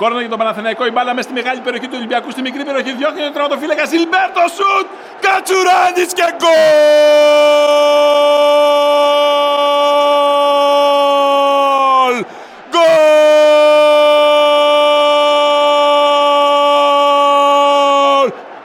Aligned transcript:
Κόρνα 0.00 0.20
για 0.20 0.28
τον 0.28 0.38
Παναθηναϊκό. 0.38 0.86
Η 0.86 0.90
μπάλα 0.90 1.14
μέσα 1.14 1.28
στη 1.28 1.36
μεγάλη 1.40 1.60
περιοχή 1.60 1.86
του 1.86 1.94
Ολυμπιακού. 1.96 2.30
Στη 2.30 2.42
μικρή 2.42 2.64
περιοχή 2.64 2.92
διώχνει 2.92 3.20
τον 3.20 3.32
τραυματοφύλακα 3.32 3.86
Σιλμπέρτο 3.86 4.40
Σουτ. 4.56 4.86
Κατσουράνη 5.20 6.04
και 6.18 6.34
γκολ! 6.38 6.50
Γκολ! 12.70 12.86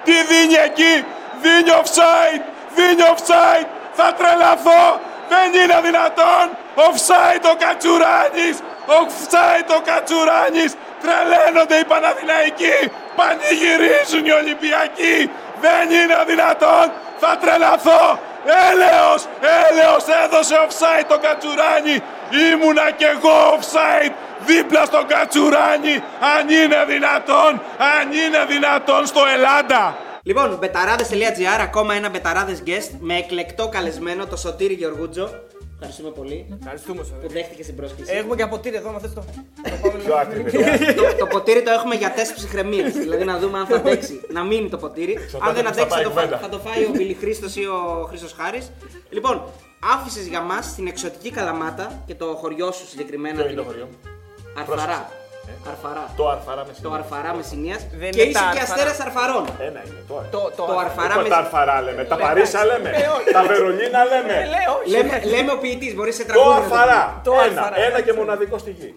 Τι 0.03 0.15
δίνει 0.29 0.57
εκεί! 0.65 1.05
Δίνει 1.41 1.71
offside! 1.81 2.43
Δίνει 2.75 3.03
offside! 3.13 3.67
Θα 3.93 4.13
τρελαθώ! 4.17 4.99
Δεν 5.29 5.47
είναι 5.61 5.79
δυνατόν! 5.83 6.45
Offside 6.75 7.45
ο 7.51 7.55
Κατσουράνης! 7.63 8.57
Offside 8.99 9.69
ο 9.77 9.79
Κατσουράνης! 9.85 10.73
Τρελαίνονται 11.05 11.77
οι 11.81 11.85
Παναθηναϊκοί! 11.91 12.77
Πανηγυρίζουν 13.19 14.23
οι 14.29 14.33
Ολυμπιακοί! 14.41 15.17
Δεν 15.65 15.85
είναι 15.97 16.17
δυνατόν! 16.31 16.85
Θα 17.21 17.31
τρελαθώ! 17.41 18.03
Έλεος! 18.69 19.21
Έλεος 19.65 20.03
έδωσε 20.23 20.55
offside 20.65 21.05
το 21.11 21.17
Κατσουράνη! 21.25 21.95
Ήμουνα 22.49 22.87
κι 22.97 23.07
εγώ 23.13 23.37
offside! 23.55 24.13
Δίπλα 24.49 24.85
στον 24.85 25.07
Κατσουράνη! 25.07 25.95
Αν 26.33 26.43
είναι 26.59 26.79
δυνατόν! 26.87 27.51
Αν 27.95 28.05
είναι 28.21 28.41
δυνατόν 28.53 29.05
στο 29.05 29.21
Ελλάδα! 29.35 29.97
Λοιπόν, 30.23 30.57
μπεταράδε.gr, 30.59 31.61
ακόμα 31.61 31.93
ένα 31.93 32.09
μπεταράδες 32.09 32.63
guest 32.67 32.91
με 32.99 33.17
εκλεκτό 33.17 33.67
καλεσμένο 33.67 34.25
το 34.25 34.35
Σωτήρι 34.35 34.73
Γεωργούτζο. 34.73 35.29
Ευχαριστούμε 35.87 36.09
πολύ 36.09 36.45
Ευχαριστούμε, 36.59 37.01
που 37.21 37.29
δέχτηκε 37.29 37.63
την 37.63 37.75
πρόσκληση. 37.75 38.13
Έχουμε 38.15 38.35
και 38.35 38.45
ποτήρι 38.45 38.75
εδώ, 38.75 38.91
να 38.91 38.99
θες 38.99 39.13
το. 39.13 39.23
Πιο 40.03 40.15
άκρη. 40.15 40.43
το, 40.93 41.03
το 41.21 41.25
ποτήρι 41.25 41.63
το 41.63 41.71
έχουμε 41.71 41.95
για 41.95 42.11
τεστ 42.11 42.33
ψυχραιμία. 42.35 42.89
δηλαδή 42.89 43.23
να 43.23 43.37
δούμε 43.39 43.57
αν 43.59 43.65
θα 43.65 43.75
αντέξει. 43.75 44.21
να 44.31 44.43
μείνει 44.43 44.69
το 44.69 44.77
ποτήρι. 44.77 45.17
αν 45.39 45.53
δεν 45.53 45.63
θα 45.63 45.69
αντέξει, 45.69 45.79
θα 45.79 45.87
πάει 45.95 46.03
το, 46.03 46.09
η 46.09 46.13
φά- 46.13 46.21
κουβέντα. 46.23 46.37
θα 46.37 46.49
το 46.49 46.59
φάει 46.59 46.83
ο 46.83 46.89
Μπιλι 46.89 47.13
Χρήστος 47.13 47.55
ή 47.55 47.65
ο 47.65 48.05
Χρήστος 48.09 48.33
Χάρης. 48.33 48.71
Λοιπόν, 49.09 49.43
άφησες 49.93 50.27
για 50.27 50.41
μας 50.41 50.75
την 50.75 50.87
εξωτική 50.87 51.31
Καλαμάτα 51.31 52.03
και 52.05 52.15
το 52.15 52.25
χωριό 52.25 52.71
σου 52.71 52.87
συγκεκριμένα. 52.87 53.35
Ποιο 53.35 53.43
την- 53.43 53.51
είναι 53.53 53.61
το 53.61 53.67
χωριό; 53.67 53.87
Αρφαρά. 55.71 55.71
Αρφαρά. 55.71 56.03
Το 56.19 56.23
αρφαρά 56.35 56.61
με 56.67 56.71
Το 56.71 56.77
συνήθεια. 56.79 56.97
Αρφαρά 57.01 57.29
Μεσσηνίας 57.37 57.81
Δεν 58.01 58.09
και 58.15 58.21
είναι 58.21 58.29
είσαι 58.31 58.39
τα 58.39 58.45
και 58.55 58.61
Αρφαρά. 58.63 58.73
αστέρας 58.75 58.97
Αρφαρών. 59.07 59.43
Ένα 59.69 59.79
είναι 59.87 60.01
το 60.09 60.15
Το, 60.35 60.41
το, 60.57 60.63
Το 60.69 60.75
Αρφαρά 60.85 61.13
Λοιπόν, 61.15 61.29
τα 61.33 61.37
με. 61.39 61.43
αρφαρά 61.43 61.75
λέμε, 61.85 62.01
τα 62.11 62.15
Παρίσα 62.23 62.61
λέμε, 62.69 62.89
Ε, 63.01 63.05
όχι. 63.17 63.29
τα 63.37 63.41
Βερολίνα 63.51 64.01
λέμε. 64.11 64.33
Ε, 64.43 64.45
λέω, 64.55 64.71
όχι. 64.77 64.89
Λέμε, 64.93 65.13
λέμε 65.33 65.51
ο 65.55 65.57
ποιητής, 65.63 65.91
μπορεί 65.97 66.11
σε 66.19 66.23
Το 66.23 66.27
τραγούδι. 66.29 66.49
να 66.49 66.55
το 66.55 66.61
αρφαρά. 66.63 67.01
Το 67.27 67.31
Ένα, 67.33 67.43
αρφαρά. 67.43 67.75
ένα 67.87 67.99
και 68.05 68.13
μοναδικό 68.19 68.55
στη 68.63 68.71
γη. 68.79 68.89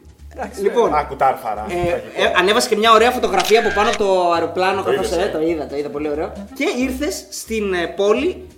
πεις. 0.50 0.58
Λοιπόν, 0.66 0.94
Άκου 0.94 1.16
τα 1.16 1.26
αρφαρά. 1.26 1.64
Ε, 1.68 1.90
ε, 2.22 2.32
ανέβασε 2.40 2.68
και 2.68 2.76
μια 2.76 2.92
ωραία 2.92 3.10
φωτογραφία 3.10 3.58
από 3.60 3.70
πάνω 3.74 3.88
από 3.88 3.98
το 3.98 4.32
αεροπλάνο. 4.32 4.82
Το 4.82 4.90
καθώς, 4.90 5.06
είδες, 5.06 5.18
ε, 5.24 5.28
ε; 5.28 5.30
το 5.36 5.40
είδα, 5.40 5.66
το 5.66 5.76
είδα 5.76 5.88
πολύ 5.96 6.08
ωραίο. 6.10 6.32
Και 6.54 6.64
ήρθες 6.86 7.14
στην 7.30 7.74
ε, 7.74 7.86
πόλη 7.86 8.26
η 8.26 8.32
ο- 8.32 8.36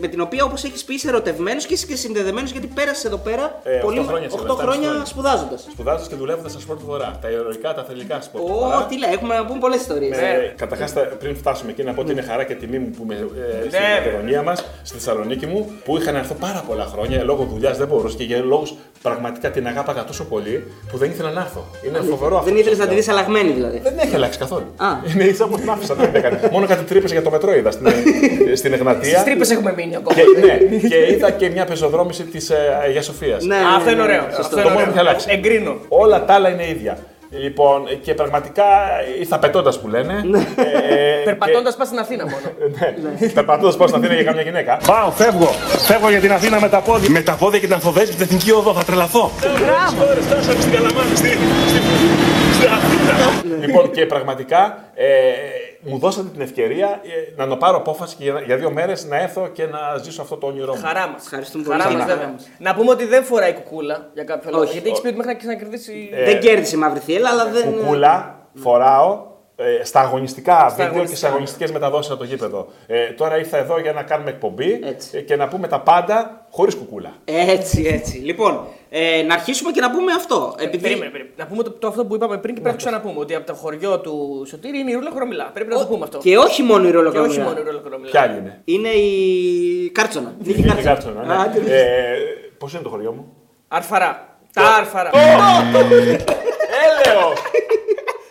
με 0.00 0.08
την 0.08 0.20
οποία, 0.20 0.44
όπως 0.44 0.64
έχεις 0.64 0.84
πει, 0.84 0.94
είσαι 0.94 1.08
ερωτευμένος 1.08 1.66
και 1.66 1.74
είσαι 1.74 1.86
και 1.86 1.96
συνδεδεμένος 1.96 2.50
γιατί 2.50 2.66
πέρασες 2.66 3.04
εδώ 3.04 3.16
πέρα 3.16 3.60
Ε, 3.62 3.70
πολύ, 3.70 3.98
οκτώ 3.98 4.10
χρόνια 4.10 4.28
σε 4.30 4.36
8 4.36 4.40
λεφτά, 4.46 4.62
χρόνια 4.62 4.88
χρόνια. 4.88 5.04
σπουδάζοντας. 5.04 5.66
Σπουδάζοντας 5.72 6.08
και 6.08 6.14
δουλεύοντας 6.14 6.50
στα 6.52 6.60
σπορ 6.60 6.76
του 6.76 6.84
Βορρά. 6.86 7.18
Τα 7.22 7.28
ηρωικά, 7.30 7.74
τα 7.74 7.84
θελικά 7.88 8.20
σπορ 8.20 8.40
του 8.40 8.46
Ω, 8.50 8.58
Βορρά. 8.58 8.86
τι 8.88 8.98
λέει, 8.98 9.10
έχουμε 9.12 9.34
να 9.36 9.44
πούμε 9.46 9.58
πολλές 9.58 9.80
ιστορίες. 9.80 10.18
Ε, 10.18 10.54
Καταρχάς, 10.56 10.92
πριν 11.18 11.36
φτάσουμε 11.36 11.70
εκεί, 11.70 11.82
να 11.82 11.92
πω 11.92 12.00
ότι 12.00 12.12
είναι 12.12 12.22
χαρά 12.22 12.44
και 12.44 12.54
τιμή 12.54 12.78
μου 12.78 12.90
που 12.96 13.02
είμαι 13.02 13.14
ε, 13.14 13.68
στην 13.68 13.80
Ναι. 13.80 13.94
Μακεδονία 13.98 14.42
μας, 14.42 14.64
στη 14.82 14.94
Θεσσαλονίκη 14.98 15.46
μου, 15.46 15.70
που 15.84 15.96
είχα 15.98 16.12
να 16.12 16.18
έρθω 16.18 16.34
πάρα 16.34 16.64
πολλά 16.68 16.84
χρόνια. 16.84 17.24
Λόγω 17.24 17.44
δουλειάς 17.52 17.76
δεν 17.78 17.86
μπορούσα 17.86 18.16
και 18.16 18.24
για 18.24 18.38
λόγου 18.38 18.66
πραγματικά 19.02 19.50
την 19.50 19.66
αγάπαγα 19.66 20.04
τόσο 20.04 20.24
πολύ 20.24 20.64
που 20.90 20.96
δεν 20.98 21.10
ήθελα 21.10 21.30
να 21.30 21.40
έρθω. 21.40 21.66
Είναι 21.86 22.00
φοβερό 22.00 22.34
αυτό. 22.38 22.44
Δεν 22.44 22.54
που 22.54 22.60
ήθελες 22.60 22.78
να 22.78 22.84
σας 22.84 22.94
τη 22.94 23.00
λέω. 23.00 23.04
δεις 23.04 23.08
αλλαγμένη 23.08 23.52
δηλαδή. 23.52 23.78
Δεν 23.82 23.98
έχει 23.98 24.14
αλλάξει 24.14 24.38
καθόλου. 24.38 24.66
Α. 24.76 24.86
Είναι 25.14 25.24
ίσα 25.24 25.44
όπως 25.44 25.60
την 25.60 25.70
άφησα. 25.70 25.94
Δεν 25.94 26.14
έκανε. 26.14 26.48
Μόνο 26.52 26.66
κάτι 26.66 26.84
τρύπες 26.84 27.12
για 27.12 27.22
το 27.22 27.30
μετρό 27.30 27.54
είδα 27.54 27.70
στην, 27.70 27.86
στην 28.54 28.72
Εγνατία. 28.72 29.22
Στι 29.44 29.54
τρύπε 29.54 29.68
έχουμε 29.68 29.82
μείνει 29.82 29.96
ακόμα. 29.96 30.14
Και, 30.20 30.22
ναι, 30.40 30.88
και 30.88 31.12
είδα 31.12 31.30
και 31.30 31.50
μια 31.50 31.64
πεζοδρόμηση 31.64 32.22
της 32.24 32.50
ε, 32.50 32.56
Αγίας 32.84 33.04
Σοφίας. 33.04 33.44
Ναι, 33.44 33.54
Α, 33.54 33.58
ναι, 33.58 33.64
Αυτό 33.76 33.84
ναι, 33.84 33.90
είναι 33.90 34.02
ναι, 34.02 34.08
ωραίο. 34.08 34.22
σωστό. 34.22 34.40
Αυτό 34.40 34.54
Το 34.56 34.60
είναι 34.60 34.70
μόνο 34.70 34.84
που 34.84 34.90
έχει 34.90 34.98
ωραίο. 34.98 35.08
αλλάξει. 35.08 35.26
Εγκρίνω. 35.30 35.76
Όλα 35.88 36.24
τα 36.24 36.34
άλλα 36.34 36.48
είναι 36.48 36.68
ίδια. 36.68 36.98
Λοιπόν, 37.32 37.88
και 38.02 38.14
πραγματικά 38.14 38.64
ήρθα 39.20 39.38
πετώντας 39.38 39.80
που 39.80 39.88
λένε. 39.88 40.14
Ε, 40.90 41.22
Περπατώντας 41.24 41.76
πας 41.76 41.86
στην 41.86 41.98
Αθήνα 41.98 42.24
μόνο. 42.24 42.46
Ναι. 43.20 43.28
Περπατώντας 43.28 43.76
πάω 43.76 43.86
στην 43.88 44.00
Αθήνα 44.00 44.14
για 44.14 44.24
καμιά 44.24 44.42
γυναίκα. 44.42 44.78
Πάω, 44.86 45.10
φεύγω. 45.10 45.50
Φεύγω 45.86 46.10
για 46.10 46.20
την 46.20 46.32
Αθήνα 46.32 46.60
με 46.60 46.68
τα 46.68 46.78
πόδια. 46.80 47.10
Με 47.10 47.20
τα 47.20 47.32
πόδια 47.32 47.58
και 47.58 47.64
την 47.66 47.74
ανθοδέση 47.74 48.12
την 48.12 48.22
εθνική 48.22 48.50
οδό. 48.52 48.72
Θα 48.74 48.84
τρελαθώ. 48.84 49.30
Ώρες 50.10 50.24
φτάσαμε 50.24 50.60
στην 50.60 50.72
Καλαμάτη, 50.72 51.16
στη- 51.16 51.28
στη- 51.68 51.80
στην 52.56 52.68
Αθήνα. 52.72 53.66
Λοιπόν, 53.66 53.90
και 53.90 54.06
πραγματικά 54.06 54.78
ε, 54.94 55.06
μου 55.80 55.98
δώσατε 55.98 56.28
την 56.28 56.40
ευκαιρία 56.40 56.86
ε, 56.86 57.32
να 57.36 57.46
το 57.48 57.56
πάρω 57.56 57.76
απόφαση 57.76 58.16
και 58.16 58.22
για, 58.24 58.40
για 58.46 58.56
δύο 58.56 58.70
μέρες 58.70 59.04
να 59.04 59.16
έρθω 59.20 59.48
και 59.48 59.66
να 59.66 59.78
ζήσω 60.02 60.22
αυτό 60.22 60.36
το 60.36 60.46
όνειρό 60.46 60.74
μου. 60.74 60.80
Χαρά 60.82 61.08
μας. 61.08 61.22
Ευχαριστούμε 61.22 61.64
πολύ. 61.64 61.80
Χαρά 61.80 61.92
μας, 61.94 62.02
Χαρά 62.02 62.14
βέβαια. 62.14 62.32
μας. 62.32 62.48
Να 62.58 62.74
πούμε 62.74 62.90
ότι 62.90 63.04
δεν 63.06 63.24
φοράει 63.24 63.52
κουκούλα 63.52 64.10
για 64.14 64.24
κάποιο 64.24 64.50
λόγο. 64.50 64.62
Όχι. 64.62 64.72
Γιατί 64.72 64.88
έχεις 64.88 65.00
πει 65.00 65.06
ότι 65.06 65.16
μέχρι 65.16 65.32
να 65.32 65.38
ξανακερδίσει. 65.38 66.10
Ε, 66.12 66.24
Δεν 66.24 66.40
κέρδισε 66.40 66.76
η 66.76 66.78
μαύρη 66.78 66.98
θύελα, 67.00 67.28
αλλά 67.30 67.46
δεν. 67.46 67.72
Κουκούλα 67.72 68.38
φοράω 68.54 69.28
ε, 69.56 69.84
στα 69.84 70.00
αγωνιστικά 70.00 70.54
βίντεο 70.54 70.76
και 70.76 70.82
αγωνιστικά. 70.82 71.16
στις 71.16 71.24
αγωνιστικές 71.28 71.72
μεταδόσεις 71.72 72.10
από 72.10 72.20
το 72.20 72.26
γήπεδο. 72.26 72.66
Ε, 72.86 73.06
τώρα 73.10 73.38
ήρθα 73.38 73.56
εδώ 73.56 73.80
για 73.80 73.92
να 73.92 74.02
κάνουμε 74.02 74.30
εκπομπή 74.30 74.80
Έτσι. 74.84 75.16
ε, 75.18 75.20
και 75.20 75.36
να 75.36 75.48
πούμε 75.48 75.68
τα 75.68 75.80
πάντα 75.80 76.46
χωρίς 76.50 76.74
κουκούλα. 76.76 77.12
Έτσι, 77.24 77.86
έτσι. 77.92 78.16
Λοιπόν, 78.18 78.64
ε, 78.92 79.22
να 79.22 79.34
αρχίσουμε 79.34 79.70
και 79.72 79.80
να 79.80 79.90
πούμε 79.90 80.12
αυτό. 80.12 80.54
Επειδή... 80.58 80.82
Περίμενε, 80.82 81.10
περίμενε. 81.10 81.34
Να 81.38 81.46
πούμε 81.46 81.62
το, 81.62 81.70
το 81.70 81.86
αυτό 81.86 82.04
που 82.04 82.14
είπαμε 82.14 82.38
πριν 82.38 82.54
και 82.54 82.60
πρέπει 82.60 82.76
να 82.76 82.82
το 82.82 82.88
ξαναπούμε. 82.90 83.20
Ότι 83.20 83.34
από 83.34 83.46
το 83.46 83.54
χωριό 83.54 83.98
του 84.00 84.44
Σωτήρη 84.48 84.78
είναι 84.78 84.90
η 84.90 84.94
ρούλα 84.94 85.10
χρωμιλά. 85.14 85.50
Πρέπει 85.54 85.70
να 85.70 85.78
το 85.78 85.86
πούμε 85.86 86.04
αυτό. 86.04 86.18
Και 86.18 86.36
όχι 86.38 86.62
μόνο 86.62 86.88
η 86.88 86.90
Και 86.90 86.96
όχι 86.96 87.04
ρολοκαμία. 87.06 87.42
μόνο 87.44 87.58
η 87.58 87.62
ρούλα 87.62 87.80
χρωμιλά. 87.86 88.10
Ποια 88.10 88.20
άλλη 88.20 88.38
είναι. 88.38 88.60
Είναι 88.64 88.88
η 88.88 89.90
Κάρτσονα. 89.90 90.34
Νίκη 90.44 90.62
Νίκη 90.62 90.82
Κάρτσονα, 90.82 91.24
ναι. 91.24 91.34
Α, 91.34 91.48
τι- 91.48 91.70
ε, 91.72 91.82
Πώ 92.58 92.68
είναι 92.72 92.82
το 92.82 92.88
χωριό 92.88 93.12
μου. 93.12 93.32
Αρφαρά. 93.68 94.38
Τα 94.52 94.62
άρφαρα. 94.78 95.10
Έλεο! 96.84 97.32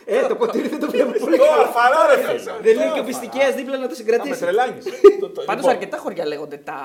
Ε, 0.06 0.28
το 0.28 0.36
ποτήρι 0.36 0.68
δεν 0.68 0.80
το 0.80 0.90
βλέπω 0.90 0.99
πολύ 1.29 1.38
Το 1.38 1.44
καλά. 1.53 1.63
αφαρά 1.69 2.01
ρε 2.09 2.17
φίλε. 2.23 2.40
Δεν 2.66 2.73
είναι 2.75 2.91
και 2.95 3.00
ο 3.00 3.03
πιστικέας 3.09 3.53
δίπλα 3.56 3.75
να 3.78 3.84
το 3.84 3.90
Με 3.90 3.95
συγκρατήσεις. 3.95 4.40
τρελάνεις. 4.40 4.84
Το- 5.19 5.29
το- 5.29 5.41
Πάντως 5.50 5.63
λοιπόν, 5.63 5.69
αρκετά 5.78 5.97
χωριά 5.97 6.25
λέγονται 6.31 6.57
τα. 6.69 6.78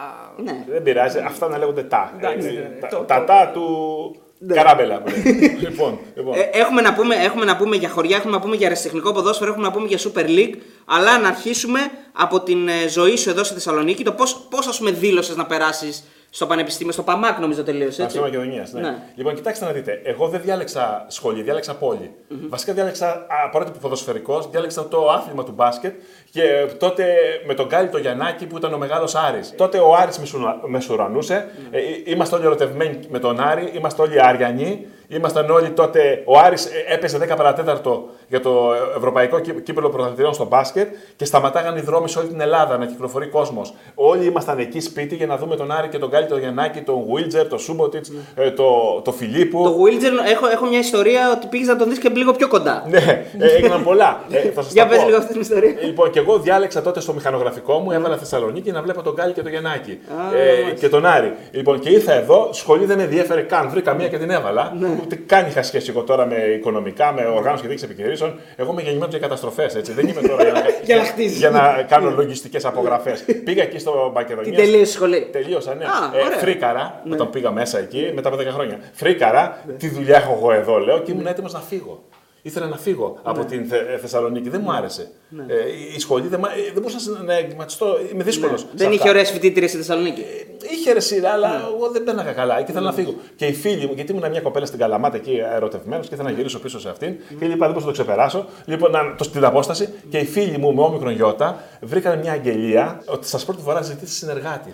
Ναι. 0.46 0.64
Δεν 0.74 0.82
πειράζει, 0.82 1.18
αυτά 1.30 1.48
να 1.48 1.58
λέγονται 1.58 1.82
τα. 1.82 2.12
Εντάξει, 2.18 2.48
Ε, 2.48 2.50
ναι, 2.50 2.58
ναι. 2.58 2.80
τα- 2.80 2.88
Το- 2.88 3.04
Τα 3.10 3.24
τα 3.24 3.50
του 3.54 3.64
καράμπελα. 4.54 4.96
που 5.02 5.08
λένε. 5.10 5.56
Λοιπόν, 5.66 5.98
λοιπόν. 6.16 6.34
Ε, 6.34 6.40
έχουμε, 6.52 6.80
να 6.80 6.94
πούμε, 6.94 7.14
έχουμε 7.16 7.44
να 7.44 7.56
πούμε 7.56 7.76
για 7.76 7.88
χωριά, 7.88 8.16
έχουμε 8.16 8.32
να 8.32 8.40
πούμε 8.40 8.56
για 8.56 8.66
αεραστεχνικό 8.66 9.12
ποδόσφαιρο, 9.12 9.50
έχουμε 9.50 9.66
να 9.66 9.72
πούμε 9.72 9.86
για 9.86 9.98
Super 9.98 10.26
League. 10.36 10.54
Αλλά 10.84 11.18
να 11.18 11.28
αρχίσουμε 11.28 11.80
από 12.12 12.40
την 12.40 12.68
ε, 12.68 12.88
ζωή 12.88 13.16
σου 13.16 13.30
εδώ 13.30 13.44
στη 13.44 13.54
Θεσσαλονίκη. 13.54 14.02
Το 14.04 14.12
πώ 14.12 14.24
πώς, 14.50 14.66
ας 14.66 14.78
πούμε 14.78 14.90
δήλωσες 14.90 15.36
να 15.36 15.46
περάσεις 15.46 16.04
στο 16.34 16.46
πανεπιστήμιο, 16.46 16.92
στο 16.92 17.02
ΠΑΜΑΚ 17.02 17.38
νομίζω 17.38 17.62
τελείωσε. 17.62 18.02
Αυτή 18.02 18.18
Έτσι. 18.18 18.30
Μακεδονία. 18.30 18.66
Ναι. 18.72 18.80
Ναι. 18.80 18.96
Λοιπόν, 19.14 19.34
κοιτάξτε 19.34 19.64
να 19.64 19.70
δείτε. 19.72 20.00
Εγώ 20.04 20.28
δεν 20.28 20.40
διάλεξα 20.44 21.04
σχολή, 21.08 21.42
διάλεξα 21.42 21.74
πόλη. 21.74 22.10
Βασικά 22.48 22.72
διάλεξα 22.72 23.26
απαραίτητο 23.46 23.78
ποδοσφαιρικός, 23.78 24.50
διάλεξα 24.50 24.88
το 24.88 25.10
άθλημα 25.10 25.44
του 25.44 25.52
μπάσκετ 25.52 25.94
και 26.30 26.42
τότε 26.78 27.04
με 27.46 27.54
τον 27.54 27.66
Γκάλι 27.66 27.88
το 27.88 27.98
Γιαννάκη 27.98 28.46
που 28.46 28.56
ήταν 28.56 28.72
ο 28.74 28.78
μεγάλος 28.78 29.14
Άρης. 29.14 29.54
Τότε 29.56 29.78
ο 29.78 29.94
Άρης 29.94 30.18
μεσουνα- 30.18 30.60
μεσουρανούσε. 30.66 31.48
Ε, 31.70 31.80
είμαστε 32.04 32.36
όλοι 32.36 32.44
ερωτευμένοι 32.44 32.98
με 33.08 33.18
τον 33.18 33.40
Άρη, 33.40 33.70
είμαστε 33.74 34.02
όλοι 34.02 34.22
Αριανοί. 34.22 34.86
Ήμασταν 35.08 35.50
όλοι 35.50 35.70
τότε. 35.70 36.22
Ο 36.24 36.38
Άρης 36.38 36.64
ε, 36.64 36.94
έπαιζε 36.94 37.18
10 37.32 37.36
παρατέταρτο 37.36 38.08
για 38.28 38.40
το 38.40 38.72
Ευρωπαϊκό 38.96 39.38
Κύ- 39.40 39.62
Κύπελο 39.62 39.88
Πρωταθλητριών 39.88 40.34
στο 40.34 40.44
μπάσκετ 40.44 40.88
και 41.16 41.24
σταματάγαν 41.24 41.76
οι 41.76 41.80
δρόμοι 41.80 42.08
σε 42.08 42.18
όλη 42.18 42.28
την 42.28 42.40
Ελλάδα 42.40 42.78
να 42.78 42.86
κυκλοφορεί 42.86 43.26
κόσμος. 43.26 43.74
Όλοι 43.94 44.24
ήμασταν 44.24 44.58
εκεί 44.58 44.80
σπίτι 44.80 45.14
για 45.14 45.26
να 45.26 45.36
δούμε 45.36 45.56
τον 45.56 45.70
Άρη 45.72 45.88
και 45.88 45.98
τον 45.98 46.08
Γκάλι, 46.08 46.26
τον 46.26 46.38
Γιαννάκη, 46.38 46.80
τον 46.80 47.02
Βίλτζερ, 47.14 47.46
τον 47.48 47.58
Σούμποτιτς, 47.58 48.12
το, 48.56 49.00
το 49.04 49.12
Φιλίππου. 49.12 49.62
Το 49.64 49.76
Wilder, 49.84 50.30
έχω, 50.30 50.46
έχω 50.46 50.66
μια 50.66 50.78
ιστορία 50.78 51.32
ότι 51.36 51.46
πήγες 51.46 51.66
να 51.66 51.76
τον 51.76 51.88
δεις 51.88 51.98
και 51.98 52.08
λίγο 52.08 52.32
πιο 52.32 52.48
κοντά. 52.48 52.82
Ναι, 52.90 53.24
ε, 53.38 53.54
έγιναν 53.56 53.82
πολλά. 53.82 54.22
Ε, 54.30 54.38
θα 54.50 54.62
σας 54.62 54.72
Για 54.76 54.82
τα 54.82 54.88
πες 54.88 54.98
πω. 54.98 55.04
λίγο 55.04 55.16
αυτή 55.18 55.32
την 55.32 55.40
ιστορία. 55.40 55.74
Λοιπόν, 55.84 56.10
και 56.10 56.18
εγώ 56.18 56.38
διάλεξα 56.38 56.82
τότε 56.82 57.00
στο 57.00 57.12
μηχανογραφικό 57.12 57.78
μου, 57.78 57.90
έβαλα 57.90 58.16
Θεσσαλονίκη 58.16 58.70
να 58.72 58.82
βλέπω 58.82 59.02
τον 59.02 59.12
Γκάλι 59.14 59.32
και 59.32 59.42
τον 59.42 59.50
Γιαννάκη. 59.50 59.90
Α, 60.32 60.36
ε, 60.36 60.52
μάλιστα. 60.52 60.70
και 60.78 60.88
τον 60.88 61.06
Άρη. 61.06 61.34
Λοιπόν, 61.50 61.78
και 61.78 61.90
ήρθα 61.90 62.12
εδώ, 62.12 62.48
σχολή 62.52 62.84
δεν 62.84 62.96
με 62.96 63.02
ενδιέφερε 63.02 63.40
καν. 63.40 63.68
Βρήκα 63.70 63.94
μία 63.94 64.08
και 64.08 64.18
την 64.18 64.30
έβαλα. 64.30 64.72
Ναι. 65.08 65.16
Ούτε 65.16 65.16
καν 65.26 65.46
είχα 65.46 65.62
σχέση 65.62 65.90
εγώ 65.90 66.02
τώρα 66.02 66.26
με 66.26 66.34
οικονομικά, 66.36 67.12
με 67.12 67.24
οργάνωση 67.26 67.62
και 67.62 67.68
δίκτυα 67.68 67.88
επιχειρήσεων. 67.90 68.38
Εγώ 68.56 68.72
είμαι 68.72 68.82
γεννημένος 68.82 69.10
για 69.10 69.18
καταστροφές. 69.18 69.72
Δεν 69.94 70.08
είμαι 70.08 70.20
τώρα 70.20 70.42
για 70.42 70.52
να, 70.52 70.60
Για 70.84 70.96
να 70.96 71.02
χτίζεις. 71.04 71.38
για 71.38 71.50
να 71.50 71.84
κάνω 71.88 72.10
λογιστικές 72.10 72.64
απογραφές. 72.64 73.24
Πήγα 73.44 73.62
εκεί 73.62 73.78
στο 73.78 74.10
Μακεδονία. 74.14 74.52
Την 74.52 74.60
τελείωσε 74.60 74.80
η 74.90 74.94
σχολή. 74.94 75.28
Τελείωσα, 75.32 75.74
ναι. 75.74 75.84
Α, 75.84 75.88
ε, 76.18 76.24
ωραία. 76.24 76.38
φρίκαρα, 76.38 77.02
όταν 77.12 77.30
πήγα 77.30 77.50
μέσα 77.50 77.78
εκεί, 77.78 78.10
μετά 78.14 78.28
από 78.28 78.36
10 78.36 78.44
χρόνια. 78.52 78.78
Φρίκαρα, 78.92 79.64
τι 79.78 79.88
δουλειά 79.88 80.16
έχω 80.16 80.32
εγώ 80.38 80.52
εδώ, 80.52 80.78
λέω, 80.78 80.98
και 80.98 81.12
ήμουν 81.12 81.26
έτοιμος 81.26 81.52
να 81.52 81.60
φύγω. 81.60 82.02
Ήθελα 82.42 82.66
να 82.66 82.76
φύγω 82.76 83.18
από 83.22 83.44
την 83.44 83.66
Θε- 83.68 83.88
ε, 83.94 83.98
Θεσσαλονίκη. 83.98 84.48
Δεν 84.48 84.60
μου 84.64 84.72
άρεσε. 84.72 85.10
Ε, 85.46 85.54
η 85.96 86.00
σχολή 86.00 86.26
δεν, 86.28 86.40
μ' 86.40 86.44
α- 86.44 86.50
ε, 86.52 86.72
δεν 86.72 86.82
μπορούσα 86.82 87.22
να 87.24 87.34
εγκληματιστώ. 87.36 87.86
Είμαι 88.12 88.22
δύσκολος. 88.22 88.66
Δεν 88.74 88.92
είχε 88.92 89.08
ωραίες 89.08 89.30
φοιτήτριες 89.30 89.70
στη 89.70 89.78
Θεσσαλονίκη. 89.78 90.24
Είχε 90.72 90.92
ρε 90.92 91.00
σειρά, 91.00 91.30
αλλά 91.30 91.48
εγώ 91.74 91.90
δεν 91.92 92.04
πέναγα 92.04 92.32
καλά 92.32 92.62
και 92.62 92.70
ήθελα 92.70 92.86
να 92.86 92.92
φύγω. 92.92 93.14
Και 93.36 93.46
οι 93.46 93.52
φίλοι 93.52 93.86
μου, 93.86 93.92
γιατί 93.94 94.12
ήμουν 94.12 94.30
μια 94.30 94.40
κοπέλα 94.40 94.66
στην 94.66 94.78
Καλαμάτα 94.78 95.16
εκεί 95.16 95.40
ερωτευμένος 95.54 96.08
και 96.08 96.14
ήθελα 96.14 96.30
να 96.30 96.34
γυρίσω 96.36 96.58
πίσω 96.58 96.80
σε 96.80 96.88
αυτήν. 96.88 97.14
Και 97.38 97.44
είπα 97.44 97.56
δεν 97.56 97.56
μπορούσα 97.56 97.78
να 97.78 97.84
το 97.84 97.90
ξεπεράσω. 97.92 98.46
Λοιπόν, 98.64 98.90
να, 98.90 99.14
το, 99.18 99.24
στην 99.24 99.44
απόσταση 99.44 99.88
και 100.08 100.18
οι 100.18 100.24
φίλοι 100.24 100.58
μου 100.58 100.74
με 100.74 100.82
όμικρον 100.82 101.12
γιώτα 101.12 101.58
βρήκαν 101.80 102.18
μια 102.18 102.32
αγγελία 102.32 103.02
ότι 103.06 103.26
στα 103.26 103.38
σπορ 103.38 103.56
του 103.56 103.62
Βορρά 103.62 103.82
ζητήσει 103.82 104.14
συνεργάτη. 104.14 104.70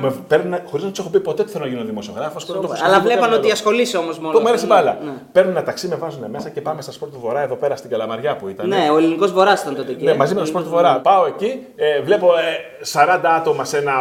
Με 0.00 0.14
παίρνουν 0.28 0.58
χωρίς 0.64 0.84
να 0.84 0.90
τους 0.90 0.98
έχω 0.98 1.08
πει 1.08 1.20
ποτέ 1.20 1.42
ότι 1.42 1.50
θέλω 1.50 1.64
να 1.64 1.70
γίνω 1.70 1.84
δημοσιογράφος. 1.84 2.46
Αλλά 2.84 3.00
βλέπαν 3.00 3.32
ότι 3.32 3.50
ασχολείσαι 3.50 3.96
όμως 3.96 4.18
μόνο. 4.18 4.32
Το 4.32 4.42
μέρα 4.42 4.56
στην 4.56 4.68
μπάλα. 4.68 4.98
Ναι. 5.04 5.10
Παίρνουν 5.32 5.56
ένα 5.56 5.64
ταξί, 5.64 5.88
με 5.88 5.96
βάζουν 5.96 6.30
μέσα 6.30 6.48
και 6.48 6.60
πάμε 6.60 6.82
στα 6.82 6.92
σπορ 6.92 7.08
του 7.08 7.18
Βορρά 7.20 7.40
εδώ 7.40 7.54
πέρα 7.54 7.76
στην 7.76 7.90
Καλαμαριά 7.90 8.36
που 8.36 8.48
ήταν. 8.48 8.68
Ναι, 8.68 8.88
ο 8.92 8.96
ελληνικός 8.96 9.32
βορρά 9.32 9.49
ήταν 9.62 9.74
τότε 9.76 9.92
εκεί. 9.92 10.04
Ναι, 10.04 10.14
μαζί 10.14 10.34
με 10.34 10.40
το 10.40 10.46
σπορ 10.46 10.62
του 10.62 10.68
Βορρά. 10.68 11.00
Πάω 11.00 11.26
εκεί, 11.26 11.66
ε, 11.76 12.00
βλέπω 12.00 12.26
ε, 12.26 12.86
40 12.92 13.20
άτομα 13.36 13.64
σε 13.64 13.78
ένα, 13.78 13.92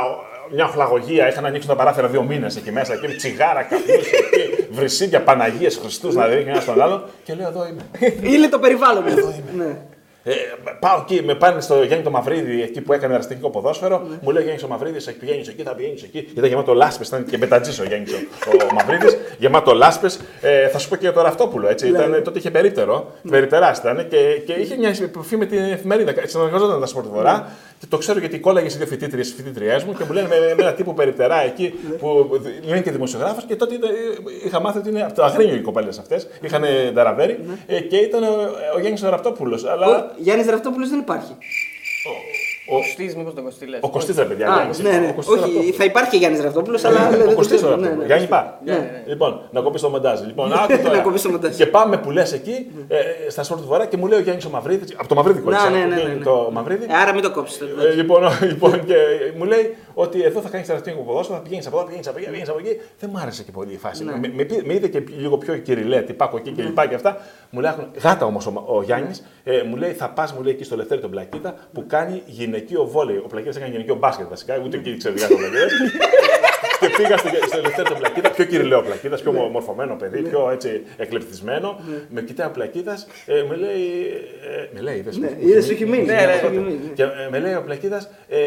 μια 0.51 0.65
οχλαγωγία. 0.65 1.27
Είχαν 1.27 1.45
ανοίξει 1.45 1.67
τα 1.67 1.75
παράθυρα 1.75 2.07
δύο 2.07 2.23
μήνες 2.23 2.55
εκεί 2.55 2.71
μέσα. 2.71 2.95
Και 2.95 3.07
τσιγάρα, 3.07 3.63
καπνούς, 3.63 4.11
εκεί, 4.11 4.67
βρυσίδια, 4.71 5.21
Παναγίες, 5.21 5.77
Χριστούς 5.77 6.15
να 6.15 6.27
δείχνει 6.27 6.49
ένα 6.51 6.59
στον 6.59 6.81
άλλο. 6.81 7.03
Και 7.23 7.33
λέω 7.33 7.47
εδώ 7.47 7.67
είμαι. 7.67 7.81
Είναι 8.33 8.47
το 8.47 8.59
περιβάλλον. 8.59 9.03
ναι. 9.57 9.77
Ε, 10.23 10.33
πάω 10.79 10.99
εκεί, 11.01 11.23
με 11.23 11.35
πάνε 11.35 11.61
στο 11.61 11.83
Γιάννη 11.83 12.03
το 12.03 12.09
Μαυρίδη, 12.09 12.61
εκεί 12.61 12.81
που 12.81 12.93
έκανε 12.93 13.11
αεραστεχνικό 13.11 13.49
ποδόσφαιρο. 13.49 14.03
Ναι. 14.09 14.17
Μου 14.21 14.31
λέει 14.31 14.41
ο 14.41 14.45
Γιάννη 14.45 14.63
ο 14.63 14.67
Μαυρίδης, 14.67 15.15
πηγαίνει 15.19 15.43
εκεί, 15.47 15.63
θα 15.63 15.75
πηγαίνεις 15.75 16.03
εκεί. 16.03 16.27
Ήταν 16.35 16.49
γεμάτο 16.49 16.73
λάσπες, 16.73 17.07
ήταν 17.07 17.25
και 17.25 17.37
μετατζή 17.37 17.81
ο 17.81 17.83
Γιάννης 17.83 18.13
ο, 18.13 18.17
ο 18.71 18.73
Μαυρίδης. 18.73 19.17
Γεμάτο 19.37 19.73
λάσπες. 19.73 20.19
Ε, 20.41 20.67
θα 20.67 20.77
σου 20.77 20.89
πω 20.89 20.95
και 20.95 21.01
για 21.01 21.13
το 21.13 21.21
Ραυτόπουλο. 21.21 21.67
Έτσι. 21.67 21.91
Ναι. 21.91 21.97
Ήταν, 21.97 22.23
τότε 22.23 22.39
είχε 22.39 22.51
περίπτερο, 22.51 23.11
περιπτερά 23.29 23.75
ήταν 23.79 24.07
και, 24.07 24.41
και 24.45 24.53
είχε 24.53 24.75
μια 24.77 24.95
επαφή 25.01 25.37
με 25.37 25.45
την 25.45 25.59
εφημερίδα. 25.59 26.13
Συνεργαζόταν 26.25 26.79
τα 26.79 26.85
σπορ 26.85 27.03
του 27.03 27.11
Βορρά. 27.13 27.51
Και 27.68 27.68
το 27.87 27.97
ξέρω 27.97 28.19
γιατί 28.19 28.39
κόλλαγες 28.39 28.71
σε 28.71 28.77
δύο 28.77 28.87
φοιτήτριε 28.87 29.23
φοιτήτριές 29.23 29.83
μου 29.83 29.93
και 29.93 30.03
μου 30.03 30.13
λένε 30.13 30.27
με, 30.27 30.35
με 30.39 30.61
ένα 30.63 30.73
τύπο 30.73 30.93
περιπτερά 30.93 31.41
εκεί 31.43 31.73
που 31.99 32.29
είναι 32.67 32.81
και 32.81 32.91
δημοσιογράφο 32.91 33.41
και 33.47 33.55
τότε 33.55 33.75
ήταν- 33.75 33.91
είχα 34.45 34.61
μάθει 34.61 34.77
ότι 34.77 34.89
είναι 34.89 35.03
από 35.03 35.13
το 35.13 35.23
Αγρίνιο 35.23 35.55
οι 35.55 35.61
κοπέλες 35.61 35.99
αυτές. 35.99 36.27
Είχαν 36.41 36.63
ταραβέρι 36.93 37.39
ε, 37.67 37.79
και 37.79 37.97
ήταν 37.97 38.23
ο, 38.23 38.27
ο 38.75 38.79
Γιάννης 38.79 39.03
ο 39.03 39.09
Ραπτόπουλος. 39.09 39.65
Αλλά 39.65 40.15
Γιάννης 40.17 40.47
Ραφτόπουλο 40.47 40.87
δεν 40.87 40.99
υπάρχει. 40.99 41.35
Ο, 42.71 42.75
Κωστής, 42.75 43.15
μήπως 43.15 43.33
τον 43.33 43.43
Κωστή 43.43 43.65
λες. 43.65 43.79
ο 43.83 43.89
Κωστής 43.89 44.15
ρε 44.17 44.25
παιδιά. 44.25 44.47
Α, 44.51 44.55
Γιάννης. 44.55 44.79
ναι, 44.79 44.89
ναι. 44.89 45.07
Ο 45.09 45.13
Κωστής 45.13 45.33
Όχι, 45.33 45.41
Ραπτόπουλος. 45.43 45.75
θα 45.75 45.83
υπάρχει 45.83 46.09
και 46.09 46.17
Γιάννης 46.17 46.41
Ραφτόπουλο, 46.41 46.79
αλλά. 46.83 47.07
Ο 47.07 47.11
δεν 47.11 47.27
το 47.29 47.35
Κωστής 47.35 47.55
ξέρω. 47.57 47.73
ο 47.73 47.75
Ναι, 47.75 47.81
Ραπτόπουλος. 47.81 47.99
ναι. 47.99 48.05
Γιάννη 48.05 48.27
πά. 48.27 48.59
Ναι, 48.65 48.71
ναι. 48.73 49.03
Λοιπόν, 49.07 49.41
να 49.51 49.61
κοπείς 49.61 49.81
το 49.81 49.89
μοντάζ. 49.89 50.21
Λοιπόν, 50.25 50.53
άκου 50.53 50.77
τώρα. 50.83 50.95
Να 50.95 51.01
κοπείς 51.01 51.21
το 51.21 51.29
μοντάζ. 51.29 51.55
Και 51.55 51.65
πάμε 51.65 51.97
που 51.97 52.11
λες 52.11 52.33
εκεί, 52.33 52.71
ε, 52.87 53.29
στα 53.29 53.43
σπορ 53.43 53.57
του 53.57 53.67
Βορρά 53.67 53.85
και 53.85 53.97
μου 53.97 54.07
λέει 54.07 54.19
ο 54.19 54.21
Γιάννης 54.21 54.45
ο 54.45 54.49
Μαυρίδης. 54.49 54.93
Από 54.97 55.07
το 55.07 55.15
Μαυρίδη 55.15 55.37
Ναι, 55.39 55.43
κολλήσα. 55.45 55.69
ναι, 55.69 55.77
ναι, 55.77 55.85
ναι, 55.95 56.03
ναι. 56.13 56.23
Το 56.23 56.49
Μαυρίδη. 56.53 56.83
Ε, 56.89 56.93
Άρα 57.01 57.13
μην 57.13 57.23
το 57.23 57.31
κόψεις. 57.31 57.59
Ε, 57.61 57.93
λοιπόν, 57.95 58.23
ο- 58.23 58.31
λοιπόν, 58.51 58.85
και 58.85 58.95
μου 59.37 59.43
λέει 59.43 59.75
ότι 59.93 60.23
εδώ 60.23 60.41
θα 60.41 60.49
κάνεις 60.49 60.67
τεραστίο 60.67 60.93
ποδόσφαιρο, 61.07 61.37
θα 61.37 61.43
πηγαίνεις 61.43 61.67
από 61.67 61.77
εδώ, 61.77 61.85
πηγαίνεις 61.85 62.07
από 62.07 62.17
εκεί, 62.17 62.27
πηγαίνεις 62.27 62.49
από 62.49 62.59
εκεί. 62.59 62.79
Δεν 62.99 63.09
μου 63.13 63.19
άρεσε 63.21 63.43
και 63.43 63.51
πολύ 63.51 63.73
η 63.73 63.77
φάση. 63.77 64.03
Ναι. 64.03 64.11
Με, 64.11 64.31
με, 64.35 64.43
πή- 64.43 64.65
με 64.65 64.73
είδε 64.73 64.87
και 64.87 65.03
λίγο 65.17 65.37
πιο 65.37 65.57
κυριλέ, 65.57 66.01
τυπάκο 66.01 66.37
εκεί 66.37 66.51
και 66.51 66.61
λοιπά 66.63 66.85
και 66.87 66.95
αυτά. 66.95 67.17
Μου 67.49 67.59
λέει, 67.59 67.69
«Άκου, 67.71 67.83
γάτα 68.01 68.25
όμως 68.25 68.45
ο, 68.47 68.63
ο 68.67 68.81
Γιάννης, 68.83 69.23
ε, 69.43 69.61
μου 69.69 69.75
λέει, 69.75 69.91
θα 69.91 70.09
πας, 70.09 70.33
μου 70.33 70.41
λέει 70.43 70.53
εκεί 70.53 70.63
στο 70.63 70.75
Λευτέρη 70.75 71.01
τον 71.01 71.09
Πλακίτα 71.09 71.55
που 71.73 71.83
κάνει 71.87 72.21
γυναικείο 72.25 72.58
βόλεϊ. 72.85 73.17
Ο 73.17 73.27
Πλακίτα 73.27 73.53
έκανε 73.57 73.71
γυναικείο 73.71 73.95
μπάσκετ 73.95 74.27
βασικά, 74.29 74.61
ούτε 74.65 74.77
εκεί 74.77 74.97
ξέρει 74.97 75.15
τι 75.15 75.21
κάνει 75.21 75.33
ο 75.33 75.37
Πλακίτα. 75.37 75.65
και 76.79 76.89
πήγα 76.97 77.17
στο, 77.17 77.29
στο 77.47 77.61
Λευτέρη 77.61 77.87
τον 77.87 77.97
Πλακίτα, 77.97 78.29
πιο 78.31 78.45
κυριλαίο 78.45 78.81
Πλακίτα, 78.81 79.15
πιο 79.15 79.31
μορφωμένο 79.31 79.95
παιδί, 79.95 80.21
πιο 80.21 80.49
έτσι 80.51 80.83
εκλεπτισμένο. 80.97 81.79
Με 82.09 82.21
κοιτάει 82.21 82.47
ο 82.47 82.51
Πλακίτα, 82.51 82.97
ε, 83.25 83.43
με 83.49 83.55
λέει. 83.55 83.81
Ε, 84.57 84.67
με 84.73 84.81
λέει, 84.81 84.97
είδες, 84.97 85.17
μου- 85.17 85.23
μου 85.23 85.47
είδες, 85.47 85.65
θυμίζει, 85.65 85.65
σου 85.65 85.71
έχει 85.71 85.85
μείνει. 85.85 85.97
μου 86.01 86.05
Ναι, 86.05 86.17
θυμίζει 86.17 86.25
ναι, 86.27 86.33
από 86.33 86.39
σου 86.39 86.45
έχει 86.53 86.55
τότε. 86.63 86.69
μείνει. 86.69 86.91
Και 86.93 87.03
ε, 87.03 87.07
με 87.31 87.39
λέει 87.39 87.53
ο 87.53 87.61
Πλακίδας, 87.65 88.09
ε, 88.27 88.37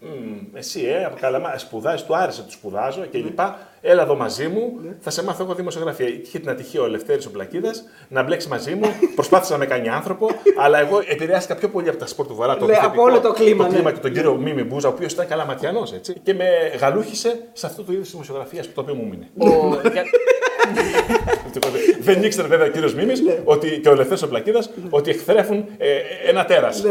«Μμ, 0.00 0.56
εσύ, 0.56 0.80
ε, 0.84 1.04
από 1.04 1.16
Καλαμά, 1.20 1.58
σπουδάζεις, 1.58 2.04
του 2.06 2.16
άρεσε, 2.16 2.42
του 2.42 2.50
σπουδάζω 2.50 3.00
και 3.10 3.18
λοιπά. 3.18 3.58
Έλα 3.80 4.02
εδώ 4.02 4.16
μαζί 4.16 4.48
μου, 4.48 4.72
θα 5.00 5.10
σε 5.10 5.24
μάθω 5.24 5.42
εγώ 5.44 5.54
δημοσιογραφία. 5.54 6.06
Είχε 6.06 6.38
την 6.38 6.50
ατυχία 6.50 6.80
ο 6.80 6.84
Ελευθέρης 6.84 7.26
ο 7.26 7.30
Πλακίδας 7.30 7.84
να 8.08 8.22
μπλέξει 8.22 8.48
μαζί 8.48 8.74
μου. 8.74 8.92
Προσπάθησα 9.14 9.52
να 9.52 9.58
με 9.58 9.66
κάνει 9.66 9.88
άνθρωπο, 9.88 10.30
αλλά 10.58 10.78
εγώ 10.78 11.02
επηρεάστηκα 11.06 11.54
πιο 11.56 11.68
πολύ 11.68 11.88
από 11.88 11.98
τα 11.98 12.06
σπορ 12.06 12.26
του 12.26 12.34
Βορρά. 12.34 12.56
Το 12.56 12.66
Λέει, 12.66 12.76
από 12.76 12.84
δυτικό, 12.84 13.02
όλο 13.02 13.20
το 13.20 13.32
κλίμα, 13.32 13.64
Το 13.64 13.70
ναι. 13.70 13.76
κλίμα 13.76 13.92
και 13.92 14.00
τον 14.00 14.12
κύριο 14.12 14.34
Μίμη 14.34 14.62
Μπούζα, 14.62 14.88
ο 14.88 14.92
οποίος 14.92 15.12
ήταν 15.12 15.26
καλά 15.26 15.44
ματιανός 15.44 15.92
έτσι. 15.92 16.14
Και 16.22 16.34
με 16.34 16.44
γαλούχησε 16.80 17.38
σε 17.52 17.66
αυτό 17.66 17.82
το 17.82 17.92
είδος 17.92 18.04
τη 18.06 18.10
δημοσιογραφίας 18.12 18.66
που 18.66 18.72
το 18.74 18.80
οποίο 18.80 18.94
μου 18.94 19.04
μείνει. 19.08 19.28
Ο- 19.38 19.80
για- 19.92 20.04
Δεν 22.00 22.22
ήξερε 22.24 22.48
βέβαια 22.48 22.66
ο 22.66 22.70
κύριος 22.70 22.94
Μίμης 22.94 23.22
ότι 23.44 23.80
και 23.82 23.88
ο 23.88 23.92
Ελευθέρω 23.92 24.20
ο 24.24 24.26
Πλακίδας 24.28 24.70
ότι 24.90 25.10
εκθρέφουν 25.10 25.64
ε, 25.78 25.88
ένα 26.28 26.44
τέρας. 26.44 26.84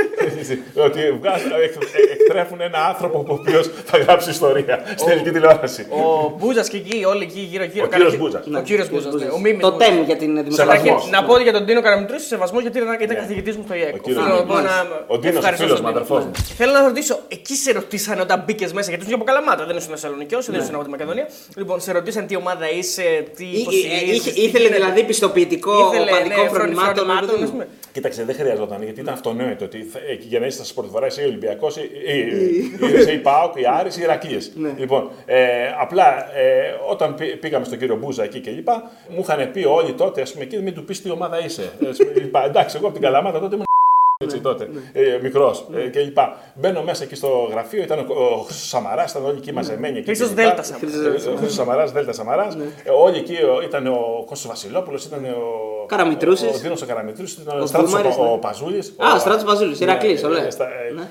ότι 0.86 1.00
βγάζουν, 1.20 1.50
εκ- 1.62 2.20
εκθρέφουν 2.20 2.60
ένα 2.60 2.78
άνθρωπο 2.86 3.24
ο 3.28 3.32
οποίος 3.32 3.70
θα 3.84 3.98
γράψει 3.98 4.30
ιστορία 4.30 4.82
στην 4.96 5.10
ελληνική 5.10 5.30
τηλεόραση. 5.30 5.86
Ο 6.14 6.34
Μπούζας 6.38 6.68
και 6.68 6.76
εκεί, 6.76 7.04
όλοι 7.04 7.22
εκεί 7.22 7.40
γύρω-γύρω. 7.40 7.84
Ο 7.84 7.88
κύριος 7.88 7.88
κάνανε- 7.88 8.16
Μπούζας. 8.18 8.42
Ο 8.60 8.62
κύριος 8.68 8.88
Μπούζας. 8.90 9.12
ναι, 9.14 9.26
Ο 9.36 9.38
Μίμης 9.44 9.60
Το 9.66 9.70
Μπούζας. 9.72 9.88
τέμ 9.88 9.96
για 10.10 10.16
την 10.16 10.30
δημοσιογραφία. 10.44 10.80
Σεβασμός. 10.84 11.10
Καταρχήν, 11.10 11.10
να 11.16 11.24
πω 11.28 11.42
για 11.46 11.52
τον 11.56 11.64
Τίνο 11.66 11.80
Καραμιτρού 11.86 12.18
σεβασμό 12.20 12.58
γιατί 12.64 12.76
ήταν, 12.78 12.88
ήταν 13.06 13.16
καθηγητής 13.22 13.54
μου 13.56 13.62
στο 13.66 13.74
ΙΕΚ. 13.80 13.94
Ο 13.94 13.98
κύριος 14.04 14.22
Οφείλω 14.22 14.44
Μίμης. 14.48 14.62
να 14.70 14.74
Ο 15.14 15.18
Ντίνος, 15.18 15.34
ο 15.34 15.38
ευχαριστώ 15.38 15.64
φίλος 15.64 15.78
στον 15.78 15.90
μου, 15.90 15.92
Ντίνο. 16.00 16.04
αδερφός 16.04 16.22
μου. 16.24 16.32
Θέλω 16.60 16.72
να 16.78 16.82
ρωτήσω, 16.88 17.14
εκεί 17.36 17.54
σε 17.64 17.70
ρωτήσαν 17.78 18.16
όταν 18.26 18.36
μπήκες 18.46 18.70
μέσα, 18.76 18.88
γιατί 18.90 19.02
ήσουν 19.04 19.14
από 19.20 19.24
Καλαμάτα, 19.30 19.62
δεν 19.68 19.76
ήσουν 19.80 19.90
Θεσσαλονικιό, 19.96 20.38
δεν 20.52 20.60
ήσουν 20.60 20.74
από 20.74 20.84
τη 20.84 20.90
Μακεδονία. 20.90 21.26
Λοιπόν, 21.60 21.76
σε 21.80 21.90
ρωτήσαν 21.98 22.22
τι 22.28 22.34
ομάδα 22.42 22.66
είσαι, 22.78 23.06
τι 23.36 23.44
Ή- 23.44 23.58
υποστηρίζεις, 23.60 24.16
είχε- 24.18 24.30
τι 24.32 24.40
Ήθελε 24.40 24.58
γίνεται. 24.64 24.74
δηλαδή 24.80 25.00
πιστοποιητικό 25.10 25.74
Ήθελε, 25.92 26.10
οπαδικών 26.10 26.42
ναι, 26.44 26.48
φρονημάτων. 26.56 26.94
φρονημάτων, 27.04 27.38
ναι. 27.38 27.44
ας 27.44 27.50
πούμε. 27.50 27.64
Κοίταξε, 27.92 28.24
δεν 28.24 28.34
χρειαζόταν 28.34 28.82
γιατί 28.82 29.00
ήταν 29.00 29.14
αυτονόητο 29.14 29.64
ότι 29.64 29.78
θα- 29.92 29.98
ε, 29.98 30.18
για 30.20 30.38
να 30.40 30.46
είσαι 30.46 30.56
στα 30.56 30.64
σπορ 30.64 30.84
του 30.84 30.90
Βορρά 30.90 31.06
είσαι 31.06 31.22
Ολυμπιακός 31.24 31.76
ή 31.76 31.80
είσαι 32.98 33.12
η 33.12 33.18
ΠΑΟΚ, 33.18 33.54
η 33.60 33.62
Άρης, 33.78 33.96
η 33.96 34.00
Ηρακλή. 34.02 34.38
Λοιπόν, 34.76 35.10
ε, 35.26 35.36
απλά 36.08 36.36
ε, 36.38 36.74
όταν 36.90 37.14
πή- 37.14 37.36
πήγαμε 37.40 37.64
στον 37.64 37.78
κύριο 37.78 37.96
Μπούζα 37.96 38.22
εκεί 38.24 38.40
και 38.40 38.50
λοιπά, 38.50 38.90
μου 39.08 39.20
είχαν 39.20 39.50
πει 39.52 39.64
όλοι 39.64 39.92
τότε, 39.92 40.20
ας 40.20 40.32
πούμε, 40.32 40.44
εκεί 40.44 40.58
μην 40.58 40.74
του 40.74 40.84
πεις 40.84 41.02
τι 41.02 41.10
ομάδα 41.10 41.44
είσαι. 41.44 41.72
Ε, 41.84 41.88
ας 41.88 41.96
πούμε, 41.96 42.10
είπα, 42.26 42.44
εντάξει, 42.44 42.76
εγώ 42.76 42.84
από 42.86 42.94
την 42.94 43.02
Καλαμάτα 43.04 43.38
τότε 43.40 43.54
ήμουν 43.54 43.64
έτσι 44.24 44.40
τότε, 44.40 44.68
ε, 44.92 45.18
μικρός 45.22 45.66
ε, 45.74 45.88
και 45.88 46.00
λοιπά. 46.00 46.36
Μπαίνω 46.54 46.82
μέσα 46.82 47.04
εκεί 47.04 47.14
στο 47.14 47.48
γραφείο, 47.50 47.82
ήταν 47.82 47.98
ο, 47.98 48.02
ο 48.14 48.36
Χρήστος 48.36 48.68
Σαμαράς, 48.68 49.10
ήταν 49.10 49.24
όλοι 49.24 49.36
εκεί 49.38 49.52
μαζεμένοι. 49.52 49.96
εκεί 49.98 50.04
Χρήστος 50.06 50.28
και 50.28 50.34
λοιπά. 50.42 50.54
Δέλτα 50.54 50.62
Σαμαράς. 50.62 51.24
Ε, 51.24 51.28
Ο 51.28 51.34
Χρήστος 51.36 51.52
Σαμαράς, 51.54 51.92
Δέλτα 51.92 52.12
Σαμαράς. 52.12 52.56
όλοι 53.00 53.16
εκεί 53.16 53.34
ο- 53.42 53.62
ήταν 53.64 53.86
ο 53.86 54.24
Κώστας 54.26 54.46
Βασιλόπουλος, 54.50 55.04
ήταν 55.04 55.24
ο. 55.24 55.73
Καραμιτρούσης. 55.88 56.48
Ο 56.54 56.58
Δίνος 56.58 56.82
ο 56.82 56.86
Καραμιτρούση, 56.86 57.38
ήταν 57.42 57.58
ο, 57.58 57.62
Ο 57.62 57.66
Στράτος 57.66 57.90
Δούμαρης, 57.90 58.16
ο, 58.16 58.22
ναι. 58.24 58.30
ο 58.30 58.36
Παζούλης. 58.38 58.94
Α, 58.96 59.14
ο 59.14 59.18
Στράτος 59.18 59.44
Παζούλης, 59.44 59.80
Ηρακλής, 59.80 60.24
ωραία. 60.24 60.48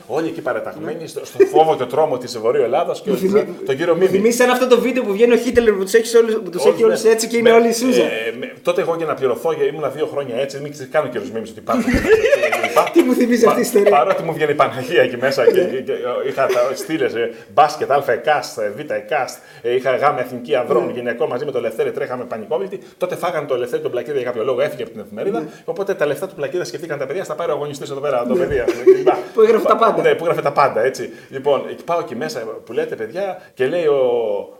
Όλοι 0.08 0.28
εκεί 0.28 0.42
παραταγμένοι 0.42 1.08
στο, 1.08 1.26
στο 1.26 1.46
φόβο 1.46 1.76
και 1.76 1.84
τρόμο 1.86 2.18
της 2.18 2.38
Βορείου 2.38 2.64
Ελλάδα 2.64 2.96
και 3.04 3.10
ο- 3.12 3.18
τον 3.66 3.78
κύριο 3.78 3.96
Μίμη. 3.96 4.08
Θυμίζει 4.08 4.38
σαν 4.38 4.50
αυτό 4.50 4.68
το 4.68 4.80
βίντεο 4.80 5.04
που 5.04 5.12
βγαίνει 5.12 5.34
ο 5.34 5.38
Χίτλερ 5.38 5.74
που 5.74 5.84
τους 5.84 5.94
έχεις 5.94 6.14
όλου 6.16 6.44
τους 6.52 6.66
έχει 6.66 6.84
όλους 6.84 7.04
ναι. 7.04 7.10
έτσι 7.12 7.28
και 7.28 7.38
είναι 7.38 7.50
Με- 7.50 7.56
όλοι 7.56 7.68
η 7.68 7.74
Σούζα. 7.74 8.02
ε, 8.04 8.08
με- 8.40 8.54
τότε 8.62 8.82
εγώ 8.82 8.96
για 8.98 9.06
να 9.06 9.14
πληρωθώ, 9.14 9.52
για 9.54 9.66
ήμουν 9.66 9.92
δύο 9.96 10.06
χρόνια 10.06 10.36
έτσι, 10.36 10.60
μην 10.60 10.72
ξέρει 10.72 10.90
καν 10.90 11.06
ο 11.06 11.08
κύριο 11.08 11.28
Μίμη 11.34 11.50
ότι 11.50 11.60
υπάρχουν. 11.60 11.84
Τι 12.94 13.02
μου 13.04 13.14
θυμίζει 13.14 13.46
αυτή 13.46 13.60
η 13.60 13.62
ιστορία. 13.62 13.90
Παρότι 13.90 14.24
μου 14.24 14.34
βγαίνει 14.34 14.52
η 14.52 14.56
Παναγία 14.56 15.02
εκεί 15.02 15.18
μέσα 15.18 15.46
και, 15.46 15.52
και- 15.52 15.82
και 15.82 15.94
είχα 16.28 16.48
στήλες 16.76 17.12
μπάσκετ, 17.54 17.92
Α 17.92 18.04
εκάστ, 18.08 18.60
Β 18.76 18.92
εκάστ, 18.92 19.38
ε, 19.62 19.76
είχα 19.76 19.96
γάμα 19.96 20.20
εθνική 20.20 20.56
ανδρών, 20.56 20.90
γυναικών 20.90 21.28
μαζί 21.28 21.46
με 21.46 21.52
το 21.52 21.58
Ελευθέρη, 21.58 21.92
τρέχαμε 21.92 22.24
πανικόβλητη. 22.24 22.80
Τότε 22.98 23.16
φάγανε 23.16 23.48
το 23.48 23.54
Ελευθέρη 23.54 23.82
τον 23.82 23.92
Πλακίδα 23.92 24.16
για 24.18 24.26
κάποιο 24.26 24.44
λόγο, 24.44 24.62
έφυγε 24.64 24.84
από 24.84 24.92
την 24.92 25.02
εφημερίδα. 25.02 25.48
Οπότε 25.66 25.94
τα 25.94 26.06
λεφτά 26.06 26.28
του 26.28 26.36
Πλακίδα 26.36 26.64
σκεφτήκαν 26.64 27.00
τα 27.00 27.06
παιδιά, 27.06 27.24
θα 27.24 27.36
πάρει 27.36 27.52
ο 27.52 27.54
αγωνιστής 27.54 27.90
εδώ 27.90 28.00
πέρα 28.00 28.26
το 28.28 28.36
παιδί. 28.36 28.60
ας 28.60 28.72
πούμε, 28.72 28.84
και 28.84 28.98
λοιπά. 28.98 29.18
Που 29.34 29.42
έγραφε 29.42 29.66
τα 29.68 29.76
πάντα. 29.76 30.02
Ναι, 30.02 30.14
που 30.16 30.24
έγραφε 30.24 30.42
τα 30.42 30.52
πάντα, 30.52 30.82
έτσι. 30.82 31.10
Λοιπόν, 31.30 31.64
εκεί 31.70 31.84
πάω 31.84 32.00
εκεί 32.00 32.16
μέσα 32.16 32.40
που 32.40 32.74
λέτε 32.74 32.96
παιδιά 32.96 33.42
και 33.54 33.66
λέει 33.68 33.86
ο, 33.86 33.96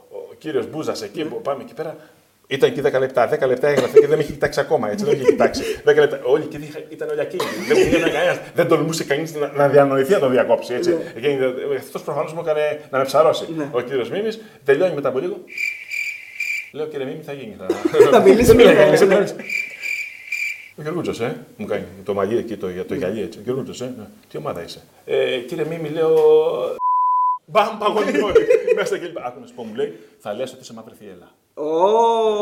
ο 0.10 0.34
κύριος 0.38 0.68
Μπούζας 0.70 1.02
εκεί 1.02 1.24
που 1.24 1.42
πάμε 1.42 1.64
εκεί 1.64 1.74
πέρα. 1.74 1.96
Ήταν 2.48 2.70
εκεί 2.70 2.82
10 2.96 3.00
λεπτά. 3.00 3.30
10 3.44 3.48
λεπτά 3.48 3.68
έγραφε 3.68 4.00
και 4.00 4.08
δεν 4.08 4.18
με 4.18 4.24
είχε 4.24 4.32
κοιτάξει 4.32 4.60
ακόμα. 4.60 4.92
Έτσι, 4.92 5.06
δεν 5.06 5.14
με 5.16 5.20
είχε 5.22 5.32
κοιτάξει. 5.32 5.62
10 5.86 5.96
λεπτά. 5.96 6.20
Όλοι 6.24 6.44
εκεί 6.44 6.58
είχα- 6.70 6.80
ήταν 6.90 7.10
όλοι 7.10 7.20
ακίνητοι. 7.22 7.50
Δεν 7.68 7.78
μου 7.80 7.84
βγαίνει 7.86 8.10
κανένας. 8.12 8.40
Δεν 8.56 8.68
τολμούσε 8.68 9.04
κανείς 9.04 9.36
να, 9.36 9.52
να 9.56 9.68
διανοηθεί 9.68 10.12
να 10.12 10.20
το 10.20 10.30
διακόψει. 10.30 10.74
Έτσι. 10.74 10.98
Αυτός 11.80 12.02
προφανώς 12.02 12.34
μου 12.34 12.40
έκανε 12.42 12.80
να 12.90 12.98
με 12.98 13.04
ψαρώσει. 13.04 13.46
Ο 13.72 13.82
κύριος 13.82 14.10
Μίμης 14.10 14.42
τελειώνει 14.66 14.94
μετά 14.94 15.10
από 15.10 15.20
λίγο. 15.20 15.38
Λέω 16.72 16.86
κύριε 16.88 17.06
Μίμη, 17.06 17.22
θα 17.26 17.34
γίνει. 17.34 17.56
Θα, 17.60 18.10
Θα 18.12 18.20
μιλήσει 18.22 18.44
Δεν 18.52 18.56
μιλάει 18.56 18.74
μετά. 18.74 18.86
κανείς, 18.86 19.00
δεν 19.00 19.08
μιλάει. 19.08 19.24
Ο 20.78 20.82
Γεργούτζος, 20.82 21.20
ε, 21.20 21.46
μου 21.58 21.66
κάνει 21.66 21.86
το 22.06 22.14
μαλλί 22.14 22.38
εκεί, 22.38 22.58
το, 22.58 22.68
το 22.88 22.94
γυαλί 22.96 23.22
έτσι. 23.22 23.40
Ο 23.40 23.42
Γεργούτζος, 23.46 23.82
ε, 23.82 23.94
ναι. 23.98 24.04
τι 24.30 24.38
ομάδα 24.38 24.64
είσαι; 24.64 24.82
Ε, 25.06 25.38
κύριε 25.38 25.66
Μίμη, 25.66 25.90
λέω. 25.90 26.16
Μπαμ, 27.46 27.78
παγωνιώνει. 27.78 28.34
Μέσα 28.76 28.98
και 28.98 29.06
λοιπά. 29.06 29.24
Άκου 29.26 29.40
να 29.40 29.46
σου 29.48 29.54
πω, 29.54 29.64
μου 29.64 29.76
λέει, 29.76 30.00
θα 30.20 30.34
λες 30.34 30.52
ότι 30.52 30.62
είσαι 30.62 30.74
μαύρη 30.74 30.94
θύελα. 31.00 31.32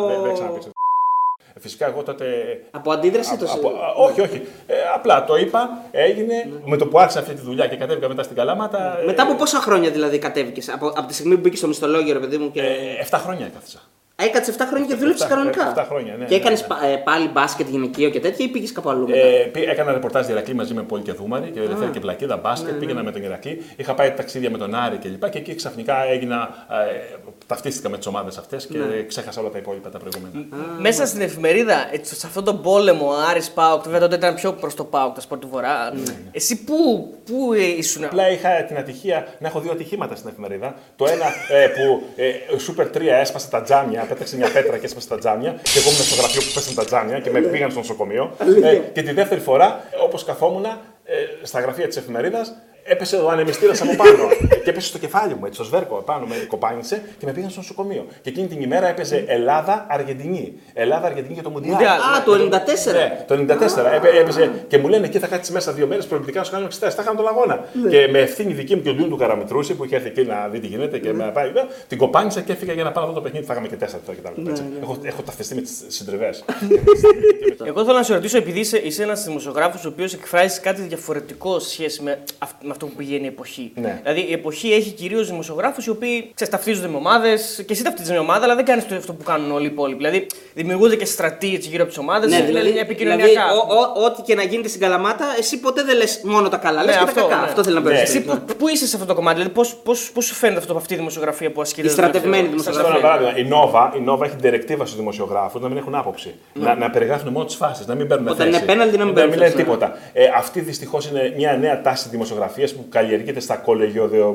Δεν 0.07 0.21
δεν 0.21 0.33
ξαναπείς. 0.33 0.65
Ε, 0.65 1.59
Φυσικά 1.59 1.85
εγώ 1.87 2.03
τότε. 2.03 2.25
Από 2.71 2.91
αντίδραση 2.91 3.37
το 3.37 3.45
από- 3.51 3.67
α, 3.69 3.93
όχι, 3.97 4.21
όχι. 4.21 4.41
Ε, 4.67 4.73
απλά 4.95 5.25
το 5.25 5.35
είπα, 5.35 5.81
έγινε. 5.91 6.33
Με 6.65 6.77
το 6.77 6.87
που 6.87 6.99
άρχισα 6.99 7.19
αυτή 7.19 7.33
τη 7.33 7.41
δουλειά 7.41 7.67
και 7.67 7.75
κατέβηκα 7.75 8.07
μετά 8.07 8.23
στην 8.23 8.35
Καλάματα. 8.35 8.99
ε, 9.01 9.05
Μετά 9.05 9.23
από 9.23 9.35
πόσα 9.35 9.59
χρόνια 9.59 9.89
δηλαδή 9.91 10.17
κατέβηκες, 10.17 10.69
από, 10.69 10.87
από 10.87 11.07
τη 11.07 11.13
στιγμή 11.13 11.33
που 11.35 11.39
μπήκες 11.41 11.57
στο 11.57 11.67
μισθολόγιο, 11.67 12.13
ρε 12.13 12.19
παιδί 12.19 12.37
μου. 12.37 12.51
Και... 12.51 12.61
ε, 12.61 13.07
7 13.09 13.17
χρόνια 13.23 13.45
έκαθισα. 13.45 13.79
Έκατσε 14.27 14.53
7 14.57 14.61
χρόνια 14.69 14.87
και 14.87 14.95
δούλεψες 14.95 15.25
7 15.25 15.29
κανονικά. 15.29 15.73
7 15.77 15.85
χρόνια, 15.89 16.15
ναι, 16.17 16.25
Και 16.25 16.33
ναι, 16.35 16.39
έκανες 16.41 16.65
ναι. 16.81 16.97
πάλι 16.97 17.27
μπάσκετ 17.27 17.67
γυναικείο 17.69 18.09
και 18.09 18.19
τέτοια 18.19 18.45
ή 18.45 18.49
πήγες 18.49 18.71
κάπου 18.71 18.89
αλλού 18.89 19.07
μετά; 19.07 19.19
Ε, 19.27 19.49
πή- 19.51 19.67
έκανα 19.69 19.91
ρεπορτάζ 19.91 20.27
Ηρακλή 20.29 20.53
μαζί 20.53 20.73
με 20.73 20.81
Πόλη 20.81 21.01
και 21.03 21.11
Δούμαρη 21.13 21.49
και 21.49 21.59
Ελευθέρη 21.59 21.91
και 21.91 21.99
Βλακίδα 21.99 22.37
μπάσκετ. 22.37 22.73
Πήγαινα 22.73 23.03
με 23.03 23.11
τον 23.11 23.23
Ηρακλή. 23.23 23.61
Είχα 23.75 23.93
πάει 23.93 24.11
ταξίδια 24.11 24.49
με 24.49 24.57
τον 24.57 24.75
Άρη 24.75 24.97
κλπ. 24.97 25.23
Και, 25.23 25.29
και 25.29 25.37
εκεί 25.37 25.55
ξαφνικά 25.55 26.03
έγινα. 26.11 26.65
Ε, 26.69 27.17
ταυτίστηκα 27.47 27.89
με 27.89 27.97
τις 27.97 28.07
ομάδες 28.07 28.37
αυτές 28.37 28.65
και 28.67 28.77
ξέχασα 29.07 29.41
όλα 29.41 29.49
τα 29.49 29.57
υπόλοιπα 29.57 29.89
τα 29.89 29.97
προηγούμενα. 29.99 30.45
Μέσα 30.79 31.05
στην 31.05 31.21
εφημερίδα, 31.21 31.87
έτσι, 31.91 32.15
σε 32.15 32.27
αυτόν 32.27 32.43
τον 32.43 32.61
πόλεμο, 32.61 33.11
Άρης 33.29 33.49
Πάουκ, 33.51 33.83
βέβαια 33.83 33.99
τότε 33.99 34.15
ήταν 34.15 34.35
πιο 34.35 34.53
προς 34.53 34.75
το 34.75 34.83
Πάουκ, 34.83 35.13
τα 35.15 35.21
σπορ 35.21 35.39
του 35.39 35.47
Βορρά. 35.51 35.93
Εσύ 36.31 36.63
πού, 36.63 37.13
πού 37.25 37.53
ε, 37.53 37.63
ήσουν; 37.77 38.03
Απλά 38.03 38.29
είχα 38.31 38.49
την 38.63 38.77
ατυχία 38.77 39.27
να 39.39 39.47
έχω 39.47 39.59
δύο 39.59 39.71
ατυχήματα 39.71 40.15
στην 40.15 40.29
εφημερίδα. 40.29 40.75
Το 40.95 41.05
ένα 41.05 41.25
ε, 41.49 41.67
που 41.67 42.03
ε, 42.15 42.27
ο 42.27 42.57
Super 42.67 42.97
3 42.97 43.01
έσπασε 43.21 43.49
τα 43.49 43.61
τζάμια, 43.61 44.01
πέταξε 44.13 44.37
μια 44.37 44.49
πέτρα 44.51 44.77
και 44.77 44.85
έσπασε 44.85 45.07
τα 45.07 45.17
τζάμια. 45.17 45.51
Και 45.63 45.79
εγώ 45.79 45.89
ήμουν 45.89 46.03
στο 46.03 46.15
γραφείο 46.21 46.41
που 46.41 46.51
πέσαν 46.53 46.75
τα 46.75 46.85
τζάμια 46.85 47.19
και 47.19 47.29
με 47.29 47.39
πήγαν 47.39 47.71
στο 47.71 47.79
νοσοκομείο. 47.79 48.35
Ε, 48.63 48.75
και 48.75 49.01
τη 49.01 49.11
δεύτερη 49.11 49.41
φορά, 49.41 49.83
όπως 50.03 50.23
καθόμουν 50.23 50.65
ε, 50.65 51.13
στα 51.43 51.59
γραφεία 51.59 51.87
της 51.87 51.97
εφημερίδας, 51.97 52.53
έπεσε 52.83 53.15
ο 53.15 53.29
ανεμιστήρας 53.29 53.81
από 53.81 53.95
πάνω. 53.95 54.23
και 54.63 54.69
έπεσε 54.69 54.87
στο 54.87 54.97
κεφάλι 54.97 55.33
μου, 55.35 55.45
έτσι, 55.45 55.53
στο 55.55 55.63
σβέρκο 55.63 55.95
πάνω 55.95 56.25
με 56.25 56.35
κοπάνισε 56.47 57.01
και 57.19 57.25
με 57.25 57.31
πήγαν 57.31 57.49
στο 57.49 57.59
νοσοκομείο. 57.59 58.05
Και 58.21 58.29
εκείνη 58.29 58.47
την 58.47 58.61
ημέρα 58.61 58.87
έπαιζε 58.87 59.23
Ελλάδα-Αργεντινή. 59.27 60.53
Ελλάδα-Αργεντινή 60.73 61.33
για 61.33 61.43
το 61.43 61.49
Μουντιάλ. 61.49 61.73
Μουντιάλ. 61.73 61.99
Α, 61.99 62.23
το 62.25 62.33
94. 62.33 62.93
Ναι, 62.93 63.23
το 63.27 63.33
94. 63.33 63.93
Έπαι- 63.95 64.15
έπαιζε 64.19 64.51
και 64.67 64.77
μου 64.77 64.87
λένε 64.87 65.05
εκεί 65.05 65.19
θα 65.19 65.27
κάτσεις 65.27 65.53
μέσα 65.53 65.71
δύο 65.71 65.87
μέρες 65.87 66.05
προληπτικά 66.05 66.39
να 66.39 66.45
σου 66.45 66.51
κάνουν 66.51 66.65
εξετάσεις. 66.65 66.95
Θα 66.95 67.01
είχαμε 67.01 67.17
τον 67.17 67.27
αγώνα. 67.27 67.65
Και 67.89 68.07
με 68.11 68.19
ευθύνη 68.19 68.53
δική 68.53 68.75
μου 68.75 68.81
και 68.81 68.89
ο 68.89 68.91
Λιούν 68.93 69.09
του 69.09 69.17
Καραμετρούση 69.17 69.73
που 69.73 69.85
είχε 69.85 69.95
έρθει 69.95 70.07
εκεί 70.07 70.23
να 70.23 70.47
δει 70.51 70.59
τι 70.59 70.67
γίνεται 70.67 70.97
και 70.99 71.13
με 71.13 71.31
πάει. 71.33 71.47
εδώ, 71.47 71.61
Την 71.87 71.97
κοπάνισα 71.97 72.41
και 72.41 72.51
έφυγα 72.51 72.73
για 72.73 72.83
να 72.83 72.91
πάω 72.91 73.03
να 73.03 73.09
δω 73.09 73.15
το 73.15 73.21
παιχνίδι. 73.21 73.45
Θα 73.45 73.53
είχαμε 73.53 73.67
και 73.67 73.75
τέσσερα 73.75 74.01
τώρα 74.05 74.17
κτλ. 74.23 74.49
έτσι. 74.49 74.63
Έχω, 74.81 74.97
έχω 75.03 75.21
ταυτιστεί 75.21 75.55
με 75.55 75.61
τις 75.61 75.83
συντριβές. 75.87 76.43
Εγώ 77.65 77.83
θέλω 77.85 77.97
να 77.97 78.03
σε 78.03 78.13
ρωτήσω, 78.13 78.37
επειδή 78.37 78.59
είσαι, 78.59 78.77
είσαι 78.77 79.03
ένας 79.03 79.23
δημοσιογράφος 79.23 79.85
ο 79.85 79.87
οποίος 79.87 80.13
εκφράζει 80.13 80.59
κάτι 80.59 80.81
διαφορετικό 80.81 81.59
σε 81.59 81.69
σχέση 81.69 82.01
με, 82.03 82.19
αυ- 82.37 82.63
με 82.63 82.69
αυτό 82.71 82.85
που 82.85 82.93
πηγαίνει 82.95 83.23
η 83.23 83.27
εποχή. 83.27 83.71
Ναι. 83.75 83.99
Δηλαδή, 84.03 84.21
η 84.29 84.33
εποχή 84.33 84.60
έχει 84.69 84.91
κυρίως 84.91 85.27
δημοσιογράφους 85.29 85.85
οι 85.85 85.89
οποίοι 85.89 86.31
ξέρεις, 86.33 86.53
ταυτίζονται 86.53 86.87
με 86.87 86.95
ομάδες 86.97 87.63
και 87.65 87.73
εσύ 87.73 87.83
ταυτίζεσαι 87.83 88.13
με 88.13 88.19
ομάδα, 88.19 88.43
αλλά 88.43 88.55
δεν 88.55 88.65
κάνεις 88.65 88.85
αυτό 88.97 89.13
που 89.13 89.23
κάνουν 89.23 89.51
όλοι 89.51 89.63
οι 89.63 89.71
υπόλοιποι. 89.71 89.97
Δηλαδή, 89.97 90.25
δημιουργούνται 90.53 90.95
και 90.95 91.05
στρατοί 91.05 91.53
έτσι, 91.55 91.69
γύρω 91.69 91.81
από 91.81 91.91
τις 91.91 91.97
ομάδες. 92.01 92.29
Ναι, 92.29 92.35
δηλαδή, 92.35 92.51
μια 92.53 92.61
δηλαδή 92.61 92.79
επικοινωνιακά. 92.79 93.43
ο- 93.53 93.99
ο- 94.01 94.05
ό,τι 94.05 94.21
και 94.21 94.35
να 94.35 94.43
γίνεται 94.43 94.67
στην 94.67 94.81
Καλαμάτα, 94.81 95.25
εσύ 95.39 95.59
ποτέ 95.59 95.83
δεν 95.83 95.97
λες 95.97 96.21
μόνο 96.23 96.49
τα 96.49 96.57
καλά. 96.57 96.83
Λες 96.83 96.95
Ναι, 96.95 97.01
και 97.01 97.07
αυτό, 97.07 97.21
τα 97.21 97.27
κακά. 97.27 97.41
ναι. 97.41 97.47
Αυτό 97.47 97.63
θέλει 97.63 97.75
να 97.75 97.81
Ναι. 97.81 97.89
πει. 97.89 97.97
Εσύ 97.99 98.21
πού, 98.21 98.39
πού 98.57 98.67
είσαι 98.67 98.87
σε 98.87 98.95
αυτό 98.95 99.07
το 99.07 99.13
κομμάτι, 99.15 99.35
δηλαδή 99.37 99.53
πώς, 99.53 99.75
πώς, 99.83 100.11
πώς 100.13 100.25
σου 100.25 100.33
φαίνεται 100.33 100.59
αυτό 100.59 100.71
από 100.71 100.79
αυτή 100.81 100.93
τη 100.93 100.99
δημοσιογραφία 100.99 101.51
που 101.51 101.61
ασκείται. 101.61 101.87
Η 101.87 101.89
στρατευμένη 101.89 102.43
Σα 102.43 102.49
δημοσιογραφία. 102.49 102.89
δώσω 102.91 102.97
ένα 102.99 103.07
παράδειγμα. 103.13 103.39
Η 103.39 103.43
Νόβα, 103.49 103.93
η 103.97 103.99
Νόβα 103.99 104.25
έχει 104.25 104.33
την 104.33 104.43
τερεκτίβα 104.43 104.85
στους 104.85 104.97
δημοσιογράφους 104.97 105.61
να 105.61 105.67
μην 105.67 105.77
έχουν 105.77 105.95
άποψη. 105.95 106.35
Να, 106.53 106.75
να 106.75 106.89
περιγράφουν 106.89 107.31
μόνο 107.31 107.45
τις 107.45 107.55
φάσεις, 107.55 107.85
να 107.87 107.95
μην 107.95 108.07
παίρνουν 108.07 108.27
Όταν 108.27 108.37
θέση. 108.37 108.49
είναι 108.57 108.65
πέναλτι 108.65 108.97
να 108.97 109.05
μην 109.05 109.13
παίρνουν 109.13 109.31
λένε 109.33 109.45
θέση, 109.45 109.57
ναι. 109.57 109.63
τίποτα. 109.63 109.97
Ε, 110.13 110.25
αυτή 110.37 110.59
δυστυχώς 110.59 111.07
είναι 111.09 111.33
μια 111.37 111.57
νέα 111.57 111.81
τάση 111.81 112.09
δημοσιογραφίας 112.09 112.73
που 112.73 112.85
καλλιεργείται 112.89 113.39
στα 113.39 113.55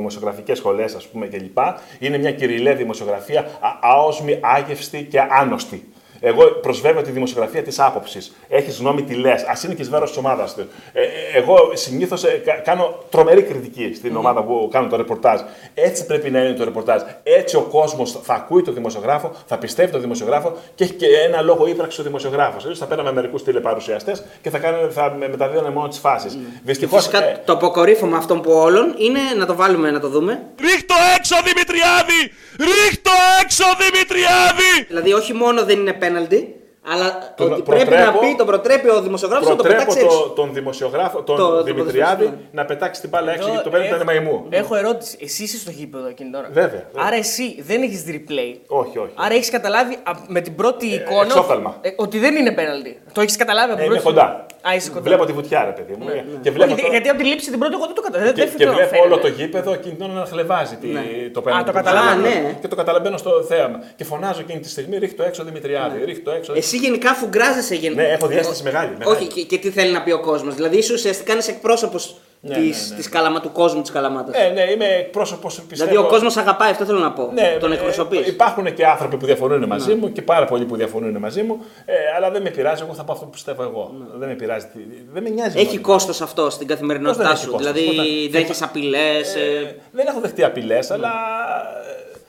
κολεγιοδημοσιογραφικέ 0.06 0.54
σχολές, 0.54 0.94
ας 0.94 1.06
πούμε 1.06 1.26
κλπ. 1.26 1.58
Είναι 1.98 2.18
μια 2.18 2.32
κυριλαία 2.32 2.74
δημοσιογραφία 2.74 3.40
α- 3.40 3.78
αόσμη, 3.82 4.38
άγευστη 4.42 5.02
και 5.04 5.20
άnosτη. 5.20 5.88
Εγώ 6.20 6.44
προσβεύω 6.46 7.02
τη 7.02 7.10
δημοσιογραφία 7.10 7.62
της 7.62 7.78
άποψης. 7.78 8.32
Έχεις 8.48 8.78
γνώμη, 8.78 9.02
τι 9.02 9.14
λες. 9.14 9.42
Α 9.42 9.58
είναι 9.64 9.74
και 9.74 9.82
εις 9.82 9.88
βάρος 9.90 10.08
της 10.08 10.18
ομάδας 10.18 10.54
του. 10.54 10.68
Ε, 10.92 11.02
ε, 11.02 11.06
εγώ 11.34 11.70
συνήθως 11.74 12.24
κάνω 12.64 12.98
τρομερή 13.10 13.42
κριτική 13.42 13.92
στην 13.94 14.16
ομάδα 14.16 14.42
που 14.42 14.68
κάνω 14.72 14.88
το 14.88 14.96
ρεπορτάζ. 14.96 15.40
Έτσι 15.74 16.06
πρέπει 16.06 16.30
να 16.30 16.38
είναι 16.40 16.52
το 16.52 16.64
ρεπορτάζ. 16.64 17.02
Έτσι 17.22 17.56
ο 17.56 17.60
κόσμος 17.60 18.18
θα 18.22 18.34
ακούει 18.34 18.62
το 18.62 18.72
δημοσιογράφο, 18.72 19.32
θα 19.46 19.58
πιστεύει 19.58 19.92
το 19.92 19.98
δημοσιογράφο 19.98 20.56
και 20.74 20.84
έχει 20.84 20.92
και 20.92 21.06
ένα 21.28 21.40
λόγο 21.42 21.66
ύπαρξη 21.66 22.00
ο 22.00 22.04
δημοσιογράφος. 22.04 22.64
Αλλιώ 22.64 22.76
θα 22.76 22.86
παίρναμε 22.86 23.12
μερικούς 23.12 23.42
τηλεπαρουσιαστές 23.44 24.24
και 24.42 24.50
θα, 24.50 24.58
κάνανε, 24.58 24.88
θα 24.88 25.14
με- 25.18 25.28
μεταδίδανε 25.28 25.70
μόνο 25.70 25.88
τις 25.88 25.98
φάσεις. 25.98 26.38
Δυστυχώς. 26.64 27.04
Φυσικά 27.06 27.40
το 27.44 27.52
αποκορύφωμα 27.52 28.16
αυτών 28.16 28.40
που 28.40 28.50
όλων 28.52 28.94
είναι 28.98 29.20
να 29.38 29.46
το 29.46 29.54
βάλουμε 29.54 29.90
να 29.90 30.00
το 30.00 30.08
δούμε. 30.08 30.42
Ρίχτω 30.60 30.94
έξω 31.18 31.34
Δημητριάδη! 31.44 32.20
Ρίχτω 32.58 33.10
έξω 33.42 33.64
Δημητριάδη! 33.78 34.84
Δηλαδή, 34.88 35.12
όχι 35.12 35.32
μόνο 35.32 35.64
δεν 35.64 35.78
είναι 35.78 35.92
πέναλτι, 36.06 36.54
αλλά 36.92 37.32
Τον 37.36 37.52
ότι 37.52 37.62
πρέπει 37.62 37.84
να 37.84 37.96
προτρέπω- 37.96 38.20
πει, 38.20 38.34
τον 38.36 38.46
προτρέπει 38.46 38.88
ο 38.90 39.00
δημοσιογράφος 39.02 39.48
να 39.48 39.56
το 39.56 39.62
Προτρέπω 39.62 39.84
πετάξει 39.92 40.04
έξω. 40.06 40.18
το, 40.22 40.28
τον 40.28 40.52
δημοσιογράφο, 40.54 41.22
τον 41.22 41.36
Το- 41.36 41.48
το 41.48 41.62
Δημητριάδη, 41.62 42.14
ποδοσφαιριστή, 42.24 42.56
να 42.56 42.64
πετάξει 42.64 43.00
την 43.00 43.10
μπάλα 43.10 43.30
έξω 43.30 43.42
Εδώ 43.42 43.50
γιατί 43.50 43.64
το 43.64 43.70
παίρνει 43.70 43.86
έχω- 43.86 43.94
ήταν 44.02 44.06
μαϊμού. 44.06 44.46
Έχω 44.50 44.74
ερώτηση. 44.76 45.18
Εσύ 45.20 45.42
είσαι 45.42 45.58
στο 45.58 45.70
γήπεδο 45.70 46.06
εκείνη 46.08 46.30
τώρα. 46.30 46.48
Βέβαια, 46.52 46.84
βέβαια. 46.92 47.06
Άρα 47.06 47.16
εσύ 47.16 47.62
δεν 47.62 47.82
έχεις 47.82 48.04
replay. 48.08 48.52
Όχι, 48.66 48.98
όχι. 48.98 49.12
Άρα 49.14 49.34
έχεις 49.34 49.50
καταλάβει 49.50 49.94
α, 49.94 50.12
με 50.26 50.40
την 50.40 50.54
πρώτη 50.54 50.86
εικόνα 50.86 51.22
εξόφθαλμα. 51.22 51.76
ε, 51.80 51.90
ότι 51.96 52.18
δεν 52.18 52.36
είναι 52.36 52.52
πέναλτι. 52.52 53.00
Το 53.12 53.20
έχεις 53.20 53.36
καταλάβει 53.36 53.72
από 53.72 53.80
Ε, 53.80 53.84
την 53.84 53.92
είμαι 53.92 54.00
πρώτη 54.02 54.16
κοντά. 54.18 54.46
Α, 54.70 54.74
είσαι 54.74 54.90
κοντά. 54.90 55.02
Βλέπω 55.02 55.24
τη 55.24 55.32
βουτιά, 55.32 55.64
ρε 55.64 55.70
παιδί 55.70 55.94
μου. 55.98 56.06
Και 56.42 56.50
βλέπω, 56.50 56.72
Όχι, 56.72 56.82
το- 56.82 56.90
γιατί 56.90 57.08
από 57.08 57.18
τη 57.18 57.24
λήψη 57.24 57.50
την 57.50 57.58
πρώτη 57.58 57.74
εγώ 57.74 57.86
δεν 57.86 57.94
το 57.94 58.00
καταλαβαίνω. 58.00 58.32
και, 58.36 58.44
Δεν 58.44 58.56
και 58.56 58.64
το 58.64 58.72
βλέπω 58.72 58.88
φαίνεται. 58.88 59.06
όλο 59.06 59.18
το 59.18 59.28
γήπεδο 59.28 59.72
εκείνη 59.72 59.94
την 59.94 60.04
ώρα 60.04 60.12
να 60.12 60.26
χλεβάζει 60.26 60.76
τη- 60.76 60.88
το 61.32 61.40
πέναντι. 61.42 61.64
το 61.64 61.70
του 61.70 61.76
καταλαβαίνω. 61.76 62.20
Χριστού. 62.22 62.38
Α, 62.38 62.42
ναι. 62.42 62.58
Και 62.60 62.68
το 62.68 62.76
καταλαβαίνω 62.76 63.16
στο 63.16 63.30
θέαμα. 63.42 63.78
Και 63.96 64.04
φωνάζω 64.04 64.40
εκείνη 64.40 64.60
τη 64.60 64.68
στιγμή, 64.68 64.98
ρίχτω 64.98 65.22
έξω 65.22 65.44
Δημητριάδη, 65.44 66.04
ρίχτω 66.04 66.30
έξω. 66.30 66.52
Εσύ 66.56 66.76
γενικά 66.76 67.14
φουγκράζεσαι 67.14 67.74
γεν... 67.74 67.94
Ναι, 67.94 68.02
έχω 68.02 68.26
διάσταση 68.26 68.62
μεγάλη, 68.62 68.90
μεγάλη. 68.98 69.16
Όχι, 69.16 69.26
και, 69.26 69.42
και 69.42 69.58
τι 69.58 69.70
θέλει 69.70 69.92
να 69.92 70.02
πει 70.02 70.10
ο 70.10 70.20
κόσμος. 70.20 70.54
Δηλαδή, 70.54 70.76
είσαι 70.76 70.92
ουσιαστικά 70.92 71.36
είσαι 71.36 71.50
εκπρόσωπος 71.50 72.16
Ναι, 72.40 72.54
της, 72.54 72.82
ναι, 72.82 72.88
ναι. 72.90 72.96
της 72.96 73.08
καλαμα, 73.08 73.40
του 73.40 73.52
κόσμου 73.52 73.80
της 73.82 73.90
Καλαμάτας. 73.90 74.36
Ναι, 74.36 74.48
ναι, 74.54 74.70
είμαι 74.70 74.84
εκπρόσωπος 74.86 75.60
πιστεύω. 75.68 75.90
δηλαδή, 75.90 76.06
ο 76.06 76.10
κόσμος 76.10 76.36
αγαπάει, 76.36 76.70
αυτό 76.70 76.84
θέλω 76.84 76.98
να 76.98 77.12
πω. 77.12 77.30
Ναι, 77.32 77.56
τον 77.60 77.72
ε, 77.72 77.74
εκπροσωπείς. 77.74 78.26
υπάρχουν 78.26 78.74
και 78.74 78.86
άνθρωποι 78.86 79.16
που 79.16 79.26
διαφωνούν 79.26 79.64
μαζί 79.66 79.94
μου 79.94 80.12
και 80.12 80.22
πάρα 80.22 80.44
πολλοί 80.44 80.64
που 80.64 80.76
διαφωνούν 80.76 81.16
μαζί 81.18 81.42
μου, 81.42 81.64
ε, 81.84 81.92
αλλά 82.16 82.30
δεν 82.30 82.42
με 82.42 82.50
πειράζει. 82.50 82.82
Εγώ 82.84 82.94
θα 82.94 83.04
πω 83.04 83.12
αυτό 83.12 83.24
που 83.24 83.30
πιστεύω 83.30 83.62
εγώ. 83.62 83.90
Δεν 84.14 84.28
με 84.28 84.34
πειράζει. 84.34 84.66
τι- 84.66 84.78
Δεν 85.12 85.22
με 85.22 85.28
νοιάζει. 85.28 85.56
η 85.56 85.60
Έχει 85.60 85.64
γνώμη 85.68 85.76
μου. 85.86 85.92
κόστος 85.92 86.20
αυτό 86.20 86.50
στην 86.50 86.66
Πώς 86.66 86.76
καθημερινότητά 86.76 87.22
δεν 87.22 87.32
έχει 87.32 87.42
σου; 87.42 87.50
κόστος, 87.50 87.72
Δηλαδή, 87.72 87.98
όταν- 87.98 88.30
δέχει 88.30 88.62
απειλές. 88.64 89.34
Ε, 89.34 89.76
δεν 89.92 90.06
έχω 90.06 90.20
δεχτεί 90.20 90.44
απειλές, 90.44 90.90
αλλά 90.90 91.12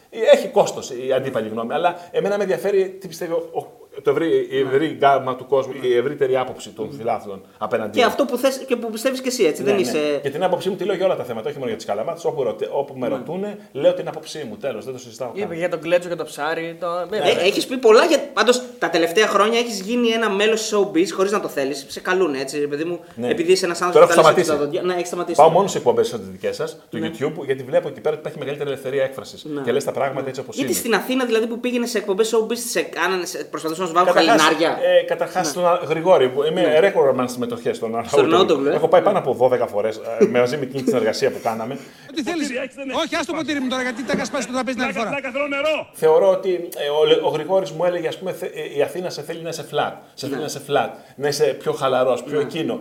ε, 0.09 0.19
έχει 0.35 0.47
κόστος 0.47 0.89
η 0.89 1.13
αντίπαλη 1.13 1.47
γνώμη. 1.49 1.73
Αλλά 1.73 1.95
εμένα 2.11 2.37
με 2.37 2.43
ενδιαφέρει 2.43 2.97
τι 3.01 3.07
πιστεύει 3.07 3.31
ο, 3.31 3.49
ο- 3.53 3.76
το 4.03 4.09
ευρύ, 4.11 4.47
η 4.51 4.59
ευρύ 4.59 4.87
γκάμα 4.87 5.35
του 5.35 5.45
κόσμου, 5.45 5.73
η 5.81 5.95
ευρύτερη 5.97 6.37
άποψη 6.37 6.69
των 6.69 6.91
φιλάθλων 6.97 7.41
απέναντί 7.57 7.97
Και 7.97 8.03
μου. 8.03 8.07
αυτό 8.09 8.25
που, 8.25 8.37
θες, 8.37 8.57
και 8.67 8.75
που 8.75 8.89
πιστεύεις 8.89 9.21
και 9.21 9.27
εσύ, 9.27 9.43
έτσι. 9.43 9.61
Ναι, 9.61 9.67
δεν 9.67 9.75
ναι. 9.75 9.81
είσαι. 9.81 10.19
Και 10.23 10.29
την 10.29 10.43
άποψή 10.43 10.69
μου 10.69 10.75
τη 10.75 10.83
λέω 10.83 10.95
για 10.95 11.05
όλα 11.05 11.15
τα 11.15 11.23
θέματα, 11.23 11.47
όχι 11.47 11.55
μόνο 11.57 11.67
για 11.67 11.77
τις 11.77 11.85
καλαμάτες. 11.85 12.25
Όπου, 12.25 12.43
ρωτε- 12.43 12.69
όπου 12.71 12.93
με 12.97 13.07
ρωτούν, 13.07 13.45
λέω 13.71 13.93
την 13.93 14.07
άποψή 14.07 14.45
μου. 14.49 14.57
Τέλος, 14.57 14.83
δεν 14.85 14.93
το 14.93 14.99
συζητάω. 14.99 15.27
καν. 15.31 15.41
Είπε 15.43 15.55
για 15.55 15.69
τον 15.69 15.79
κλέτσο 15.81 16.09
και 16.09 16.15
το 16.15 16.23
ψάρι. 16.23 16.77
Το... 16.79 16.87
Ναι, 17.09 17.17
Ε, 17.17 17.45
έχεις 17.47 17.65
πει 17.65 17.77
πολλά 17.77 18.05
για. 18.05 18.19
Πάντως 18.33 18.61
τα 18.79 18.89
τελευταία 18.89 19.27
χρόνια 19.27 19.59
έχεις 19.59 19.79
γίνει 19.79 20.07
ένα 20.09 20.29
μέλος 20.29 20.61
της 20.61 20.73
showbiz 20.75 21.07
χωρίς 21.15 21.31
να 21.31 21.39
το 21.39 21.47
θέλεις. 21.47 21.85
Σε 21.87 21.99
καλούν 21.99 22.33
έτσι, 22.33 22.59
ρε 22.59 22.67
παιδί 22.67 22.83
μου. 22.83 22.99
Ναι. 23.15 23.29
Επειδή 23.29 23.51
είσαι 23.51 23.65
ένας 23.65 23.81
άνθρωπος 23.81 24.15
Τώρα 24.15 24.21
που 24.21 24.27
έχω 24.27 24.29
τα 24.29 24.37
λες 24.37 24.45
σταματήσει. 24.45 24.73
τα 24.73 24.79
δόντια. 24.79 24.93
Ναι, 24.93 24.93
έχεις 24.99 25.07
σταματήσει. 25.07 25.37
Πάω 25.41 25.49
μόνος 25.49 25.71
σε 25.71 25.77
εκπομπές 25.77 26.07
σαν 26.07 26.19
τις 26.19 26.29
δικές 26.29 26.55
σας, 26.55 26.77
του 26.89 26.97
Ναι. 26.97 27.11
YouTube, 27.19 27.45
γιατί 27.45 27.63
βλέπω 27.63 27.87
εκεί 27.87 27.99
πέρα 28.01 28.09
ότι 28.15 28.19
υπάρχει 28.19 28.39
μεγαλύτερη 28.39 28.69
ελευθερία 28.69 29.03
έκφρασης. 29.03 29.45
Και 29.63 29.71
λες 29.71 29.83
τα 29.83 29.91
πράγματα 29.91 30.27
έτσι 30.27 30.39
όπως 30.41 30.55
είναι. 30.55 30.65
Γιατί 30.65 30.79
στην 30.79 30.93
Αθήνα 30.93 31.25
δηλαδή 31.25 31.47
που 31.47 31.59
πήγαινε 31.59 31.85
σε 31.85 31.97
εκπομπές 31.97 32.33
showbiz, 32.35 32.57
σε 32.69 32.81
κάνανε, 32.81 33.25
σε- 33.25 33.43
προσπαθούσαν 33.43 33.86
να 33.93 33.99
σου 33.99 34.05
βάλουν 34.05 34.13
Καταρχάς, 34.13 34.41
χαλινάρια. 34.41 34.77
Ε, 34.99 35.03
Καταρχάς, 35.03 35.47
στον 35.47 35.65
Α- 35.67 35.79
Γρηγόρη, 35.87 36.29
που 36.29 36.43
είμαι 36.43 36.61
ναι. 36.61 36.79
ρέκορμαν 36.79 37.29
συμμετοχέ 37.29 37.73
στον 37.73 37.95
Αρναούτογλου, 38.19 38.69
ε. 38.69 38.73
Έχω 38.75 38.87
πάει 38.87 39.01
πάνω 39.01 39.17
από 39.17 39.33
12 39.33 39.67
φορές 39.67 40.01
μαζί 40.31 40.57
με 40.57 40.63
εκείνη 40.63 40.83
την 40.83 40.95
εργασία 40.95 41.31
που 41.31 41.39
κάναμε. 41.43 41.77
Ό,τι 42.11 42.23
θέλεις. 42.23 42.49
έχεις, 42.49 42.75
δεν 42.75 42.89
Όχι, 43.03 43.15
ας 43.15 43.25
το 43.25 43.33
ποτήρι 43.33 43.59
μου 43.59 43.67
τώρα, 43.69 43.81
γιατί 43.81 44.03
τα 44.03 44.15
κασπάσει 44.15 44.47
το 44.47 44.53
τραπέζι 44.53 44.75
την 44.75 44.85
άλλη 44.85 44.93
φορά. 44.93 45.09
Πλάκα 45.09 45.31
θέλω 45.31 45.47
νερό! 45.47 45.87
Θεωρώ 45.93 46.29
ότι 46.29 46.69
ε, 46.77 46.89
ο, 47.23 47.27
ο 47.27 47.29
Γρηγόρης 47.29 47.71
μου 47.71 47.85
έλεγε, 47.85 48.07
ας 48.07 48.17
πούμε, 48.17 48.31
θε- 48.31 48.55
ε, 48.55 48.77
η 48.77 48.81
Αθήνα 48.81 49.09
σε 49.09 49.21
θέλει 49.21 49.41
να 49.41 49.49
είσαι 49.49 49.65
flat. 49.71 49.93
Σε 50.13 50.25
Ναι. 50.25 50.31
θέλει 50.31 50.39
να 50.39 50.45
είσαι 50.45 50.61
flat, 50.69 50.89
να 51.15 51.27
είσαι 51.27 51.43
πιο 51.45 51.71
χαλαρός, 51.71 52.23
πιο 52.23 52.39
εκείνο. 52.39 52.79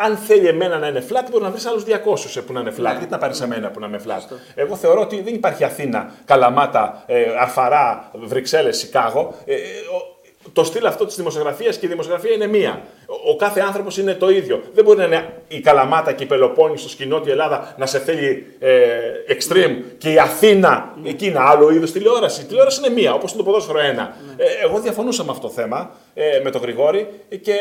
Ε, 0.00 0.04
αν 0.04 0.16
θέλει 0.16 0.46
εμένα 0.46 0.78
να 0.78 0.86
είναι 0.86 1.04
flat, 1.08 1.26
μπορεί 1.30 1.44
να 1.44 1.50
βρεις 1.50 1.66
άλλους 1.66 1.84
200 1.84 2.42
που 2.46 2.52
να 2.52 2.60
είναι 2.60 2.72
flat. 2.78 2.82
Ναι. 2.82 2.90
Γιατί 2.90 3.06
να 3.10 3.18
πάρεις 3.18 3.40
εμένα 3.40 3.70
που 3.70 3.80
να 3.80 3.86
είμαι 3.86 4.00
flat; 4.06 4.36
Εγώ 4.54 4.76
θεωρώ 4.76 5.00
ότι 5.00 5.22
δεν 5.22 5.34
υπάρχει 5.34 5.64
Αθήνα, 5.64 6.10
Καλαμάτα, 6.24 7.02
ε, 7.06 7.24
Αρφαρά, 7.40 8.10
Βρυξέλλες, 8.14 8.78
Σικάγο. 8.78 9.34
Ε, 10.56 10.60
ε, 10.60 10.62
ο- 10.62 10.64
το 10.64 10.64
στυλ 10.64 10.86
αυτό 10.86 11.06
της 11.06 11.16
δημοσιογραφίας 11.16 11.76
και 11.76 11.86
η 11.86 11.88
δημοσιογραφία 11.88 12.32
είναι 12.32 12.46
μία. 12.46 12.82
Ο, 13.06 13.30
ο 13.30 13.36
κάθε 13.36 13.60
άνθρωπος 13.60 13.98
είναι 13.98 14.14
το 14.14 14.30
ίδιο. 14.30 14.62
Δεν 14.74 14.84
μπορεί 14.84 14.98
να 14.98 15.04
είναι 15.04 15.28
η 15.48 15.60
Καλαμάτα 15.60 16.12
και 16.12 16.22
η 16.22 16.26
Πελοπόννησο 16.26 16.88
και 16.96 17.04
η 17.04 17.06
Νότια 17.06 17.32
Ελλάδα 17.32 17.74
να 17.78 17.86
σε 17.86 17.98
θέλει 17.98 18.46
ε, 18.58 18.86
extreme 19.28 19.76
και 19.98 20.12
η 20.12 20.18
Αθήνα 20.18 20.94
εκεί 21.04 21.26
είναι 21.26 21.38
άλλο 21.40 21.70
είδος 21.70 21.92
τηλεόραση. 21.92 22.40
Η 22.40 22.44
τηλεόραση 22.44 22.80
είναι 22.84 22.94
μία, 22.94 23.14
όπως 23.14 23.32
είναι 23.32 23.42
το 23.42 23.46
ποδόσφαιρο 23.46 23.78
ένα. 23.78 24.14
Ε, 24.36 24.44
εγώ 24.64 24.78
διαφωνούσα 24.80 25.24
με 25.24 25.30
αυτό 25.30 25.46
το 25.46 25.52
θέμα 25.52 25.90
ε, 26.14 26.40
με 26.42 26.50
τον 26.50 26.60
Γρηγόρη 26.60 27.08
και. 27.42 27.54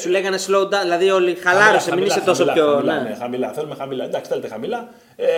Σου 0.00 0.08
λέγανε 0.08 0.38
slow 0.46 0.62
down, 0.62 0.80
δηλαδή 0.82 1.10
όλοι 1.10 1.34
χαλάρωσε, 1.34 1.74
μην 1.74 1.98
Χαμηλά, 1.98 2.06
είσαι 2.06 2.20
τόσο 2.24 2.44
χαμηλά, 2.44 2.52
πιο. 2.64 2.72
Χαμηλά, 2.72 2.94
ναι. 3.02 3.08
ναι, 3.08 3.16
χαμηλά. 3.20 3.48
Θέλουμε 3.52 3.74
χαμηλά. 3.78 4.04
Εντάξει, 4.04 4.30
θέλετε 4.30 4.48
χαμηλά. 4.48 4.88
Ε, 5.18 5.24
ε, 5.24 5.28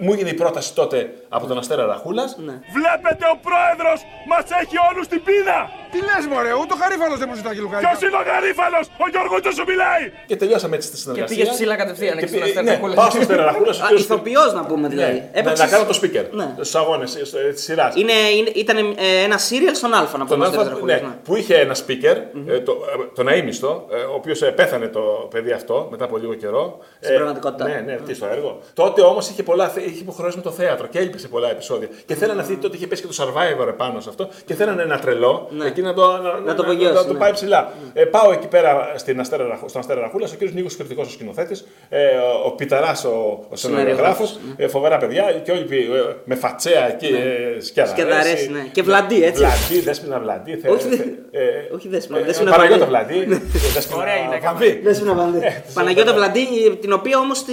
μου 0.00 0.12
έγινε 0.12 0.28
η 0.28 0.34
πρόταση 0.34 0.74
τότε 0.74 0.98
από 1.28 1.46
τον 1.46 1.58
Αστέρα 1.58 1.84
Ραχούλας. 1.86 2.30
Βλέπετε 2.76 3.24
ο 3.34 3.36
πρόεδρος 3.46 3.98
μας 4.30 4.44
έχει 4.62 4.76
όλους 4.90 5.04
στην 5.10 5.20
πείνα. 5.26 5.58
Τι 5.92 5.98
λες, 6.08 6.24
Μωρέ, 6.32 6.52
ούτε 6.62 6.72
ο 6.76 6.78
Χαρίφαλος 6.82 7.18
δεν 7.22 7.28
μου 7.30 7.36
ζητάει 7.40 7.54
Λουκάκη. 7.64 7.84
Ποιος 7.84 8.00
είναι 8.06 8.18
ο 8.22 8.24
γαρίφαλος, 8.30 8.84
ο 9.04 9.06
Γιώργος 9.12 9.40
σου 9.58 9.64
μιλάει. 9.70 10.04
Και 10.30 10.36
τελειώσαμε 10.42 10.74
έτσι 10.78 10.88
τη 10.92 10.94
Και 10.96 11.00
συνεργασία. 11.02 11.36
πήγε 11.36 11.44
ψηλά 11.56 11.74
κατευθείαν 11.82 12.14
Και 12.16 12.24
εκεί 12.24 12.32
στον 12.32 12.40
πήγε- 12.42 12.50
Αστέρα 12.56 12.66
ναι, 12.66 12.72
Ραχούλας. 12.74 12.96
πάω 13.00 13.08
στον 13.12 13.22
Αστέρα 13.24 13.44
Ραχούλας. 13.50 13.76
Α, 13.84 13.86
ηθοποιός 14.02 14.50
να 14.58 14.62
πούμε 14.70 14.86
δηλαδή. 14.94 15.12
Ναι, 15.12 15.28
να, 15.34 15.38
Έπαιξες- 15.40 15.64
να 15.64 15.66
κάνω 15.74 15.84
το 15.90 15.94
speaker 16.00 16.24
Ναι. 16.40 16.48
στους 16.54 16.74
αγώνες 16.80 17.10
της 17.54 17.62
σειράς. 17.64 17.92
Είναι, 18.02 18.16
είναι, 18.38 18.50
ήταν 18.62 18.76
ε, 18.78 19.08
ένα 19.26 19.36
serial 19.48 19.74
στον 19.80 19.90
Α 19.94 20.00
να 20.00 20.06
Τον 20.06 20.26
πούμε. 20.26 20.44
Αλφα, 20.44 20.46
Αστέρας 20.46 20.66
Δρακούλας, 20.68 21.00
ναι, 21.00 21.08
που 21.26 21.32
είχε 21.40 21.54
ένα 21.66 21.74
speaker, 21.82 22.16
ε, 22.54 22.60
το, 22.68 22.72
ε, 22.72 22.94
τον 23.18 23.26
αείμιστο, 23.32 23.70
ε, 23.96 23.96
ο 24.12 24.14
οποίος 24.20 24.38
πέθανε 24.58 24.86
το 24.96 25.02
παιδί 25.30 25.52
αυτό 25.52 25.76
μετά 25.90 26.04
από 26.04 26.16
λίγο 26.22 26.34
καιρό. 26.34 26.78
Στην 27.00 27.14
Ε, 27.14 27.16
πραγματικότητα. 27.16 27.64
Ναι, 27.68 27.82
ναι, 27.86 27.92
εκεί 27.92 28.14
στο 28.14 28.26
έργο. 28.26 28.58
Τότε 28.74 28.99
όμως 29.06 29.28
είχε, 29.28 29.42
πολλά, 29.42 29.68
θε- 29.68 29.86
είχε 29.86 30.00
υποχρεώσει 30.00 30.36
με 30.36 30.42
το 30.42 30.50
θέατρο 30.50 30.86
και 30.86 30.98
έλειπε 30.98 31.18
σε 31.18 31.28
πολλά 31.28 31.50
επεισόδια. 31.50 31.88
Και 32.06 32.14
θέλανε 32.14 32.40
αυτοί 32.40 32.56
τότε 32.56 32.76
είχε 32.76 32.86
πέσει 32.86 33.02
και 33.02 33.08
το 33.08 33.14
survivor 33.24 33.68
επάνω 33.68 34.00
σε 34.00 34.08
αυτό 34.08 34.28
και 34.44 34.54
θέλανε 34.54 34.82
ένα 34.82 34.98
τρελό 34.98 35.48
Ναι. 35.50 35.66
εκεί 35.66 35.82
να 35.82 35.94
το, 35.94 36.06
να, 36.06 36.18
Να 36.18 36.54
το 36.54 36.62
να, 36.62 36.68
απογειώσει, 36.68 36.94
να 36.94 37.04
το 37.04 37.12
ναι. 37.12 37.18
πάει 37.18 37.32
ψηλά. 37.32 37.72
Ε, 37.92 38.04
πάω 38.04 38.32
εκεί 38.32 38.46
πέρα 38.46 38.92
στην 38.96 39.20
Αστέρα, 39.20 39.46
Ραχ- 39.46 39.68
στον 39.68 39.80
Αστέρα 39.80 40.00
Ραχούλας, 40.00 40.32
ο 40.32 40.34
κύριος 40.34 40.54
Νίκος 40.56 40.76
Κριτικός 40.76 41.06
ο 41.06 41.10
σκηνοθέτης, 41.10 41.66
ε, 41.88 42.06
ο, 42.06 42.46
ο 42.46 42.50
Πιταρά 42.50 42.92
ο, 43.06 43.44
ο 43.50 43.56
σεναριογράφος, 43.56 44.38
ε, 44.56 44.68
φοβερά 44.68 44.96
παιδιά 44.98 45.32
και 45.44 45.50
όλοι 45.50 45.60
ε, 45.60 46.14
με 46.24 46.34
φατσέα 46.34 46.88
εκεί, 46.88 47.06
ε, 47.06 47.60
σκιαδαρέση. 47.60 48.02
Σκιαδαρέση, 48.02 48.50
ναι. 48.50 48.60
Και 48.72 48.82
Βλαντί, 48.82 49.24
έτσι. 49.24 49.42
Βλαντί, 49.44 49.80
δέσπινα 49.80 50.18
Βλαντί. 50.20 50.56
θε- 50.56 50.70
Όχι, 50.70 50.82
θε- 50.88 50.96
δε- 51.30 51.38
ε, 51.40 51.68
όχι 51.74 51.88
δέσποινα, 51.88 52.18
ε, 52.18 52.22
δέσποινα 52.22 52.50
Παναγιώτα 52.50 52.86
Βλαντί. 52.86 53.24
Βλαντί. 53.24 53.46
δέσποινα 53.74 54.00
Ωραία 54.00 54.16
γυναίκα. 54.16 54.48
Βαμβί. 54.50 54.80
Δεν 54.84 54.94
σου 54.94 55.04
να 55.04 55.14
βάλει. 55.14 55.40
Παναγιώτα 55.74 56.12
Βλαντί, 56.14 56.46
την 56.80 56.92
οποία 56.92 57.18
όμως 57.18 57.44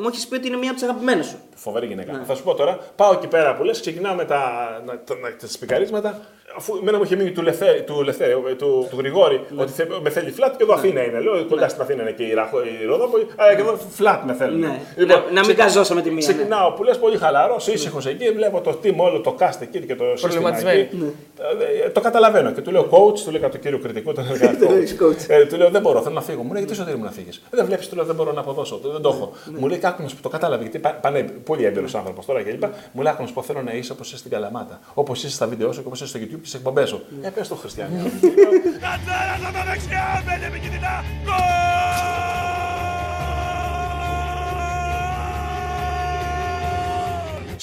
μου 0.00 0.06
έχεις 0.08 0.26
πει 0.28 0.34
ότι 0.34 0.46
είναι 0.48 0.56
μία 0.56 0.70
από 0.70 0.78
τι 0.82 0.88
αγαπημένε 0.88 1.22
σου. 1.22 1.36
Φοβερή 1.62 1.86
γυναίκα. 1.86 2.22
Θα 2.26 2.34
σου 2.34 2.42
πω 2.42 2.54
τώρα, 2.54 2.78
πάω 2.96 3.12
εκεί 3.12 3.26
πέρα 3.26 3.54
που 3.56 3.64
λες, 3.64 3.80
ξεκινάω 3.80 4.14
με 4.14 4.24
τα, 4.24 4.40
να, 4.86 4.92
τα, 4.98 5.14
να- 5.22 5.36
τα 5.40 5.46
σπικαρίσματα. 5.46 6.20
Αφού 6.56 6.76
εμένα 6.80 6.96
μου 6.98 7.02
είχε 7.04 7.16
μείνει 7.16 7.30
του, 7.30 7.42
Λευθέ, 7.42 7.82
του, 7.86 8.02
Λευθέ, 8.02 8.36
του, 8.58 8.86
του 8.90 8.96
Γρηγόρη 8.98 9.44
ότι 9.56 9.72
θε, 9.72 9.86
με 10.02 10.10
θέλει 10.10 10.30
φλατ 10.30 10.56
και 10.56 10.62
εδώ 10.62 10.72
Αθήνα 10.74 11.04
είναι. 11.04 11.20
Λέω 11.20 11.44
κοντά 11.44 11.68
στην 11.68 11.82
Αθήνα 11.82 12.02
είναι 12.02 12.10
και 12.10 12.22
η, 12.22 12.34
Ραχο, 12.34 12.58
η 12.62 12.84
Ροδόπολη. 12.86 13.22
Α, 13.22 13.54
και 13.54 13.60
εδώ 13.60 13.78
φλατ 13.90 14.24
με 14.24 14.32
θέλουν. 14.34 14.58
Ναι. 14.60 14.80
Να- 15.06 15.24
να 15.32 15.46
μην 15.46 15.56
καζώσω 15.56 15.94
με 15.94 16.02
τη 16.02 16.10
μία, 16.10 16.26
ναι. 16.26 16.32
Ξεκινάω 16.32 16.70
που 16.72 16.82
λες 16.82 16.98
πολύ 16.98 17.16
χαλαρός, 17.16 17.66
ήσυχος 17.66 18.06
εκεί, 18.06 18.30
βλέπω 18.30 18.60
το 18.60 18.78
team 18.82 18.94
όλο 18.96 19.20
το 19.20 19.36
cast 19.38 19.58
εκεί 19.60 19.78
και 19.80 19.94
το 19.94 20.04
σύστημα 20.04 20.20
Προβληματισμένοι. 20.20 20.80
εκεί. 20.80 21.12
Ε, 21.84 21.88
Το 21.88 22.00
καταλαβαίνω 22.00 22.50
και 22.52 22.60
του 22.60 22.70
λέω 22.70 22.88
coach, 22.90 23.18
του 23.24 23.30
λέω 23.30 23.48
το 23.48 23.58
κύριο 23.58 23.78
κριτικό, 23.78 24.12
τον 24.12 24.24
έλεγα 24.26 24.50
έχεις 24.50 24.96
coach. 25.00 25.02
coach. 25.04 25.24
Ε, 25.28 25.44
Του 25.46 25.56
λέω 25.56 25.70
δεν 25.70 25.80
μπορώ, 25.80 26.02
θέλω 26.02 26.14
να 26.14 26.20
φύγω. 26.20 26.42
Μου 26.42 26.52
λέει 26.52 26.62
γιατί 26.62 26.76
σωτήρι 26.78 26.96
μου 26.96 27.04
να 27.04 27.10
φύγεις; 27.10 27.42
Δεν 27.50 27.64
βλέπεις, 27.66 27.88
του 27.88 27.96
λέω 27.96 28.04
δεν 28.04 28.14
μπορώ 28.14 28.32
να 28.32 28.40
αποδώσω, 28.40 28.80
δεν 28.92 29.00
το 29.02 29.08
έχω. 29.08 29.32
Μου 29.58 29.68
λέει 29.68 29.78
κάκο 29.78 30.02
που 30.02 30.20
το 30.22 30.28
κατάλαβε 30.28 30.62
γιατί 30.62 30.78
πα- 30.78 30.98
πάνε 31.02 31.22
πολύ 31.52 31.64
έμπειρος 31.64 31.94
άνθρωπος 31.94 32.26
τώρα 32.26 32.42
κλπ. 32.42 32.64
Μου 32.92 33.02
λέει 33.02 33.12
άκου 33.12 33.22
να 33.22 33.28
σου 33.28 33.34
πω 33.34 33.42
θέλω 33.42 33.62
να 33.62 33.72
είσαι 33.72 33.92
όπως 33.92 34.06
είσαι 34.06 34.16
στην 34.16 34.30
Καλαμάτα. 34.30 34.80
Όπως 34.94 35.24
είσαι 35.24 35.34
στα 35.34 35.46
βίντεο 35.46 35.72
σου 35.72 35.80
και 35.80 35.86
όπως 35.86 36.00
είσαι 36.00 36.08
στο 36.08 36.18
YouTube 36.18 36.40
και 36.40 36.48
στις 36.48 36.54
εκπομπές 36.54 36.88
σου. 36.88 37.02
Ε, 37.22 37.28
πες 37.28 37.48
το 37.48 37.54
Χριστιανό. 37.54 38.02
Κατσέρας 38.84 39.42
από 39.44 39.54
τα 39.58 39.64
δεξιά, 39.70 40.22
μπαίνει 40.26 40.44
επικίνδυνα. 40.44 41.04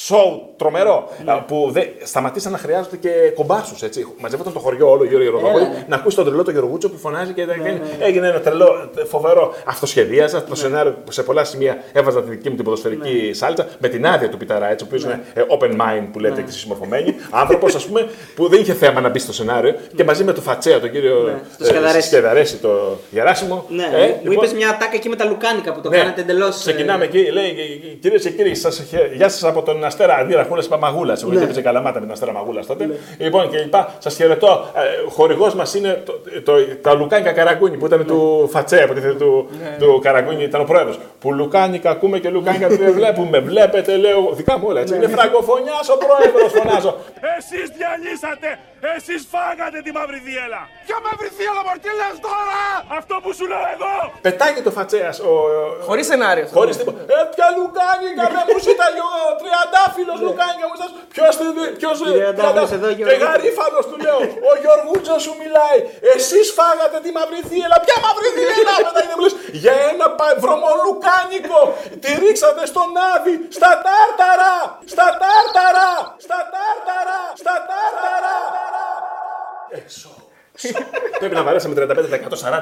Σοου 0.09 0.41
τρομερό. 0.57 1.09
α, 1.25 1.41
Που 1.41 1.69
δεν 1.71 1.87
σταματήσαν 2.03 2.51
να 2.51 2.57
χρειάζονται 2.57 2.97
και 2.97 3.09
κομπάσους. 3.35 3.79
Μαζεύονταν 4.19 4.53
το 4.53 4.59
χωριό 4.59 4.89
όλο 4.89 5.03
γύρω 5.05 5.21
γύρω 5.21 5.39
να 5.87 5.95
ακούσει 5.95 6.15
τον 6.15 6.25
τρελό 6.25 6.43
τον 6.43 6.53
Γεωργούτσο 6.53 6.89
που 6.89 6.97
φωνάζει 6.97 7.33
και 7.33 7.45
κάνει- 7.45 7.81
έγινε 7.99 8.27
ένα 8.27 8.39
τρελό 8.39 8.89
ε, 8.97 9.05
φοβερό. 9.05 9.53
Αυτοσχεδίαζα 9.65 10.43
το 10.43 10.55
σενάριο 10.55 10.95
που 11.05 11.11
σε 11.11 11.23
πολλά 11.23 11.43
σημεία 11.43 11.77
έβαζα 11.93 12.21
τη 12.23 12.29
δική 12.29 12.49
μου 12.49 12.55
την 12.55 12.63
ποδοσφαιρική 12.65 13.31
σάλτσα 13.33 13.67
με 13.79 13.87
την 13.87 14.07
άδεια 14.07 14.29
του 14.29 14.37
Πιταρά, 14.37 14.69
έτσι, 14.71 14.83
ο 14.83 14.87
οποίος 14.87 15.03
είναι 15.03 15.23
ε, 15.33 15.41
open 15.59 15.71
mind 15.81 16.07
που 16.11 16.19
λέτε 16.19 16.41
και 16.41 16.51
συμμορφωμένοι. 16.51 17.15
Άνθρωπος, 17.29 17.75
ας 17.75 17.85
πούμε, 17.85 18.09
που 18.35 18.47
δεν 18.47 18.59
είχε 18.61 18.73
θέμα 18.73 19.01
να 19.01 19.09
μπει 19.09 19.19
στο 19.19 19.33
σενάριο 19.33 19.75
και 19.95 20.03
μαζί 20.03 20.23
με 20.23 20.33
τον 20.33 20.43
Φατσέα, 20.43 20.79
τον 20.79 20.91
κύριο 20.91 21.39
το 21.57 21.65
Σκεδαρέση. 21.65 22.07
Σκεδαρέση, 22.07 22.55
το 22.57 22.97
Γεράσιμο. 23.11 23.65
Ναι, 23.69 23.83
ε, 23.83 23.87
μου 24.07 24.15
λοιπόν, 24.21 24.33
είπες 24.33 24.53
μια 24.53 24.77
τάκα 24.79 24.91
εκεί 24.95 25.09
με 25.09 25.15
τα 25.15 25.25
λουκάνικα 25.25 25.73
που 25.73 25.81
το 25.81 25.89
ναι. 25.89 25.97
κάνατε 25.97 26.21
εντελώς. 26.21 26.57
Ξεκινάμε 26.59 27.03
εκεί, 27.05 27.31
λέει 27.31 27.53
κυρίε 28.01 28.17
και 28.17 28.29
κύριοι, 28.29 28.55
σας, 28.55 28.83
χαι- 28.89 29.13
γεια 29.15 29.29
σας 29.29 29.43
από 29.43 29.61
τον 29.61 29.83
Αστέρα 29.99 30.19
Αντίρα 30.21 30.43
Χούλα 30.49 30.63
Παμαγούλα. 30.69 31.17
Εγώ 31.21 31.31
Ναι. 31.31 31.43
έπαιζε 31.43 31.61
καλαμάτα 31.61 31.99
με 31.99 32.05
τον 32.05 32.11
Αστέρα 32.15 32.31
Μαγούλας 32.31 32.65
τότε. 32.65 32.99
Λοιπόν 33.17 33.49
και 33.49 33.57
λοιπά, 33.57 33.93
σας 33.99 34.15
χαιρετώ. 34.15 34.65
Ε, 34.75 35.09
Χορηγός 35.09 35.53
μας 35.55 35.73
είναι 35.73 36.03
το, 36.05 36.13
το, 36.43 36.53
τα 36.81 36.93
Λουκάνικα 36.93 37.31
Καραγκούνι 37.31 37.77
που 37.77 37.85
ήταν 37.85 38.05
του 38.05 38.49
Φατσέ, 38.51 38.83
από 38.83 38.93
τη 38.93 38.99
θέση 39.01 39.15
του, 39.15 39.49
Ναι. 39.61 39.75
του 39.79 39.99
Καραγκούνι, 40.03 40.43
ήταν 40.43 40.61
ο 40.61 40.63
πρόεδρος. 40.63 40.99
Που 41.19 41.33
Λουκάνικα 41.33 41.89
ακούμε 41.89 42.19
και 42.19 42.29
Λουκάνικα 42.29 42.67
δεν 42.67 42.93
βλέπουμε. 42.93 43.39
Βλέπετε, 43.39 43.95
λέω, 43.97 44.29
δικά 44.33 44.57
μου 44.59 44.65
όλα 44.69 44.79
έτσι. 44.81 44.93
Ναι. 44.93 44.99
Είναι 45.03 45.07
φραγκοφωνιάς 45.15 45.89
ο 45.89 45.97
πρόεδρος, 46.03 46.51
φωνάζω. 46.57 46.91
Εσείς 47.37 47.65
διαλύσατε, 47.77 48.49
εσείς 48.95 49.21
φάγατε 49.33 49.77
τη 49.85 49.91
μαύρη 49.97 50.19
διέλα. 50.27 50.61
Ποια 50.85 50.97
μαύρη 51.05 51.29
θύελα, 51.37 51.61
Μωρέ, 51.65 51.79
τι 51.85 51.91
λες 51.99 52.15
τώρα! 52.27 52.59
Αυτό 52.99 53.13
που 53.23 53.29
σου 53.37 53.45
λέω 53.51 53.63
εγώ. 53.75 53.93
Πετάει 54.25 54.51
και 54.55 54.63
το 54.67 54.71
Φατσέας 54.77 55.15
ο, 55.29 55.31
Χωρίς 55.87 56.05
σενάριο. 56.11 56.45
Χωρίς 56.57 56.75
τίποτα. 56.79 56.99
Ε, 57.15 57.17
ποια 57.33 57.47
Λουκάνικα, 57.57 58.23
δεν 58.35 58.43
μου 58.51 58.59
ζητάει 59.95 60.13
ο 60.13 60.13
τριαντάφυλλο 60.13 60.13
Λουκάνικα 60.25 60.65
μου 60.69 60.75
ζητάς. 60.79 60.91
Ποιος, 61.15 61.33
ποιος, 61.79 61.95
Τριαντάφυλλος 62.17 62.71
εδώ, 62.77 62.87
Γιώργο. 62.97 63.11
Και 63.11 63.17
γαρίφαλος 63.25 63.85
του 63.89 63.97
λέω. 64.05 64.19
Ο 64.49 64.51
Γιωργούτσο 64.61 65.15
σου 65.25 65.33
μιλάει. 65.41 65.79
Εσείς 66.15 66.47
φάγατε 66.57 66.97
τη 67.05 67.09
μαύρη 67.17 67.39
θύελα. 67.49 67.77
Ποια 67.85 67.95
μαύρη 68.05 68.27
θύελα, 68.35 68.73
μετά 68.87 68.99
είναι 69.03 69.15
λες, 69.23 69.33
Για 69.63 69.75
ένα 69.91 70.05
πα- 70.19 70.35
βρωμολουκάνικο. 70.43 71.61
Τη 72.03 72.09
ρίξατε 72.23 72.63
στον 72.71 72.89
Άδη. 73.13 73.35
Στα 73.57 73.71
τάρταρα. 73.85 74.53
Στα 74.93 75.07
τάρταρα. 75.21 75.89
Στα 76.25 76.39
τάρταρα. 76.53 77.19
Στα 77.41 77.55
τάρταρα. 77.69 78.35
Έξω. 79.79 80.09
Πρέπει 81.19 81.35
να 81.35 81.43
βαρέσαμε 81.43 81.85
35% 81.87 81.91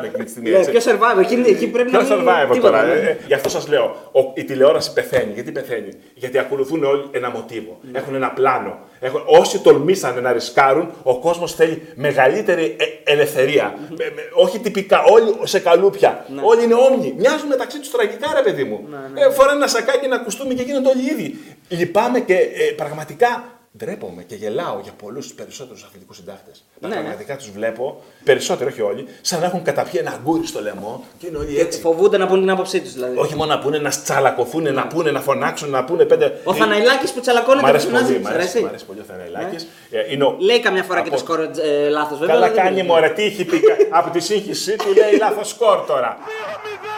40 0.02 0.04
εκείνη 0.06 0.24
τη 0.24 0.30
στιγμή. 0.30 0.50
Ναι, 0.50 0.58
έτσι. 0.58 0.72
ποιος 0.72 0.86
survivor, 0.86 1.20
εκεί, 1.20 1.44
εκεί 1.48 1.68
πρέπει 1.68 1.92
να 1.92 2.00
Ποιο 2.00 2.16
μην- 2.18 2.26
survivor 2.28 2.52
τίποτα, 2.52 2.72
τώρα. 2.72 2.84
ναι. 2.84 2.94
ε, 2.94 3.10
ε, 3.10 3.18
γι' 3.28 3.34
αυτό 3.34 3.50
σας 3.50 3.68
λέω. 3.68 3.84
Ο, 4.12 4.20
η 4.34 4.44
τηλεόραση 4.44 4.94
πεθαίνει. 4.94 5.32
Γιατί 5.34 5.52
πεθαίνει; 5.52 5.90
Γιατί 6.14 6.38
ακολουθούν 6.38 6.84
όλοι 6.84 7.04
ένα 7.12 7.30
μοτίβο. 7.30 7.80
Ναι. 7.92 7.98
Έχουν 8.00 8.16
ένα 8.16 8.30
πλάνο. 8.32 8.80
Έχουν, 9.00 9.22
όσοι 9.26 9.60
τολμήσανε 9.60 10.22
να 10.22 10.32
ρισκάρουν, 10.32 10.92
ο 11.04 11.20
κόσμος 11.20 11.54
θέλει 11.56 11.82
μεγαλύτερη 11.96 12.76
ε, 12.80 13.12
ελευθερία. 13.12 13.76
Με- 13.90 13.96
με- 14.16 14.22
όχι 14.34 14.60
τυπικά, 14.60 15.04
όλοι 15.04 15.36
σε 15.44 15.60
καλούπια. 15.60 16.26
Ναι. 16.28 16.42
Όλοι 16.44 16.64
είναι 16.64 16.74
όμοιοι. 16.74 17.16
Μοιάζουν 17.18 17.48
μεταξύ 17.48 17.80
τους 17.80 17.92
τραγικά, 17.92 18.28
ρε 18.36 18.42
παιδί 18.42 18.64
μου. 18.64 18.88
Ε, 19.14 19.30
φοράνε 19.32 19.56
ένα 19.58 19.68
σακάκι, 19.68 20.06
ένα 20.06 20.18
κουστούμι 20.20 20.54
και 20.54 20.64
γίνονται 20.64 20.90
όλοι 20.90 21.12
ίδιοι. 21.12 21.38
Λυπάμαι 21.68 22.20
και 22.20 22.34
ε, 22.34 22.72
πραγματικά 22.76 23.44
ντρέπομαι 23.78 24.24
και 24.24 24.36
γελάω 24.36 24.80
για 24.84 24.92
πολλούς 24.92 25.26
τους 25.26 25.36
περισσότερους 25.36 25.84
αθλητικούς 25.84 26.16
συντάκτε. 26.18 26.52
Ναι, 26.80 26.88
ναι. 26.88 26.94
Πραγματικά 26.96 27.36
τους 27.38 27.52
βλέπω, 27.52 28.04
περισσότεροι 28.24 28.70
όχι 28.70 28.82
όλοι, 28.82 29.08
σαν 29.22 29.40
να 29.40 29.46
έχουν 29.46 29.64
καταπιεί 29.64 30.00
ένα 30.04 30.12
αγκούρι 30.12 30.48
στο 30.48 30.62
λαιμό 30.62 31.04
και 31.18 31.28
είναι 31.28 31.38
όλοι 31.38 31.60
έτσι. 31.60 31.80
Φοβούνται 31.80 32.18
να 32.18 32.28
πούν 32.28 32.40
την 32.40 32.50
άποψή 32.50 32.82
τους 32.82 32.94
δηλαδή. 32.94 33.18
Όχι 33.18 33.36
μόνο 33.36 33.54
να 33.54 33.60
πούνε, 33.60 33.78
να 33.78 33.90
τσαλακωθούν, 33.90 34.74
να 34.74 34.88
πούνε, 34.88 35.12
να 35.12 35.20
φωνάξουν, 35.22 35.70
να 35.70 35.84
πούνε 35.84 36.06
πέντε. 36.06 36.42
Ο 36.44 36.54
Θαναϊλάκης 36.54 37.12
που 37.12 37.20
τσαλακώνεται 37.20 37.66
Μ' 37.66 37.70
αρέσει 37.70 37.86
και 37.86 37.92
φωνάζει, 37.92 38.12
πολύ, 38.14 38.24
μ' 38.24 38.28
σ' 38.28 38.30
αρέσει, 38.30 38.48
αρέσει; 38.50 38.64
μ' 38.64 38.68
αρέσει 38.68 38.86
πολύ 38.86 39.00
ο 39.00 39.04
Θαναϊλάκης. 39.08 39.68
Ε, 39.92 40.14
είναι 40.14 40.24
ο- 40.24 40.36
Λέει 40.40 40.60
καμιά 40.60 40.84
φορά 40.84 41.02
και 41.02 41.08
από- 41.08 41.18
το 41.18 41.24
σκορ 41.24 41.40
ε, 41.40 41.90
λάθος 41.90 42.20
βέβαια. 42.20 42.34
Καλά 42.36 42.46
αλλά 42.46 42.56
δεν 42.56 42.64
κάνει 42.64 42.80
είναι. 42.80 42.88
μωρέ, 42.88 43.10
τι 43.10 43.24
έχει 43.24 43.46
πει 43.46 43.60
κα- 43.60 43.78
από 44.00 44.10
τη 44.10 44.20
σύγχυσή 44.20 44.76
του, 44.76 44.94
λέει 44.94 45.18
λάθος 45.20 45.50
σκορ 45.50 45.78
τώρα. 45.88 46.18
2-0. 46.20 46.94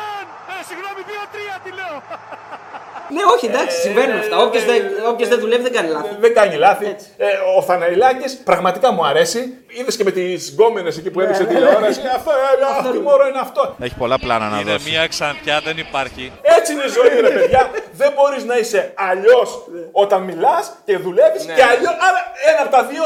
Ε, 0.60 0.64
συγγνώμη, 0.70 1.02
2-3 1.10 1.62
τι 1.64 1.70
λέω. 1.80 1.96
Ναι, 3.14 3.22
όχι, 3.36 3.46
εντάξει, 3.46 3.80
συμβαίνουν 3.80 4.18
αυτά. 4.18 4.38
Όποιος 4.38 4.66
δεν, 4.66 4.82
όποιος 5.12 5.30
δεν 5.30 5.40
δουλεύει 5.40 5.64
δεν 5.64 5.72
κάνει 5.72 5.90
λάθο. 5.90 6.10
Δεν 6.20 6.34
κάνει 6.34 6.56
λάθη. 6.56 6.86
Έτσι. 6.86 7.08
Ε, 7.18 7.26
ο 7.58 7.62
Θαναϊλάκης 7.62 8.38
πραγματικά 8.38 8.92
μου 8.92 9.06
αρέσει. 9.06 9.58
Είδες 9.78 9.96
και 9.98 10.04
με 10.04 10.12
τις 10.12 10.50
γκόμενες 10.52 10.98
εκεί 10.98 11.10
που 11.12 11.20
έδειξε 11.22 11.44
ναι, 11.44 11.50
τηλεόραση. 11.50 12.00
Αυτό, 12.16 12.32
ε, 12.32 12.66
αχ, 12.88 12.92
τι 12.92 12.98
μωρό 12.98 13.28
είναι 13.28 13.40
αυτό. 13.40 13.76
Έχει 13.80 13.96
πολλά 13.98 14.20
πλάνα 14.20 14.50
να 14.50 14.60
Είναι 14.60 14.72
δώσει. 14.72 14.90
μια 14.90 15.08
ξανθιά, 15.08 15.62
δεν 15.64 15.78
υπάρχει. 15.78 16.32
Έτσι 16.42 16.74
είναι 16.74 16.84
η 16.84 16.88
ζωή, 16.98 17.22
ρε 17.22 17.30
παιδιά. 17.40 17.72
Δεν 17.94 18.12
μπορείς 18.16 18.44
να 18.44 18.58
είσαι 18.58 18.92
αλλιώς 18.96 19.50
όταν 19.92 20.22
μιλάς 20.24 20.72
και 20.86 20.98
δουλεύεις 20.98 21.44
και 21.46 21.64
αλλιώ. 21.64 21.90
Άρα 22.08 22.20
ένα 22.52 22.62
από 22.62 22.72
τα 22.72 22.84
δύο. 22.86 23.04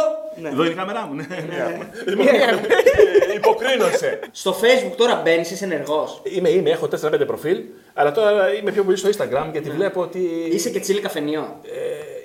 Εδώ 0.51 0.63
είναι 0.63 0.71
η 0.71 0.75
κάμερά 0.75 1.01
μου. 1.07 1.13
ναι, 1.13 1.25
ναι. 1.49 1.77
Λοιπόν, 2.05 2.27
ε, 2.27 3.33
Υποκρίνεσαι. 3.35 4.19
Στο 4.31 4.55
facebook 4.61 4.93
τώρα 4.97 5.21
μπαίνεις, 5.23 5.51
είσαι 5.51 5.63
ενεργός. 5.65 6.21
Είμαι, 6.23 6.49
είμαι, 6.49 6.69
έχω 6.69 6.87
4-5 7.01 7.25
προφίλ, 7.27 7.57
αλλά 7.93 8.11
τώρα 8.11 8.53
είμαι 8.53 8.71
πιο 8.71 8.83
πολύ 8.83 8.97
στο 8.97 9.09
Instagram 9.09 9.45
γιατί 9.51 9.69
βλέπω 9.69 10.01
ότι. 10.01 10.19
Είσαι 10.51 10.69
και 10.69 10.79
τσίλι 10.79 10.99
καφενείο. 10.99 11.59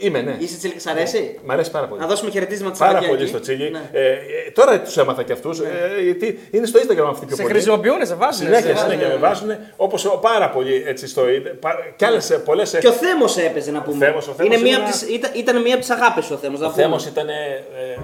Ε, 0.01 0.07
είμαι, 0.07 0.21
ναι. 0.21 0.37
Είσαι 0.39 0.57
τσίλι, 0.57 0.81
σ' 0.81 0.87
αρέσει. 0.87 1.39
Μ' 1.45 1.51
αρέσει 1.51 1.71
πάρα 1.71 1.87
πολύ. 1.87 2.01
Να 2.01 2.07
δώσουμε 2.07 2.31
χαιρετίσματα 2.31 2.75
στη 2.75 2.85
Πάρα 2.85 2.91
Σαββατιά 3.01 3.09
πολύ 3.17 3.23
εκεί. 3.23 3.31
στο 3.31 3.41
τσίγι. 3.41 3.71
Ναι. 3.71 3.81
Ε, 3.93 4.11
ε, 4.11 4.17
τώρα 4.53 4.81
τους 4.81 4.97
έμαθα 4.97 5.23
και 5.23 5.33
αυτούς, 5.33 5.59
ε, 5.61 6.03
γιατί 6.03 6.39
είναι 6.51 6.67
στο 6.67 6.79
Instagram 6.81 7.07
αυτοί 7.11 7.27
πιο 7.27 7.37
Σε 7.37 7.43
πολύ. 7.43 7.55
χρησιμοποιούν, 7.55 8.07
σε 8.07 8.15
βάζουν. 8.15 8.47
Συνέχεια, 8.47 8.77
συνέχεια 8.77 9.09
με 9.09 9.17
βάζουν, 9.17 9.51
όπως 9.77 10.19
πάρα 10.21 10.51
πολύ 10.51 10.83
έτσι 10.87 11.07
στο. 11.09 11.23
πα- 11.61 11.93
Κι 11.97 12.05
άλλες 12.05 12.41
πολλές. 12.45 12.77
Και 12.81 12.89
ο 12.89 12.93
Θέμος 12.93 13.37
έπαιζε 13.37 13.71
να 13.71 13.83
πούμε. 13.83 14.07
Θέμος, 14.07 14.29
ο 14.29 14.33
Θέμος 14.33 14.53
είναι 14.55 14.63
μία 14.63 14.73
είναι 14.77 14.83
από 14.83 14.91
τις, 14.93 15.03
ήταν, 15.03 15.31
ήταν 15.35 15.63
μία 15.63 15.73
από 15.75 15.81
τις 15.83 15.91
αγάπη 15.91 16.23
σου 16.23 16.35
ο 16.35 16.37
Θέμος. 16.37 16.61
Ο 16.61 16.71
Θέμος 16.71 17.07
ήταν. 17.07 17.29
Ε, 17.29 17.33
ε, 17.33 17.99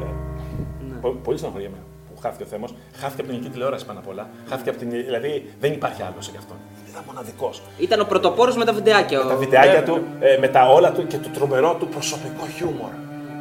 πο- 1.01 1.19
Πολύ 1.25 1.39
στεναχωριέμαι. 1.39 1.77
Που 2.15 2.21
χάθηκε 2.21 2.43
ο 2.43 2.47
Θέμος, 2.47 2.75
χάθηκε 2.93 3.21
από 3.21 3.23
την 3.23 3.31
ελληνική 3.31 3.49
τηλεόραση 3.51 3.85
πάνω 3.87 3.99
απ' 3.99 4.09
όλα. 4.09 4.29
Χάθηκε 4.49 4.69
από 4.71 4.79
την. 4.79 4.91
Δηλαδή 4.91 5.45
δεν 5.61 5.73
υπάρχει 5.73 6.03
άλλος 6.03 6.25
σε 6.25 6.31
γι' 6.31 6.39
αυτό. 6.39 6.55
Ήταν 6.95 7.05
μοναδικός. 7.07 7.63
Ήταν 7.79 8.01
ο 8.01 8.05
πρωτοπόρος 8.05 8.57
με 8.57 8.65
τα 8.65 8.73
βιντεάκια. 8.73 9.21
Τα 9.21 9.35
ο- 9.35 9.39
βιντεάκια 9.39 9.83
του, 9.83 10.03
ε, 10.21 10.37
με 10.41 10.49
τα 10.49 10.69
όλα 10.69 10.93
του 10.93 11.07
και 11.07 11.17
το 11.19 11.29
τρομερό 11.29 11.77
του 11.79 11.89
προσωπικό 11.89 12.47
χιούμορ. 12.57 12.91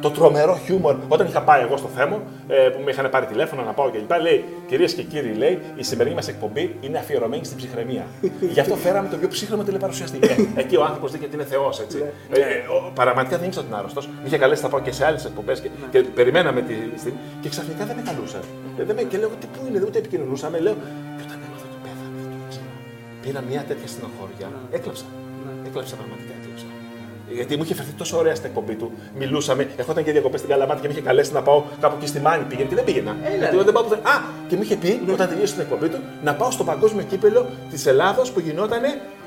Το 0.00 0.10
τρομερό 0.10 0.58
χιούμορ. 0.64 0.94
Όταν 1.08 1.26
είχα 1.26 1.42
πάει 1.42 1.62
εγώ 1.62 1.76
στο 1.76 1.88
θέμα, 1.96 2.22
ε, 2.48 2.54
που 2.68 2.80
με 2.84 2.90
είχαν 2.90 3.10
πάρει 3.10 3.26
τηλέφωνο 3.26 3.62
να 3.62 3.72
πάω 3.72 3.90
κλπ. 3.90 4.12
Λέει, 4.22 4.44
κυρίες 4.68 4.94
και 4.94 5.02
κύριοι, 5.02 5.32
λέει, 5.34 5.60
η 5.76 5.82
σημερινή 5.82 6.14
μας 6.14 6.28
εκπομπή 6.28 6.76
είναι 6.80 6.98
αφιερωμένη 6.98 7.44
στην 7.44 7.56
ψυχραιμία. 7.56 8.04
Γι' 8.54 8.60
αυτό 8.60 8.74
φέραμε 8.76 9.08
τον 9.08 9.18
πιο 9.18 9.28
ψύχρεμο 9.28 9.62
τηλεπαρουσιαστή. 9.62 10.18
Ε, 10.22 10.60
εκεί 10.60 10.76
ο 10.76 10.84
άνθρωπος 10.84 11.10
δείχνει 11.10 11.26
ότι 11.26 11.34
είναι 11.34 11.44
Θεός, 11.44 11.80
έτσι. 11.80 11.98
Ε, 12.32 12.40
ε, 12.40 12.44
ο- 12.76 12.90
Πραγματικά 12.94 13.36
δεν 13.38 13.46
ήξερα 13.46 13.64
ότι 13.64 13.70
είναι 13.72 13.78
άρρωστος. 13.80 14.06
Με 14.06 14.26
είχε 14.26 14.38
καλέσει 14.38 14.62
να 14.62 14.68
πάω 14.68 14.80
και 14.80 14.92
σε 14.92 15.06
άλλες 15.06 15.24
εκπομπές 15.24 15.60
και, 15.60 15.68
και 15.90 16.00
περιμέναμε 16.00 16.60
τη 16.62 16.74
στιγμή. 16.96 17.18
Και 17.40 17.48
ξαφνικά 17.48 17.84
δεν 17.84 17.96
με 17.96 18.02
καλούσαν. 18.08 18.40
Ε, 18.78 18.82
δεν 18.84 18.94
με, 18.96 19.02
και 19.02 19.18
λέω, 19.18 19.28
τι 19.40 19.46
πού 19.46 19.66
είναι, 19.68 19.82
ούτε 19.86 19.98
επικοινωνούσαμε. 19.98 20.58
Λέω, 20.58 20.74
και 21.16 21.22
όταν 21.26 21.38
Πήρα 23.24 23.40
μια 23.50 23.64
τέτοια 23.68 23.86
στενοχώρια. 23.86 24.48
Έκλαψα. 24.70 25.04
Έκλαψα 25.66 25.94
πραγματικά, 25.96 26.32
έκλαψα. 26.40 26.66
Γιατί 27.30 27.56
μου 27.56 27.62
είχε 27.62 27.74
φερθεί 27.74 27.92
τόσο 27.92 28.18
ωραία 28.18 28.34
στην 28.34 28.46
εκπομπή 28.46 28.74
του. 28.74 28.92
Μιλούσαμε, 29.18 29.68
ερχόταν 29.76 30.04
και 30.04 30.12
διακοπές 30.12 30.40
στην 30.40 30.52
Καλαμάτη 30.52 30.80
και 30.80 30.86
με 30.86 30.92
είχε 30.92 31.02
καλέσει 31.02 31.32
να 31.32 31.42
πάω 31.42 31.62
κάπου 31.80 31.96
εκεί 31.98 32.06
στη 32.06 32.20
Μάνη. 32.20 32.44
Πήγαινε 32.44 32.68
και 32.68 32.74
δεν 32.74 32.84
πήγαινα. 32.84 33.16
Γιατί 33.38 33.54
εγώ 33.54 33.64
δεν 33.64 33.72
πάω 33.72 33.82
πουθενά. 33.82 34.08
Α, 34.10 34.14
και 34.48 34.56
μου 34.56 34.62
είχε 34.62 34.76
πει 34.76 35.00
όταν 35.12 35.28
τελείωσε 35.28 35.52
την 35.52 35.62
εκπομπή 35.62 35.88
του 35.88 35.98
να 36.22 36.34
πάω 36.34 36.50
στο 36.50 36.64
παγκόσμιο 36.64 37.04
κύπελο 37.04 37.46
της 37.70 37.86
Ελλάδος 37.86 38.30
που 38.32 38.40
γινόταν 38.40 38.82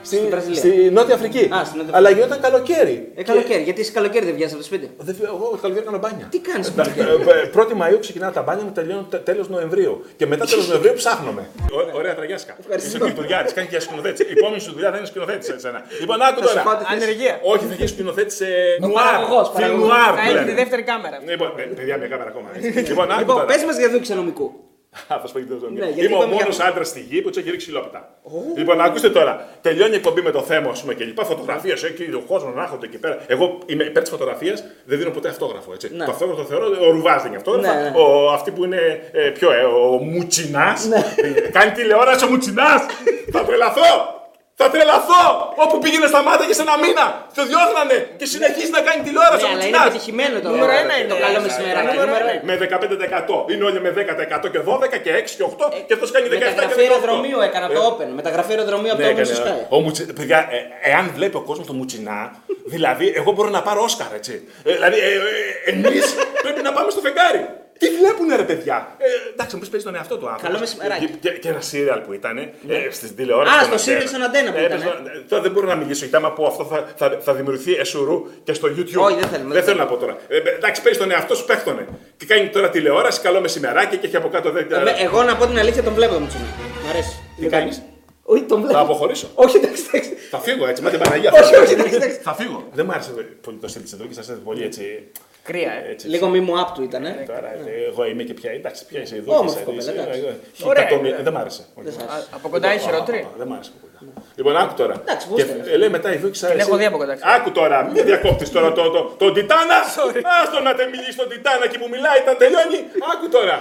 στη, 0.08 0.28
Βραζιλία. 0.30 0.58
στη 0.64 0.70
Νότια 0.92 1.16
Αφρική. 1.16 1.50
Α, 1.56 1.66
στη 1.66 1.78
Νότια 1.78 1.94
Αλλά 1.98 2.10
γινόταν 2.10 2.40
καλοκαίρι. 2.42 3.12
Ε, 3.16 3.24
καλοκαίρι, 3.24 3.62
γιατί 3.64 3.82
εσύ 3.82 3.92
καλοκαίρι 3.92 4.26
δεν 4.26 4.34
βγαίνει 4.34 4.50
από 4.52 4.60
το 4.60 4.66
σπίτι; 4.66 4.86
Δεν 4.98 5.16
φύγω, 5.16 5.28
εγώ 5.36 5.48
το 5.52 5.58
καλοκαίρι 5.62 5.86
κάνω 5.86 5.98
μπάνια. 5.98 6.26
Τι 6.32 6.40
κάνεις 6.40 6.68
Ε, 6.68 6.72
καλοκαίρι; 6.76 7.08
ε, 7.10 7.42
ε, 7.42 7.50
1η 7.56 7.74
Μαου 7.82 8.00
ξεκινά 8.00 8.32
τα 8.32 8.42
μπάνια 8.42 8.64
μου, 8.64 8.72
τελειώνουν 8.72 9.08
τέλος 9.24 9.50
Νοεμβρίου. 9.50 9.94
Και 10.18 10.26
μετά 10.26 10.46
τέλος 10.46 10.68
Νοεμβρίου 10.72 10.94
ψάχνομαι. 10.94 11.44
Ω- 11.78 11.98
Ωραία 11.98 12.16
τραγιάσκα. 12.16 12.56
Ευχαριστώ. 12.60 12.90
Είσαι 12.90 13.00
κουλτουριάρη, 13.00 13.54
κάνει 13.54 13.68
και 13.68 13.80
σκηνοθέτης. 13.80 14.20
Η 14.20 14.34
επόμενη 14.38 14.62
σου 14.62 14.72
δουλειά 14.74 14.90
δεν 14.92 15.00
είναι 15.00 15.08
σκηνοθέτης 15.08 15.46
σε 15.46 15.54
εσένα. 15.54 15.80
Λοιπόν, 16.00 16.22
άκου 16.22 16.40
Θα 16.42 16.48
σου 16.48 16.54
πάω 16.56 16.64
τώρα. 16.64 16.78
τη 16.78 16.84
θέση. 16.86 16.96
Ανεργία. 17.04 17.40
Όχι, 17.52 17.66
θα 17.66 17.74
γίνεις 17.74 17.90
σκηνοθέτης 17.92 18.36
σε 18.36 18.48
νουάρ. 18.82 18.94
παραγωγός, 19.06 19.48
Φιλ 19.48 19.56
παραγωγός. 19.62 19.88
νουάρ. 19.88 20.12
Θα 20.16 20.22
που 20.22 20.28
έχει 20.30 20.38
τη 20.38 20.46
λένε. 20.46 20.54
δεύτερη 20.62 20.84
κάμερα. 20.92 21.18
Λοιπόν, 21.32 21.50
ε, 21.58 21.62
παιδιά, 21.78 21.96
μια 22.02 22.08
κάμερα 22.14 22.30
ακόμα. 22.34 22.48
έτσι. 22.56 22.70
Λοιπόν, 22.92 23.06
άκου 23.12 23.20
Λοιπόν, 23.20 23.36
τώρα. 23.36 23.48
πες 23.52 23.62
μας 23.68 23.78
για 23.82 23.90
δούκη 23.94 24.14
νομικού. 24.14 24.48
Α, 25.08 25.20
θα 25.22 25.28
σου 25.28 25.34
πω 25.34 25.40
και 25.40 25.46
το 25.46 25.58
ζώμιο. 25.62 25.80
Ναι, 25.84 25.90
γιατί 25.92 26.06
Είμαι 26.06 26.16
ο 26.16 26.18
είπαμε 26.18 26.34
μόνος 26.34 26.56
για- 26.56 26.66
άντρας 26.66 26.88
στη 26.88 27.00
γη 27.10 27.22
που 27.22 27.30
του 27.30 27.40
έχει 27.40 27.50
ρίξει 27.52 27.72
λόπτα. 27.72 28.10
Λοιπόν, 28.58 28.82
ακούστε 28.82 29.10
τώρα. 29.10 29.48
Τελειώνει 29.62 29.94
η 29.94 29.96
εκπομπή 29.96 30.22
με 30.22 30.32
το 30.32 30.42
θέμα, 30.42 30.70
ας 30.70 30.82
πούμε 30.82 30.94
και 30.94 31.04
λοιπά. 31.04 31.24
Φωτογραφίες 31.26 31.84
εκεί, 31.84 32.04
ο 32.16 32.24
κόσμος 32.28 32.56
να 32.56 32.62
έρχονται 32.62 32.86
εκεί 32.86 32.98
πέρα. 32.98 33.18
Εγώ 33.28 33.58
είμαι 33.66 33.84
υπέρ 33.84 34.02
της 34.02 34.12
φωτογραφίας, 34.12 34.64
δεν 34.86 34.98
δίνω 34.98 35.10
ποτέ 35.12 35.30
αυτόγραφο. 35.30 35.74
Έτσι. 35.74 35.90
Ναι. 35.96 36.06
Το 36.06 36.12
αυτόγραφο 36.12 36.42
το 36.42 36.48
θεωρώ 36.48 36.66
ο 36.88 36.92
Ρουβάς 36.92 37.24
δίνει 37.24 37.36
αυτόγραφα. 37.36 37.76
Ναι, 37.76 37.82
ναι. 37.82 37.92
Ο, 37.98 38.32
αυτή 38.32 38.52
που 38.52 38.64
είναι 38.64 39.10
ε, 39.12 39.30
πιο, 39.30 39.52
ε, 39.52 39.64
ο 39.64 39.98
Μουτσινάς. 40.04 40.86
Ναι. 40.88 41.04
κάνει 41.52 41.72
τηλεόραση 41.72 42.26
ο 42.26 42.28
Μουτσινάς. 42.30 42.82
θα 43.32 43.44
τρελαθώ! 43.46 44.16
Θα 44.60 44.66
τρελαθώ! 44.74 45.24
Όπου 45.64 45.76
πήγαινε 45.84 46.08
στα 46.14 46.22
μάτια 46.28 46.46
και 46.50 46.56
σε 46.60 46.64
ένα 46.68 46.76
μήνα! 46.84 47.06
Το 47.38 47.44
διώχνανε 47.52 47.98
και 48.20 48.26
συνεχίζει 48.34 48.72
να 48.78 48.82
κάνει 48.88 49.00
τηλεόραση 49.08 49.44
Ναι, 49.46 49.50
ο 49.50 49.54
αλλά 49.54 49.64
είναι 49.64 49.78
Μουτσινάς. 49.78 49.88
πετυχημένο 49.88 50.36
το, 50.46 50.50
Νούμερο 50.54 50.72
ένα 50.84 50.94
είναι. 51.00 51.10
το 51.14 51.18
καλό 51.24 51.38
Ναι, 51.40 51.46
μεσημεράκι. 51.46 51.86
νούμερο 51.88 52.06
Νούμερο 52.10 52.26
ένα. 52.26 52.34
ένα. 52.34 52.48
Με 52.50 52.54
15%. 52.64 53.52
Είναι 53.52 53.64
όλοι 53.70 53.80
με 53.86 53.90
10% 54.00 54.48
και 54.54 54.60
12 54.70 54.98
και 55.06 55.12
6 55.22 55.34
και 55.38 55.44
8 55.52 55.68
και 55.88 55.94
αυτός 55.98 56.10
κάνει 56.16 56.26
17 56.28 56.32
και 56.32 56.38
18. 56.38 56.48
Μεταγραφή 56.50 56.82
αεροδρομίου 56.88 57.40
έκανα 57.48 57.68
το 57.76 57.82
Open. 57.90 58.08
Μεταγραφή 58.22 58.52
αεροδρομίου 58.54 58.92
από 58.94 59.02
Ναι, 59.02 59.08
το 59.08 59.12
Open 59.14 59.20
έκανε, 59.22 59.34
στο 59.40 59.44
Sky. 59.48 59.76
ο 59.76 59.78
Μουτsi... 59.84 60.04
Παιδιά, 60.20 60.40
ε, 60.56 60.90
εάν 60.92 61.06
βλέπει 61.18 61.36
ο 61.42 61.44
κόσμος 61.50 61.66
το 61.70 61.74
Μουτσινά, 61.80 62.20
δηλαδή 62.76 63.06
εγώ 63.20 63.30
μπορώ 63.36 63.50
να 63.58 63.62
πάρω 63.68 63.80
Όσκαρ, 63.88 64.12
έτσι. 64.20 64.34
Ε, 64.70 64.74
δηλαδή, 64.78 64.98
ε, 65.10 65.12
ε, 65.66 65.72
εμείς 65.74 66.06
πρέπει 66.44 66.62
να 66.68 66.72
πάμε 66.78 66.90
στο 66.96 67.02
φεγγάρι. 67.08 67.42
Τι 67.78 67.88
βλέπουνε 68.00 68.36
ρε 68.36 68.44
παιδιά; 68.44 68.96
Ε, 68.98 69.06
εντάξει, 69.34 69.56
μου 69.56 69.62
πεις 69.62 69.70
παίζει 69.70 69.86
τον 69.86 69.96
εαυτό 69.96 70.16
του 70.18 70.26
άνθρωπος. 70.28 70.48
Καλό 70.48 70.60
μεσημεράκι. 70.60 71.06
Και, 71.06 71.30
και, 71.30 71.38
και 71.38 71.50
ένα 71.50 71.62
σύριαλ 71.62 72.00
που 72.00 72.14
ήταν 72.14 72.38
ε, 72.38 72.48
στην 72.92 73.16
τηλεόρασης. 73.16 73.62
Α, 73.62 73.64
στον 73.64 73.78
στο 73.78 73.92
Αντένα. 73.92 74.04
serial 74.06 74.08
στον 74.08 74.24
Αντένα 74.24 74.52
που 74.52 74.58
Ε, 74.58 74.62
ήταν, 74.66 74.72
έπαιζε- 74.82 75.16
ε, 75.16 75.20
Τώρα 75.30 75.42
δεν 75.42 75.52
μπορώ 75.52 75.68
να 75.68 75.76
μιλήσω 75.76 76.06
για 76.06 76.20
θέμα 76.20 76.34
που 76.34 76.46
αυτό 76.46 76.64
θα, 76.66 76.88
θα, 76.96 77.18
θα 77.22 77.34
δημιουργηθεί 77.34 77.74
εσουρού 77.76 78.28
και 78.44 78.54
στο 78.54 78.68
YouTube. 78.76 79.02
Όχι, 79.08 79.16
δεν 79.20 79.28
θέλουμε, 79.30 79.54
Δεν 79.54 79.54
δεν 79.54 79.64
θέλω 79.64 79.78
να 79.78 79.86
πω 79.86 79.98
τώρα. 79.98 80.18
Ε, 80.28 80.38
εντάξει, 80.38 80.82
παίζει 80.82 81.00
τον 81.00 81.12
εαυτό 81.12 81.36
σου, 81.36 81.46
παίχτονε. 81.46 81.88
Και 82.18 82.26
κάνει 82.26 82.50
τώρα 82.50 82.70
τηλεόραση, 82.70 83.22
καλό 83.22 83.40
μεσημεράκι 83.42 83.98
και 83.98 84.08
έχει 84.08 84.16
από 84.16 84.30
κάτω 84.30 84.52
δεν. 84.52 84.68
Ε, 84.72 85.04
Εγώ 85.04 85.24
να 85.24 85.36
πω 85.36 85.46
την 85.48 85.58
αλήθεια 85.60 85.84
τον 85.84 85.94
βλέπω 85.94 86.14
τον 86.14 86.28
Τσινή. 86.28 86.44
Μ' 86.86 86.90
αρέσει. 86.90 87.20
Τι 87.40 87.46
κάνεις; 87.48 87.82
Όχι, 88.24 88.42
τον 88.44 88.58
βλέπω. 88.60 88.74
Θα 88.74 88.80
αποχωρήσω. 88.80 89.28
Όχι, 89.34 89.58
εντάξει, 89.58 89.84
εντάξει. 89.92 90.12
Θα 90.32 90.40
φύγω 90.40 90.68
έτσι, 90.68 90.82
με 90.84 90.90
την 90.90 91.00
Παναγία. 91.00 91.32
Όχι, 91.34 91.54
θα 91.54 91.60
όχι, 91.60 91.68
φύγω. 91.68 91.80
εντάξει, 91.80 91.96
εντάξει. 91.96 92.20
Θα 92.24 92.34
φύγω. 92.34 92.68
Δεν 92.74 92.86
μου 92.86 92.92
άρεσε 92.92 93.10
πολύ 93.42 93.58
το 93.58 93.68
στυλ 93.68 93.82
της 93.82 93.94
εδώ 93.94 94.04
και 94.06 94.14
σας 94.14 94.32
πολύ 94.44 94.64
έτσι. 94.64 95.12
Κρύα, 95.50 95.72
ε. 95.72 95.92
έτσι 95.92 96.08
Λίγο 96.08 96.28
μη 96.30 96.40
μου 96.40 96.54
up 96.62 96.68
του 96.76 96.84
ήταν. 96.84 97.04
ε. 97.06 97.24
Τώρα, 97.28 97.50
ε, 97.54 97.88
εγώ 97.92 98.06
είμαι 98.06 98.24
και 98.24 98.34
πια. 98.34 98.52
Εντάξει, 98.52 98.86
πια 98.86 99.02
είσαι 99.02 99.16
εδώ. 99.16 99.32
Όμορφη 99.38 99.56
είσαι, 99.56 99.64
κοπέλα, 99.66 99.82
είσαι, 99.82 99.92
εντάξει. 100.02 100.20
ε, 100.20 100.64
ε, 100.64 100.68
Ωραία. 100.70 100.84
εκατομμύρια- 100.84 101.20
Δεν 101.28 101.34
μ' 101.34 101.38
άρεσε. 101.38 101.64
Όχι. 101.80 101.90
σ' 101.92 101.98
Α, 101.98 102.06
Από 102.38 102.48
κοντά 102.50 102.68
είναι 102.72 102.82
χειρότερη; 102.82 103.18
Α, 103.20 103.28
Δεν 103.38 103.48
μ' 103.48 103.54
άρεσε 103.54 103.72
κοπέλα. 103.76 103.86
Λοιπόν, 104.40 104.54
άκου 104.64 104.74
τώρα. 104.82 104.96
Εντάξει, 105.06 105.28
πώς 105.28 105.38
Και 105.38 105.44
θέλεις. 105.50 105.68
ε, 105.74 105.78
λέει 105.82 105.90
μετά 105.98 106.10
η 106.14 106.18
Δούκη 106.24 106.40
Την 106.40 106.60
έχω 106.66 106.76
δει 106.82 106.86
από 106.92 106.98
κοντά, 107.02 107.14
ξέρω. 107.16 107.32
Άκου 107.36 107.52
τώρα, 107.60 107.78
μην 107.94 108.04
διακόπτεις 108.10 108.50
τώρα 108.56 108.70
το, 108.78 108.84
το, 108.96 109.02
τον 109.22 109.34
Τιτάνα. 109.34 109.78
Άστο 110.42 110.58
να 110.68 110.72
τε 110.78 110.84
μιλήσει 110.94 111.12
στον 111.12 111.28
Τιτάνα 111.32 111.66
και 111.72 111.78
που 111.82 111.88
μιλάει, 111.96 112.20
τα 112.28 112.34
τελειώνει. 112.42 112.80
Άκου 113.14 113.26
τώρα. 113.38 113.58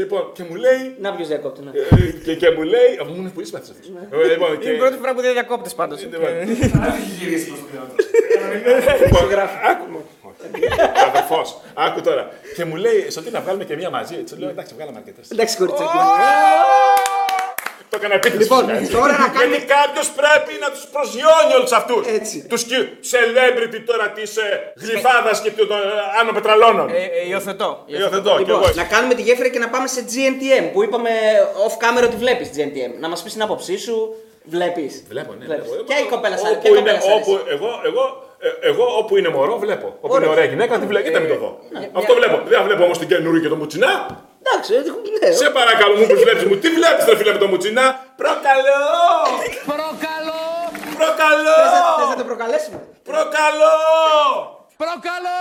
Λοιπόν, 0.00 0.22
και 0.36 0.42
μου 0.48 0.54
λέει. 0.64 0.80
Να 1.04 1.08
ποιος 1.16 1.28
διακόπτει. 1.32 1.60
ναι. 1.64 1.70
ε, 1.70 2.10
και, 2.24 2.34
και 2.40 2.48
μου 2.56 2.62
λέει. 2.74 2.90
Αφού 3.02 3.10
μου 3.16 3.20
είναι 3.24 3.34
πολύ 3.38 3.46
σπαθή 3.50 3.70
αυτός. 3.74 3.86
Λοιπόν, 4.32 4.50
και- 4.58 4.66
Είναι 4.68 4.76
η 4.76 4.80
πρώτη 4.84 4.96
φορά 5.02 5.12
που 5.14 5.20
δεν 5.26 5.32
διακόπτε 5.32 5.70
πάντως. 5.80 5.98
Λοιπόν, 6.02 6.30
Σου 9.18 9.26
γράφει. 9.34 9.56
Άκου. 9.70 9.86
Αδερφός. 11.08 11.56
Άκου 11.74 12.00
τώρα. 12.00 12.30
Και 12.56 12.64
μου 12.64 12.76
λέει, 12.76 13.10
Σωτή 13.10 13.30
να 13.30 13.40
βγάλουμε 13.40 13.64
και 13.64 13.76
μία 13.76 13.90
μαζί. 13.90 14.14
Του 14.16 14.36
λέω, 14.38 14.48
εντάξει, 14.48 14.74
βγάλαμε 14.74 14.98
αρκετές. 14.98 15.30
Εντάξει, 15.30 15.56
κοριτσάκι. 15.56 15.90
Το 17.90 17.96
έκανα 18.00 18.14
επίτηδε. 18.14 18.42
Λοιπόν, 18.42 18.64
τώρα 18.90 19.12
να 19.18 19.28
κάνουμε- 19.28 19.46
Γιατί 19.46 19.64
κάποιο 19.76 20.02
πρέπει 20.20 20.52
να 20.64 20.68
τους 20.70 20.84
προσγειώνει 20.94 21.52
όλους 21.58 21.72
αυτούς; 21.72 22.06
Έτσι. 22.06 22.46
Τους 22.48 22.62
celebrity 23.12 23.80
τώρα 23.86 24.06
της 24.10 24.30
γλυφάδας 24.82 25.40
και 25.40 25.50
των 25.50 25.70
ε, 25.70 25.74
άνω 26.20 26.32
πετραλώνων. 26.32 26.88
Ε, 26.88 26.92
ε, 26.92 27.28
Υιοθετώ. 27.28 27.82
Υιοθετώ 27.86 28.30
κι 28.32 28.38
Λοιπόν, 28.38 28.62
εγώ. 28.62 28.72
να 28.74 28.84
κάνουμε 28.84 29.14
τη 29.14 29.22
γέφυρα 29.22 29.48
και 29.48 29.58
να 29.58 29.68
πάμε 29.68 29.86
σε 29.88 30.04
GNTM 30.12 30.64
που 30.72 30.82
είπαμε 30.82 31.10
off 31.66 31.74
camera 31.84 32.04
ότι 32.04 32.16
βλέπεις 32.16 32.48
GNTM. 32.56 32.92
Να 33.00 33.08
μας 33.08 33.22
πεις 33.22 33.32
την 33.32 33.42
άποψή 33.42 33.78
σου, 33.78 34.14
βλέπεις. 34.44 35.04
Βλέπω, 35.08 35.32
ναι. 35.38 35.44
Βλέπεις. 35.44 35.68
βλέπω. 35.70 35.84
Ποια 35.84 35.98
η 35.98 36.04
κοπέλα 36.04 36.36
σου 36.36 36.44
Όπου 36.50 36.60
ποια 36.60 36.70
η 36.70 36.74
είναι- 36.78 36.78
κοπέλα 36.80 37.00
σου 37.00 37.12
όπου- 37.20 37.32
αρέσει; 37.34 37.54
εγώ, 37.54 37.68
εγώ, 37.84 38.04
ε, 38.38 38.68
εγώ 38.68 38.84
όπου 38.98 39.16
είναι 39.16 39.28
μωρό 39.28 39.58
βλέπω. 39.58 39.86
Όπου 39.86 40.14
Ωραία. 40.14 40.18
είναι 40.22 40.32
ωραία 40.34 40.44
γυναίκα, 40.44 40.78
τη 40.78 40.86
βλέπω. 40.86 41.06
Κοίτα 41.06 41.20
μην 41.20 41.28
το 41.28 41.38
δω. 41.38 41.58
Αυτό 41.92 42.14
βλέπω. 42.14 42.42
Δεν 42.48 42.62
βλέπω 42.62 42.82
όμως 42.84 42.98
την 42.98 43.08
καινούργια 43.08 43.42
και 43.42 43.48
το 43.48 43.56
μουτσινά. 43.56 43.92
Εντάξει, 44.42 44.74
ε, 44.74 45.26
ναι. 45.26 45.32
Σε 45.34 45.50
παρακαλώ, 45.50 45.94
μου 45.96 46.06
πει 46.06 46.14
βλέπεις 46.14 46.44
μου. 46.44 46.56
Τι 46.56 46.68
βλέπεις, 46.68 47.04
ρε 47.08 47.16
φίλε 47.16 47.32
με 47.32 47.38
το 47.38 47.46
μουτσινά; 47.46 47.86
Προκαλώ! 48.16 48.82
Προκαλώ! 49.70 50.42
Προκαλώ! 50.98 51.56
Θες 51.98 52.08
να 52.08 52.16
το 52.16 52.24
προκαλέσουμε. 52.24 52.78
Προκαλώ! 53.02 53.74
Προκαλώ! 54.82 55.38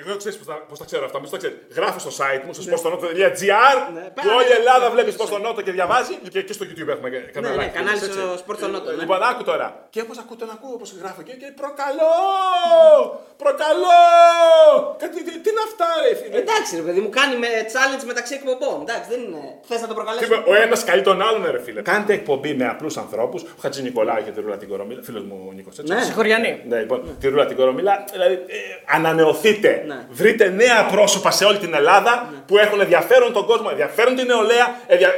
Εγώ 0.00 0.16
ξέρεις 0.20 0.36
πώς 0.38 0.46
τα, 0.50 0.54
πώς 0.68 0.78
τα 0.80 0.84
ξέρω 0.90 1.04
αυτά, 1.08 1.18
πώ 1.20 1.28
τα 1.34 1.36
ξέρεις. 1.42 1.56
Γράφω 1.78 1.98
στο 2.04 2.12
site 2.18 2.42
μου, 2.46 2.52
στο 2.56 2.62
sportsonoto.gr 2.68 3.76
που 3.86 3.92
Πάμε. 4.16 4.32
όλη 4.38 4.48
η 4.54 4.56
Ελλάδα 4.60 4.86
βλέπεις 4.94 5.14
Sport 5.18 5.26
στο 5.26 5.38
Νότο 5.38 5.60
και 5.66 5.72
διαβάζει. 5.78 6.14
Και, 6.34 6.42
και 6.42 6.52
στο 6.52 6.64
YouTube 6.68 6.88
έχουμε 6.94 7.08
κανένα 7.34 7.54
ναι, 7.56 7.66
κανάλι 7.76 7.98
στο 7.98 8.26
Sport 8.42 8.56
στο 8.60 8.68
Νότο, 8.68 8.90
ναι. 8.90 9.00
Λοιπόν, 9.02 9.22
άκου 9.30 9.42
τώρα. 9.50 9.66
Και 9.90 10.00
όπως 10.00 10.18
ακούω, 10.22 10.36
τον 10.36 10.50
ακούω, 10.56 10.72
όπως 10.78 10.88
γράφω 11.00 11.22
και, 11.22 11.32
και 11.32 11.48
προκαλώ! 11.60 12.14
Προκαλώ! 13.42 14.00
Κάτι, 15.02 15.16
τι, 15.26 15.32
τι 15.44 15.48
είναι 15.52 15.62
αυτά, 15.68 15.86
ρε 16.08 16.14
φίλε; 16.20 16.36
Εντάξει, 16.38 16.76
ρε 16.76 16.82
παιδί 16.86 17.00
μου, 17.00 17.08
κάνει 17.18 17.34
με 17.44 17.48
challenge 17.72 18.04
μεταξύ 18.06 18.34
εκπομπών. 18.38 18.80
Εντάξει, 18.86 19.06
δεν 19.12 19.20
είναι. 19.26 19.42
Θες 19.68 19.80
να 19.80 19.86
το 19.86 19.92
Τι 19.94 19.98
προκαλέσουμε. 19.98 20.36
είπε, 20.36 20.50
Ο 20.50 20.54
ένας 20.64 20.84
καλεί 20.84 21.02
τον 21.02 21.22
άλλον, 21.22 21.42
ρε 21.50 21.60
φίλε. 21.62 21.80
Κάντε 21.82 22.12
εκπομπή 22.12 22.54
με 22.54 22.66
απλούς 22.68 22.96
ανθρώπους. 22.96 23.42
Ο 23.42 23.46
Χατζη 23.62 23.82
Νικολάου 23.82 24.24
και 24.24 24.30
τη 24.30 24.40
Ρούλα 24.40 24.56
την 24.56 24.68
Κορομίλα. 24.68 25.02
Φίλος 25.02 25.22
μου 25.28 25.36
ο 25.48 25.52
Νίκος, 25.52 25.78
έτσι. 25.78 25.94
Ναι. 25.94 26.02
Συγχωριανή. 26.02 26.62
Ναι, 26.68 26.78
λοιπόν, 26.78 27.16
τη 27.20 27.28
Ρούλα 27.28 27.46
την 27.46 27.56
Κορομίλα. 27.56 28.04
Δηλαδή, 28.12 28.34
ε, 28.34 28.51
ανανεωθείτε. 28.96 29.82
Ναι. 29.86 29.94
Βρείτε 30.10 30.48
νέα 30.48 30.86
πρόσωπα 30.92 31.30
σε 31.30 31.44
όλη 31.44 31.58
την 31.58 31.74
Ελλάδα 31.74 32.32
που 32.46 32.58
έχουν 32.58 32.80
ενδιαφέρον 32.80 33.32
τον 33.32 33.46
κόσμο, 33.46 33.66
ενδιαφέρον 33.70 34.16
την 34.16 34.26
νεολαία, 34.26 34.66
ενδια- 34.86 35.08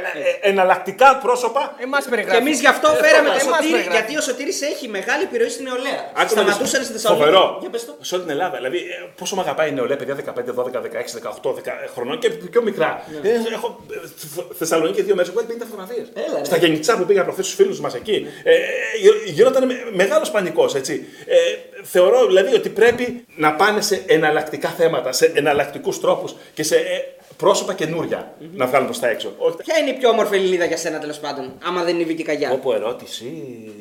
ε, 0.41 0.47
ε, 0.47 0.49
εναλλακτικά 0.49 1.17
πρόσωπα. 1.23 1.75
Εμάς 1.77 2.03
Και 2.03 2.09
περιγράφεις. 2.09 2.39
εμείς 2.41 2.59
γι' 2.59 2.67
αυτό 2.67 2.87
φέραμε 2.89 3.29
τον 3.29 3.37
εμάς 3.39 3.43
Σωτήρη, 3.55 3.71
περιγράφεις. 3.71 3.93
γιατί 3.99 4.17
ο 4.17 4.21
Σωτήρης 4.21 4.61
έχει 4.61 4.87
μεγάλη 4.87 5.23
επιρροή 5.23 5.49
στην 5.49 5.63
νεολαία. 5.69 6.01
Άκου 6.21 6.33
να 6.35 6.41
δεις. 6.43 6.53
Σταματούσαν 6.53 6.83
στη 6.83 6.93
Θεσσαλονίκη. 6.93 7.25
Φοβερό. 7.29 7.57
Για 7.61 7.69
πες 7.69 7.85
το. 7.85 7.93
Σε 8.01 8.11
όλη 8.15 8.23
την 8.23 8.31
Ελλάδα. 8.35 8.55
Δηλαδή, 8.57 8.77
ε, 8.77 8.97
πόσο 9.19 9.35
με 9.35 9.41
αγαπάει 9.45 9.69
η 9.69 9.73
νεολαία, 9.77 9.97
παιδιά 9.97 10.15
15, 10.15 10.51
12, 10.59 10.79
16, 10.81 11.13
18 11.13 11.53
10 11.53 11.71
χρονών 11.93 12.19
και 12.19 12.29
πιο 12.29 12.61
μικρά. 12.61 12.89
Ναι. 13.23 13.29
Ε, 13.29 13.33
έχω 13.57 13.67
ε, 13.91 14.07
στη 14.17 14.27
Θ- 14.35 14.49
Θεσσαλονίκη 14.59 15.01
δύο 15.01 15.15
μέρες, 15.15 15.29
έχω 15.31 15.39
κάνει 15.39 15.49
50 15.51 15.65
φωτογραφίες. 15.71 16.07
Έλα, 16.27 16.37
ρε. 16.39 16.43
Στα 16.45 16.57
γενιτσά 16.57 16.97
που 16.97 17.05
πήγα 17.05 17.23
προχθέ 17.23 17.43
στου 17.43 17.55
φίλους 17.55 17.79
μας 17.79 17.93
εκεί. 17.95 18.27
Ε, 18.43 18.53
ε, 18.53 18.59
γι- 19.01 19.31
γινόταν 19.31 19.63
μεγάλος 19.93 20.31
πανικός, 20.31 20.75
έτσι. 20.75 21.07
Ε, 21.25 21.35
θεωρώ 21.83 22.25
δηλαδή 22.25 22.53
ότι 22.55 22.69
πρέπει 22.69 23.24
να 23.35 23.53
πάνε 23.53 23.81
σε 23.81 24.03
εναλλακτικά 24.07 24.69
θέματα, 24.69 25.11
σε 25.11 25.31
εναλλακτικούς 25.35 25.99
τρόπους 25.99 26.35
και 26.53 26.63
σε 26.63 26.75
ε, 26.75 27.15
πρόσωπα 27.37 27.73
καινούρια 27.73 28.33
να 28.53 28.65
βγάλουν 28.67 28.87
προς 28.87 28.99
τα 28.99 29.07
έξω. 29.07 29.33
Όχι. 29.37 29.55
Ποια 29.57 29.77
είναι 29.77 29.89
η 29.89 29.93
πιο 29.93 30.09
όμορφη 30.09 30.35
Ελληνίδα 30.35 30.65
για 30.65 30.77
σένα 30.77 30.99
τέλος 30.99 31.19
πάντων, 31.19 31.53
άμα 31.63 31.83
δεν 31.83 31.93
είναι 31.93 32.03
η 32.03 32.05
Βίκη 32.05 32.23
Καγιά; 32.23 32.51
Όπω 32.51 32.73
ερώτηση. 32.73 33.25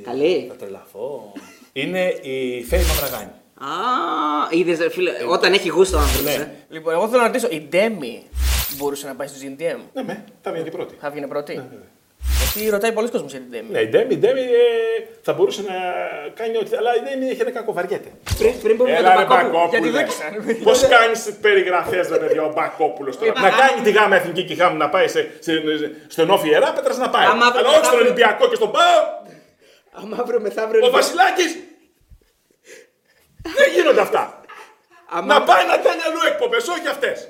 Καλή. 0.05 0.47
Θα 0.49 0.55
τρελαθώ. 0.55 1.33
Είναι 1.73 2.09
η 2.23 2.65
Φέρι 2.69 2.83
Μαυραγάνη. 2.83 3.31
Α, 3.55 3.69
είδες 4.51 4.79
φίλε, 4.91 5.11
όταν 5.31 5.53
έχει 5.53 5.69
γούστο 5.69 5.97
ο 5.97 6.01
άνθρωπος. 6.01 6.37
Ναι. 6.37 6.43
Ε. 6.43 6.51
Λοιπόν, 6.69 6.93
εγώ 6.93 7.09
θέλω 7.09 7.21
να 7.21 7.27
ρωτήσω, 7.27 7.49
η 7.51 7.61
Ντέμι 7.69 8.23
μπορούσε 8.77 9.07
να 9.07 9.15
πάει 9.15 9.29
στο 9.29 9.37
GNTM. 9.43 9.79
Ναι, 9.93 10.03
με, 10.03 10.25
θα 10.43 10.51
βγαίνει 10.51 10.65
και 10.65 10.77
πρώτη. 10.77 10.95
Θα 11.01 11.11
βγαίνει 11.11 11.27
πρώτη; 11.27 11.63
Γιατί 12.55 12.71
ρωτάει 12.71 12.93
πολλοί 12.93 13.09
κόσμος 13.09 13.31
για 13.33 13.41
την 13.41 13.51
Demi. 13.53 13.71
Ναι, 13.71 13.81
η 13.81 13.87
Ντέμι, 13.89 14.15
η 14.15 14.17
Ντέμι 14.17 14.41
ε, 14.41 14.47
θα 15.23 15.33
μπορούσε 15.33 15.63
να 15.63 15.75
κάνει 16.35 16.57
ό,τι. 16.57 16.77
Αλλά 16.77 16.91
η 16.97 17.01
Ντέμι 17.05 17.31
έχει 17.31 17.41
ένα 17.41 17.51
κακό, 17.51 17.73
βαριέται. 17.73 18.11
Πριν, 18.39 18.61
πριν 18.61 18.77
πούμε 18.77 18.89
για 18.91 18.99
Έλα, 18.99 19.11
τον 19.13 19.19
ρε 19.21 19.27
Μπακόπουλο. 19.27 19.69
Γιατί 19.71 19.91
Μπακόπουλε. 19.91 20.53
δόξα. 20.53 20.65
Πώς 20.69 20.87
κάνεις 20.97 21.33
περιγραφές, 21.41 22.09
ρε 22.09 22.19
παιδιά, 22.19 22.43
ο 22.43 22.53
Μπακόπουλος 22.53 23.19
τώρα. 23.19 23.33
Ε, 23.37 23.41
να 23.41 23.47
α, 23.47 23.51
κάνει 23.61 23.81
τη 23.83 23.91
γάμα 23.91 24.17
εθνική 24.17 24.45
και 24.45 24.53
η 24.53 24.57
γάμα 24.57 24.77
να 24.77 24.89
πάει 24.89 25.09
σε, 25.09 25.31
σε, 25.39 25.53
στον 26.09 26.31
Όφη 26.31 26.49
Ιερά, 26.49 26.73
πέτρας 26.73 26.97
να 26.99 27.09
πάει. 27.11 27.27
Άμα 27.27 27.47
αύριο 27.47 27.61
Αλλά 27.61 27.69
όχι 27.69 27.85
στον 27.85 27.99
μεθαύριο- 27.99 28.07
Ολυμπιακό 28.07 28.49
και 28.49 28.55
στον 28.55 28.71
Πάο. 28.73 29.01
Άμα 30.01 30.17
αύριο 30.21 30.41
μεθαύριο. 30.41 30.87
Ο 30.87 30.91
Βασιλάκης. 30.91 31.53
Δεν 33.59 33.69
γίνονται 33.75 34.01
αυτά. 34.01 34.41
άμα- 35.11 35.35
Να 35.35 35.43
πάει 35.43 35.65
να 35.67 35.77
κάνει 35.77 36.01
αλλού 36.09 36.19
εκπομπές, 36.33 36.69
όχι 36.69 36.89
αυτές. 36.89 37.29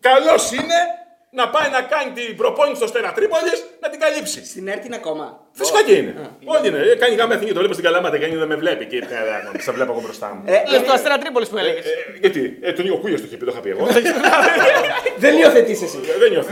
Καλός 0.00 0.52
είναι 0.52 0.78
να 1.38 1.44
πάει 1.54 1.68
να 1.76 1.80
κάνει 1.92 2.10
την 2.18 2.36
προπόνηση 2.36 2.76
στο 2.80 2.86
Στέρα 2.92 3.10
Τρίπολης 3.16 3.58
να 3.82 3.88
την 3.92 4.00
καλύψει. 4.04 4.40
Στην 4.52 4.68
ΕΡΤ 4.68 4.84
είναι 4.84 4.98
ακόμα. 5.02 5.24
Φυσικά 5.52 5.82
και 5.86 5.92
είναι. 5.92 6.12
Όλοι 6.44 6.68
είναι. 6.68 6.78
Ε, 6.78 6.94
Κάνει 7.02 7.14
γάμα 7.14 7.34
εθνική, 7.34 7.52
το 7.52 7.58
βλέπω 7.58 7.72
στην 7.72 7.84
Καλαμάτα 7.86 8.18
και 8.18 8.26
δεν 8.42 8.48
με 8.48 8.56
βλέπει 8.56 8.84
και 8.86 8.96
ε, 8.96 9.00
ε, 9.58 9.60
σε 9.62 9.72
βλέπω 9.72 9.92
εγώ 9.92 10.00
μπροστά 10.00 10.26
μου. 10.34 10.42
Ε, 10.46 10.70
Λε 10.70 10.78
το 10.78 10.92
Αστέρα 10.92 11.18
Τρίπολης 11.18 11.48
που 11.48 11.58
έλεγες. 11.58 11.84
Ε, 11.84 11.90
γιατί, 12.20 12.58
ε, 12.62 12.72
τον 12.72 12.84
Νίκο 12.84 12.96
Κούγιας 12.96 13.20
το 13.20 13.26
είχε 13.26 13.36
πει, 13.36 13.44
το 13.44 13.50
είχα 13.52 13.60
πει 13.60 13.70
εγώ. 13.70 13.86
Δεν 15.22 15.38
υιοθετείς 15.38 15.82
εσύ. 15.82 15.98
Ε, 16.14 16.18
Δεν 16.18 16.30
νιώθω. 16.30 16.48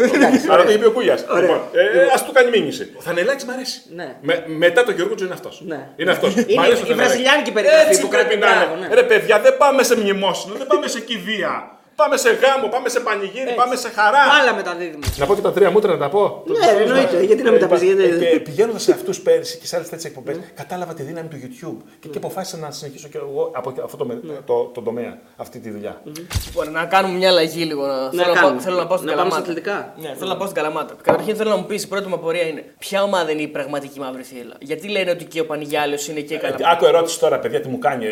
Αλλά 0.52 0.62
το 0.64 0.68
είχε 0.70 0.78
πει 0.78 0.84
ο 0.86 0.90
Κούγιας. 0.92 1.24
Ωραία. 1.30 1.40
Λοιπόν, 1.40 1.60
ε, 1.72 2.06
ας 2.14 2.24
του 2.24 2.32
κάνει 2.32 2.50
μήνυση. 2.50 2.92
Ο 2.98 3.00
Θανελάκης 3.00 3.44
μ' 3.44 3.50
αρέσει. 3.50 3.80
Ναι. 3.94 4.14
Με- 4.20 4.44
μετά 4.46 4.84
τον 4.84 4.94
Γιώργο 4.94 5.14
Τζο 5.14 5.24
είναι 5.24 5.34
αυτός. 5.34 5.62
Ναι. 5.66 5.88
Είναι 5.96 6.10
αυτός. 6.10 6.34
Είναι 6.34 6.66
η 6.90 6.94
βραζιλιάνικη 6.94 7.52
περιγραφή 7.52 7.88
Έτσι 7.88 8.00
που 8.00 8.08
πρέπει 8.08 8.36
κρατάει. 8.36 8.50
να 8.58 8.60
Μπράβο, 8.64 8.76
είναι. 8.78 8.88
ναι. 8.88 8.94
Ρε 8.94 9.02
παιδιά, 9.02 9.40
δεν 9.40 9.56
πάμε 9.56 9.82
σε 9.82 9.96
μνημόσυνο, 9.96 10.54
δεν 10.54 10.66
πάμε 10.66 10.86
σε 10.88 11.00
κηδεία. 11.00 11.74
Πάμε 12.02 12.16
σε 12.16 12.30
γάμο, 12.42 12.66
πάμε 12.74 12.88
σε 12.88 13.00
πανηγύρι, 13.00 13.52
πάμε 13.54 13.76
σε 13.76 13.88
χαρά. 13.88 14.22
Άλλα 14.40 14.54
με 14.54 14.62
τα 14.62 14.74
δίδυμα. 14.74 15.04
Να 15.16 15.26
πω 15.26 15.34
και 15.34 15.40
τα 15.40 15.52
τρία 15.52 15.70
μούτρα 15.70 15.92
να 15.92 15.98
τα 15.98 16.08
πω. 16.08 16.42
Ναι, 16.46 16.82
εννοείται. 16.82 17.22
Γιατί 17.24 17.42
να 17.42 17.50
μην 17.50 17.60
τα 17.60 17.66
πεις. 17.66 17.80
Και 17.80 18.40
πηγαίνοντας 18.40 18.82
σε 18.82 18.92
αυτούς 18.92 19.20
πέρυσι 19.20 19.58
και 19.58 19.66
σε 19.66 19.76
άλλες 19.76 19.88
τέτοιες 19.88 20.06
εκπομπές, 20.10 20.36
κατάλαβα 20.54 20.94
τη 20.94 21.02
δύναμη 21.02 21.28
του 21.28 21.36
YouTube 21.44 21.76
και, 22.00 22.08
και 22.08 22.16
αποφάσισα 22.18 22.56
να 22.56 22.70
συνεχίσω 22.70 23.08
και 23.08 23.18
εγώ 23.18 23.50
από 23.54 23.74
αυτό 23.84 23.96
το, 23.96 24.04
με- 24.04 24.20
το, 24.46 24.70
το 24.74 24.80
τομέα, 24.82 25.18
αυτή 25.36 25.58
τη 25.58 25.70
δουλειά. 25.70 26.02
Λοιπόν, 26.46 26.72
να 26.72 26.84
κάνουμε 26.84 27.14
μια 27.16 27.28
αλλαγή 27.28 27.64
λίγο. 27.64 27.86
Να... 27.86 27.94
θέλω, 28.10 28.10
να 28.16 28.22
κάνουμε. 28.22 28.40
πάω, 28.40 28.60
θέλω 28.60 28.76
να 28.76 28.86
πάω 28.86 28.96
στην 28.96 29.08
Να 29.10 29.16
πάμε 29.16 29.30
στα 29.30 29.40
Καλαμάτα. 29.40 29.50
αθλητικά. 29.50 29.94
Ναι, 29.96 30.14
θέλω 30.18 30.30
να 30.30 30.36
πάω 30.36 30.46
στην 30.48 30.62
Καλαμάτα. 30.62 30.94
Καταρχήν 31.02 31.36
θέλω 31.36 31.50
να 31.50 31.56
μου 31.56 31.64
πεις: 31.66 31.82
η 31.82 31.88
πρώτη 31.88 32.08
μου 32.08 32.14
απορία 32.14 32.42
είναι 32.46 32.64
ποια 32.78 33.02
ομάδα 33.02 33.30
είναι 33.30 33.42
η 33.42 33.48
πραγματική 33.48 33.98
μαύρη 34.00 34.22
θύελα; 34.22 34.54
Γιατί 34.60 34.88
λένε 34.88 35.10
ότι 35.10 35.24
και 35.24 35.40
ο 35.40 35.46
Πανηγιάλιος 35.46 36.08
είναι 36.08 36.20
και 36.20 36.34
η 36.34 36.38
Καλαμάτα. 36.38 36.68
Άκου 36.70 36.84
ερώτηση 36.84 37.18
τώρα, 37.20 37.38
παιδιά, 37.38 37.60
τι 37.60 37.68
μου 37.68 37.78
κάνει. 37.78 38.04
Ε, 38.06 38.10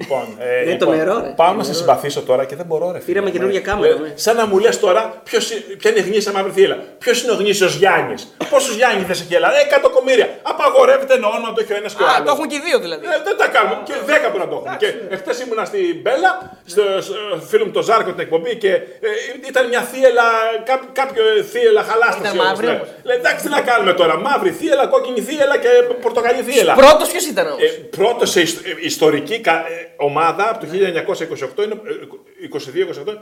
λοιπόν, 0.00 0.24
ε, 0.38 0.62
Είναι 0.68 0.76
το 0.76 0.90
λοιπόν, 0.90 0.96
νερό, 0.96 1.20
ρε. 1.20 1.32
Πάω 1.36 1.52
να 1.54 1.62
σε 1.64 1.74
συμπαθήσω 1.74 2.22
τώρα 2.22 2.44
και 2.44 2.56
δεν 2.56 2.66
μπορώ, 2.66 2.90
ρε. 2.92 2.98
Φίλε. 3.30 3.44
Πήραμε 3.46 3.52
καινούργια 3.52 3.60
Ε, 3.60 3.62
κάμερα, 3.62 3.94
ε, 3.94 4.08
ναι. 4.08 4.12
Σαν 4.24 4.36
να 4.36 4.46
μου 4.46 4.58
λες 4.58 4.80
τώρα 4.80 5.02
ποιος, 5.28 5.50
είναι- 5.50 5.76
ποια 5.80 5.90
είναι 5.90 6.00
η 6.00 6.02
γνήσια 6.02 6.32
μαύρη 6.32 6.52
θύελα. 6.52 6.76
Ποιος 6.98 7.22
είναι 7.22 7.32
ο 7.32 7.34
γνήσιος 7.34 7.72
Γιάννης; 7.74 8.20
Πόσους 8.50 8.74
Γιάννη 8.76 9.02
θες 9.08 9.20
εκεί, 9.20 9.34
Ελλάδα. 9.34 9.58
Εκατομμύρια. 9.66 10.28
Απαγορεύεται 10.42 11.14
ένα 11.14 11.26
όνομα 11.28 11.48
το 11.54 11.60
έχει 11.62 11.72
ο 11.72 11.76
ένας 11.76 11.92
και 11.94 12.02
ο 12.02 12.06
Α, 12.06 12.10
άλλος. 12.14 12.26
το 12.26 12.30
έχουν 12.36 12.46
και 12.50 12.56
οι 12.60 12.62
δύο 12.68 12.78
δηλαδή. 12.84 13.04
Ε, 13.06 13.16
δεν 13.28 13.36
τα 13.42 13.46
κάνουμε. 13.54 13.76
Και 13.88 13.94
δέκα 14.10 14.26
μπορεί 14.30 14.42
να 14.46 14.48
το 14.52 14.56
έχουν. 14.60 14.76
Και 14.82 14.88
εχθές 15.14 15.36
ήμουνα 15.44 15.64
στην 15.70 15.84
Μπέλα, 16.02 16.30
στο, 16.72 16.82
στο 17.06 17.14
φίλο 17.50 17.64
μου 17.66 17.72
το 17.78 17.82
Ζάρκο 17.88 18.10
την 18.16 18.20
εκπομπή 18.26 18.52
και 18.64 18.72
ε, 19.08 19.08
ήταν 19.50 19.62
μια 19.72 19.82
Θύελλα, 19.90 20.26
κά, 20.68 20.74
κάποιο 21.00 21.22
Θύελλα 21.52 21.82
Χαλάστρας. 21.90 22.20
Ήταν 22.20 22.32
όμως, 22.38 22.46
μαύρη 22.50 22.66
ναι. 22.66 22.72
όμως. 22.76 22.88
Λέει, 23.08 23.16
εντάξει, 23.22 23.40
τι 23.44 23.50
να 23.56 23.60
κάνουμε 23.70 23.92
τώρα. 24.00 24.14
Μαύρη 24.26 24.50
θύελλα, 24.60 24.84
κόκκινη 24.94 25.20
θύελλα 25.28 25.56
και 25.64 25.68
πορτοκαλί 26.04 26.42
θύελλα. 26.48 26.72
Πρώτος 26.84 27.08
ποιος 27.12 27.24
ήταν 27.32 27.46
όμως; 27.46 27.62
Ε, 27.62 27.66
πρώτος 27.98 28.28
σε 28.30 28.40
ιστο- 28.40 28.62
ε, 28.68 28.72
ιστορική 28.92 29.36
κα- 29.40 29.64
ε, 29.74 29.88
ομάδα 29.96 30.44
από 30.50 30.58
το 30.62 30.66
1928 30.72 31.62
είναι. 31.62 31.74
ε, 31.92 32.46
22, 32.46 32.86
28, 32.86 33.12
26 33.12 33.19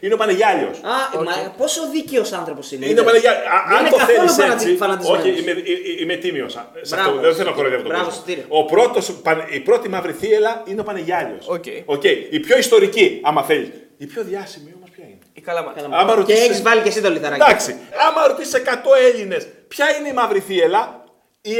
είναι 0.00 0.14
ο 0.14 0.16
Παναιγιάλειος. 0.16 0.76
Α, 0.78 1.22
μα 1.22 1.54
πόσο 1.56 1.80
δίκαιος 1.90 2.32
άνθρωπος 2.32 2.72
είναι. 2.72 2.86
Είναι 2.86 3.00
ο 3.00 3.04
Παναιγιάλειος. 3.04 3.42
Α, 3.46 3.56
Δεν 3.68 3.76
Αν 3.76 3.80
είναι 3.80 3.90
το 3.90 3.96
καθόλου 3.96 4.18
θέλεις 4.18 4.32
φανατι- 4.34 4.66
έτσι. 4.66 4.76
φανατισμένος. 4.76 5.24
Όχι, 5.24 5.40
είμαι, 5.40 5.50
ε- 5.50 6.02
είμαι 6.02 6.14
τίμιος. 6.14 6.52
Σε 6.52 6.94
Μπράβο. 6.94 7.10
αυτό 7.10 7.20
δεν 7.20 7.34
θέλω 7.34 7.48
να 7.50 7.56
κοροϊδεύω 7.56 7.82
τον 7.82 7.90
Μπράβο, 7.90 8.04
κόσμο. 8.04 8.20
Σωτήρη. 8.20 8.44
Ο 8.48 8.64
πρώτος, 8.64 9.12
παν- 9.22 9.48
η 9.54 9.60
πρώτη 9.60 9.88
μαύρη 9.88 10.12
θύελλα 10.12 10.62
είναι 10.66 10.80
ο 10.80 10.84
Παναιγιάλειος. 10.84 11.44
OK. 11.48 11.64
OK. 11.84 12.04
Η 12.30 12.40
πιο 12.40 12.58
ιστορική, 12.58 13.20
άμα 13.22 13.42
θέλεις. 13.42 13.68
Η 13.96 14.06
πιο 14.06 14.22
διάσημη 14.24 14.72
όμως 14.76 14.90
ποια 14.90 15.04
είναι; 15.04 15.18
Η 15.32 15.40
Καλαμάτα. 15.40 15.80
Άμα 15.90 16.12
Και 16.12 16.18
ρωτήσεις- 16.18 16.44
έχεις 16.48 16.62
βάλει 16.62 16.80
και 16.80 16.88
εσύ 16.88 17.00
το 17.00 17.10
λιθαράκι. 17.10 17.42
Εντάξει, 17.42 17.76
άμα 18.08 18.26
ρωτήσει 18.26 18.56
100 18.56 18.90
Έλληνες 19.08 19.46
ποια 19.68 19.86
είναι 19.98 20.08
η 20.08 20.12
μαύρη 20.12 20.40
θύελα, 20.40 21.03
οι 21.46 21.54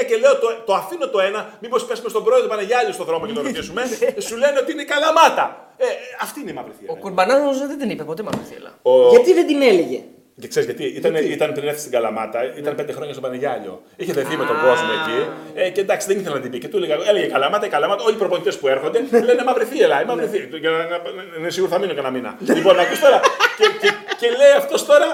99 0.00 0.04
και 0.08 0.16
λέω 0.16 0.34
το, 0.38 0.48
το 0.66 0.74
αφήνω 0.74 1.08
το 1.08 1.20
ένα, 1.20 1.40
μήπω 1.60 1.76
πέσουμε 1.88 2.08
στον 2.08 2.24
πρόεδρο 2.24 2.48
Παναγιάλη 2.48 2.92
στον 2.92 3.06
δρόμο 3.06 3.26
και 3.26 3.32
το 3.32 3.42
ρωτήσουμε, 3.42 3.82
σου 4.26 4.36
λένε 4.36 4.58
ότι 4.62 4.72
είναι 4.72 4.82
η 4.82 4.84
καλαμάτα. 4.84 5.46
Ε, 5.76 5.84
ε, 5.84 5.88
αυτή 6.20 6.40
είναι 6.40 6.50
η 6.50 6.54
μαύρη 6.54 6.72
Ο 6.72 6.76
θύελα. 6.78 6.98
Κουρμπανάνο 6.98 7.52
δεν 7.70 7.78
την 7.78 7.90
είπε 7.90 8.04
ποτέ 8.04 8.22
μαύρη 8.22 8.44
θύελα. 8.50 8.70
Ο... 8.82 9.08
Γιατί 9.08 9.32
δεν 9.38 9.46
την 9.46 9.62
έλεγε. 9.62 10.00
Και 10.40 10.48
ξέρει 10.48 10.64
γιατί, 10.64 10.84
ήταν, 10.84 11.14
ήταν 11.14 11.52
πριν 11.52 11.66
έρθει 11.68 11.80
στην 11.80 11.92
Καλαμάτα, 11.92 12.38
ήταν 12.56 12.74
πέντε 12.74 12.92
χρόνια 12.92 13.12
στο 13.12 13.22
Πανεγιάλιο. 13.22 13.82
Είχε 13.96 14.12
δεθεί 14.12 14.36
με 14.36 14.44
τον 14.44 14.56
κόσμο 14.66 14.90
εκεί. 14.98 15.18
Ε, 15.54 15.70
και 15.70 15.80
εντάξει, 15.80 16.06
δεν 16.06 16.18
ήθελα 16.18 16.34
να 16.34 16.40
την 16.40 16.50
πει. 16.50 16.58
Και 16.58 16.68
του 16.68 16.76
έλεγα, 16.76 16.96
έλεγε 17.08 17.26
Καλαμάτα, 17.26 17.66
η 17.66 17.68
Καλαμάτα, 17.68 18.02
όλοι 18.04 18.14
οι 18.14 18.18
προπονητέ 18.18 18.52
που 18.52 18.68
έρχονται 18.68 18.98
λένε 19.28 19.44
μαύρη 19.44 19.64
θύελα, 19.64 20.02
η 20.02 20.04
μαύρη 20.04 20.26
θύελα. 20.26 20.56
Για 20.58 20.70
να, 20.70 20.76
να, 20.76 20.84
να, 20.88 21.38
να, 21.42 21.50
σίγουρο 21.50 21.72
θα 21.72 21.78
μείνω 21.78 21.94
κανένα 21.94 22.14
μήνα. 22.16 22.38
λοιπόν, 22.56 22.78
ακούς 22.78 23.00
τώρα. 23.00 23.20
και, 23.58 23.66
και, 23.80 23.90
και 24.20 24.28
λέει 24.40 24.52
αυτό 24.56 24.84
τώρα. 24.86 25.08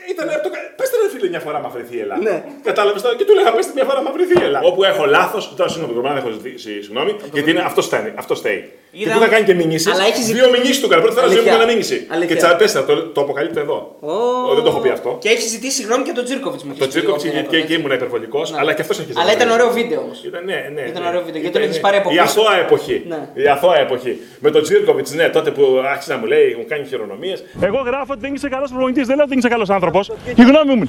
Καλ- 0.00 0.10
Ήταν 0.14 0.26
από 0.36 0.42
το. 0.46 0.50
Πες 0.78 0.88
ρε 1.02 1.08
φίλε 1.12 1.28
μια 1.34 1.40
φορά 1.46 1.58
μαύρη 1.64 1.82
θύελα. 1.90 2.16
Ναι. 2.26 2.36
Κατάλαβες 2.68 3.02
τώρα; 3.02 3.14
Και 3.18 3.24
του 3.26 3.32
έλεγα 3.34 3.50
πες 3.56 3.66
μια 3.74 3.84
φορά 3.88 4.00
μαύρη 4.02 4.24
θύελα. 4.30 4.60
Όπου 4.70 4.80
έχω 4.84 5.04
λάθος, 5.06 5.42
τώρα 5.56 5.70
συγγνώμη, 5.70 5.92
τον 5.94 6.16
έχω 6.20 6.30
ζητήσει 6.36 6.72
συγγνώμη, 6.86 7.12
γιατί 7.32 7.50
είναι 7.50 7.62
αυτό 7.70 7.80
φταίνει. 7.88 8.10
Αυτό 8.22 8.34
στέει. 8.34 8.60
Και 8.92 8.98
Είδα- 9.02 9.12
του 9.12 9.18
είχα 9.20 9.28
κάνει 9.34 9.44
και 9.44 9.54
μηνύσεις; 9.54 9.92
Αλλά 9.94 10.04
έχεις 10.10 10.26
Δύο 10.36 10.48
μηνύσεις 10.54 10.80
του 10.80 10.86
έκανα. 10.86 11.00
Πρώτη 11.02 11.16
φορά 11.16 11.26
ζωή 11.26 11.34
μου 11.36 11.40
Αλήθεια. 11.42 11.56
έκανα 11.58 11.70
μήνυση. 11.72 11.96
Αλήθεια. 12.14 12.34
Και 12.34 12.40
τσαπέσα, 12.42 12.84
το, 12.88 12.94
το 13.16 13.20
αποκαλύπτω 13.20 13.60
εδώ. 13.66 13.78
Ω. 14.00 14.12
Ο, 14.50 14.54
δεν 14.56 14.62
το 14.64 14.70
έχω 14.72 14.80
πει 14.84 14.88
αυτό. 14.98 15.10
Και 15.20 15.28
έχεις 15.34 15.48
ζητήσει 15.50 15.74
συγγνώμη 15.80 16.02
και 16.04 16.12
τον 16.18 16.24
Τζίρκοβιτς 16.24 16.62
μου. 16.64 16.72
Το 16.78 16.86
Τσίρκοβιτ 16.88 17.20
και, 17.22 17.42
και, 17.52 17.60
και 17.66 17.74
ήμουν 17.74 17.90
υπερβολικό, 17.92 18.42
αλλά 18.60 18.70
και 18.74 18.82
αυτό 18.84 18.94
έχεις 19.02 19.16
Αλλά 19.20 19.32
ήταν 19.32 19.50
ωραίο 19.50 19.70
βίντεο 19.78 20.00
όμως. 20.00 20.18
Ήταν, 20.24 20.44
ναι, 20.44 20.58
ναι, 20.74 20.80
Ήταν 20.90 21.02
ναι. 21.02 21.08
ωραίο 21.08 21.22
βίντεο, 21.26 21.40
γιατί 21.40 21.46
Ήταν- 21.56 21.62
το 21.62 21.68
έχεις 21.68 21.80
πάρει 21.80 21.96
από 21.96 22.08
Η 22.08 22.12
πίσω. 22.12 22.22
αθώα 22.24 22.54
εποχή. 22.64 22.96
Ναι. 23.08 23.20
Η 23.42 23.46
αθώα 23.54 23.76
εποχή. 23.86 24.12
Με 24.44 24.50
τον 24.50 24.62
Τζίρκοβιτς, 24.62 25.10
ναι, 25.18 25.28
τότε 25.36 25.50
που 25.50 25.64
άρχισε 25.92 26.12
να 26.12 26.18
μου 26.18 26.26
λέει, 26.32 26.54
μου 26.58 26.64
κάνει 26.68 26.84
χειρονομίες. 26.86 27.38
Εγώ 27.68 27.78
γράφω 27.88 28.12
ότι 28.14 28.20
δεν 28.20 28.34
είσαι 28.34 28.48
καλός 28.48 28.70
προπονητής, 28.70 29.06
δεν 29.06 29.14
λέω 29.16 29.24
ότι 29.24 29.32
δεν 29.34 29.38
είσαι 29.38 29.48
καλός 29.48 29.70
άνθρωπος. 29.70 29.89
Η 30.34 30.42
γνώμη 30.42 30.74
μου. 30.74 30.86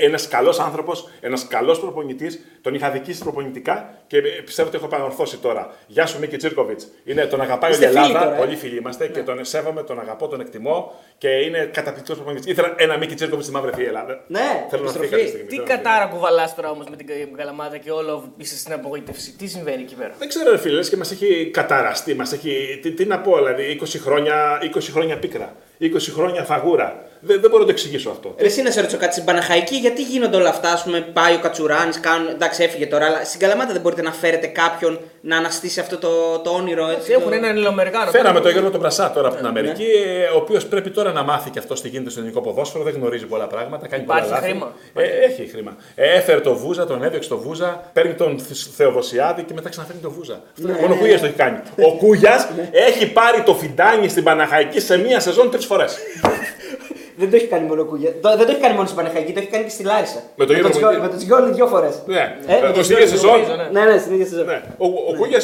Ένας 0.00 0.28
καλός 0.28 0.58
άνθρωπος, 0.58 1.08
ένας 1.20 1.46
καλός 1.46 1.80
προπονητής, 1.80 2.40
τον 2.60 2.74
είχα 2.74 2.90
δικήσει 2.90 3.22
προπονητικά 3.22 3.94
και 4.06 4.16
ε, 4.16 4.20
πιστεύω 4.20 4.68
ότι 4.68 4.76
έχω 4.76 4.86
επανορθώσει 4.86 5.36
τώρα. 5.36 5.74
Γεια 5.86 6.06
σου, 6.06 6.18
Μίκη 6.18 6.36
Τζίρκοβιτς. 6.36 6.86
Είναι 7.04 7.26
τον 7.26 7.40
αγαπάει 7.40 7.72
όλη 7.72 7.82
η 7.82 7.86
Είστε 7.86 7.98
φίλοι 8.00 8.06
Ελλάδα, 8.10 8.24
τώρα, 8.24 8.36
ε. 8.36 8.38
πολύ 8.38 8.56
φίλοι 8.56 8.76
είμαστε 8.78 9.06
και 9.06 9.20
τον 9.20 9.44
σέβομαι, 9.44 9.82
τον 9.82 10.00
αγαπώ, 10.00 10.28
τον 10.28 10.40
εκτιμώ 10.40 10.92
και 11.18 11.28
είναι 11.28 11.70
καταπληκτικός 11.72 12.16
προπονητής. 12.16 12.52
Ήθελα 12.52 12.74
ένα 12.76 12.96
Μίκη 12.96 13.14
Τζίρκοβιτς 13.14 13.46
στη 13.46 13.54
μαύρη 13.54 13.84
Ελλάδα. 13.84 14.24
Ναι, 14.26 14.66
θέλω 14.70 14.82
να 14.84 14.90
φύγει 14.90 15.04
επιστροφή. 15.04 15.08
κάποια 15.08 15.26
στιγμή. 15.26 15.46
Τι 15.46 15.54
θέλω 15.54 15.62
να 15.62 15.74
φύγει. 15.74 15.82
κατάρα 15.82 16.06
κουβαλάς 16.06 16.54
τώρα 16.54 16.70
όμως 16.70 16.86
με 16.90 16.96
την 16.96 17.06
Καλαμάτα 17.36 17.76
και 17.76 17.90
όλο 17.90 18.32
είσαι 18.36 18.56
στην 18.58 18.72
απογοήτευση. 18.72 19.32
Τι 19.32 19.46
συμβαίνει 19.46 19.82
εκεί 19.82 19.94
πέρα; 19.94 20.14
Δεν 20.18 20.28
ξέρω, 20.28 20.50
ρε 20.50 20.58
φίλε, 20.58 20.74
λες 20.74 20.88
και 20.88 20.96
μας 20.96 21.10
έχει 21.10 21.50
καταραστεί. 21.52 22.14
Μας 22.14 22.32
έχει, 22.32 22.78
τι, 22.82 22.90
τι 22.92 23.04
να 23.04 23.20
πω, 23.20 23.36
δηλαδή, 23.36 23.80
20 23.82 23.86
χρόνια, 24.00 24.58
20 24.74 24.80
χρόνια 24.92 25.18
πίκρα, 25.18 25.56
20 25.80 25.86
χρόνια 26.14 26.44
φαγούρα. 26.44 27.04
Δεν, 27.26 27.40
δεν 27.40 27.50
μπορώ 27.50 27.58
να 27.58 27.64
το 27.64 27.70
εξηγήσω 27.70 28.10
αυτό. 28.10 28.34
Ρε, 28.38 28.46
Εσύ 28.46 28.62
να 28.62 28.70
σε 28.70 28.80
ρωτήσω 28.80 28.98
κάτι 28.98 29.12
στην 29.12 29.24
Παναχαϊκή, 29.24 29.76
γιατί 29.76 30.02
γίνονται 30.02 30.36
όλα 30.36 30.48
αυτά, 30.48 30.72
ας 30.72 30.82
πούμε, 30.82 31.00
πάει 31.00 31.34
ο 31.34 31.38
Κατσουράνης, 31.38 32.00
κάνουν. 32.00 32.28
Εντάξει, 32.28 32.62
έφυγε 32.62 32.86
τώρα, 32.86 33.06
αλλά 33.06 33.24
στην 33.24 33.40
Καλαμάτα 33.40 33.72
δεν 33.72 33.80
μπορείτε 33.80 34.02
να 34.02 34.12
φέρετε 34.12 34.46
κάποιον 34.46 35.00
να 35.20 35.36
αναστήσει 35.36 35.80
αυτό 35.80 35.98
το, 35.98 36.38
το 36.38 36.50
όνειρο 36.50 36.88
έτσι. 36.90 37.12
Έχουν 37.12 37.28
το... 37.28 37.34
έναν 37.34 37.50
Ελληνοαμερικάνο. 37.50 38.10
Φέραμε 38.10 38.40
τον 38.40 38.50
Γιώργο 38.50 38.70
τον 38.70 38.80
Πρασά 38.80 39.10
τώρα 39.10 39.26
από 39.28 39.36
την 39.36 39.44
Ναι. 39.44 39.50
Αμερική, 39.50 39.84
ε, 40.06 40.24
ο 40.34 40.36
οποίος 40.36 40.66
πρέπει 40.66 40.90
τώρα 40.90 41.12
να 41.12 41.22
μάθει 41.22 41.50
και 41.50 41.58
αυτός 41.58 41.80
τι 41.80 41.88
γίνεται 41.88 42.10
στο 42.10 42.18
ελληνικό 42.20 42.40
ποδόσφαιρο. 42.40 42.84
Δεν 42.84 42.94
γνωρίζει 42.94 43.26
πολλά 43.26 43.46
πράγματα. 43.46 43.88
Κάνει 43.88 44.02
Υπάρχει 44.02 44.22
πολλά 44.28 44.34
λάθη. 44.40 44.50
χρήμα. 44.50 44.72
Ε, 44.94 45.02
έχει 45.02 45.48
χρήμα. 45.52 45.76
Ε, 45.94 46.12
έφερε 46.16 46.40
τον 46.40 46.54
Βούζα, 46.56 46.86
τον 46.86 47.02
έδιωξε 47.02 47.28
τον 47.28 47.38
Βούζα, 47.38 47.90
παίρνει 47.92 48.14
τον 48.14 48.38
Θ- 48.38 48.56
Θεοδοσιάδη 48.76 49.42
και 49.42 49.54
μετά 49.54 49.68
ξαναφέρνει 49.68 50.00
τον 50.00 50.12
Βούζα. 50.16 50.40
Αυτό 50.56 50.66
Ναι. 50.72 50.78
μόνο 50.80 50.94
ο 50.94 50.96
Κούγιας 50.96 51.20
το 51.20 51.26
έχει 51.26 51.34
κάνει. 51.36 51.58
Ο 51.82 51.96
Κούγιας 51.96 52.48
έχει 52.72 53.12
πάρει 53.12 53.42
το 53.42 53.54
φιντάνι 53.54 54.08
στην 54.08 54.22
Παναχαϊκή 54.24 54.80
σε 54.80 54.96
μία 54.98 55.20
σεζόν 55.20 55.50
τρεις 55.50 55.64
φορές. 55.66 55.96
Δεν 57.18 57.30
το 57.30 57.36
έχει 57.36 57.46
κάνει 57.46 57.66
μόνο 57.68 57.84
κούγια. 57.84 58.10
Το- 58.20 58.36
Δεν 58.36 58.46
το 58.46 58.52
έχει 58.52 58.60
κάνει 58.60 58.74
μόνο 58.74 58.86
στην 58.90 58.98
Παναχαϊκή, 59.00 59.32
το 59.32 59.40
έχει 59.42 59.48
κάνει 59.54 59.64
και 59.64 59.70
στη 59.70 59.82
Λάρισα. 59.90 60.20
Με 60.36 60.44
τον 60.46 60.56
ίδιο 60.56 60.68
Τζιόλι- 60.70 60.82
προπονητή. 60.86 61.02
Με 61.04 61.08
τον 61.08 61.18
Τζιόλι 61.18 61.48
δύο 61.58 61.66
φορές. 61.74 61.94
Ναι, 62.06 62.24
Ε, 62.46 62.54
Ε, 62.54 62.60
με 62.60 62.66
το 62.66 62.72
τον 62.72 62.84
στην 62.84 62.96
ίδια 62.96 63.06
Τζιόλι, 63.06 63.08
σεζόν. 63.08 63.38
νομίζω, 63.38 63.68
Ναι, 63.76 63.82
ναι, 63.90 63.96
στην 64.02 64.12
ίδια 64.16 64.26
σεζόν. 64.32 64.46
Ναι. 64.46 64.58
Ο, 64.84 64.86
ο 65.10 65.12
Κούγια 65.18 65.40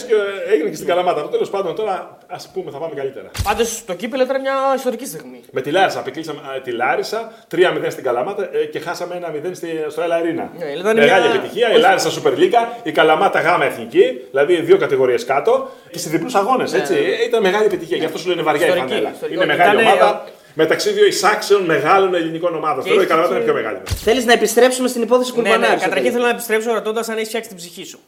έγινε 0.53 0.69
και 0.73 0.79
στην 0.81 0.89
Καλαμάτα. 0.91 1.21
Τέλος 1.29 1.51
πάντων 1.55 1.75
τώρα 1.81 1.95
ας 2.39 2.45
πούμε 2.55 2.71
θα 2.75 2.79
πάμε 2.83 2.95
καλύτερα. 3.01 3.29
Πάντως 3.49 3.69
το 3.89 3.95
κύπελο 4.01 4.23
ήταν 4.29 4.41
μια 4.47 4.57
ιστορική 4.77 5.07
στιγμή. 5.07 5.41
Με 5.57 5.61
τη 5.61 5.71
Λάρισα, 5.71 5.99
απεκλείσαμε 5.99 6.41
ε, 6.57 6.61
τη 6.61 6.71
Λάρισα, 6.81 7.21
3-0 7.55 7.91
στην 7.91 8.05
Καλαμάτα 8.05 8.43
ε, 8.53 8.65
και 8.73 8.79
χάσαμε 8.87 9.13
1-0 9.21 9.51
στη- 9.61 9.85
στο 9.89 10.01
Ελ 10.03 10.13
Αρίνα. 10.13 10.45
Ναι, 10.59 10.65
ήταν 10.81 10.97
Μεγάλη 10.97 11.27
μια- 11.29 11.35
επιτυχία. 11.35 11.69
Η 11.69 11.73
όχι- 11.73 11.81
Λάρισα 11.81 12.11
Super 12.17 12.33
League, 12.41 12.59
η 12.83 12.93
Καλαμάτα 12.93 13.41
Γάμα 13.41 13.65
Εθνική, 13.65 14.05
δηλαδή 14.31 14.55
δύο 14.61 14.77
κατηγορίες 14.79 15.25
κάτω 15.25 15.69
και 15.91 15.99
σε 15.99 16.09
διπλούς 16.11 16.35
αγώνες. 16.35 16.73
Έτσι. 16.75 16.95
Ε, 16.95 17.25
Ήταν 17.29 17.43
μεγάλη 17.43 17.65
επιτυχία. 17.65 17.97
Γι' 17.97 18.05
αυτό 18.05 18.19
σου 18.19 18.29
λένε 18.29 18.43
βαριά 18.43 18.67
η 18.67 18.69
Ιστορική, 18.69 18.89
φανέλα. 18.93 19.11
ιστορική. 19.13 19.37
Είναι 19.37 19.47
μεγάλη 19.47 19.81
Ήτανε- 19.83 20.01
ομάδα. 20.03 20.25
Μεταξύ 20.55 20.91
δύο 20.93 21.07
εισάξεων 21.07 21.63
μεγάλων 21.65 22.15
ελληνικών 22.15 22.55
ομάδων. 22.55 22.83
Θεωρώ 22.83 22.99
η 22.99 23.03
έχει 23.03 23.09
Καλαμάτα 23.11 23.33
και- 23.35 23.41
είναι 23.43 23.53
πιο 23.53 23.55
μεγάλη. 23.63 23.79
Θέλεις 23.87 24.25
να 24.25 24.33
επιστρέψουμε 24.33 24.89
στην 24.89 25.03
υπόθεση 25.03 25.33
Ναι, 25.37 25.43
ναι, 25.43 25.49
Κουρμπανάρη. 25.49 25.81
καταρχήν 25.81 26.13
θέλω 26.13 26.25
να 26.25 26.31
επιστρέψω 26.31 26.73
ρωτώντας 26.73 27.09
αν 27.09 27.17
έχεις 27.17 27.29
φτιάξει 27.29 27.49
την 27.49 27.59
ψυχή 27.59 27.85
σου. 27.85 27.99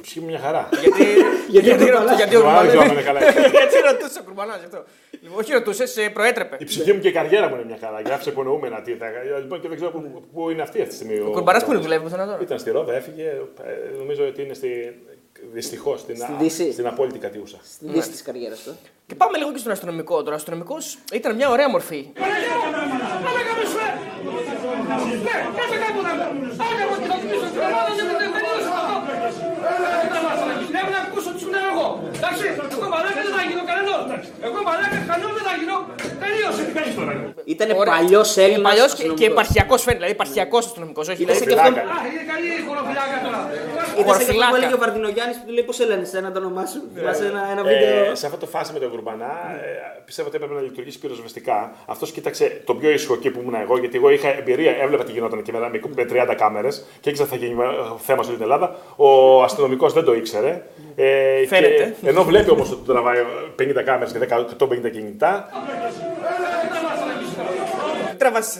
Ψυχή 0.00 0.20
μου 0.20 0.26
μια 0.26 0.38
χαρά. 0.38 0.68
Γιατί, 0.80 1.04
Γιατί 1.54 1.70
ο 1.70 1.76
Κουρμπανάς- 1.76 2.16
γιατί 2.16 2.36
ο 2.36 2.40
Το 2.40 2.48
άλλο 2.48 2.68
Κουρμπανάς- 2.68 2.92
είναι 2.92 3.02
καλά. 3.02 3.20
Γιατί 3.56 3.76
ρωτούσε 3.90 4.18
ο 4.20 4.22
Κουρμπανάς 4.24 4.56
αυτό. 4.64 4.84
Όχι, 5.38 5.52
ρωτούσε, 5.52 5.84
προέτρεπε. 6.12 6.56
Η 6.60 6.64
ψυχή 6.64 6.92
μου 6.92 7.00
και 7.00 7.08
η 7.08 7.12
καριέρα 7.12 7.48
μου 7.48 7.54
είναι 7.54 7.64
μια 7.64 7.78
χαρά. 7.80 8.00
Γράφεις 8.00 8.26
υπονοούμενα 8.26 8.80
τι 8.82 8.92
θα. 8.92 9.06
Λοιπόν, 9.40 9.60
και 9.60 9.68
δεν 9.68 9.76
ξέρω 9.76 9.90
πού, 9.90 10.22
πού 10.34 10.50
είναι 10.50 10.62
αυτή 10.62 10.78
αυτή 10.82 10.90
τη 10.90 10.94
στιγμή. 10.94 11.18
Ο 11.20 11.30
Κουρμπαρά 11.30 11.64
που 11.64 11.80
δουλεύει 11.80 12.02
πουθενά 12.02 12.24
τώρα. 12.26 12.38
Ήταν 12.42 12.58
στη 12.58 12.70
Ρόδα, 12.70 12.94
έφυγε. 12.94 13.22
ε, 13.24 13.98
Νομίζω 13.98 14.26
ότι 14.26 14.42
είναι 14.42 14.54
στη. 14.54 14.68
Δυστυχώς 15.52 16.00
στην, 16.00 16.16
Στη 16.16 16.24
α- 16.32 16.36
Δύση. 16.40 16.72
στην 16.72 16.86
απόλυτη 16.86 17.18
κατιούσα. 17.18 17.56
Στην 17.64 17.92
δύση 17.92 18.10
της 18.10 18.22
καριέρας 18.22 18.62
του. 18.62 18.76
Και 19.06 19.14
πάμε 19.14 19.38
λίγο 19.38 19.52
και 19.52 19.58
στον 19.58 19.72
αστυνομικό. 19.72 20.16
Τώρα, 20.22 20.32
ο 20.32 20.34
αστυνομικός 20.34 20.98
ήταν 21.12 21.34
μια 21.34 21.48
ωραία 21.50 21.68
μορφή. 21.70 22.06
Πρέπει 30.72 30.90
να 30.96 31.00
ακούσω 31.06 31.30
τι 31.34 31.40
σου 31.44 31.50
λέω 31.54 31.66
εγώ. 31.74 31.86
Εντάξει, 32.18 32.44
εγώ 32.76 32.86
μαλάκα 32.94 33.20
δεν 33.26 33.32
θα 33.38 33.42
γίνω 33.48 33.62
κανένα. 33.70 33.94
Εγώ 34.46 34.58
μαλάκα 34.68 34.98
κανένα 35.10 35.30
δεν 35.38 35.44
θα 35.48 35.54
γίνω. 35.60 35.76
Τελείωσε. 36.22 36.62
Τι 36.68 36.72
κάνεις 36.78 36.94
τώρα. 36.98 37.12
Ήταν 37.54 37.68
Ωραία. 37.70 37.92
παλιός 37.92 38.30
Έλληνας. 38.44 38.66
Παλιός 38.68 38.90
και, 38.98 39.04
και 39.18 39.26
επαρχιακός 39.32 39.80
φαίνεται. 39.84 40.00
Δηλαδή, 40.02 40.14
επαρχιακός 40.18 40.62
αστυνομικός. 40.68 41.04
Όχι, 41.10 41.22
Είδες 41.22 41.38
δηλαδή, 41.38 41.54
και 41.54 41.60
αυτό. 41.60 41.72
Φυλάκας. 41.72 41.96
Α, 41.96 42.06
είναι 42.10 42.24
καλή 42.32 42.48
η 42.60 42.62
χωροφυλάκα 42.68 43.16
τώρα. 43.26 43.40
Είδες 44.00 44.04
και 44.04 44.10
αυτό 44.10 44.24
Χωροφυλάκα. 44.24 44.50
που 44.50 44.56
έλεγε 44.56 44.74
ο 44.78 44.80
Βαρδινογιάννης 44.84 45.36
που 45.38 45.44
του 45.46 45.52
λέει 45.56 45.64
πώς 45.68 45.78
έλανε 45.84 46.06
ένα 46.20 46.28
το 46.32 46.38
όνομά 46.44 46.64
σου. 46.72 46.80
Θυμάσαι 46.94 47.24
ένα, 47.32 47.42
ένα 47.52 47.62
Ε, 47.70 47.72
βίντεο; 47.72 48.14
σε 48.20 48.26
αυτό 48.28 48.38
το 48.38 48.46
φάση 48.54 48.72
με 48.72 48.78
τον 48.78 48.90
Κουρμπανά, 48.90 49.32
ε, 49.66 50.00
πιστεύω 50.08 50.28
ότι 50.28 50.36
έπρεπε 50.36 50.54
να 50.58 50.60
λειτουργήσει 50.68 50.98
πυροσβεστικά. 50.98 51.58
Αυτός 51.86 52.08
κοίταξε 52.12 52.44
το 52.64 52.74
πιο 52.74 52.90
ήσυχο 52.90 53.14
εκεί 53.14 53.30
που 53.30 53.40
ήμουν 53.42 53.54
εγώ, 53.64 53.74
γιατί 53.78 53.96
εγώ 53.96 54.10
είχα 54.10 54.28
εμπειρία, 54.40 54.72
έβλεπα 54.84 55.04
τι 55.04 55.12
γινόταν 55.12 55.38
εκεί 55.38 55.52
με, 55.52 55.58
με 55.96 56.06
30 56.30 56.34
κάμερες 56.36 56.74
και 57.00 57.10
ήξερα 57.10 57.28
ότι 57.28 57.38
θα 57.38 57.44
γίνει 57.46 57.62
ε, 57.62 57.66
θέμα 58.08 58.22
σε 58.22 58.28
όλη 58.28 58.38
την 58.38 58.46
Ελλάδα. 58.50 58.76
Ο 58.96 59.08
αστυνομικός 59.42 59.92
δεν 59.92 60.04
το 60.04 60.14
ήξερε. 60.14 60.62
Ε, 60.96 61.46
Φαίνεται. 61.46 61.94
Και, 62.00 62.08
ενώ 62.08 62.22
βλέπει 62.24 62.50
όμως 62.50 62.70
ότι 62.70 62.86
τραβάει 62.86 63.18
50 63.58 63.82
κάμερες 63.84 64.12
και 64.12 64.18
150 64.58 64.90
κινητά, 64.92 65.48
τραβάς. 68.16 68.58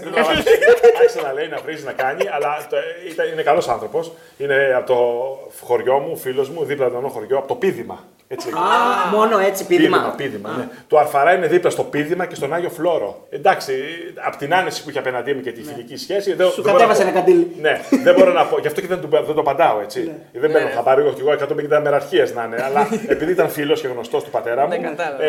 άρχισε 1.01 1.21
να 1.21 1.33
λέει, 1.33 1.49
να 1.49 1.57
βρίζει, 1.57 1.85
να 1.85 1.93
κάνει, 1.93 2.29
αλλά 2.29 2.67
το, 2.71 2.77
ήταν, 3.11 3.29
είναι 3.33 3.43
καλός 3.43 3.69
άνθρωπος. 3.69 4.13
Είναι 4.39 4.75
από 4.77 4.87
το 4.87 5.67
χωριό 5.67 5.99
μου, 5.99 6.17
φίλος 6.17 6.49
μου, 6.49 6.65
δίπλα 6.65 6.87
από 6.87 7.01
το 7.01 7.09
χωριό, 7.09 7.39
από 7.39 7.49
το 7.49 7.55
πίδημα. 7.55 8.05
Έτσι 8.29 8.47
λέγεται. 8.47 8.63
Α, 8.67 9.17
μόνο 9.17 9.39
έτσι 9.39 9.67
Πίδημα, 9.67 9.97
πίδημα. 9.97 10.15
πίδημα, 10.17 10.55
ναι. 10.59 10.69
Το 10.89 10.99
Αρφαρά 10.99 11.33
είναι 11.35 11.47
δίπλα 11.47 11.71
στο 11.71 11.83
πίδημα 11.83 12.27
και 12.27 12.35
στον 12.35 12.55
Άγιο 12.55 12.69
Φλόρο. 12.71 13.27
Εντάξει, 13.31 13.73
από 14.27 14.37
την 14.37 14.55
άνεση 14.55 14.83
που 14.85 14.91
είχε 14.91 14.99
απέναντί 14.99 15.35
μου 15.35 15.41
και 15.41 15.53
τη 15.53 15.63
φιλική 15.63 15.97
σχέση. 15.97 16.35
Δεν, 16.35 16.47
Ναι. 16.47 16.53
Σου 16.53 16.63
δεν 16.63 16.73
μπορώ 16.73 16.87
να 16.87 16.95
κατέβασε 16.95 17.03
πω- 17.03 17.09
ένα 17.09 17.19
καντήλι. 17.19 17.57
Ναι, 17.61 17.81
δεν 18.03 18.15
μπορώ 18.15 18.33
να 18.33 18.45
πω. 18.45 18.59
Γι' 18.61 18.67
αυτό 18.67 18.81
και 18.81 18.87
δεν, 18.87 19.01
του- 19.01 19.09
δεν 19.11 19.35
το 19.35 19.41
απαντάω 19.41 19.81
έτσι. 19.81 20.01
Ναι. 20.33 20.41
Δεν 20.41 20.53
παίρνω 20.53 20.69
χαμπάρι 20.75 21.01
εγώ 21.01 21.13
και 21.13 21.21
εγώ 21.21 21.31
150 21.33 21.81
μεραρχίες 21.83 22.35
να 22.35 22.45
είναι. 22.45 22.63
αλλά 22.65 22.89
επειδή 23.09 23.33
ήταν 23.33 23.49
φίλος 23.49 23.81
και 23.81 23.89
γνωστός 23.89 24.25
του 24.25 24.31
πατέρα 24.31 24.63
μου. 24.63 24.69
Δεν 24.69 24.83
κατάλαβα. 24.83 25.23
ε, 25.25 25.29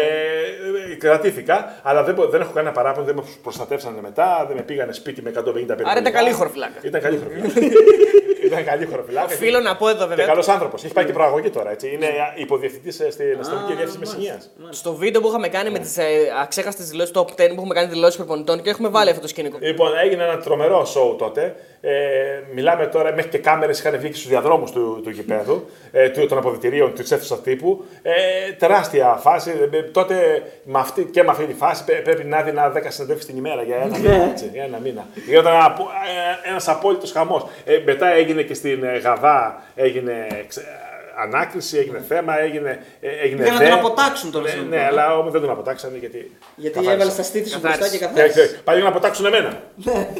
ε, 0.91 0.95
κρατήθηκα, 0.95 1.73
αλλά 1.83 2.03
δεν, 2.03 2.13
μπο- 2.13 2.27
δεν 2.27 2.41
έχω 2.41 2.51
κανένα 2.53 2.73
παράπονο, 2.73 3.05
δεν 3.05 3.15
με 3.15 3.21
προστατεύσανε 3.43 3.97
μετά, 4.01 4.43
δεν 4.47 4.55
με 4.55 4.62
πήγανε 4.62 4.93
σπίτι 4.93 5.21
με 5.21 5.29
150 5.29 5.33
περιπολικά. 5.43 5.89
Άρα 5.89 5.99
ήταν 5.99 6.12
καλή 6.13 6.31
χωροφυλάκα. 6.31 6.79
Ήταν 6.81 7.01
καλή 7.01 7.17
χωροφυλάκα. 7.17 7.60
ήταν 8.47 8.65
καλή 8.65 8.86
χωροφυλάκα. 8.86 9.25
Οφείλω 9.25 9.60
να 9.60 9.75
πω 9.75 9.89
εδώ 9.89 10.01
Και 10.03 10.07
βέβαια. 10.10 10.25
καλός 10.25 10.47
άνθρωπος. 10.47 10.83
Έχει 10.83 10.93
πάει 10.93 11.05
και 11.05 11.12
προαγωγή 11.12 11.49
τώρα. 11.49 11.71
Έτσι. 11.71 11.88
Είναι 11.93 12.07
υποδιευθυντή 12.36 12.87
στην 12.91 13.38
αστυνομική 13.39 13.73
διεύθυνσης 13.76 13.97
Μεσσηνία. 14.00 14.41
Στο 14.69 14.93
βίντεο 14.95 15.21
που 15.21 15.28
είχαμε 15.28 15.47
κάνει 15.47 15.69
με 15.69 15.80
τις 15.80 15.97
αξέχαστες 16.41 16.89
δηλώσεις 16.89 17.12
top 17.15 17.21
10 17.21 17.26
που 17.36 17.43
έχουμε 17.58 17.73
κάνει 17.73 17.88
δηλώσεις 17.88 18.15
προπονητών 18.15 18.62
και 18.62 18.69
έχουμε 18.69 18.89
βάλει 18.89 19.10
αυτό 19.10 19.21
το 19.21 19.28
σκηνικό. 19.28 19.58
Λοιπόν, 19.62 19.91
έγινε 20.04 20.23
ένα 20.23 20.38
τρομερό 20.38 20.86
σοου 20.86 21.15
τότε. 21.15 21.56
Ε, 21.82 21.91
μιλάμε 22.54 22.86
τώρα, 22.86 23.13
μέχρι 23.13 23.30
και 23.30 23.38
κάμερες 23.38 23.80
είχαν 23.80 23.97
βγει 24.00 24.08
και 24.10 24.15
στους 24.15 24.28
διαδρόμους 24.30 24.71
του, 24.71 25.00
του 25.04 25.10
γηπέδου, 25.10 25.65
ε, 25.91 26.10
του, 26.10 26.26
των 26.28 26.38
αποδητηρίων 26.38 26.93
της 26.93 27.12
αίθουσας 27.12 27.41
τύπου. 27.41 27.86
Ε, 28.02 28.12
τεράστια 28.52 29.17
φάση. 29.21 29.52
Ε, 29.71 29.82
τότε 29.84 30.43
με 30.63 30.80
αυτή, 30.80 31.04
και 31.04 31.23
με 31.23 31.30
αυτή 31.32 31.45
τη 31.45 31.54
φάση 31.54 31.84
πρέ- 31.86 32.02
πρέπει 32.04 32.23
να 32.23 32.39
έδινα 32.39 32.69
10 32.71 32.91
συνεντεύξεις 32.91 33.30
την 33.30 33.38
ημέρα 33.38 33.62
για 33.63 33.76
ένα 33.76 33.97
μήνα. 33.97 34.23
Έτσι, 34.30 34.50
για 34.54 34.63
ένα 34.63 34.78
μήνα. 34.80 35.06
Ήταν 35.30 35.54
ένας 36.50 36.67
απόλυτος 36.67 37.12
χαμός. 37.12 37.45
Ε, 37.65 37.82
μετά 37.86 38.08
έγινε 38.13 38.41
και 38.41 38.54
στην 38.54 38.84
ε, 38.84 38.97
Γαδά, 38.97 39.63
έγινε 39.76 40.28
ξε- 40.47 40.65
ανάκριση, 41.17 41.77
έγινε 41.77 42.03
θέμα, 42.08 42.39
έγινε. 42.39 42.86
ε, 42.99 43.10
έγινε 43.10 43.38
Πήγαν 43.43 43.53
να 43.53 43.60
δε. 43.63 43.69
τον 43.69 43.77
αποτάξουν 43.80 44.32
τον 44.32 44.41
Ναι, 44.41 44.47
αστυνομικό. 44.47 44.75
ναι, 44.75 44.86
αλλά 44.86 45.17
όμως 45.17 45.32
δεν 45.32 45.41
τον 45.41 45.49
αποτάξανε 45.49 45.97
γιατί. 45.97 46.38
Γιατί 46.56 46.73
καθάρισα. 46.75 46.93
έβαλε 46.95 47.17
τα 47.17 47.23
στήθη 47.23 47.49
σου 47.49 47.60
μπροστά 47.60 47.89
και 47.89 47.97
Καθάρισε. 47.97 48.21
Ναι, 48.21 48.25
καθάρισε. 48.27 48.56
και 48.56 48.62
Πάλι 48.63 48.82
να 48.82 48.88
αποτάξουν 48.89 49.25
εμένα. 49.25 49.62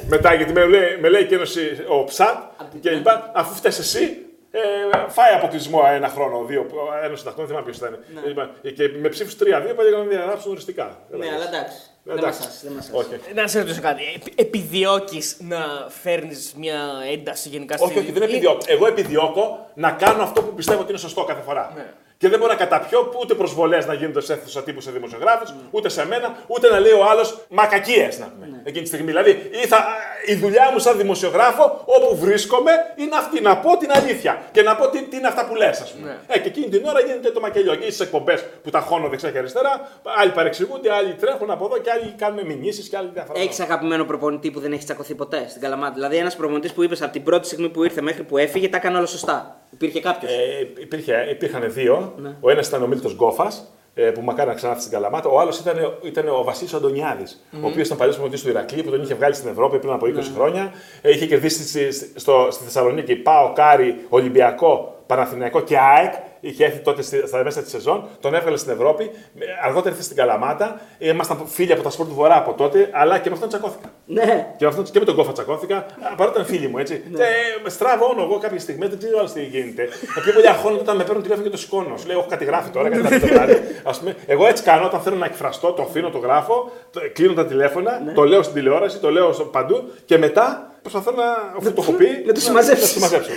Μετά 0.08 0.34
γιατί 0.34 0.52
με 0.54 0.66
λέει, 0.66 0.98
με 1.02 1.10
λέει 1.10 1.26
και 1.26 1.36
ένας, 1.36 1.56
ε, 1.56 1.86
ο 1.88 2.04
Ψάτ 2.04 2.38
και 2.82 2.90
λοιπά, 2.90 3.32
αφού 3.36 3.54
φταίει 3.56 3.72
εσύ, 3.78 4.18
ε, 4.52 4.60
φάει 5.08 5.34
αποκλεισμό 5.34 5.82
ένα 5.94 6.08
χρόνο, 6.10 6.44
δύο, 6.46 6.66
ένας 7.04 7.20
συντακτών, 7.20 7.46
δεν 7.46 7.48
θυμάμαι 7.48 7.66
ποιος 7.66 7.78
ήταν. 7.78 8.00
Ε, 8.26 8.30
είπα, 8.30 8.52
Και 8.76 8.90
με 9.02 9.10
ψήφους 9.10 9.36
3-2 9.36 9.74
πάλι 9.76 9.92
να 9.92 10.00
διαγράψουν 10.04 10.52
οριστικά. 10.52 10.98
Ναι, 11.10 11.26
αλλά 11.36 11.48
εντάξει. 11.48 11.78
Δεν 12.08 12.16
μας 12.16 12.24
Εντάξει. 12.24 12.48
άσχει, 12.48 12.66
δεν 12.68 12.74
μας 12.76 12.90
Όχι. 12.92 13.16
άσχει. 13.16 13.34
Να 13.34 13.48
σε 13.48 13.60
ρωτήσω 13.60 13.82
κάτι. 13.82 14.02
Επιδιώκεις 14.36 15.38
να 15.40 15.88
φέρνεις 16.02 16.54
μια 16.58 16.80
ένταση 17.12 17.50
γενικά 17.50 17.76
Όχι, 17.80 18.00
όχι, 18.00 18.12
δεν 18.12 18.22
επιδιώκω. 18.22 18.66
Εγώ 18.68 18.88
επιδιώκω 18.88 19.70
να 19.74 19.92
κάνω 19.92 20.24
αυτό 20.24 20.42
που 20.42 20.54
πιστεύω 20.54 20.82
ότι 20.82 20.90
είναι 20.90 21.00
σωστό 21.00 21.24
κάθε 21.24 21.42
φορά. 21.42 21.72
Ναι. 21.76 21.86
Και 22.18 22.30
δεν 22.30 22.40
μπορώ 22.40 22.52
να 22.52 22.58
καταπιώ 22.58 23.14
ούτε 23.22 23.34
προσβολές 23.34 23.86
να 23.86 23.94
γίνονται 23.94 24.22
σε 24.22 24.34
αίθουσα 24.34 24.64
τύπου 24.64 24.82
σε 24.82 24.92
δημοσιογράφους, 24.92 25.54
ούτε 25.72 25.90
σε 25.90 26.06
μένα, 26.08 26.38
ούτε 26.48 26.70
να 26.70 26.80
λέει 26.80 26.92
ο 26.92 27.04
άλλος 27.10 27.46
μακακίε 27.50 28.10
να 28.20 28.26
πούμε. 28.26 28.62
Εκείνη 28.64 28.82
τη 28.82 28.88
στιγμή. 28.88 29.06
Δηλαδή, 29.08 29.30
ή 29.64 29.68
θα, 29.68 29.86
η 30.26 30.36
δουλειά 30.36 30.70
μου 30.72 30.80
σαν 30.80 30.98
δημοσιογράφο, 30.98 31.84
όπου 31.86 32.18
βρίσκομαι, 32.18 32.72
είναι 32.96 33.16
αυτή 33.16 33.42
να 33.42 33.58
πω 33.58 33.78
την 33.78 33.92
αλήθεια. 33.92 34.42
Και 34.52 34.62
να 34.62 34.76
πω 34.76 34.90
τι, 34.90 35.04
τι 35.04 35.18
είναι 35.18 35.28
αυτά 35.28 35.48
που 35.48 35.56
λες, 35.56 35.82
ας 35.82 35.92
πούμε. 35.92 36.20
Ε, 36.28 36.40
και 36.40 36.48
εκείνη 36.48 36.70
την 36.70 36.86
ώρα 36.86 37.00
γίνεται 37.00 37.32
το 37.32 37.40
μακελιό. 37.40 37.76
Και 37.76 37.84
στις 37.84 38.00
εκπομπές 38.00 38.46
που 38.64 38.70
τα 38.70 38.80
χώνω 38.80 39.08
δεξιά 39.08 39.32
και 39.32 39.38
αριστερά, 39.38 39.90
άλλοι 40.18 40.32
παρεξηγούνται, 40.32 40.94
άλλοι 40.94 41.14
τρέχουν 41.14 41.52
από 41.52 41.66
εδώ 41.66 41.78
και 41.78 41.92
άλλοι 41.92 42.14
κάνουν 42.18 42.46
μηνύσεις 42.46 42.90
και 42.90 42.98
άλλοι 42.98 43.10
διάφορα. 43.14 43.40
Έχεις 43.40 43.60
αγαπημένο 43.60 44.06
προπονητή 44.06 44.52
που 44.52 44.60
δεν 44.60 44.72
έχει 44.72 44.84
τσακωθεί 44.84 45.16
ποτέ 45.16 45.46
στην 45.50 45.62
Καλαμάτα. 45.62 45.94
Δηλαδή, 45.94 46.16
ένας 46.16 46.36
προπονητής 46.36 46.74
που 46.74 46.84
είπες 46.84 47.02
από 47.02 47.12
την 47.12 47.24
πρώτη 47.24 47.46
στιγμή 47.46 47.70
που 47.70 47.84
ήρθε 47.84 48.02
μέχρι 48.02 48.24
που 48.24 48.38
έφυγε, 48.38 48.70
τα 48.70 48.78
έκανε 48.78 48.98
όλα 48.98 49.06
σωστά. 49.06 49.62
Υπήρχε 49.70 50.00
κάποιος; 50.00 50.32
Ε, 50.32 50.68
υπήρχε, 50.80 51.28
υπήρχαν 51.30 51.74
δύο. 51.74 52.07
Ο 52.42 52.50
ένας 52.50 52.68
ήταν 52.68 52.84
ο 52.84 52.88
Μίλτος 52.88 53.14
Γκόφας, 53.16 53.72
ε, 53.94 54.10
που 54.10 54.22
μακάρι 54.22 54.50
να 54.50 54.56
ξανάρθει 54.56 54.82
στην 54.82 54.94
Καλαμάτα. 54.94 55.30
Ο 55.30 55.40
άλλος 55.40 55.60
ήταν, 55.60 55.76
ήταν 56.04 56.28
ο 56.28 56.44
Βασίλης 56.44 56.74
Αντωνιάδης, 56.74 57.44
ο 57.54 57.68
οποίος 57.68 57.86
ήταν 57.86 57.98
παλιός 57.98 58.16
προπονητή 58.16 58.44
του 58.44 58.50
Ηρακλή, 58.50 58.84
που 58.84 58.90
τον 58.90 59.02
είχε 59.02 59.14
βγάλει 59.14 59.34
στην 59.34 59.50
Ευρώπη 59.50 59.80
πριν 59.80 59.92
από 59.94 60.06
20 60.08 60.32
χρόνια. 60.36 60.72
Ε, 61.02 61.10
είχε 61.12 61.26
κερδίσει 61.26 61.68
στη, 61.68 61.92
στη- 61.92 62.20
στο, 62.20 62.48
στη 62.52 62.64
Θεσσαλονίκη 62.64 63.16
ΠΑΟΚ, 63.16 63.54
Άρη, 63.54 64.06
Ολυμπιακό, 64.10 64.96
Παναθηναϊκό 65.08 65.60
και 65.62 65.78
ΑΕΚ. 65.78 66.14
Είχε 66.40 66.66
έρθει 66.66 66.80
τότε 66.80 67.02
στη- 67.02 67.28
στα 67.28 67.44
μέσα 67.44 67.62
της 67.62 67.72
σεζόν, 67.72 68.08
τον 68.20 68.34
έβγαλε 68.36 68.58
στην 68.58 68.72
Ευρώπη. 68.72 69.04
Ε, 69.40 69.46
Αργότερα 69.64 69.90
ήρθε 69.90 70.04
στην 70.04 70.16
Καλαμάτα. 70.16 70.82
Ε, 71.00 71.10
Ήμασταν 71.10 71.42
φίλοι 71.48 71.72
από 71.74 71.82
τα 71.84 71.90
σπορ 71.90 72.08
του 72.08 72.14
Βορρά 72.14 72.38
από 72.38 72.54
τότε, 72.54 72.90
αλλά 72.92 73.20
και 73.20 73.30
με 73.30 73.36
αυτόν 73.36 73.50
τσακώθηκα. 73.50 73.92
Ναι. 74.06 74.54
Και 74.58 74.64
με, 74.64 74.68
αυτόν, 74.68 74.84
και 74.84 75.00
με 75.00 75.06
τον 75.06 75.16
Γκόφα 75.16 75.32
τσακώθηκα, 75.32 75.76
α, 75.78 76.16
παρότι 76.18 76.36
ήταν 76.40 76.46
φίλοι 76.54 76.68
μου, 76.68 76.78
έτσι. 76.78 77.04
Ναι. 77.12 77.18
Και 77.18 77.24
με 77.64 77.70
στραβώνω 77.70 78.22
εγώ 78.24 78.38
κάποια 78.38 78.60
στιγμή, 78.60 78.88
δεν 78.88 78.98
ξέρω 78.98 79.20
άλλο 79.20 79.30
τι 79.34 79.44
γίνεται. 79.44 79.82
Ε, 80.18 80.22
πιο 80.24 80.34
πολύ 80.34 80.48
αγχώνονται 80.50 80.82
όταν 80.82 80.96
με 80.96 81.04
παίρνουν 81.04 81.22
τηλέφωνο 81.24 81.46
και 81.46 81.52
το 81.52 81.58
σηκώνω. 81.58 81.98
Σου 81.98 82.08
λέω, 82.08 82.18
έχω 82.20 82.28
κάτι 82.30 82.46
γράφει 82.46 82.70
τώρα, 82.70 82.90
κάτι 82.90 83.02
γράφει 83.02 83.20
το 83.20 83.28
βράδυ. 83.28 83.62
Ας 83.84 84.00
πούμε, 84.00 84.16
εγώ 84.28 84.48
έτσι 84.48 84.64
κάνω 84.64 84.86
όταν 84.86 85.00
θέλω 85.02 85.16
να 85.16 85.26
εκφραστώ, 85.26 85.72
το 85.72 85.82
αφήνω, 85.82 86.10
το 86.10 86.18
γράφω, 86.18 86.72
το, 86.92 87.00
κλείνω 87.14 87.34
τα 87.34 87.46
τηλέφωνα, 87.46 88.02
Ναι. 88.06 88.12
το 88.14 88.24
λέω 88.24 88.42
στην 88.42 88.56
τηλεόραση, 88.56 88.98
το 89.00 89.12
λέω 89.12 89.34
στο- 89.34 89.44
παντού 89.44 89.84
και 90.06 90.18
μετά 90.18 90.72
προσπαθώ 90.82 91.12
να, 91.12 91.24
αφού 91.58 91.74
το 91.74 91.82
έχω 91.82 91.92
πει, 91.92 92.24
να 92.26 92.34
το 92.34 92.40
συμμαζέψεις. 92.40 92.96
Να 92.96 93.02
το 93.02 93.08
συμμαζέψω. 93.08 93.32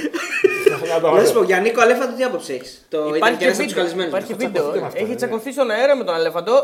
Να 0.89 1.01
το 1.01 1.01
Να 1.01 1.09
σου 1.09 1.15
μαζέψω. 1.15 1.33
πω, 1.39 1.43
για 1.51 1.59
Νίκο 1.65 1.81
Αλέφαντο 1.85 2.13
τι 2.17 2.23
άποψη 2.29 2.51
έχεις; 2.59 2.71
Το 2.93 2.99
ήταν 2.99 3.15
Υπάρχει 3.17 3.37
και 3.39 3.45
και 3.45 3.51
ένα 3.51 3.55
από 3.55 3.63
του 3.63 3.67
βίντεο. 3.69 3.77
καλεσμένου. 3.81 4.09
Υπάρχει 4.13 4.27
Τσακωθείτε 4.27 4.61
βίντεο. 4.61 4.81
με 4.83 4.87
αυτό, 4.91 4.99
Έχει 5.03 5.13
ναι. 5.15 5.21
τσακωθεί 5.21 5.51
στον 5.57 5.69
αέρα 5.75 5.95
με 6.01 6.05
τον 6.09 6.15
Αλέφαντο. 6.19 6.55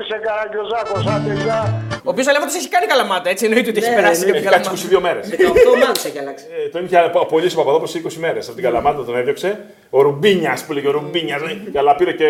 Είσαι 0.00 0.16
καραγκιόζάκος, 0.26 1.02
άντε 1.14 1.32
γεια. 1.44 1.60
Ο 2.06 2.10
οποίος 2.12 2.26
Αλέφαντος 2.30 2.54
έχει 2.60 2.68
κάνει 2.74 2.86
καλαμάτα, 2.92 3.28
έτσι 3.32 3.42
εννοείται 3.48 3.68
ότι 3.72 3.78
έχει 3.82 3.90
Ναι, 3.90 3.96
περάσει 4.00 4.20
ναι, 4.24 4.30
και 4.30 4.36
Έχει 4.38 4.46
από 4.46 4.56
κάτσει 4.56 4.86
καλαμάτα. 4.88 4.96
22 4.96 5.00
μέρες. 5.06 5.24
18 5.28 5.70
ομάδε 5.76 5.98
έχει 6.08 6.18
αλλάξει. 6.22 6.44
Ε, 6.64 6.68
τον 6.74 6.80
είχε 6.84 6.96
απολύσει 7.24 7.54
ο 7.56 7.58
Παπαδόπουλος 7.60 7.90
σε 7.94 7.98
20 7.98 8.16
μέρες. 8.26 8.44
Από 8.46 8.54
την 8.58 8.64
Καλαμάτα 8.64 9.04
τον 9.08 9.16
έδιωξε. 9.20 9.50
Ο 9.90 9.98
Ρουμπίνιας 10.06 10.60
που 10.64 10.72
λέγε 10.72 10.88
ο 10.88 10.94
Ρουμπίνιας. 10.98 11.40
αλλά 11.80 11.92
πήρε 11.98 12.12
και 12.20 12.28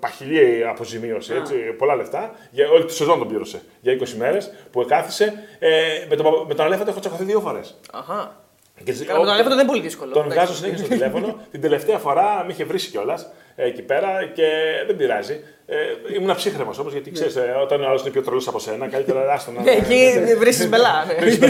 παχυλή 0.00 0.66
αποζημίωση. 0.68 1.32
Έτσι, 1.40 1.54
πολλά 1.54 1.94
λεφτά. 1.94 2.30
Για 2.50 2.68
όλη 2.74 2.84
τη 2.84 2.92
σεζόν 2.94 3.18
τον 3.18 3.28
πλήρωσε. 3.28 3.60
Για 3.80 3.92
20 3.92 4.14
μέρες 4.18 4.52
που 4.72 4.84
κάθισε. 4.88 5.24
Ε, 5.58 5.70
με, 6.08 6.16
τον, 6.16 6.24
Παπα- 6.24 6.44
με 6.48 6.54
τον 6.54 6.64
Αλέφαντο 6.66 6.90
έχω 6.90 7.00
τσακωθεί 7.00 7.24
δύο 7.24 7.40
φορές. 7.40 7.78
Αχα. 8.90 9.04
Καλά, 9.04 9.18
με 9.18 9.24
τον 9.24 9.34
Αλέφαντο 9.34 9.54
δεν 9.54 9.64
είναι 9.64 9.72
πολύ 9.72 9.82
δύσκολο. 9.82 10.12
Τον 10.12 10.22
Εντάξει. 10.24 10.38
βγάζω 10.38 10.54
συνέχεια 10.58 10.78
στο 10.78 10.88
τηλέφωνο. 10.88 11.36
Την 11.50 11.60
τελευταία 11.60 11.98
φορά 11.98 12.42
με 12.46 12.52
είχε 12.52 12.64
βρει 12.64 12.78
κιόλας 12.78 13.26
εκεί 13.56 13.82
πέρα 13.82 14.08
και 14.34 14.48
δεν 14.86 14.96
πειράζει. 14.96 15.40
Ε, 15.66 16.14
ήμουν 16.16 16.34
ψύχρεμος 16.36 16.78
όμως 16.78 16.92
γιατί 16.92 17.10
ξέρεις, 17.10 17.36
όταν 17.62 17.84
ο 17.84 17.88
άλλος 17.88 18.00
είναι 18.00 18.10
πιο 18.10 18.22
τρελός 18.22 18.48
από 18.48 18.58
σένα, 18.58 18.88
καλύτερα 18.88 19.32
άστο 19.32 19.50
να. 19.50 19.62
Ναι, 19.62 19.70
εκεί 19.70 20.34
βρίσκεις 20.38 20.68
μπελά. 20.68 21.04
ναι. 21.38 21.48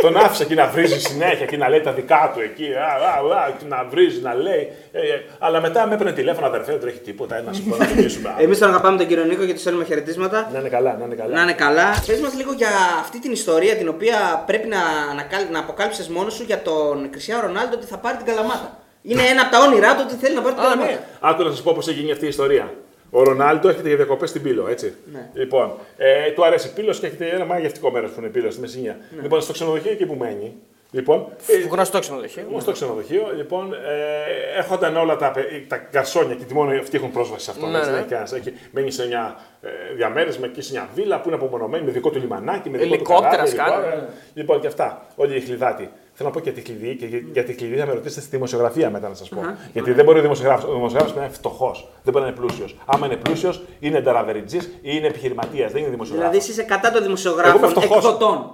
Τον 0.00 0.16
άφησα 0.16 0.42
εκεί 0.42 0.54
να 0.54 0.66
βρίζει 0.66 1.00
συνέχεια 1.00 1.46
και 1.46 1.56
να 1.56 1.68
λέει 1.68 1.80
τα 1.80 1.92
δικά 1.92 2.30
του 2.34 2.40
εκεί. 2.40 2.74
Α, 2.74 3.32
α, 3.32 3.42
α, 3.42 3.50
και 3.58 3.64
να 3.68 3.86
βρίζει, 3.90 4.20
να 4.20 4.34
λέει. 4.34 4.72
Ε, 4.92 4.98
ε, 4.98 5.22
αλλά 5.38 5.60
μετά 5.60 5.86
με 5.86 5.94
έπαιρνε 5.94 6.12
τηλέφωνο, 6.12 6.46
αδερφέ, 6.46 6.70
δεν 6.70 6.80
τρέχει 6.80 6.98
τίποτα. 6.98 7.36
Ένα 7.36 7.52
σου 7.52 7.62
πω 7.62 7.76
να 7.76 7.86
μιλήσουμε. 7.94 8.34
Εμείς 8.38 8.58
τον 8.58 8.68
αγαπάμε 8.68 8.96
τον 8.96 9.06
κύριο 9.06 9.24
Νίκο 9.24 9.44
και 9.44 9.52
του 9.52 9.58
στέλνουμε 9.58 9.84
χαιρετίσματα. 9.84 10.50
Να 10.52 10.58
είναι 10.58 10.68
καλά, 10.68 10.96
να 10.98 11.04
είναι 11.04 11.14
καλά. 11.14 11.34
Να 11.34 11.42
είναι 11.42 11.52
καλά. 11.52 12.02
Πες 12.06 12.20
μας 12.20 12.34
λίγο 12.34 12.52
για 12.52 12.70
αυτή 13.00 13.20
την 13.20 13.32
ιστορία 13.32 13.76
την 13.76 13.88
οποία 13.88 14.42
πρέπει 14.46 14.68
να, 14.68 14.78
να, 15.14 15.50
να 15.50 15.58
αποκάλυψες 15.58 16.08
μόνος 16.08 16.34
σου 16.34 16.42
για 16.42 16.62
τον 16.62 17.10
Κριστιανό 17.10 17.46
Ρονάλντο 17.46 17.76
ότι 17.76 17.86
θα 17.86 17.98
πάρει 17.98 18.16
την 18.16 18.26
καλαμάτα. 18.26 18.78
Είναι 19.02 19.22
ένα 19.22 19.42
από 19.42 19.50
τα 19.50 19.58
όνειρά 19.64 19.94
του 19.96 20.02
ότι 20.06 20.14
θέλει 20.14 20.34
να 20.34 20.40
πάρει 20.42 20.54
την 20.54 20.62
Α, 20.64 20.66
καλαμάτα. 20.66 20.90
ναι. 20.90 21.00
Άκου 21.20 21.42
να 21.42 21.50
σας 21.50 21.62
πω 21.62 21.72
πώς 21.74 21.88
έγινε 21.88 22.12
αυτή 22.12 22.24
η 22.24 22.28
ιστορία. 22.28 22.74
Ο 23.10 23.22
Ρονάλντο 23.22 23.68
έρχεται 23.68 23.88
για 23.88 23.96
διακοπές 23.96 24.28
στην 24.28 24.42
Πύλο, 24.42 24.68
έτσι. 24.68 24.94
Ναι. 25.12 25.28
Λοιπόν, 25.32 25.72
ε, 25.96 26.30
του 26.30 26.44
αρέσει 26.44 26.72
Πύλος 26.72 26.98
και 27.00 27.06
έχετε 27.06 27.26
ένα 27.28 27.44
μαγευτικό 27.44 27.90
μέρος 27.90 28.10
που 28.10 28.20
είναι 28.20 28.28
Πύλος 28.28 28.52
στη 28.52 28.60
Μεσσηνία. 28.62 28.96
Ναι. 29.16 29.22
Λοιπόν, 29.22 29.40
στο 29.40 29.52
ξενοδοχείο 29.52 29.90
εκεί 29.92 30.06
που 30.06 30.14
μένει. 30.14 30.54
Λοιπόν, 30.92 31.26
ε, 31.46 31.66
Γνωστό 31.68 31.98
ξενοδοχείο. 31.98 32.46
εγώ 32.50 32.60
στο 32.60 32.72
ξενοδοχείο, 32.72 33.32
λοιπόν, 33.36 33.72
ε, 33.72 34.58
έρχονταν 34.58 34.96
όλα 34.96 35.16
τα, 35.16 35.30
πε- 35.30 35.68
τα 35.68 35.86
γκαρσόνια 35.90 36.34
και 36.34 36.44
μόνο 36.54 36.78
αυτοί 36.80 36.96
έχουν 36.96 37.10
πρόσβαση 37.10 37.44
σε 37.44 37.50
αυτό. 37.50 37.66
Ναι, 37.66 37.78
έτσι, 37.78 37.90
ναι. 37.90 37.94
δεν 37.94 38.00
έχει 38.04 38.08
κανένας. 38.10 38.32
Έχει- 38.32 38.52
μένει 38.70 38.90
σε 38.90 39.06
μια 39.06 39.36
ε, 39.62 39.68
διαμέρισμα 39.96 40.46
εκεί 40.46 40.62
σε 40.62 40.72
μια 40.72 40.88
βίλα 40.94 41.20
που 41.20 41.28
είναι 41.28 41.36
απομονωμένη 41.36 41.84
με 41.84 41.90
δικό 41.90 42.10
του 42.10 42.18
λιμανάκι, 42.18 42.70
με 42.70 42.78
δικό 42.78 42.88
του 42.88 42.94
Ελικόπτερα 42.94 43.30
καράβι, 43.30 43.50
σκάνε. 43.50 43.74
λοιπόν, 43.76 43.92
ε, 43.98 44.08
Λοιπόν, 44.34 44.60
και 44.60 44.66
αυτά. 44.66 45.06
Όλοι 45.16 45.36
οι 45.36 45.40
χλιδάτοι. 45.40 45.90
Θέλω 46.22 46.32
να 46.32 46.38
πω 46.38 46.44
και 46.44 46.52
τη 46.52 46.60
κλειδί 46.62 46.96
και 46.96 47.06
για- 47.06 47.22
για 47.32 47.44
τη 47.44 47.54
κλειδί 47.54 47.76
θα 47.76 47.86
με 47.86 47.92
ρωτήσετε 47.92 48.20
στη 48.20 48.30
δημοσιογραφία 48.30 48.90
μετά 48.90 49.08
να 49.08 49.14
σας 49.14 49.28
πω. 49.28 49.40
Γιατί 49.72 49.92
δεν 49.92 50.04
μπορεί 50.04 50.18
ο 50.18 50.22
δημοσιογράφος. 50.22 50.70
Ο 50.70 50.72
δημοσιογράφος 50.74 51.14
να 51.16 51.22
είναι 51.24 51.32
φτωχός. 51.32 51.88
Δεν 52.04 52.12
μπορεί 52.12 52.24
να 52.24 52.30
είναι 52.30 52.40
πλούσιος. 52.40 52.76
Άμα 52.86 53.06
είναι 53.06 53.16
πλούσιος, 53.16 53.62
είναι 53.80 54.00
νταραβεριτζής 54.00 54.64
ή 54.66 54.70
είναι 54.82 55.06
επιχειρηματίας. 55.06 55.72
Δεν 55.72 55.80
είναι 55.80 55.90
δημοσιογράφος. 55.90 56.30
Δηλαδή 56.30 56.36
εσύ 56.36 56.50
είσαι 56.60 56.62
κατά 56.74 56.86
των 56.88 56.94
Εγώ 56.96 57.02
δημοσιογράφων 57.04 57.58
είμαι 57.58 57.68
φτωχός. 57.68 57.96
εκδοτών. 57.96 58.50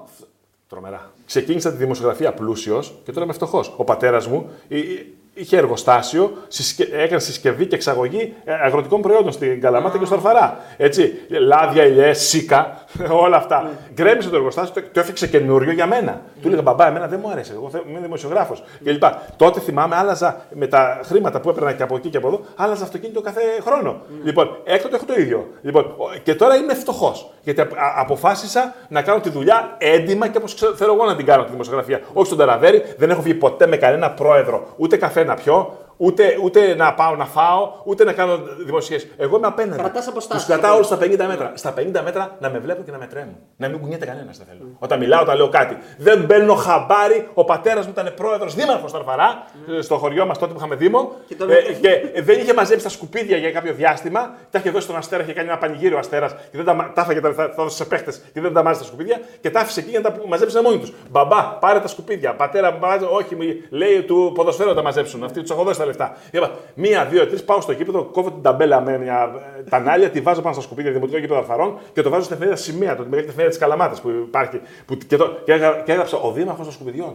Τρομερά. 0.69 1.11
Ξεκίνησα 1.27 1.71
τη 1.71 1.77
δημοσιογραφία 1.77 2.33
πλούσιος 2.33 2.95
και 3.05 3.13
τώρα 3.13 3.25
είμαι 3.25 3.35
φτωχός. 3.35 3.75
Ο 3.77 3.85
πατέρας 3.85 4.27
μου 4.27 4.51
εί- 4.69 4.77
εί- 4.79 5.15
είχε 5.39 5.57
εργοστάσιο, 5.57 6.33
συσκε... 6.49 6.83
έκανε 6.93 7.21
συσκευή 7.21 7.67
και 7.67 7.75
εξαγωγή 7.75 8.35
ε, 8.45 8.53
αγροτικών 8.53 9.01
προϊόντων 9.03 9.33
στην 9.33 9.61
Καλαμάτα 9.61 9.99
και 9.99 10.05
στο 10.05 10.15
Αρφαρά. 10.15 10.59
Έτσι. 10.77 11.13
Λάδια, 11.29 11.87
ηλιές, 11.87 12.19
σίκα, 12.21 12.85
όλα 13.25 13.37
αυτά. 13.37 13.71
Γκρέμισε 13.95 14.29
το 14.29 14.37
εργοστάσιο, 14.37 14.75
το, 14.75 14.81
το 14.93 15.01
έφτιαξε 15.01 15.27
καινούριο 15.27 15.73
για 15.73 15.87
μένα. 15.87 16.21
Του 16.43 16.47
έλεγα 16.49 16.63
μπαμπά, 16.63 16.87
εμένα 16.87 17.07
δεν 17.07 17.21
μου 17.23 17.31
αρέσει. 17.31 17.53
Εγώ 17.55 17.71
θε- 17.71 17.83
είμαι 17.91 18.01
δημοσιογράφος. 18.01 18.63
κλπ. 18.85 19.03
Τότε 19.37 19.61
θυμάμαι, 19.61 19.97
άλλαζα 19.97 20.41
με 20.53 20.67
τα 20.67 21.01
χρήματα 21.05 21.41
που 21.41 21.49
έπαιρνα 21.51 21.73
και 21.73 21.83
από 21.83 21.97
εκεί 21.97 22.09
και 22.09 22.17
από 22.17 22.27
εδώ, 22.29 22.41
άλλαζα 22.57 22.85
αυτοκίνητο 22.85 23.21
κάθε 23.21 23.41
χρόνο. 23.61 24.01
Λοιπόν, 24.25 24.57
έκτοτε 24.65 24.97
έχω 24.97 25.05
το 25.05 25.15
ίδιο. 25.21 25.47
Λοιπόν, 25.63 25.85
ο- 25.85 26.19
και 26.23 26.35
τώρα 26.35 26.57
είμαι 26.57 26.75
φτωχός. 26.75 27.31
Γιατί 27.43 27.61
απ- 27.61 27.77
α- 27.79 27.95
αποφάσισα 27.97 28.75
να 28.89 29.03
κάνω 29.03 29.21
τη 29.21 29.31
δουλειά 29.31 29.75
έντιμα 29.79 30.29
και 30.29 30.39
όπως 30.39 30.55
θέλω 30.77 30.93
εγώ 30.93 31.05
να 31.05 31.17
την 31.17 31.27
κάνω 31.27 31.45
τη 31.45 31.51
δημοσιογραφία. 31.51 32.01
Όχι 32.13 32.27
στον 32.27 32.39
Ταραβέρι, 32.39 32.83
δεν 32.99 33.11
έχω 33.11 33.23
βγει 33.23 33.35
ποτέ 33.35 33.67
με 33.67 33.77
κανένα 33.77 34.11
πρόεδρο. 34.11 34.67
Ούτε 34.77 34.97
καφέ 34.97 35.25
να 35.27 35.35
πιω, 35.35 35.79
ούτε, 35.97 36.39
ούτε 36.43 36.75
να 36.75 36.95
πάω 36.95 37.17
να 37.17 37.25
φάω, 37.25 37.73
ούτε 37.85 38.05
να 38.05 38.13
κάνω 38.13 38.39
δημοσιεύσει. 38.65 39.11
Εγώ 39.17 39.37
είμαι 39.37 39.47
απέναντι. 39.47 39.79
Κρατάς 39.83 40.09
αποστάσεις. 40.09 40.45
Τους 40.47 40.55
κρατάω 40.55 40.75
όλους 40.75 40.87
στα 40.87 40.97
50 41.01 41.27
μέτρα. 41.27 41.53
Στα 41.55 41.75
50 41.79 42.01
μέτρα 42.05 42.37
να 42.41 42.51
με 42.51 42.59
βλέπουν 42.59 42.85
και 42.85 42.91
να 42.91 42.99
με 42.99 43.07
τρέμουν. 43.07 43.37
Να 43.57 43.69
μην 43.69 43.81
κουνιέται 43.81 44.07
κανένας 44.07 44.37
δεν 44.39 44.47
θέλω. 44.51 44.71
Όταν 44.79 44.99
μιλάω, 44.99 45.23
όταν 45.23 45.37
λέω 45.37 45.49
κάτι. 45.49 45.77
Δεν 45.99 46.25
μπαίνω 46.25 46.55
χαμπάρι. 46.55 47.29
Ο 47.35 47.45
πατέρας 47.45 47.85
μου 47.87 47.93
ήταν 47.93 48.13
πρόεδρος 48.17 48.55
δήμαρχος 48.55 48.91
στο 48.91 48.99
Αρφαρά, 48.99 49.45
στο 49.81 49.97
χωριό 49.97 50.27
μας 50.27 50.39
τότε 50.39 50.53
που 50.53 50.59
είχαμε 50.59 50.75
Δήμο. 50.75 51.13
Και 51.27 51.35
τον- 51.35 51.51
Ε, 51.51 51.55
και 51.81 52.23
δεν 52.23 52.39
είχε 52.39 52.55
μαζέψει 52.55 52.85
τα 52.85 52.91
σκουπίδια 52.91 53.37
για 53.37 53.51
κάποιο 53.53 53.73
διάστημα. 53.73 54.35
Τα 54.51 54.59
είχε 54.59 54.71
δώσει 54.71 54.85
στον 54.85 54.97
Αστέρα, 54.97 55.23
είχε 55.23 55.33
κάνει 55.33 55.49
ένα 55.49 55.59
πανηγύριο 55.59 55.97
ο 55.97 55.99
Αστέρας 55.99 56.33
και 56.33 56.57
δεν 56.57 56.65
τα, 56.65 56.75
μα- 56.75 56.93
τα 56.95 57.01
έφαγε, 57.01 57.21
τα, 57.21 57.33
θα, 57.33 57.53
θα 57.57 57.63
δώσει 57.63 57.77
σε 57.77 57.85
παίχτες 57.85 58.23
και 58.33 58.41
δεν 58.41 58.53
τα 58.53 58.63
μάζεψε 58.63 58.83
τα 58.83 58.87
σκουπίδια 58.95 59.21
και 59.41 59.51
τα 59.51 59.61
άφησε 59.61 59.81
εκεί 59.81 59.91
για 59.91 60.01
να 60.01 60.11
τα 60.13 60.17
μαζέψουν 60.29 60.61
μόνοι 60.63 60.79
τους. 60.79 60.93
Μπαμπά, 61.11 61.43
πάρε 61.61 61.81
τα 61.81 61.89
σκουπίδια. 61.89 62.35
Πατέρα, 62.35 62.79
μάζε, 62.81 63.05
όχι, 63.11 63.35
μου 63.37 63.43
λέει 63.71 64.03
του 64.03 64.33
ποδοσφαίρου 64.35 64.69
να 64.69 64.75
τα 64.75 64.83
μαζέψουν. 64.83 65.25
Αυτοί 65.25 65.41
τους 65.41 65.51
έχω 65.51 65.63
δώσει 65.63 65.79
τα 65.79 65.86
λεφτά. 65.87 66.17
Είπα, 66.31 66.51
μία, 66.75 67.05
δύο, 67.05 67.27
τρεις, 67.27 67.45
πάω 67.45 67.61
στο 67.61 67.73
γήπεδο, 67.73 68.03
κόβω 68.05 68.31
την 68.31 68.43
ταμπέλα 68.43 68.81
με 68.81 68.99
μια 68.99 69.33
ε, 69.59 69.63
τανάλια, 69.63 70.11
τη 70.11 70.21
βάζω 70.21 70.41
πάνω 70.41 70.55
στα 70.55 70.63
σκουπίδια, 70.63 70.93
δημοτικό 70.93 71.19
γήπεδο 71.19 71.39
Αρφαρών 71.41 71.79
και 71.93 72.03
το 72.03 72.11
βάζω 72.11 72.23
στην 72.23 72.35
εφημερίδα 72.37 72.63
σημαία, 72.63 72.97
το, 72.97 73.03
τη 73.03 73.09
μεγαλύτερη 73.09 73.27
εφημερίδα 73.29 73.49
της 73.49 73.59
Καλαμάτας 73.59 74.01
που 74.01 74.09
υπάρχει. 74.09 74.61
Που, 74.87 74.95
και, 74.97 75.17
το, 75.17 75.37
και, 75.45 75.53
έγρα- 75.53 75.83
και 75.85 75.93
έγραψα 75.93 76.17
ο 76.19 76.31
Δήμαρχος 76.33 76.65
των 76.65 76.75
Σκουπιδιών. 76.75 77.15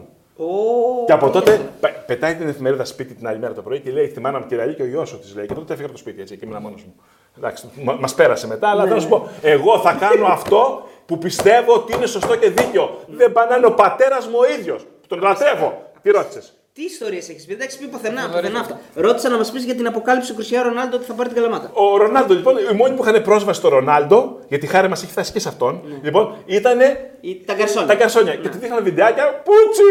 Και 1.05 1.11
από 1.13 1.30
τότε 1.30 1.59
πε- 1.80 2.05
πετάει 2.05 2.36
την 2.36 2.47
εφημερίδα 2.47 2.86
σπίτι 2.86 3.13
την 3.13 3.28
άλλη 3.28 3.39
μέρα 3.39 3.53
το 3.53 3.61
πρωί 3.61 3.80
και 3.80 3.91
λέει: 3.91 4.07
Θυμάμαι 4.07 4.39
μου 4.39 4.45
κυρία 4.45 4.67
και 4.74 4.82
ο 4.82 4.86
γιος 4.86 5.09
σου 5.09 5.19
της 5.19 5.36
λέει. 5.36 5.45
Και 5.45 5.53
τότε 5.53 5.72
έφυγα 5.74 5.86
από 5.88 5.95
το 5.95 6.01
σπίτι 6.01 6.22
έτσι 6.22 6.38
και 6.38 6.45
ήμουν 6.45 6.61
μόνος 6.61 6.84
μου. 6.84 6.95
Εντάξει, 7.38 7.69
μα 7.84 8.07
πέρασε 8.15 8.47
μετά, 8.47 8.69
αλλά 8.69 8.84
θέλω 8.84 8.95
να 8.95 9.01
σου 9.01 9.07
πω: 9.09 9.28
Εγώ 9.41 9.80
θα 9.80 9.93
κάνω 9.99 10.26
αυτό 10.26 10.82
που 11.05 11.17
πιστεύω 11.17 11.74
ότι 11.74 11.93
είναι 11.95 12.05
σωστό 12.05 12.36
και 12.36 12.49
δίκαιο. 12.49 12.97
Δεν 13.07 13.32
πάει 13.32 13.47
να 13.49 13.55
είναι 13.55 13.65
ο 13.65 13.74
πατέρας 13.74 14.28
μου 14.28 14.36
ο 14.39 14.59
ίδιος. 14.59 14.86
Τον 15.07 15.19
λατρεύω. 15.22 15.82
Τι 16.01 16.09
ρώτησες; 16.11 16.53
Τι 16.74 16.84
ιστορίες 16.84 17.30
έχεις 17.30 17.45
πει, 17.45 17.55
δεν 17.55 17.57
τα 17.57 17.63
έχει 17.63 17.78
πει 17.80 17.86
πουθενά, 17.88 18.30
πουθενά 18.30 18.59
αυτά. 18.59 18.80
Ρώτησα 18.93 19.30
να 19.30 19.38
μας 19.38 19.51
πεις 19.51 19.63
για 19.63 19.76
την 19.76 19.88
αποκάλυψη 19.88 20.30
του 20.30 20.36
Κριστιανού 20.36 20.67
Ρονάλντο 20.69 20.95
ότι 20.95 21.05
θα 21.05 21.13
πάρει 21.13 21.30
την 21.30 21.38
καλαμάτα. 21.38 21.72
Ο 21.74 21.97
Ρονάλντο, 21.97 22.34
λοιπόν, 22.34 22.57
οι 22.57 22.76
μόνοι 22.76 22.95
που 22.95 23.03
είχαν 23.05 23.22
πρόσβαση 23.22 23.59
στο 23.59 23.69
Ρονάλντο, 23.69 24.39
γιατί 24.47 24.67
χάρη 24.67 24.88
μας 24.89 25.03
έχει 25.03 25.11
φτάσει 25.11 25.32
και 25.32 25.39
σε 25.39 25.47
αυτόν, 25.49 25.82
λοιπόν, 26.01 26.36
ήταν 26.45 26.80
Ή 27.22 27.43
Τα 27.45 27.53
γκαρσόνια. 27.53 27.88
τα 27.88 27.95
καρσόνια. 27.95 28.36
Και 28.36 28.49
του 28.49 28.57
δείχναν 28.57 28.84
βιντεάκια. 28.84 29.41
Πούτσι, 29.43 29.84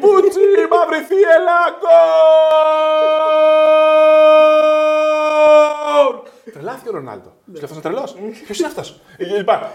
πούτσι, 0.00 0.40
μαύρη 0.70 1.04
θύελα, 1.06 1.58
γκολ! 5.96 6.52
Τρελάθηκε 6.52 6.88
ο 6.88 6.92
Ρονάλντο. 6.92 7.35
Του 7.46 7.52
λέει 7.52 7.64
αυτό 7.64 7.80
τρελός; 7.80 8.14
Ποιος 8.44 8.58
είναι 8.58 8.66
αυτός; 8.68 9.00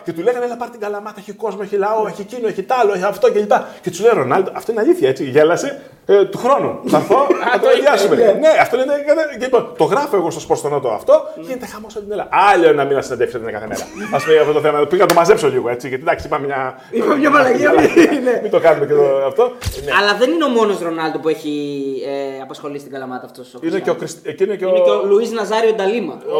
Και 0.03 0.13
του 0.13 0.21
λέγανε, 0.21 0.45
Ελά, 0.45 0.57
πάρει 0.57 0.71
την 0.71 0.79
καλαμάτα, 0.79 1.15
έχει 1.19 1.31
κόσμο, 1.33 1.59
έχει 1.63 1.75
λαό, 1.75 2.07
έχει 2.07 2.21
εκείνο, 2.21 2.47
έχει 2.47 2.63
τ' 2.63 2.71
άλλο, 2.71 2.93
έχει 2.93 3.03
αυτό 3.03 3.31
κλπ. 3.31 3.51
Και 3.81 3.91
του 3.91 4.01
λέει 4.01 4.11
Ρονάλντο, 4.13 4.51
αυτό 4.53 4.71
είναι 4.71 4.81
αλήθεια 4.81 5.09
έτσι. 5.09 5.23
Γέλασε 5.29 5.81
ε, 6.05 6.25
του 6.25 6.37
χρόνου. 6.37 6.79
Θα 6.87 6.97
έρθω 6.97 7.15
να 7.53 7.59
το 7.63 7.69
ιδιάσουμε. 7.77 8.15
Ναι, 8.15 8.47
αυτό 8.61 8.75
είναι. 8.81 8.93
και 9.39 9.45
λοιπόν, 9.45 9.73
το 9.77 9.83
γράφω 9.83 10.15
εγώ 10.15 10.31
στο 10.31 10.39
σπορστονότο 10.39 10.89
αυτό, 10.89 11.23
γίνεται 11.39 11.65
χαμός 11.65 11.95
όλη 11.95 12.03
την 12.03 12.11
Ελλάδα. 12.13 12.29
Άλλο 12.51 12.73
να 12.73 12.83
μην 12.83 12.95
να 12.95 13.01
συναντεύσετε 13.01 13.51
κάθε 13.51 13.67
μέρα. 13.67 13.83
Α 14.15 14.23
πούμε 14.23 14.37
αυτό 14.39 14.53
το 14.53 14.59
θέμα. 14.61 14.85
Πήγα 14.87 15.01
να 15.01 15.07
το 15.07 15.13
μαζέψω 15.13 15.47
λίγο 15.49 15.69
έτσι, 15.69 15.87
γιατί 15.87 16.03
εντάξει, 16.03 16.25
είπα 16.27 16.37
μια. 16.37 16.79
Είπα 16.91 17.15
μια 17.15 17.29
μαλακία. 17.29 17.71
ναι. 18.23 18.39
Μην 18.41 18.51
το 18.51 18.59
κάνουμε 18.59 18.85
και 18.85 18.93
το, 18.93 19.25
αυτό. 19.27 19.43
Ναι. 19.85 19.91
Αλλά 19.99 20.15
δεν 20.17 20.31
είναι 20.31 20.43
ο 20.43 20.49
μόνος 20.49 20.79
Ρονάλντο 20.79 21.19
που 21.19 21.29
έχει 21.29 21.51
ε, 22.05 22.41
απασχολήσει 22.41 22.79
στην 22.79 22.91
καλαμάτα 22.93 23.25
αυτός. 23.25 23.55
Είναι 23.61 23.79
και 23.79 23.89
ο, 23.89 23.95
Κριστ... 23.95 24.27
εκείνο 24.27 24.55
και 24.55 24.65
ο... 24.65 24.69
Είναι 24.69 24.79
και 24.79 24.89
ο 24.89 25.05
Λουίς 25.05 25.31
Ναζάριο 25.31 25.73
Νταλίμα. 25.73 26.13
ο, 26.27 26.37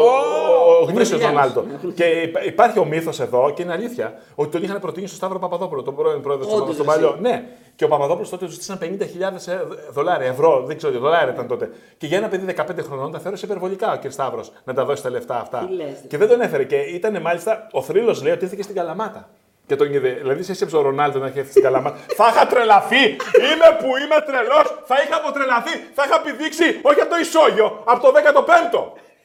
ο 0.80 0.84
γνήσιος 0.84 1.21
Βραζιλιάνος. 1.21 1.21
Ρονάλντο. 1.26 1.64
Και 1.94 2.04
υπά- 2.04 2.44
υπάρχει 2.44 2.78
ο 2.78 2.84
μύθος 2.84 3.20
εδώ 3.20 3.52
και 3.54 3.62
είναι 3.62 3.72
αλήθεια 3.72 4.14
ότι 4.34 4.50
τον 4.50 4.62
είχαν 4.62 4.80
προτείνει 4.80 5.06
στο 5.06 5.16
Σταύρο 5.16 5.38
Παπαδόπουλο, 5.38 5.82
τον 5.82 5.96
πρώην 5.96 6.20
πρόεδρος 6.22 6.52
Όντως, 6.52 6.66
του 6.66 6.72
στον 6.72 6.88
εσύ. 6.88 6.94
παλιό. 7.00 7.16
Ναι. 7.20 7.44
Και 7.76 7.84
ο 7.84 7.88
Παπαδόπουλος 7.88 8.28
τότε 8.30 8.44
του 8.44 8.50
ζήτησαν 8.50 8.78
50.000 8.82 9.46
ε, 9.52 9.58
δολάρια, 9.90 10.26
ευρώ, 10.28 10.62
δεν 10.66 10.76
ξέρω, 10.76 10.98
δολάρια 10.98 11.32
ήταν 11.32 11.46
τότε. 11.46 11.70
Και 11.98 12.06
για 12.06 12.16
ένα 12.16 12.28
παιδί 12.28 12.54
15 12.58 12.64
χρονών 12.86 13.12
τα 13.12 13.18
θεώρησε 13.18 13.44
υπερβολικά 13.46 13.92
ο 13.92 13.98
κ. 14.08 14.10
Σταύρος 14.10 14.52
να 14.64 14.74
τα 14.74 14.84
δώσει 14.84 15.02
τα 15.02 15.10
λεφτά 15.10 15.40
αυτά. 15.40 15.64
Τι 15.68 15.74
λες, 15.74 15.86
ρε. 15.86 16.06
και 16.08 16.16
δεν 16.18 16.28
τον 16.28 16.40
έφερε. 16.40 16.64
Και 16.64 16.76
ήταν 16.76 17.20
μάλιστα, 17.20 17.66
ο 17.72 17.82
θρύλος 17.82 18.22
λέει 18.22 18.32
ότι 18.32 18.44
ήρθε 18.44 18.56
και 18.56 18.62
στην 18.62 18.74
Καλαμάτα. 18.74 19.28
Και 19.66 19.76
τον 19.76 19.92
είδε. 19.94 20.08
Δηλαδή, 20.08 20.42
σε 20.42 20.52
έσκεψε 20.52 20.76
ο 20.76 20.80
Ρονάλντο 20.82 21.18
να 21.18 21.26
έχει 21.26 21.38
έρθει 21.38 21.50
στην 21.50 21.62
Καλαμάτα. 21.62 21.96
θα 22.18 22.28
είχα 22.32 22.46
τρελαθεί! 22.46 23.04
Είμαι 23.48 23.68
που 23.78 23.86
είμαι 24.02 24.18
τρελός! 24.26 24.66
Θα 24.84 24.96
είχα 25.04 25.16
αποτρελαθεί! 25.16 25.70
Θα 25.94 26.02
είχα 26.06 26.20
πηδήξει 26.20 26.64
όχι 26.82 27.00
από 27.00 27.10
το 27.10 27.16
ισόγειο, 27.16 27.82
από 27.84 28.00
το 28.02 28.12
15ο! 28.18 28.80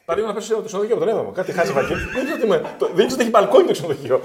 Παρήγω 0.10 0.28
να 0.28 0.34
πέσω 0.34 0.54
από 0.54 0.62
το 0.62 0.68
ξενοδοχείο 0.68 0.96
από 0.96 1.06
τον 1.06 1.14
έβδομο. 1.14 1.32
Κάτι 1.32 1.52
χάσει 1.52 1.72
βαγγέλ. 1.72 1.98
Δεν 2.14 2.24
ξέρω 2.26 2.40
τι 2.42 2.48
με- 2.48 2.62
το- 2.78 2.86
δεν 2.86 2.96
ξέρω 2.96 3.12
ότι 3.14 3.22
έχει 3.22 3.30
μπαλκόνι 3.30 3.66
το 3.66 3.72
ξενοδοχείο. 3.72 4.22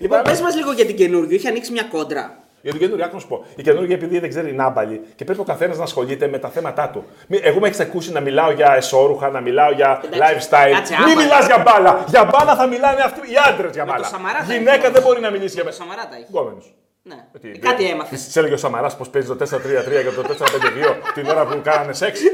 Λοιπόν, 0.00 0.22
πες 0.22 0.40
μας 0.40 0.54
λίγο 0.56 0.72
για 0.72 0.86
την 0.86 0.96
καινούργια. 0.96 1.36
Έχει 1.36 1.48
ανοίξει 1.48 1.72
μια 1.72 1.82
κόντρα. 1.82 2.38
Για 2.62 2.70
την 2.70 2.80
καινούργια, 2.80 3.04
άκου 3.06 3.14
να 3.14 3.20
σου 3.20 3.28
πω. 3.28 3.44
Η 3.56 3.62
καινούργια, 3.62 3.94
επειδή 3.94 4.18
δεν 4.18 4.28
ξέρει 4.28 4.52
νάμπαλι 4.54 5.00
και 5.16 5.24
πρέπει 5.24 5.40
ο 5.40 5.44
καθένας 5.44 5.76
να 5.78 5.82
ασχολείται 5.82 6.26
με 6.26 6.38
τα 6.38 6.48
θέματα 6.48 6.88
του. 6.88 7.04
Μη- 7.26 7.40
Εγώ 7.42 7.60
με 7.60 7.66
έχεις 7.66 7.80
ακούσει 7.80 8.12
να 8.12 8.20
μιλάω 8.20 8.50
για 8.52 8.74
εσόρουχα, 8.76 9.28
να 9.30 9.40
μιλάω 9.40 9.72
για 9.72 10.00
Εντάξει, 10.04 10.18
lifestyle. 10.48 10.72
κάτσε, 10.74 10.94
Μην 10.98 11.12
άμα- 11.12 11.22
μιλάς 11.22 11.46
για 11.46 11.58
μπάλα. 11.58 12.04
Για 12.08 12.24
μπάλα 12.24 12.56
θα 12.56 12.66
μιλάνε 12.66 13.00
αυτοί 13.02 13.20
οι 13.32 13.34
άντρες 13.48 13.72
για 13.74 13.84
μπάλα. 13.84 14.06
Σαμαρά 14.06 14.38
θα 14.44 14.52
Γυναίκα 14.54 14.82
έχει. 14.84 14.92
δεν 14.92 15.02
μπορεί 15.02 15.20
να 15.20 15.30
μιλήσει 15.30 15.54
για 15.54 15.64
Το 15.64 15.70
μπάλα. 15.70 15.76
Σαμαρά 15.80 16.08
τα 16.10 16.16
έχει. 16.16 16.26
Γκόμενος. 16.30 16.74
Ναι. 17.04 17.24
Τι, 17.40 17.48
Ε, 17.48 17.58
Κάτι 17.58 17.84
έμαθε. 17.88 18.14
Της 18.14 18.36
έλεγε 18.36 18.54
ο 18.54 18.56
Σαμαράς 18.56 18.96
πώ 18.96 19.04
παίζει 19.12 19.28
το 19.28 19.34
4-3-3 19.34 20.02
και 20.02 20.10
το 20.16 20.22
4-5-2 20.22 21.12
την 21.14 21.26
ώρα 21.28 21.44
που 21.46 21.60
κάνανε 21.62 21.92
σεξ. 21.92 22.20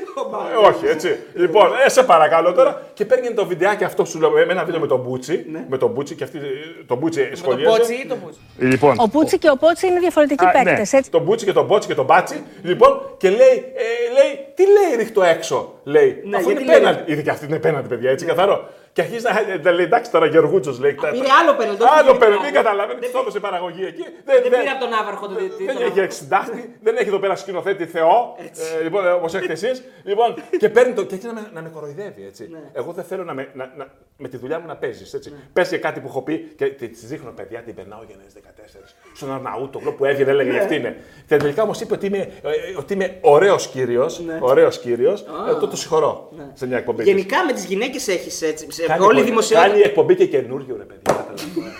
Ε, 0.52 0.66
όχι, 0.68 0.86
έτσι. 0.86 1.16
Λοιπόν, 1.34 1.70
ε, 1.86 1.88
σε 1.88 2.02
παρακαλώ 2.02 2.52
τώρα. 2.52 2.82
Και 2.94 3.04
παίρνει 3.04 3.34
το 3.34 3.46
βιντεάκι 3.46 3.84
αυτό 3.84 4.04
σου 4.04 4.18
λέω, 4.20 4.30
με 4.30 4.40
ένα 4.48 4.64
βίντεο 4.64 4.80
με 4.80 4.86
τον 4.86 5.00
Μπούτσι. 5.00 5.46
Με 5.68 5.78
τον 5.78 5.90
Μπούτσι 5.90 6.14
και 6.14 6.24
αυτή 6.24 6.38
τον 6.86 6.98
Μπούτσι 6.98 7.20
Με 7.20 7.28
το 7.28 7.36
σχολίασε. 7.36 7.78
πότσι 7.78 7.94
ή 7.94 8.06
το 8.06 8.14
πούτσι. 8.16 8.38
Λοιπόν, 8.58 8.94
Ο 8.98 9.08
Πούτσι 9.08 9.38
και 9.38 9.50
ο 9.50 9.56
Πότσι 9.56 9.86
είναι 9.86 9.98
διαφορετικοί 10.00 10.44
Α, 10.44 10.50
παίκτες, 10.50 10.92
ναι. 10.92 10.98
έτσι. 10.98 11.10
Τον 11.10 11.22
Μπούτσι 11.22 11.44
και 11.44 11.52
τον 11.52 11.64
Μπότσι 11.66 11.88
και 11.88 11.94
τον 11.94 12.04
Μπάτσι. 12.04 12.42
Λοιπόν, 12.62 13.00
και 13.16 13.28
λέει, 13.30 13.38
ε, 13.74 14.12
λέει 14.12 14.46
τι 14.54 14.62
λέει 14.62 14.96
ρίχτω 14.96 15.22
έξω. 15.22 15.74
Λέει, 15.84 16.22
Ναι, 16.24 16.36
αφού 16.36 16.50
είναι 16.50 16.60
γιατί 16.60 16.70
λέει- 16.72 16.80
πέναλτι. 16.80 17.12
Είδε 17.12 17.22
και 17.22 17.30
αυτή 17.30 17.46
είναι 17.46 17.58
πέναλτι, 17.58 17.88
παιδιά, 17.88 18.10
έτσι 18.10 18.24
καθαρό. 18.26 18.68
Και 18.92 19.00
αρχίζει 19.00 19.24
να 19.24 19.52
ε, 19.52 19.58
τα 19.58 19.72
λέει, 19.72 19.84
εντάξει 19.84 20.10
τώρα 20.10 20.26
Γεωργούτσος 20.26 20.78
λέει. 20.80 20.94
τα- 20.94 21.10
πήρε 21.10 21.24
τα- 21.24 21.34
άλλο 21.42 21.54
πέναλτι, 21.54 21.82
όχι 21.82 21.92
Άλλο 21.98 22.06
πήρε 22.06 22.18
πέναλτι, 22.18 22.34
άλλο. 22.44 22.52
δεν 22.52 22.62
καταλαβαίνει, 22.62 22.98
Δεν 23.00 23.08
τι 23.08 23.14
το 23.14 23.20
έδωσε 23.20 23.40
παραγωγή 23.40 23.84
εκεί. 23.84 24.04
Δεν 24.24 24.42
πήρε 24.42 24.70
από 24.74 24.80
τον 24.84 24.92
Άβαρχο 25.00 25.26
το 25.28 25.34
Δεν 25.34 25.50
διαιτητή. 25.58 25.84
έχει 25.84 26.00
εξυντάχτη, 26.00 26.74
δεν 26.82 26.96
έχει 26.96 27.08
εδώ 27.08 27.18
πέρα 27.18 27.36
σκηνοθέτη 27.36 27.86
Θεό. 27.86 28.34
Ε, 28.78 28.82
λοιπόν, 28.82 29.12
όπως 29.12 29.34
έχετε 29.34 29.52
εσείς. 29.52 29.82
Λοιπόν, 30.04 30.34
και 30.58 30.68
παίρνει 30.68 30.92
το. 30.92 31.02
και 31.04 31.14
έχει 31.14 31.26
να 31.26 31.32
με, 31.32 31.50
να 31.54 31.60
με 31.62 31.68
κοροϊδεύει 31.68 32.24
έτσι. 32.26 32.48
Ναι. 32.52 32.58
Εγώ 32.72 32.92
δεν 32.92 33.04
θέλω 33.04 33.24
να 33.24 33.34
με, 33.34 33.48
να, 33.54 33.72
να, 33.76 33.86
με 34.16 34.28
τη 34.28 34.36
δουλειά 34.36 34.58
μου 34.58 34.66
να 34.66 34.76
παίζεις. 34.76 35.14
Έτσι. 35.14 35.32
Πες 35.52 35.68
για 35.68 35.78
κάτι 35.78 36.00
που 36.00 36.06
έχω 36.08 36.22
πει 36.22 36.38
και 36.56 36.64
τη 36.66 36.86
δείχνω 36.86 37.30
παιδιά, 37.30 37.60
την 37.60 37.74
περνάω 37.74 38.00
για 38.06 38.16
14. 38.16 38.94
Στον 39.14 39.32
Αρναούτογλου 39.34 39.94
που 39.94 40.04
έβγαινε, 40.04 40.30
έλεγε 40.30 40.50
Ναι. 40.50 40.58
αυτή 40.58 40.74
είναι. 40.74 40.96
Και 41.26 41.36
τελικά 41.36 41.62
όμως 41.62 41.80
είπε 41.80 41.94
ότι 41.94 42.06
είμαι, 42.06 42.18
ε, 42.18 42.50
ότι 42.78 42.92
είμαι 42.94 43.18
ωραίος 43.20 43.66
κύριος. 43.68 44.20
Ωραίος 44.40 44.78
κύριος, 44.78 45.20
ε, 45.20 45.54
το 45.60 45.68
το 45.68 45.76
συγχωρώ 45.76 46.32
σε 46.54 46.66
μια 46.66 46.76
εκπομπή. 46.76 47.02
της. 47.02 47.06
Ναι. 47.06 47.18
Γενικά 47.18 47.44
με 47.44 47.52
τις 47.52 47.64
γυναίκες 47.64 48.08
έχεις 48.08 48.42
έτσι. 48.42 48.66
Σε- 48.80 48.86
Κάνει 48.86 49.04
Όλη 49.04 49.06
η 49.06 49.20
εκπομπή- 49.20 49.28
δημοσιότητα. 49.28 49.68
Κάνει 49.68 49.80
εκπομπή 49.80 50.14
και 50.14 50.26
καινούριο 50.26 50.74
ρε 50.78 50.84
παιδιά. 50.90 51.12
θα 51.14 51.24
θέλω 51.26 51.38
να 51.54 51.62
πω, 51.62 51.68
ε. 51.68 51.72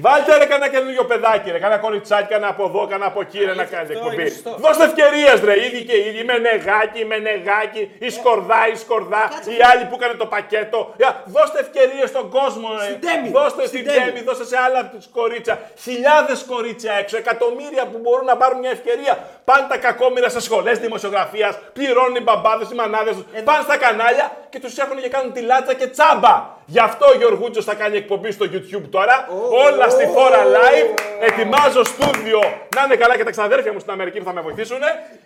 Βάλτε 0.00 0.36
ρε 0.38 0.44
κανένα 0.44 0.68
καινούριο 0.74 1.04
παιδάκι, 1.04 1.50
ρε. 1.50 1.58
Κανένα 1.58 1.80
κοριτσάκι, 1.80 2.28
κανένα 2.32 2.50
από 2.50 2.64
εδώ, 2.68 2.80
κανένα 2.90 3.06
από 3.12 3.20
εκεί, 3.20 3.38
ρε, 3.48 3.54
να 3.54 3.64
κάνει 3.64 3.82
αυτό, 3.82 3.92
εκπομπή. 3.98 4.14
είναι 4.20 4.28
σωστό. 4.30 4.56
Δώστε 4.64 4.84
ευκαιρίες, 4.84 5.36
ρε. 5.48 5.54
Ήδη 5.66 5.80
και 5.88 5.96
ήδη. 6.08 6.24
Με 6.30 6.36
νεγάκι, 6.46 7.04
με 7.10 7.16
νεγάκι, 7.18 7.82
η 7.98 8.10
σκορδά, 8.10 8.60
η 8.72 8.76
σκορδά, 8.84 9.22
οι 9.56 9.58
άλλοι 9.70 9.84
που 9.88 9.94
έκανε 9.98 10.14
το 10.22 10.26
πακέτο. 10.34 10.78
Για, 10.96 11.10
Δώστε 11.36 11.58
ευκαιρίες 11.64 12.08
στον 12.08 12.26
κόσμο, 12.36 12.68
ρε. 12.78 12.84
Στην 12.84 13.00
Τέμι. 13.06 13.28
Δώστε 13.38 13.62
Στην 13.66 13.80
στην 13.80 13.84
Τέμι. 13.92 14.04
Τέμι, 14.10 14.20
δώστε 14.28 14.44
σε 14.52 14.56
άλλα 14.64 14.80
τις 14.92 15.08
κορίτσια. 15.18 15.54
Χιλιάδες 15.84 16.38
κορίτσια 16.52 16.92
έξω, 17.02 17.16
εκατομμύρια 17.16 17.84
που 17.90 17.98
μπορούν 18.02 18.24
να 18.32 18.36
πάρουν 18.40 18.58
μια 18.64 18.70
ευκαιρία. 18.78 19.14
Πάνε 19.48 19.66
τα 19.72 19.76
κακόμοιρα 19.86 20.28
σε 20.28 20.40
σχολές 20.40 20.76
δημοσιογραφίας, 20.78 21.54
πληρώνουν 21.76 22.16
οι 22.20 22.22
μπαμπάδες, 22.26 22.68
οι 22.72 22.74
μανάδες 22.80 23.14
τους. 23.16 23.24
Πάνε 23.48 23.62
στα 23.68 23.76
κανάλια 23.84 24.26
και 24.56 24.62
τους 24.62 24.78
έχουν 24.78 24.96
και 25.00 25.08
κάνουν 25.08 25.32
τη 25.32 25.40
λάτσα 25.40 25.74
και 25.74 25.86
τσάμπα. 25.86 26.34
Γι' 26.66 26.78
αυτό 26.78 27.06
ο 27.06 27.16
Γιωργούτσο 27.16 27.62
θα 27.62 27.74
κάνει 27.74 27.96
εκπομπή 27.96 28.30
στο 28.32 28.46
YouTube 28.52 28.86
τώρα. 28.90 29.28
Όλα 29.66 29.88
στη 29.88 30.06
φόρα 30.06 30.42
live. 30.56 30.98
Ετοιμάζω 31.20 31.84
στούντιο. 31.84 32.40
Να 32.76 32.82
είναι 32.84 32.96
καλά 32.96 33.16
και 33.16 33.24
τα 33.24 33.30
ξαδέρφια 33.30 33.72
μου 33.72 33.78
στην 33.78 33.92
Αμερική 33.92 34.18
που 34.18 34.24
θα 34.24 34.32
με 34.32 34.40
βοηθήσουν. 34.40 34.78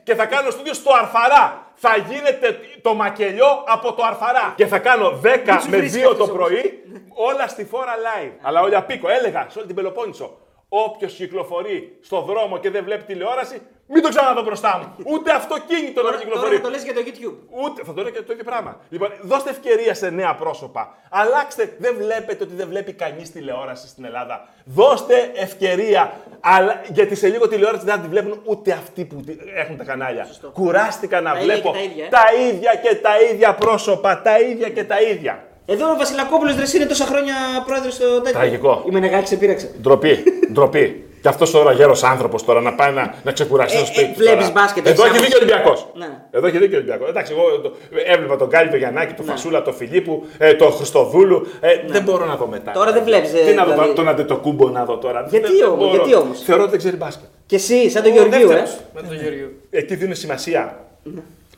Και 0.03 0.15
θα 0.15 0.27
κάνω 0.27 0.51
στούντιο 0.51 0.75
στο 0.75 0.91
Αρφαρά. 1.01 1.67
Θα 1.75 1.97
γίνεται 2.09 2.59
το 2.83 2.95
μακελιό 2.95 3.65
από 3.67 3.93
το 3.93 4.03
Αρφαρά. 4.05 4.53
Και 4.57 4.67
θα 4.67 4.79
κάνω 4.79 5.21
10 5.25 5.67
με 5.69 5.79
2 6.11 6.17
το 6.17 6.29
πρωί. 6.29 6.83
Όλα 7.15 7.49
στη 7.49 7.65
φόρα 7.65 7.95
live. 8.09 8.33
Αλλά 8.43 8.61
όλοι 8.61 8.77
απίκο. 8.77 9.09
Έλεγα 9.09 9.47
σε 9.49 9.59
όλη 9.59 9.67
την 9.67 9.77
Πελοπόννησο. 9.77 10.39
Όποιος 10.69 11.13
κυκλοφορεί 11.13 11.99
στο 12.03 12.21
δρόμο 12.21 12.59
και 12.59 12.71
δεν 12.71 12.85
βλέπει 12.85 13.05
τηλεόραση, 13.05 13.63
μην 13.93 14.03
το 14.03 14.09
ξαναδώ 14.09 14.43
μπροστά 14.43 14.73
μου. 14.79 15.05
Ούτε 15.13 15.29
αυτοκίνητο 15.33 15.99
να 16.03 16.09
Τώρα, 16.09 16.17
μην 16.19 16.29
τώρα 16.29 16.39
κυκλοφορεί. 16.39 16.57
θα 16.57 16.63
το 16.63 16.71
λες 16.71 16.83
για 16.85 16.95
το 16.95 17.01
YouTube. 17.07 17.37
Ούτε, 17.65 17.83
θα 17.87 17.93
το 17.93 18.03
λέω 18.03 18.11
και 18.11 18.23
το 18.23 18.33
ίδιο 18.33 18.45
πράγμα. 18.45 18.73
Λοιπόν, 18.89 19.09
δώστε 19.23 19.51
ευκαιρία 19.51 19.95
σε 19.95 20.11
νέα 20.11 20.35
πρόσωπα. 20.35 20.83
Αλλάξτε, 21.11 21.75
δεν 21.79 21.95
βλέπετε 21.99 22.45
ότι 22.45 22.55
δεν 22.55 22.69
βλέπει 22.69 22.93
κανείς 22.93 23.33
τηλεόραση 23.33 23.89
στην 23.89 24.05
Ελλάδα. 24.05 24.49
Δώστε 24.65 25.15
ευκαιρία. 25.35 26.13
Αλλά, 26.41 26.81
γιατί 26.93 27.15
σε 27.15 27.29
λίγο 27.29 27.49
τηλεόραση 27.49 27.85
δεν 27.85 27.95
θα 27.95 28.01
τη 28.01 28.09
βλέπουν 28.09 28.41
ούτε 28.45 28.73
αυτοί 28.73 29.05
που 29.05 29.17
τη- 29.27 29.37
έχουν 29.55 29.77
τα 29.77 29.85
κανάλια. 29.85 30.27
Κουράστηκα 30.53 31.21
να 31.21 31.33
Τα 31.33 31.39
ίδια 31.41 31.55
βλέπω 31.55 31.71
και 31.71 31.77
τα 31.79 31.83
ίδια, 31.83 32.05
ε. 32.05 32.09
τα 32.09 32.25
ίδια 32.49 32.75
και 32.83 32.95
τα 32.97 33.11
ίδια 33.33 33.55
πρόσωπα. 33.55 34.23
Τα 34.23 34.41
ίδια 34.41 34.69
και 34.69 34.85
τα 34.85 35.01
ίδια. 35.03 35.45
Εδώ 35.67 35.91
ο 35.91 35.97
Βασιλακόπουλος 35.97 36.55
δεν 36.55 36.67
είναι 36.75 36.87
τόσα 36.87 37.05
χρόνια 37.05 37.35
πρόεδρος 37.67 37.95
στο 37.95 38.21
τέτοιο. 38.21 38.33
Τραγικό. 38.39 38.83
Η 38.89 38.91
Μενεγάκη 38.91 39.27
σε 39.29 39.37
πείραξε. 39.37 39.75
Ντροπή, 39.81 40.25
ντροπή. 40.53 41.05
Και 41.23 41.29
αυτό 41.29 41.51
τώρα 41.51 41.73
γέρος 41.73 42.03
άνθρωπος 42.03 42.45
τώρα 42.45 42.61
να 42.61 42.75
πάει 42.75 42.93
να, 42.93 43.15
να 43.25 43.33
ξεκουραστεί 43.33 43.77
Ε, 43.77 43.81
στο 43.81 43.87
σπίτι 43.87 44.05
ε, 44.05 44.09
του. 44.13 44.15
βλέπεις 44.17 44.49
τώρα. 44.49 44.61
μπάσκετ, 44.61 44.87
Εδώ 44.87 45.05
έχεις 45.05 45.17
έχει 45.17 45.25
δίκιο 45.25 45.39
ο 45.39 45.43
Ολυμπιακός. 45.43 45.87
Ναι. 45.95 46.07
Εδώ 46.31 46.47
έχει 46.47 46.59
δίκιο 46.59 46.77
ο 46.77 46.81
Ολυμπιακός. 46.81 47.09
Εντάξει, 47.09 47.33
εγώ 47.33 47.61
το, 47.61 47.73
έβλεπα 48.07 48.37
τον 48.37 48.49
Γκάλι, 48.49 48.69
τον 48.69 48.79
Γιαννάκη, 48.79 49.13
τον 49.15 49.25
Φασούλα, 49.25 49.63
τον 49.63 49.75
Φιλίππου, 49.75 50.27
ε, 50.39 50.55
τον 50.55 50.73
Χριστοδούλου. 50.73 51.47
Ε, 51.61 51.69
Δεν 51.87 52.03
μπορώ 52.03 52.25
να 52.25 52.37
δω 52.37 52.47
μετά. 52.47 52.73
Τώρα 52.73 52.93
δεν 52.93 53.03
βλέπεις, 53.05 53.33
ε, 53.33 53.37
Τι 53.37 53.55
να 53.55 53.65
δω, 53.65 53.73
δηλαδή. 53.73 53.93
τον 53.93 54.09
Αντετοκούμπο 54.09 54.69
να 54.69 54.85
δω 54.85 54.97
τώρα. 54.97 55.27
Γιατί 55.31 55.47
Δεν- 55.47 55.57
δεν 55.59 55.67
όμως, 55.69 55.79
μπορώ. 55.79 55.91
γιατί 56.05 56.15
όμως; 56.15 56.43
Θεωρώ 56.43 56.63
ότι 56.63 56.71
δεν 56.71 56.79
ξέρει 56.81 56.97
μπάσκετ. 56.97 57.29
Και 57.47 57.57
εσύ, 57.57 57.91
σαν 57.91 58.03
τον 58.03 58.13
Ο 58.13 58.15
Γεωργίου, 58.15 58.35
ε; 58.51 58.55
δεύτερος 58.55 58.79
Με 58.95 59.01
τον 59.03 59.17
Γεωργίου. 59.21 59.51
Εκεί 59.71 59.95
δίνουν 59.95 60.15
σημασία 60.15 60.77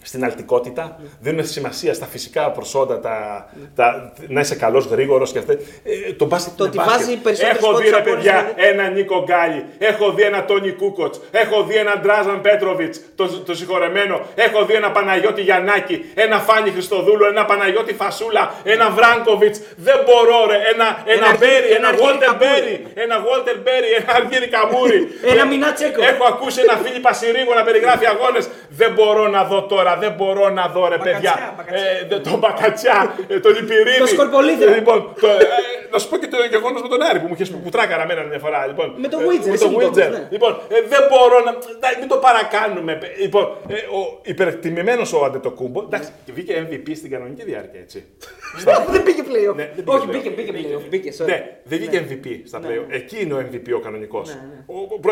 στην 0.02 0.24
αλτικότητα, 0.24 1.00
δίνουν 1.20 1.46
σημασία 1.46 1.94
στα 1.94 2.06
φυσικά 2.06 2.50
προσόντα, 2.50 3.00
τα, 3.00 3.46
τα, 3.74 4.12
να 4.28 4.40
είσαι 4.40 4.54
καλός, 4.54 4.84
γρήγορος 4.86 5.32
και 5.32 5.38
αυτά. 5.38 5.52
Ε, 5.52 6.12
το 6.16 6.24
μπάσκετ 6.24 6.52
Το 6.56 6.64
είναι 6.64 6.68
ότι 6.74 6.76
μπάσκετ. 6.88 7.06
βάζει 7.06 7.16
περισσότερες 7.16 7.56
Έχω 7.56 7.66
δει 7.66 7.72
πόντους 7.74 7.90
ρε 7.90 7.96
από 7.96 8.10
όλες 8.10 8.22
παιδιά 8.24 8.52
τις- 8.56 8.66
ένα 8.66 8.88
Νίκο 8.88 9.24
Γκάλι, 9.26 9.64
έχω 9.78 10.12
δει 10.12 10.22
ένα 10.22 10.44
Τόνι 10.44 10.72
Κούκοτς, 10.72 11.20
έχω 11.30 11.62
δει 11.62 11.74
ένα 11.76 11.98
Ντράζαν 11.98 12.40
Πέτροβιτς, 12.40 13.00
το, 13.14 13.28
το 13.28 13.54
συγχωρεμένο, 13.54 14.20
έχω 14.34 14.64
δει 14.64 14.74
ένα 14.74 14.90
Παναγιώτη 14.90 15.42
Γιαννάκη, 15.42 16.04
ένα 16.14 16.38
Φάνη 16.38 16.70
Χριστοδούλου, 16.70 17.24
ένα 17.24 17.44
Παναγιώτη 17.44 17.94
Φασούλα, 17.94 18.54
ένα 18.64 18.90
Βράνκοβιτ. 18.90 19.56
Δεν 19.76 19.96
μπορώ 20.06 20.46
ρε, 20.50 20.58
ένα, 20.72 20.86
ένα, 21.04 21.26
Ένα 21.26 21.36
Μπέρι, 21.38 21.54
Αργύρι- 21.54 21.76
ένα 21.76 21.88
ένα 21.88 21.96
Βόλτερ 22.02 22.28
Αργύρι 22.28 22.50
Μπέρι, 22.54 22.86
ένα 23.04 23.16
Βόλτερ 23.26 23.56
Μπέρι, 23.62 23.88
ένα 23.98 24.12
Αργύρι 24.18 24.48
Καμούρι. 24.56 25.00
Ένα 25.32 25.42
Ε, 25.42 25.46
Μινάτσεκο. 25.52 26.02
Έχω 26.10 26.24
ακούσει 26.32 26.60
ένα 26.66 26.76
Φίλιππα 26.84 27.12
Συρίγο 27.12 27.54
να 27.54 27.62
περιγράφει 27.68 28.06
αγώνες. 28.06 28.48
Δεν 28.68 28.90
μπορώ 28.92 29.28
να 29.28 29.44
δω 29.44 29.62
τώρα, 29.62 29.91
δεν 30.00 30.12
μπορώ 30.12 30.48
να 30.50 30.66
δω 30.68 30.88
ρε 30.88 30.98
παιδιά. 30.98 31.54
μπακατσιά. 31.56 31.88
Ε, 32.02 32.06
δε- 32.08 32.18
τον 32.30 32.38
Μπακατσιά, 32.38 33.14
ε, 33.28 33.40
τον 33.40 33.54
Υπηρίδη. 33.56 33.98
Το 33.98 34.06
Σκορπολίδα. 34.06 34.64
Ε, 34.70 34.74
Λοιπόν, 34.74 35.14
το, 35.20 35.26
ε, 35.28 35.36
να 35.92 35.98
σου 35.98 36.08
πω 36.08 36.16
και 36.16 36.26
το 36.26 36.36
γεγονός 36.50 36.82
με 36.82 36.88
τον 36.88 37.02
Άρη 37.02 37.18
που 37.20 37.26
μου 37.26 37.34
είχε 37.38 37.52
που 37.64 37.68
τράκαρα 37.70 38.06
μένα 38.06 38.22
μια 38.22 38.38
φορά. 38.38 38.66
Λοιπόν, 38.66 38.94
Με 38.96 39.08
το 39.08 39.18
Ε, 39.20 39.24
Witcher, 39.24 39.46
με 39.46 39.52
εσύ 39.52 39.64
το 39.64 39.70
μου 39.70 39.78
το 39.80 39.86
Witcher. 39.86 39.90
είπες, 39.96 40.08
ναι. 40.08 40.28
Λοιπόν, 40.30 40.52
ε, 40.68 40.76
δεν 40.92 41.02
μπορώ 41.10 41.36
να. 41.46 41.50
εντάξει, 41.76 41.98
Μην 41.98 42.08
το 42.08 42.16
παρακάνουμε. 42.16 42.98
Λοιπόν, 43.20 43.44
ε, 43.68 43.74
ο 43.74 44.00
υπερτιμημένο 44.22 45.02
ο 45.20 45.24
Αντετοκούμπο. 45.24 45.82
Εντάξει, 45.82 46.10
και 46.24 46.32
βγήκε 46.32 46.66
MVP 46.70 46.88
στην 46.96 47.10
κανονική 47.10 47.44
διάρκεια, 47.44 47.80
έτσι. 47.80 47.98
Δεν 48.94 49.02
πήγε 49.02 49.22
playoff. 49.30 49.54
Ναι, 49.54 49.70
δεν 49.74 49.84
πήγε 49.84 49.96
Όχι, 49.96 50.06
playoff. 50.08 50.12
μπήκε, 50.12 50.30
μπήκε 50.30 50.52
playoff. 50.54 50.82
Μπήκε, 50.90 51.10
sorry. 51.18 51.26
Ναι, 51.26 51.38
δεν 51.64 51.78
βγήκε 51.78 52.04
MVP 52.08 52.26
στα 52.46 52.58
play. 52.64 52.84
Εκεί 52.90 53.16
είναι 53.22 53.34
ο 53.34 53.38
MVP 53.48 53.68
ο 53.76 53.78
κανονικός. 53.78 54.36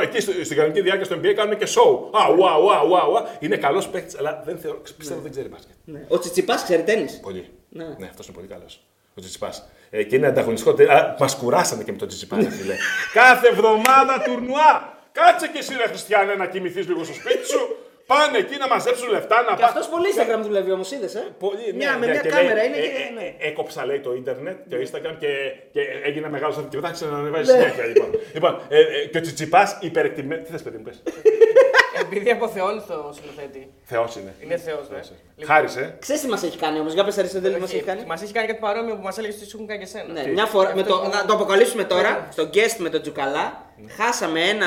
Εκεί 0.02 0.20
στο- 0.20 0.32
στην 0.44 0.56
κανονική 0.56 0.80
διάρκεια 0.80 1.04
στο 1.04 1.16
NBA 1.22 1.32
κάνουν 1.36 1.56
και 1.56 1.66
show. 1.68 2.18
Α, 2.18 2.20
wow, 2.40 2.58
wow, 2.66 2.82
wow, 2.92 3.22
wow. 3.22 3.26
Είναι 3.40 3.56
καλός 3.56 3.88
παίκτης, 3.88 4.18
αλλά 4.18 4.42
δεν 4.46 4.58
θεωρώ, 4.58 4.69
πιστεύω 4.96 5.20
δεν 5.20 5.30
ξέρει 5.30 5.48
μπάσκετ. 5.48 5.74
Ναι. 5.84 6.04
Ο 6.08 6.18
Τσιτσιπάς 6.18 6.62
ξέρει 6.62 6.82
τέννη. 6.82 7.06
Πολύ. 7.22 7.48
Ναι. 7.68 7.84
Ναι, 7.98 8.06
αυτός 8.06 8.26
είναι 8.26 8.36
πολύ 8.36 8.48
καλός. 8.48 8.80
Ο 9.14 9.20
Τσιτσιπάς. 9.20 9.68
Ε, 9.90 10.02
και 10.02 10.16
είναι 10.16 10.26
ανταγωνιστικό. 10.26 10.74
Μας 11.18 11.34
κουράσανε 11.36 11.82
και 11.82 11.92
με 11.92 11.98
τον 11.98 12.08
Τσιτσιπάς, 12.08 12.44
ρε 12.44 12.50
φίλε. 12.50 12.74
Κάθε 13.20 13.48
εβδομάδα 13.48 14.22
τουρνουά. 14.24 14.98
Κάτσε 15.12 15.48
και 15.48 15.58
εσύ, 15.58 15.74
ρε 15.76 15.86
Χριστιανέ, 15.88 16.34
να 16.34 16.46
κοιμηθείς 16.46 16.86
λίγο 16.88 17.04
στο 17.04 17.14
σπίτι 17.14 17.46
σου. 17.46 17.76
Πάνε 18.06 18.38
εκεί 18.38 18.56
να 18.58 18.68
μαζέψουν 18.68 19.08
λεφτά, 19.10 19.42
να 19.42 19.54
Και 19.54 19.60
πα- 19.62 19.66
αυτός 19.66 19.88
πολύ 19.88 20.06
Instagram 20.16 20.40
δουλεύει 20.42 20.70
όμως, 20.72 20.90
είδες. 20.90 21.14
Ε; 21.14 21.24
Πολύ, 21.38 21.64
ναι, 21.66 21.72
μια, 21.72 21.96
με 21.98 22.06
ναι, 22.06 22.12
μια 22.12 22.20
και 22.20 22.28
κάμερα 22.28 22.54
λέει, 22.54 22.66
είναι 22.66 22.76
ε, 22.76 22.80
και. 22.80 22.86
ε, 22.86 23.10
ναι. 23.14 23.34
ε, 23.38 23.48
έκοψα 23.48 23.86
λέει 23.86 24.00
το 24.00 24.14
ίντερνετ 24.14 24.56
και 24.68 24.76
το 24.76 24.82
Instagram 24.90 25.14
και, 25.18 25.28
και 25.72 25.80
έγινε 26.04 26.28
μεγάλος 26.28 26.56
και 26.70 26.76
μετά 26.76 26.90
ξανανεβάζει 26.90 27.52
Ναι. 27.52 27.58
συνέχεια. 27.58 27.84
Λοιπόν, 27.86 28.10
λοιπόν 28.34 28.60
ε, 28.68 28.78
ε, 28.80 29.06
και 29.06 29.18
ο 29.18 29.20
Τσιτσιπάς 29.20 29.78
υπερεκτιμένο. 29.80 30.42
Τι 30.42 30.50
θες, 30.50 30.62
παιδί 30.62 30.76
μου, 30.76 30.82
πες. 30.82 31.02
Επειδή 32.10 32.30
αποθεώνει 32.30 32.80
το 32.80 33.12
σκηνοθέτη. 33.16 33.72
Θεός 33.82 34.16
είναι. 34.16 34.34
Είναι 34.42 34.56
θεός, 34.56 34.88
ναι. 34.90 35.00
Χάρισε. 35.46 35.94
Ξέρεις 36.00 36.20
τι 36.22 36.28
μας 36.28 36.42
έχει 36.42 36.58
κάνει 36.58 36.78
όμως, 36.78 36.92
για 36.92 37.04
πες 37.04 37.18
Αριστοτέλη 37.18 37.54
τι 37.54 37.60
μας 37.60 37.72
έχει 37.72 37.82
κάνει. 37.82 38.00
Μας 38.06 38.22
έχει 38.22 38.32
κάνει 38.32 38.46
κάτι 38.46 38.60
παρόμοιο 38.60 38.94
που 38.94 39.02
μας 39.02 39.18
έλεγε 39.18 39.34
ότι 39.36 39.44
σου 39.44 39.52
έχουν 39.54 39.66
κάνει 39.66 39.80
και 39.80 39.88
εσένα. 39.90 40.12
Ναι, 40.12 40.32
μια 40.32 40.46
φορά, 40.46 40.72
με 40.74 40.82
το, 40.82 40.94
Αυτό- 40.94 41.16
να 41.16 41.24
το 41.24 41.32
αποκαλύψουμε 41.32 41.84
τώρα, 41.84 42.26
στο 42.32 42.42
guest 42.54 42.76
με 42.78 42.88
τον 42.88 43.02
Τζουκαλά, 43.02 43.64
χάσαμε 43.98 44.40
ένα 44.54 44.66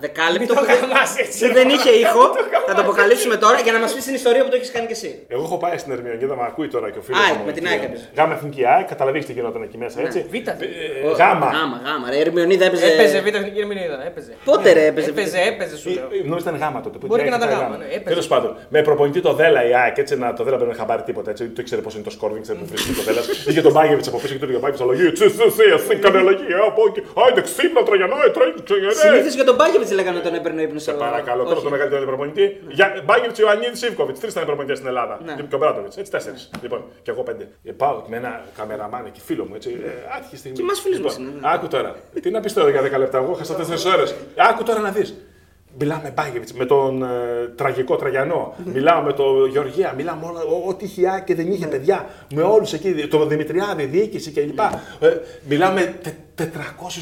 δεκάλεπτο 0.00 0.38
Μην 0.38 0.48
το 0.48 0.54
που, 0.54 0.64
δεν- 0.66 0.76
χαμάς 0.76 1.16
έτσι. 1.18 1.46
που 1.48 1.52
δεν 1.54 1.68
είχε 1.68 1.90
ήχο. 1.90 2.22
Θα 2.66 2.74
το 2.74 2.80
αποκαλύψουμε 2.80 3.36
τώρα 3.36 3.58
για 3.60 3.72
να 3.72 3.78
μας 3.78 3.94
πεις 3.94 4.04
την 4.04 4.14
ιστορία 4.14 4.42
που 4.44 4.50
το 4.50 4.56
έχεις 4.56 4.70
κάνει 4.70 4.86
κι 4.86 4.92
εσύ. 4.92 5.10
Εγώ 5.28 5.42
έχω 5.42 5.56
πάει 5.56 5.78
στην 5.78 5.92
Ερμηνεία, 5.92 6.26
με 6.26 6.44
ακούει 6.50 6.68
τώρα 6.68 6.90
και 6.90 6.98
ο 6.98 7.02
φίλος 7.02 7.20
ΑΕΚ, 7.24 7.34
μου. 7.38 7.44
με 7.44 7.52
την 7.52 7.64
εκεί. 7.66 7.74
ΑΕΚ 7.74 7.82
έπαιζε. 7.82 8.04
Γάμα 8.16 8.34
εθνική 8.34 8.66
ΑΕΚ, 8.66 8.86
καταλαβαίνεις 8.88 9.26
τι 9.26 9.32
γινόταν 9.32 9.62
εκεί 9.62 9.78
μέσα, 9.78 10.00
έτσι. 10.00 10.26
Β' 10.30 10.34
Ε, 10.34 10.38
εθνική. 10.50 10.72
ε, 11.04 11.10
Γάμα. 11.20 11.46
Γάμα, 11.56 11.80
γάμα. 11.86 12.10
Ρε, 12.10 12.16
η 12.16 12.20
Ερμηνεία 12.20 12.66
έπαιζε. 12.66 12.86
Έπαιζε 12.92 13.20
β' 13.20 13.26
εθνική 13.26 13.58
ερμηνεία, 13.60 14.02
έπαιζε. 14.06 14.32
Πότε 14.44 14.72
ρε 14.72 14.86
έπαιζε. 14.86 15.08
Έπαιζε, 15.10 15.40
έπαιζε 15.40 15.76
σου 15.76 15.90
λέω. 15.90 16.04
Ε, 16.04 16.28
Νόμιζα 16.28 16.48
ήταν 16.48 16.60
γάμα 16.60 16.80
τότε. 16.80 16.98
που 16.98 17.06
Μπορεί 17.06 17.20
η 17.20 17.24
και 17.24 17.30
ΑΕΚ 17.30 17.40
να 17.40 17.46
ήταν 17.46 17.56
ήταν 17.58 17.68
γάμα, 17.70 17.76
ναι, 17.82 17.84
έπαιζε. 17.84 18.08
Τέλος 18.14 18.26
πάντων, 18.26 18.56
με 18.68 18.82
προπονητή 18.82 19.20
το 19.20 19.32
Δέλα 19.32 19.68
η 19.68 19.74
ΑΕΚ, 19.74 19.98
έτσι 19.98 20.13
να 20.16 20.32
το 20.32 20.44
Δέλα 20.44 20.58
δεν 20.58 20.70
είχα 20.70 20.84
πάρει 20.84 21.02
τίποτα. 21.02 21.30
Έτσι, 21.30 21.48
το 21.48 21.60
ήξερε 21.60 21.80
πώς 21.80 21.94
είναι 21.94 22.02
το 22.02 22.10
σκορ, 22.10 22.30
δεν 22.30 22.38
ήξερε 22.38 22.58
που 22.58 22.66
βρίσκει 22.66 22.92
το 22.92 23.02
Δέλα. 23.02 23.20
Είχε 23.48 23.60
τον 23.62 23.72
Μπάγκεβιτ 23.72 24.06
από 24.08 24.18
πίσω 24.18 24.32
και 24.34 24.44
του 24.46 24.50
είχε 24.50 24.58
Μπάγκεβιτ 24.62 24.82
αλλαγή. 24.82 25.12
Τσι, 25.12 25.26
τσι, 25.30 25.36
τσι, 25.56 25.62
εσύ 25.76 25.96
κάνε 25.96 26.18
αλλαγή. 26.18 26.44
ε, 26.48 26.56
Από 26.70 26.82
εκεί. 26.88 27.00
Άιντε 27.26 27.40
ξύπνα, 27.48 27.82
τραγιανό, 27.82 28.16
ε, 28.26 28.30
τρέχει, 28.36 28.60
τραγιανέ. 28.68 28.94
Συνήθως 28.94 29.34
για 29.34 29.44
τον 29.44 29.54
Μπάγκεβιτς 29.58 29.92
λέγανε 29.98 30.18
όταν 30.18 30.34
έπαιρνε 30.34 30.62
ύπνος. 30.62 30.82
Σε 30.82 30.92
παρακαλώ, 30.92 31.42
τώρα 31.44 31.60
το 31.60 31.70
μεγαλύτερο 31.70 32.04
προπονητή. 32.06 32.44
Για 32.68 32.86
Μπάγκεβιτς, 33.06 33.38
Ιωαννίδης, 33.38 33.78
Σίβκοβιτ. 33.78 34.16
Τρεις 34.20 34.32
ήταν 34.32 34.44
προπονητές 34.50 34.76
στην 34.78 34.88
Ελλάδα. 34.92 35.14
Ναι. 35.24 35.34
Και 35.48 35.54
ο 35.54 35.58
Μπράτοβιτ. 35.58 35.92
Έτσι, 35.98 36.10
τέσσερις. 36.10 36.50
Λοιπόν, 36.62 36.80
και 37.02 37.10
εγώ 37.10 37.22
πέντε. 37.22 37.44
Ε, 37.64 37.72
πάω 37.72 37.96
με 38.10 38.16
ένα 38.16 38.44
καμεραμάν 38.58 39.04
εκεί, 39.06 39.20
φίλο 39.28 39.44
μου, 39.48 39.54
έτσι. 39.54 39.70
Ε, 39.84 39.88
άτυχη 40.16 40.36
στιγμή. 40.36 40.56
Και 40.58 40.62
μας 40.64 40.80
φίλους 40.80 41.00
μας 41.00 41.12
Λοιπόν, 41.18 41.32
είναι, 41.32 41.40
ναι. 41.48 41.52
Άκου 41.54 41.66
τώρα. 41.68 41.90
Τι 42.22 42.30
να 42.30 42.40
πει 42.40 42.50
τώρα 42.52 42.70
για 42.70 42.82
10 42.82 42.98
λεπτά, 42.98 43.18
εγώ 43.18 43.32
χάσα 43.32 43.54
4 43.54 43.92
ώρες. 43.96 44.14
Άκου 44.50 44.62
τώρα 44.62 44.80
να 44.80 44.90
δεις. 44.90 45.14
Μιλάω 45.78 45.98
με 46.02 46.12
Μπάγκεβιτ, 46.16 46.48
με 46.50 46.64
τον 46.66 47.02
ε, 47.02 47.06
τραγικό 47.56 47.96
Τραγιανό. 47.96 48.54
μιλάω 48.64 49.02
με 49.02 49.12
τον 49.12 49.48
Γεωργία, 49.48 49.92
μιλάω 49.96 50.16
με 50.16 50.26
όλα. 50.26 50.40
ό- 50.42 50.68
Ό,τι 50.68 50.84
είχε 50.84 51.08
ά 51.08 51.20
και 51.20 51.34
δεν 51.34 51.52
είχε 51.52 51.66
παιδιά. 51.66 52.06
Με 52.34 52.42
όλους 52.42 52.72
εκεί, 52.72 53.06
τον 53.10 53.28
Δημητριάδη, 53.28 53.84
διοίκηση 53.84 54.30
κλπ. 54.30 54.58
Ε, 55.00 55.16
μιλάω 55.48 55.72
με 55.72 55.80
τε- 56.02 56.14
400 56.38 56.42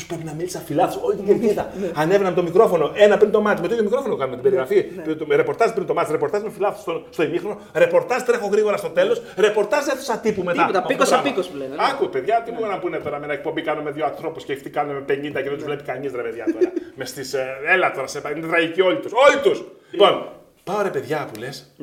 πρέπει 0.06 0.24
να 0.24 0.32
μίλησα 0.34 0.58
φιλάθου, 0.58 1.00
όλη 1.02 1.16
την 1.16 1.24
κερκίδα. 1.26 1.72
Ανέβαινα 1.94 2.28
με 2.28 2.34
το 2.36 2.42
μικρόφωνο, 2.42 2.90
ένα 2.94 3.16
πριν 3.16 3.30
το 3.30 3.40
μάτι, 3.40 3.60
με 3.60 3.66
το 3.68 3.72
ίδιο 3.74 3.84
μικρόφωνο 3.84 4.16
κάνουμε 4.16 4.34
την 4.36 4.44
περιγραφή. 4.44 4.84
Το- 5.18 5.26
Ρεπορτάζ 5.36 5.70
πριν 5.70 5.86
το 5.86 5.94
μάτι, 5.94 6.12
ρεπορτάζ 6.12 6.42
με 6.42 6.50
φιλάθου 6.50 6.80
στο, 6.80 7.02
στο 7.10 7.22
ημίχρονο, 7.22 7.58
ρεπορτάζ 7.74 8.22
τρέχω 8.22 8.46
γρήγορα 8.46 8.76
στο 8.76 8.88
τέλος, 8.88 9.22
ρεπορτάζ 9.36 9.86
αίθουσα 9.86 10.18
τύπου 10.18 10.42
μετά. 10.42 10.60
Τίποτα, 10.60 10.78
Από 10.78 10.88
πίκος 10.88 11.08
το 11.08 11.14
σε 11.14 11.20
πράγμα. 11.20 11.30
πίκος 11.30 11.48
που 11.50 11.56
λένε, 11.56 11.74
ναι. 11.74 11.82
Άκου, 11.92 12.08
παιδιά, 12.08 12.42
τι 12.44 12.50
μου 12.52 12.66
να 12.66 12.78
πούνε 12.78 12.98
τώρα 12.98 13.18
με 13.18 13.24
ένα 13.24 13.32
εκπομπή 13.34 13.62
κάνουμε 13.62 13.90
δύο 13.90 14.04
ανθρώπους 14.04 14.44
και 14.44 14.52
αυτοί 14.52 14.70
κάνουμε 14.70 14.98
50 15.08 15.42
και 15.42 15.48
δεν 15.48 15.54
τους 15.54 15.64
βλέπει 15.64 15.82
κανείς 15.82 16.12
ρε 16.12 16.22
παιδιά 16.22 16.44
τώρα. 16.44 16.72
μες 16.98 17.08
στις, 17.08 17.34
ε, 17.34 17.46
έλα 17.66 17.90
τώρα, 17.92 18.06
σε, 18.06 18.20
είναι 18.36 18.46
τραγικοί 18.46 18.80
όλοι 18.80 18.96
τους. 19.00 19.12
Όλοι 19.12 19.40
τους! 19.42 19.64
Λοιπόν, 19.90 20.28
πάω 20.64 20.82
ρε 20.82 20.88
παιδιά 20.90 21.28
που 21.32 21.38
λες. 21.40 21.74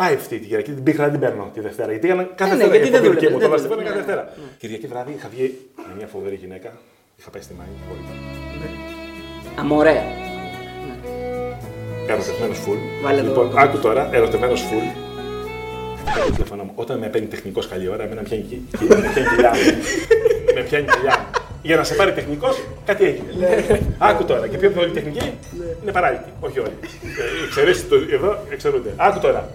Ναι. 0.00 0.06
Πάει 0.06 0.14
αυτή 0.14 0.38
την 0.38 0.48
Κυριακή, 0.48 0.70
την 0.72 0.82
πήρα 0.82 1.04
να 1.04 1.10
την 1.10 1.20
παίρνω 1.20 1.50
τη 1.54 1.60
Δευτέρα. 1.60 1.90
Γιατί 1.90 2.06
έκανα 2.06 2.22
κάθε 2.40 2.52
Ε, 2.52 2.56
ναι, 2.56 2.62
Δευτέρα 2.62 2.76
γιατί 2.76 2.88
η 2.88 2.90
δεν 2.90 3.00
εκπομπή 3.04 3.18
δική 3.20 3.32
δούλευε, 3.32 3.54
μου, 3.54 3.60
δεν 3.60 3.68
το 3.68 3.76
Δευτέρα 3.76 3.80
δούλευε. 3.80 3.88
κάθε 3.88 3.98
Ναι, 3.98 4.04
Δευτέρα. 4.06 4.22
ναι. 4.36 4.56
Κυριακή 4.62 4.86
βράδυ 4.92 5.12
είχα 5.18 5.28
βγει 5.34 5.46
με 5.88 5.92
μια 5.98 6.06
φοβερή 6.14 6.36
γυναίκα. 6.42 6.70
Είχα 7.18 7.30
πάει 7.30 7.42
στη 7.46 7.54
Μάγη. 7.58 7.76
Αμορέα. 9.60 10.04
Ερωτευμένος 12.12 12.58
φουλ. 12.64 12.78
Βάλε 13.04 13.20
το- 13.20 13.26
Λοιπόν, 13.28 13.50
το- 13.50 13.56
άκου 13.64 13.78
τώρα, 13.86 14.02
ερωτευμένος 14.12 14.60
φουλ. 14.68 14.86
Το 16.26 16.32
τηλέφωνο 16.32 16.62
μου. 16.66 16.72
Όταν 16.74 16.98
με 16.98 17.06
παίρνει 17.06 17.26
τεχνικός 17.34 17.68
καλή 17.72 17.88
ώρα, 17.88 18.02
εμένα 18.04 18.20
με 18.22 18.26
πιάνει, 18.28 18.42
κι- 18.42 18.62
κι- 18.78 18.88
με 18.88 19.08
πιάνει 19.14 19.28
κοιλιά 19.34 19.50
μου. 19.56 19.60
με 20.54 20.60
πιάνει 20.68 20.86
κοιλιά 20.94 21.14
μου. 21.20 21.26
Για 21.62 21.76
να 21.76 21.84
σε 21.84 21.94
πάρει 21.94 22.12
τεχνικός, 22.12 22.54
κάτι 22.88 23.04
έγινε. 23.04 23.32
Άκου 23.98 24.24
τώρα. 24.24 24.46
Και 24.46 24.56
πιο 24.58 24.70
πολύ 24.70 24.90
τεχνική 24.90 25.26
είναι 25.82 25.92
παράλυτη. 25.92 26.30
Όχι 26.40 26.58
όλοι. 26.58 26.76
Ε, 26.82 27.44
Εξαιρέσει 27.46 27.84
το 27.84 27.96
εδώ, 28.16 28.38
εξαιρούνται. 28.50 28.90
Άκου 28.96 29.18
τώρα. 29.18 29.48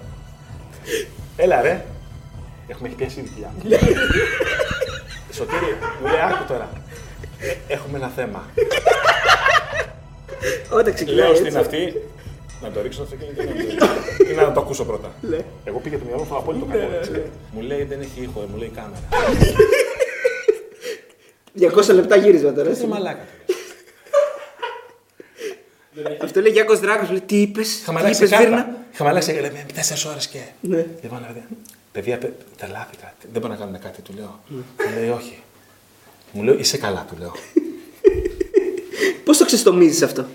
Έλα 1.36 1.62
ρε. 1.62 1.86
Έχουμε 2.68 2.88
έχει 2.88 2.98
πιάσει 2.98 3.20
η 3.20 3.30
δουλειά. 3.34 3.54
Σωτήρη, 5.32 5.78
μου 6.02 6.08
λέει, 6.08 6.20
άκου 6.32 6.44
τώρα. 6.48 6.70
Ε, 7.40 7.74
Έχουμε 7.74 7.98
ένα 7.98 8.08
θέμα. 8.16 8.44
Όταν 10.70 10.94
ξεκινάει. 10.94 11.16
Λέω 11.20 11.30
έτσι. 11.30 11.44
στην 11.44 11.58
αυτή 11.58 12.02
να 12.62 12.72
το 12.72 12.82
ρίξω 12.82 13.06
στο 13.06 13.16
αυτοκίνητο 13.16 13.42
ή 13.42 13.46
να 13.46 13.52
το 13.54 13.58
ρίξω. 13.62 14.32
ή 14.32 14.36
να 14.36 14.52
το 14.52 14.60
ακούσω 14.60 14.86
πρώτα. 14.86 15.12
Εγώ 15.64 15.80
πήγα 15.80 15.98
το 15.98 16.04
μυαλό 16.06 16.20
μου 16.20 16.26
στο 16.26 16.36
απόλυτο 16.36 16.66
κακό. 16.66 16.96
έτσι. 16.98 17.22
Μου 17.52 17.62
λέει 17.62 17.84
δεν 17.84 18.02
έχει 18.02 18.22
ήχο, 18.22 18.40
μου 18.52 18.58
λέει 18.58 18.72
κάμερα. 18.76 19.02
200 21.92 21.94
λεπτά 21.96 22.16
γύρισμα 22.16 22.54
τώρα. 22.54 22.70
Είσαι 22.72 22.88
μαλάκα. 22.88 23.26
Αυτό 26.24 26.42
λέει 26.42 26.52
Γιάκο 26.52 26.78
Δράκος. 26.78 27.10
Λέει 27.10 27.22
τι 27.22 27.42
είπες. 27.42 27.80
Είχαμε 27.80 28.00
Τι 28.00 28.06
αλλάξει 28.06 28.24
είπες, 28.26 28.38
Βίρνα; 28.40 28.56
κάρτα. 28.56 28.78
Είχαμε 28.94 29.10
αλλάξει 29.10 29.32
λέει, 29.32 29.42
με 29.42 29.66
τέσσερις 29.74 30.06
ώρες 30.06 30.28
και. 30.28 30.40
Ναι. 30.60 30.86
Λοιπόν, 31.02 31.26
παιδιά, 31.28 31.48
παιδιά, 31.92 32.18
τε- 32.18 32.32
τρελάθηκα. 32.58 33.14
Δεν 33.22 33.32
μπορούμε 33.32 33.54
να 33.54 33.60
κάνουμε 33.60 33.78
κάτι, 33.78 34.02
του 34.02 34.14
λέω. 34.16 34.40
Μου 34.48 34.64
λέει 35.00 35.10
όχι. 35.10 35.42
Μου 36.32 36.44
λέει 36.44 36.56
είσαι 36.60 36.78
καλά, 36.78 37.06
του 37.10 37.16
λέω. 37.20 37.32
Πώς 39.24 39.38
το 39.38 39.46
ξεστομίζεις 39.46 40.02
αυτό; 40.02 40.26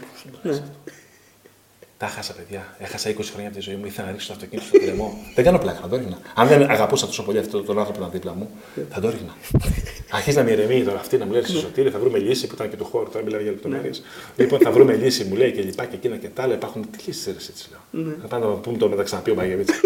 Τα 1.99 2.07
χάσα, 2.07 2.33
παιδιά. 2.33 2.77
Έχασα 2.79 3.11
20 3.11 3.15
χρόνια 3.33 3.49
από 3.49 3.57
τη 3.57 3.63
ζωή 3.63 3.75
μου. 3.75 3.87
Ήθελα 3.87 4.07
να 4.07 4.13
ρίξω 4.13 4.27
το 4.27 4.33
αυτοκίνητο 4.33 4.69
στο 4.69 4.79
κρεμό. 4.79 5.19
δεν 5.35 5.45
κάνω 5.45 5.59
πλάκα, 5.59 5.81
θα 5.81 5.89
το 5.89 5.97
ρίχνα. 5.97 6.19
Αν 6.35 6.49
δεν 6.49 6.71
αγαπούσα 6.71 7.07
τόσο 7.07 7.23
πολύ 7.23 7.39
αυτόν 7.39 7.65
τον 7.65 7.79
άνθρωπο 7.79 8.01
να 8.01 8.07
είναι 8.07 8.15
δίπλα 8.15 8.35
μου, 8.35 8.51
θα 8.91 9.01
το 9.01 9.11
ρίχνα. 9.11 9.37
Αρχίζει 10.17 10.37
να 10.37 10.43
με 10.43 10.51
ηρεμεί 10.51 10.83
τώρα 10.85 10.99
αυτή, 10.99 11.17
να 11.17 11.25
μου 11.25 11.33
λέει 11.33 11.43
στη 11.43 11.53
σωτήρη, 11.53 11.91
θα 11.91 11.99
βρούμε 11.99 12.19
λύση 12.19 12.47
που 12.47 12.55
ήταν 12.55 12.71
και 12.71 12.77
του 12.77 12.85
χώρου, 12.85 13.11
τώρα 13.11 13.25
μιλάμε 13.25 13.43
για 13.43 13.53
λεπτομέρειες. 13.53 14.03
λοιπόν, 14.37 14.61
θα 14.61 14.71
βρούμε 14.71 14.95
λύση, 14.95 15.25
μου 15.25 15.37
λέει 15.37 15.53
και 15.53 15.63
λοιπά 15.63 15.85
και 15.85 15.95
εκείνα 15.95 16.17
και 16.17 16.29
τα 16.29 16.43
άλλα. 16.43 16.55
Υπάρχουν 16.55 16.91
τι 16.91 16.99
λύσει 17.07 17.31
έτσι, 17.31 17.69
λέω. 17.71 18.05
Θα 18.21 18.27
πάμε 18.27 18.47
να 18.47 18.53
πούμε 18.53 18.79
το 18.79 18.89
μεταξαναπεί 18.89 19.31
ο 19.31 19.35
Μπαγεβίτ. 19.35 19.69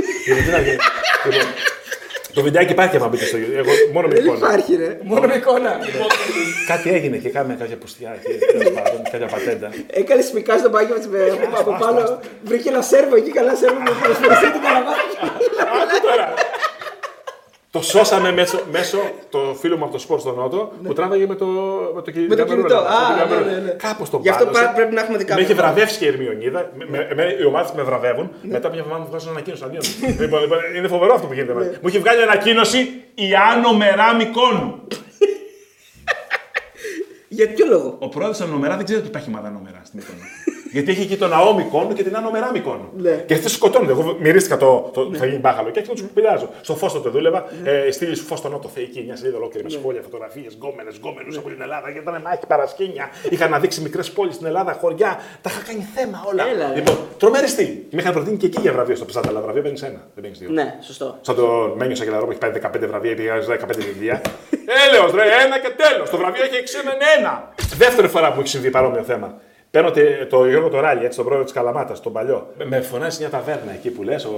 Λοιπόν, 2.34 2.44
τι 2.44 2.58
να 2.58 2.62
γίνει. 2.62 2.72
Λοιπόν, 2.72 2.72
Το 2.72 2.72
βιντεάκι 2.72 2.72
υπάρχει 2.72 2.96
άμα 2.96 3.08
μπείτε 3.08 3.24
στο 3.24 3.38
YouTube. 3.38 3.56
Εγώ 3.62 3.70
μόνο 3.92 4.06
με 4.08 4.14
Δεν 4.14 4.24
εικόνα. 4.24 4.38
υπάρχει, 4.38 4.74
ρε. 4.76 4.98
Μόνο 5.02 5.26
με 5.26 5.34
εικόνα. 5.34 5.78
Κάτι 6.66 6.88
έγινε 6.96 7.16
και 7.16 7.28
κάναμε 7.28 7.54
κάποια 7.58 7.76
πουστιά 7.76 8.10
εκεί, 8.18 8.38
τέλος 8.52 8.70
πάντων, 8.76 9.02
κάποια 9.12 9.26
πατέντα. 9.26 9.68
Έκανε 10.00 10.22
σπικά 10.22 10.58
στο 10.58 10.68
μπάκι 10.70 10.90
μας 10.96 11.06
με 11.06 11.18
από, 11.46 11.60
από 11.60 11.72
πάνω. 11.84 12.20
Βρήκε 12.44 12.68
ένα 12.68 12.82
σέρβο 12.82 13.16
εκεί, 13.16 13.30
καλά 13.30 13.54
σέρβο 13.54 13.78
με 13.80 13.90
προσφερειστεί 14.02 14.48
την 14.52 14.60
καλαμάτα. 14.66 15.04
Άκου 17.74 17.80
τώρα. 17.80 17.80
Το 17.80 17.82
σώσαμε 18.04 18.32
μέσω, 18.32 18.60
μέσω 18.72 18.98
το 19.30 19.56
φίλο 19.60 19.76
μου 19.76 19.84
από 19.84 19.92
το 19.92 19.98
σπορ 19.98 20.20
στο 20.20 20.32
Νότο 20.32 20.72
που 20.84 20.92
τράβαγε 20.92 21.26
με 21.26 21.34
το, 21.34 21.46
με 21.94 22.02
το, 22.02 22.10
Ναι. 22.14 22.26
Με 22.28 22.36
το 22.36 22.44
κινητό. 22.44 22.76
Α, 22.76 23.26
ναι, 23.28 23.52
ναι, 23.52 23.58
ναι. 23.60 23.70
Κάπως 23.70 24.10
το 24.10 24.18
Γι' 24.22 24.28
αυτό 24.28 24.44
μπάλωσε. 24.44 24.64
πά- 24.64 24.74
πρέπει 24.74 24.94
να 24.94 25.00
έχουμε 25.00 25.18
δικά 25.18 25.34
Με 25.34 25.40
έχει 25.40 25.54
μας. 25.54 25.60
βραβεύσει 25.62 25.98
και 25.98 26.04
η 26.04 26.08
Ερμιονίδα. 26.08 26.70
Με, 26.78 26.84
με, 26.88 27.06
εμένα 27.10 27.38
οι 27.38 27.44
ομάδες 27.44 27.72
με 27.72 27.82
βραβεύουν. 27.82 28.30
Ναι. 28.42 28.52
Μετά 28.52 28.68
μια 28.68 28.78
εβδομάδα 28.78 29.02
μου 29.02 29.08
βγάζουν 29.10 29.30
ανακοίνωση 29.30 29.62
αντίον. 29.64 29.82
λοιπόν, 30.20 30.40
λοιπόν, 30.40 30.58
είναι 30.76 30.88
φοβερό 30.88 31.14
αυτό 31.14 31.26
που 31.26 31.32
γίνεται. 31.32 31.52
Μου 31.54 31.88
έχει 31.88 31.98
βγάλει 31.98 32.22
ανακοίνωση 32.22 32.78
η 33.14 33.28
Άνω 33.52 33.72
Μερά 33.76 34.14
Μικόνου. 34.14 34.74
Για 37.28 37.48
ποιο 37.54 37.66
λόγο; 37.68 37.96
Ο 37.98 38.08
πρόεδρος 38.08 38.38
τη 38.38 38.44
Ανομερά 38.44 38.76
δεν 38.76 38.84
ξέρει 38.84 39.00
ότι 39.00 39.08
υπάρχει 39.08 39.28
ομάδα 39.28 39.48
Ανομερά 39.48 39.80
στην 39.84 39.98
Μύκονο. 40.00 40.18
Γιατί 40.72 40.90
έχει 40.90 41.00
εκεί 41.02 41.16
τον 41.16 41.30
Ναό 41.30 41.54
Μικόνου 41.54 41.92
και 41.92 42.02
την 42.02 42.16
Ανομερά 42.16 42.50
Μικόνου. 42.52 42.88
Ναι. 42.96 43.10
Και 43.26 43.34
αυτοί 43.34 43.48
σκοτώνονται. 43.48 43.92
Εγώ 43.92 44.16
μυρίστηκα 44.20 44.56
το. 44.56 44.90
το 44.92 45.10
Θα 45.14 45.26
γίνει 45.26 45.38
μπάχαλο 45.38 45.70
και 45.70 45.78
άρχισα 45.78 45.94
να 45.96 46.02
τους 46.02 46.14
πειράζω. 46.14 46.48
Στο 46.60 46.74
φως 46.76 46.92
τότε 46.92 47.08
δούλευα. 47.08 47.44
Ε, 47.64 47.90
Στείλει 47.90 48.14
φως 48.16 48.38
στο 48.38 48.48
Νότο 48.48 48.68
Θεϊκή, 48.68 49.02
μια 49.06 49.16
σελίδα 49.16 49.36
ολόκληρη 49.36 49.64
με 49.64 49.70
σχόλια, 49.70 50.02
φωτογραφίες, 50.02 50.54
γκόμενες, 50.54 50.96
γκόμενους 50.96 51.36
από 51.36 51.48
την 51.48 51.62
Ελλάδα. 51.62 51.90
Και 51.92 51.98
ήταν 51.98 52.22
μάχη 52.24 52.46
παρασκήνια. 52.46 53.10
Είχα 53.30 53.44
αναδείξει 53.44 53.80
μικρές 53.80 54.10
πόλεις 54.10 54.34
στην 54.34 54.46
Ελλάδα, 54.46 54.72
χωριά. 54.72 55.20
Τα 55.42 55.50
είχα 55.50 55.62
κάνει 55.68 55.86
θέμα 55.94 56.24
όλα. 56.30 56.48
Έλα, 56.48 56.68
ρε. 56.68 56.74
λοιπόν, 56.74 56.96
τρομερή 57.18 57.48
στήλη. 57.48 57.86
Και 57.88 57.96
με 57.96 58.00
είχαν 58.02 58.12
προτείνει 58.12 58.36
και 58.36 58.46
εκεί 58.46 58.60
για 58.60 58.72
βραβείο 58.72 58.96
στο 58.96 59.04
Πεσάτα, 59.04 59.28
αλλά 59.28 59.40
βραβείο 59.40 59.62
παίρνεις 59.62 59.82
ένα. 59.82 60.00
Δεν 60.14 60.22
παίρνεις 60.22 60.38
δύο. 60.38 60.50
Ναι, 60.50 60.74
σωστό. 60.80 61.18
Σαν 61.20 61.34
το 61.34 61.74
Μένιος 61.78 61.98
Σαγγελαρό 61.98 62.24
που 62.24 62.30
έχει 62.30 62.40
πάρει 62.40 62.60
15 62.84 62.86
βραβεία, 62.88 63.14
πήγα 63.14 63.34
15 63.40 63.56
βιβλία. 63.76 64.20
Έλεος 64.88 65.12
ρε, 65.14 65.22
ένα 65.44 65.58
και 65.58 65.70
τέλος. 65.76 66.10
Το 66.10 66.16
βραβείο 66.16 66.44
έχει 66.44 66.56
εξήμεν 66.56 66.96
ένα. 67.18 67.52
Δεύτερη 67.76 68.08
φορά 68.08 68.32
που 68.32 68.40
έχει 68.40 68.48
συμβεί 68.48 68.70
παρόμοιο 68.70 69.02
θέμα. 69.02 69.40
Παίρνω 69.72 69.90
τε- 69.90 70.28
το 70.28 70.46
Γιώργο 70.48 70.68
το 70.68 70.80
Ράλι, 70.80 71.04
έτσι, 71.04 71.16
τον 71.16 71.24
πρόεδρο 71.24 71.44
της 71.44 71.54
Καλαμάτας, 71.54 72.00
τον 72.00 72.12
παλιό. 72.12 72.46
Με- 72.58 72.64
Με 72.64 72.80
φωνάζει 72.80 73.20
μια 73.20 73.30
ταβέρνα 73.30 73.72
εκεί 73.72 73.90
που 73.90 74.02
λες, 74.02 74.24
ο 74.24 74.32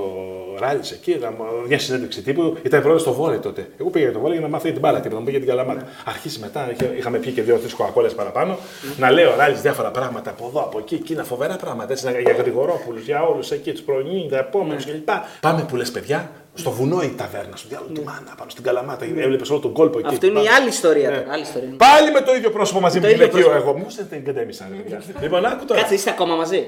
Ράλι 0.58 0.80
εκεί, 0.92 1.10
ήταν 1.10 1.34
μια 1.68 1.78
συνέντευξη 1.78 2.22
τύπου. 2.22 2.56
Ήταν 2.62 2.80
πρόεδρος 2.80 3.00
στο 3.02 3.12
βόλεϊ 3.12 3.38
τότε. 3.38 3.68
Εγώ 3.80 3.90
πήγα 3.90 4.04
για 4.04 4.14
το 4.14 4.20
βόλεϊ 4.20 4.36
για 4.38 4.46
να 4.46 4.52
μάθω 4.52 4.64
για 4.64 4.72
την 4.72 4.80
μπάλα, 4.80 4.96
τίποτα, 4.96 5.14
να 5.14 5.18
μου 5.20 5.24
πει 5.24 5.30
για 5.30 5.40
την 5.40 5.48
Καλαμάτα. 5.48 5.86
Αρχίσει 6.04 6.40
μετά, 6.40 6.70
είχε- 6.72 6.94
είχαμε 6.98 7.18
πει 7.18 7.30
και 7.30 7.42
δύο-τρει 7.42 7.74
κοκακόλε 7.74 8.08
παραπάνω, 8.08 8.56
να 8.98 9.10
λέω 9.10 9.32
ο 9.32 9.36
Ράλι 9.36 9.54
διάφορα 9.54 9.90
πράγματα 9.90 10.30
από 10.30 10.46
εδώ, 10.46 10.60
από 10.60 10.78
εκεί, 10.78 10.94
εκείνα 10.94 11.24
φοβερά 11.24 11.56
πράγματα. 11.56 11.92
Έτσι, 11.92 12.04
να- 12.04 12.18
για 12.20 12.32
γρηγορόπουλους, 12.32 13.04
για 13.04 13.22
όλους 13.22 13.50
εκεί, 13.50 13.72
τους 13.72 13.82
προνίντα, 13.82 14.38
επόμενους 14.38 14.84
κλπ. 14.84 15.08
Πάμε 15.40 15.64
που 15.68 15.76
λες, 15.76 15.90
παιδιά, 15.90 16.30
στο 16.54 16.70
βουνό 16.70 17.02
η 17.02 17.08
ταβέρνα, 17.16 17.56
στο 17.56 17.68
διάλογο 17.68 17.92
του 17.92 18.02
Μάνα, 18.04 18.34
πάνω 18.38 18.50
στην 18.50 18.64
Καλαμάτα. 18.64 19.04
Έβλεπες 19.04 19.50
όλο 19.50 19.60
τον 19.60 19.72
κόλπο 19.72 19.98
εκεί. 19.98 20.08
Αυτό 20.08 20.26
είναι 20.26 20.40
η 20.40 20.44
Πάμε. 20.44 20.56
άλλη 20.56 20.68
ιστορία 20.68 21.10
Ναι. 21.10 21.16
τώρα. 21.16 21.32
Άλλη 21.32 21.42
ιστορία. 21.42 21.68
Πάλι 21.76 22.10
με 22.10 22.20
το 22.20 22.34
ίδιο 22.34 22.50
πρόσωπο 22.50 22.80
μαζί 22.80 22.96
μου 22.98 23.04
Το 23.04 23.10
ίδιο 23.10 23.24
γυναικείο 23.24 23.48
πρόσωπο. 23.50 23.68
εγώ. 23.70 23.78
Μου 23.78 23.86
δεν 23.96 24.08
την 24.08 24.24
κατέμισαν. 24.24 24.66
ρε 24.70 24.76
παιδιά. 24.82 25.02
Λοιπόν, 25.24 25.44
άκου 25.46 25.64
τώρα. 25.64 25.80
Κάτσε, 25.80 25.94
είστε 25.94 26.10
ακόμα 26.10 26.34
μαζί. 26.36 26.60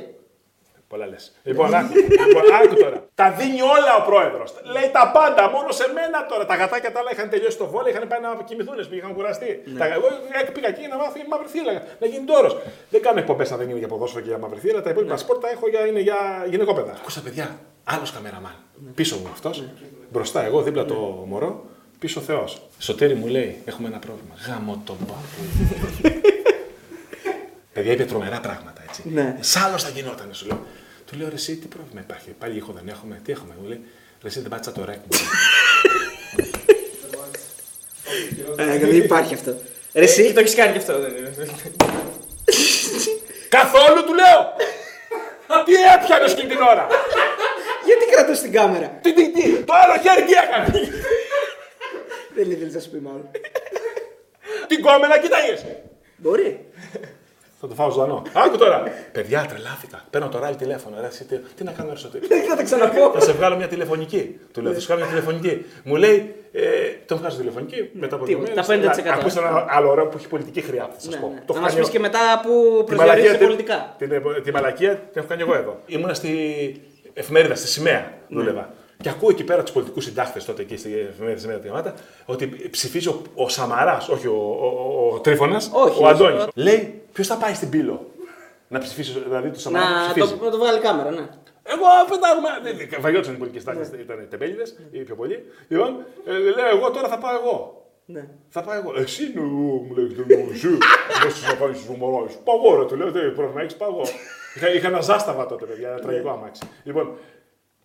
Πολλά 0.88 1.06
λες. 1.06 1.24
Λοιπόν, 1.42 1.74
άκου, 1.74 1.92
λοιπόν, 2.26 2.44
άκου 2.62 2.74
τώρα. 2.84 2.98
Τα 3.14 3.26
δίνει 3.38 3.60
όλα 3.76 3.92
ο 4.00 4.02
πρόεδρος. 4.08 4.48
Λέει 4.74 4.88
τα 4.98 5.04
πάντα, 5.16 5.42
μόνο 5.54 5.70
σε 5.80 5.84
μένα 5.96 6.18
τώρα. 6.30 6.44
Τα 6.50 6.54
γατάκια 6.60 6.92
τα 6.92 6.98
άλλα 7.00 7.10
είχαν 7.12 7.28
τελειώσει 7.30 7.56
το 7.62 7.66
βόλιο, 7.72 7.88
είχαν 7.92 8.04
πάει 8.08 8.20
να 8.26 8.30
κοιμηθούν, 8.48 8.74
είχαν 8.98 9.12
κουραστεί. 9.14 9.50
Τα, 9.78 9.84
εγώ 9.96 10.06
πήγα 10.54 10.68
εκεί 10.74 10.84
να 10.92 10.96
μάθω 10.96 11.16
για 11.20 11.26
μαύρη 11.32 11.48
θύλα, 11.54 11.72
να 12.00 12.06
γίνει 12.12 12.24
τόρος. 12.32 12.52
Δεν 12.92 13.00
κάνω 13.06 13.18
εκπομπές 13.22 13.52
αν 13.52 13.58
δεν 13.58 13.68
είναι 13.70 13.78
για 13.78 13.88
ποδόσφαιρο 13.92 14.22
και 14.24 14.28
για 14.32 14.38
μαύρη 14.38 14.58
θύλα. 14.64 14.80
Τα 14.82 14.90
υπόλοιπα 14.90 15.16
σπορ 15.16 15.36
τα 15.38 15.48
έχω 15.54 15.68
για, 15.68 15.86
είναι 15.86 16.00
για 16.08 16.18
γυναικόπαιδα. 16.52 16.92
Ακούσα 17.00 17.20
παιδιά, 17.26 17.46
άλλος 17.88 18.12
καμεραμάν. 18.12 18.54
Πίσω 18.94 19.16
μου 19.16 19.28
αυτός, 19.32 19.64
μπροστά 20.12 20.44
εγώ, 20.44 20.62
δίπλα 20.62 20.84
το 20.84 20.94
μωρό, 21.28 21.64
πίσω 21.98 22.20
Θεός. 22.20 22.62
Σωτήρι 22.78 23.14
μου 23.14 23.26
λέει: 23.26 23.62
Έχουμε 23.64 23.88
ένα 23.88 23.98
πρόβλημα. 23.98 24.34
Γάμο 24.46 24.82
τον 24.84 24.96
πάπου. 24.98 25.20
Παιδιά 27.72 27.92
είπε 27.92 28.04
τρομερά 28.04 28.40
πράγματα 28.40 28.82
έτσι. 28.88 29.02
Ναι. 29.12 29.36
Σ' 29.40 29.56
άλλος 29.56 29.82
θα 29.82 29.88
γινόταν, 29.88 30.28
σου 30.32 30.46
λέω. 30.46 30.66
Του 31.06 31.16
λέω 31.16 31.28
ρε, 31.28 31.34
εσύ 31.34 31.56
τι 31.56 31.66
πρόβλημα 31.66 32.00
υπάρχει; 32.00 32.30
Πάλι 32.38 32.56
ήχο 32.56 32.72
δεν 32.72 32.88
έχουμε; 32.88 33.20
Τι 33.24 33.32
έχουμε; 33.32 33.54
Μου 33.62 33.68
λέει 33.68 33.80
ρε, 34.22 34.28
εσύ 34.28 34.40
δεν 34.40 34.50
πάτησα 34.50 34.72
το 34.72 34.84
ρεκ. 34.84 34.96
μου». 34.96 35.18
Ε, 38.56 38.78
Δεν 38.78 38.96
υπάρχει 38.96 39.34
αυτό. 39.34 39.50
Ρε, 39.50 39.60
Και 39.92 40.00
εσύ. 40.00 40.32
το 40.32 40.40
έχεις 40.40 40.54
κάνει 40.54 40.72
και 40.72 40.78
αυτό. 40.78 41.00
δεν 41.00 41.16
είναι. 41.16 41.34
Καθόλου 43.48 44.04
του 44.06 44.14
λέω. 44.14 44.40
τι 45.64 45.72
έπιανε 45.74 46.24
εκείνη 46.30 46.48
την 46.48 46.60
ώρα. 46.60 46.86
Γιατί 47.88 48.04
κρατάς 48.12 48.40
την 48.40 48.52
κάμερα; 48.52 48.98
τι, 49.02 49.12
τι, 49.14 49.30
τι. 49.32 49.42
Το 49.68 49.72
άλλο 49.82 49.94
χέρι 50.02 50.22
τι 50.28 50.32
έκανε; 50.44 50.66
Δεν 52.34 52.50
ήθελες 52.50 52.74
να 52.74 52.80
σου 52.80 52.90
πει 52.90 52.98
μάλλον. 52.98 53.28
την 54.66 54.82
κόμενα 54.82 55.18
κοίταγες; 55.18 55.64
Μπορεί. 56.16 56.66
Θα 57.60 57.68
το 57.68 57.74
φάω 57.74 57.90
ζωντανό. 57.90 58.22
Άκου 58.32 58.56
τώρα. 58.56 58.82
Παιδιά, 59.12 59.46
τρελάθηκα. 59.48 60.04
Παίρνω 60.10 60.28
το 60.28 60.38
ράλι 60.38 60.56
τηλέφωνο. 60.56 60.96
Ρε, 61.00 61.06
εσύ, 61.06 61.24
τι, 61.24 61.36
τι 61.56 61.64
να 61.64 61.72
κάνω, 61.72 61.90
ρε, 61.92 61.98
Σωτήρη. 61.98 62.26
Δεν 62.26 62.42
θα 62.42 62.56
τα 62.56 62.62
ξαναπώ. 62.62 63.10
Θα 63.14 63.20
σε 63.20 63.32
βγάλω 63.32 63.56
μια 63.56 63.68
τηλεφωνική. 63.68 64.40
Του 64.52 64.62
λέω, 64.62 64.72
θα 64.72 64.80
σου 64.80 64.86
βγάλω 64.86 65.00
μια 65.00 65.10
τηλεφωνική. 65.10 65.64
Μου 65.84 65.96
λέει, 65.96 66.34
ε, 66.52 66.62
τον 67.06 67.18
βγάζω 67.18 67.36
τηλεφωνική 67.36 67.90
μετά 67.92 68.14
από 68.16 68.24
δύο 68.24 68.38
Τίποτα, 68.38 68.64
μέρες. 68.76 68.96
τα 68.96 69.02
5%. 69.02 69.04
Να- 69.04 69.12
Ακούστε 69.14 69.38
ένα 69.40 69.66
άλλο 69.68 69.90
ωραίο 69.90 70.06
που 70.06 70.16
έχει 70.16 70.28
πολιτική 70.28 70.60
χρειά. 70.60 70.88
Θα 70.92 71.00
σας 71.00 71.14
Ναι, 71.14 71.20
πω. 71.20 71.26
ναι. 71.34 71.40
Το 71.46 71.52
Να 71.52 71.58
έχω 71.58 71.60
μας 71.60 71.68
κάνει 71.74 71.80
πεις 71.84 71.90
και 71.90 71.96
εγώ. 71.96 72.06
μετά 72.06 72.40
που 72.42 72.84
Τη 72.86 72.94
μαλακία, 72.94 72.94
προσδιορίζεσαι 72.94 73.36
την- 73.38 73.46
πολιτικά. 73.46 73.94
Την, 73.98 74.42
τη 74.44 74.52
μαλακία 74.52 74.94
την 74.96 75.08
έχω 75.20 75.26
κάνει 75.28 75.42
εγώ 75.42 75.54
εδώ. 75.54 75.80
Ήμουνα 75.86 76.14
στη 76.14 76.30
εφημερίδα, 77.18 77.54
στη 77.54 77.66
σημαία 77.68 78.12
Ναι. 78.28 78.38
δούλευα. 78.40 78.72
Και 79.02 79.08
ακούω 79.08 79.30
εκεί 79.30 79.44
πέρα 79.44 79.62
τους 79.62 79.72
πολιτικούς 79.72 80.04
συντάκτε 80.04 80.40
τότε 80.46 80.62
εκεί 80.62 80.76
στη 80.76 80.98
εφημερίδα 81.10 81.40
Σημαία 81.40 81.58
Διαμάτα 81.58 81.94
ότι 82.26 82.68
ψηφίζει 82.70 83.08
ο, 83.08 83.22
ο 83.34 83.48
Σαμαράς, 83.48 84.08
όχι 84.08 84.26
ο, 84.26 84.32
ο, 84.60 84.66
ο, 84.66 85.14
ο 85.14 85.20
Τρίφωνας, 85.20 85.70
Όχι, 85.72 86.02
ο 86.02 86.06
Αντώνης. 86.08 86.42
ο- 86.42 86.48
Λέει, 86.54 87.02
ποιος 87.12 87.26
θα 87.26 87.36
πάει 87.36 87.54
στην 87.54 87.68
πύλο 87.70 88.10
να 88.68 88.78
ψηφίσει, 88.78 89.18
δηλαδή 89.26 89.50
το 89.50 89.58
Σαμαρά 89.60 89.84
που 89.86 89.92
Να 89.92 90.00
ψηφίζει; 90.12 90.34
το, 90.38 90.44
να 90.44 90.50
το 90.50 90.58
βγάλει 90.58 90.78
κάμερα, 90.78 91.10
ναι. 91.10 91.26
Εγώ 91.68 91.84
πετάγουμε. 92.10 92.48
Βαγιόντουσαν 93.00 93.34
οι 93.34 93.38
πολιτικοί 93.38 93.64
συντάκτε, 93.64 93.96
ήταν 94.00 94.26
τεμπέληδες 94.30 94.76
ή 94.90 94.98
πιο 94.98 95.14
πολλοί. 95.14 95.44
Λοιπόν, 95.68 95.96
ε, 96.26 96.32
λέω 96.32 96.68
εγώ 96.76 96.90
τώρα 96.90 97.08
θα 97.08 97.18
πάω 97.18 97.34
εγώ. 97.42 97.85
Ναι. 98.06 98.28
Θα 98.48 98.62
πάω 98.62 98.74
εγώ. 98.74 98.92
Εσύ 98.96 99.24
είναι 99.24 99.40
ο 99.40 99.44
μου 99.44 99.94
λέει 99.96 100.06
δεν 100.06 100.40
είναι 100.40 100.52
εσύ. 100.52 100.68
Δεν 101.22 101.30
σου 101.30 101.46
να 101.46 101.54
κάνει 101.54 101.76
του 101.86 101.96
μωρό. 101.96 102.28
Πάω 102.44 102.56
εγώ, 102.56 102.78
ρε, 102.78 102.84
του 102.86 102.96
λέω, 102.96 103.10
δεν 103.10 103.34
πρόβλημα, 103.34 103.60
έχεις 103.60 103.76
πάω 103.76 103.88
εγώ. 103.88 104.02
Είχα, 104.56 104.74
είχα 104.74 104.88
ένα 104.88 105.00
ζάσταβα 105.00 105.46
τότε, 105.46 105.64
παιδιά, 105.64 105.88
ένα 105.88 105.98
τραγικό 105.98 106.28
αμάξι. 106.28 106.62
Λοιπόν, 106.82 107.16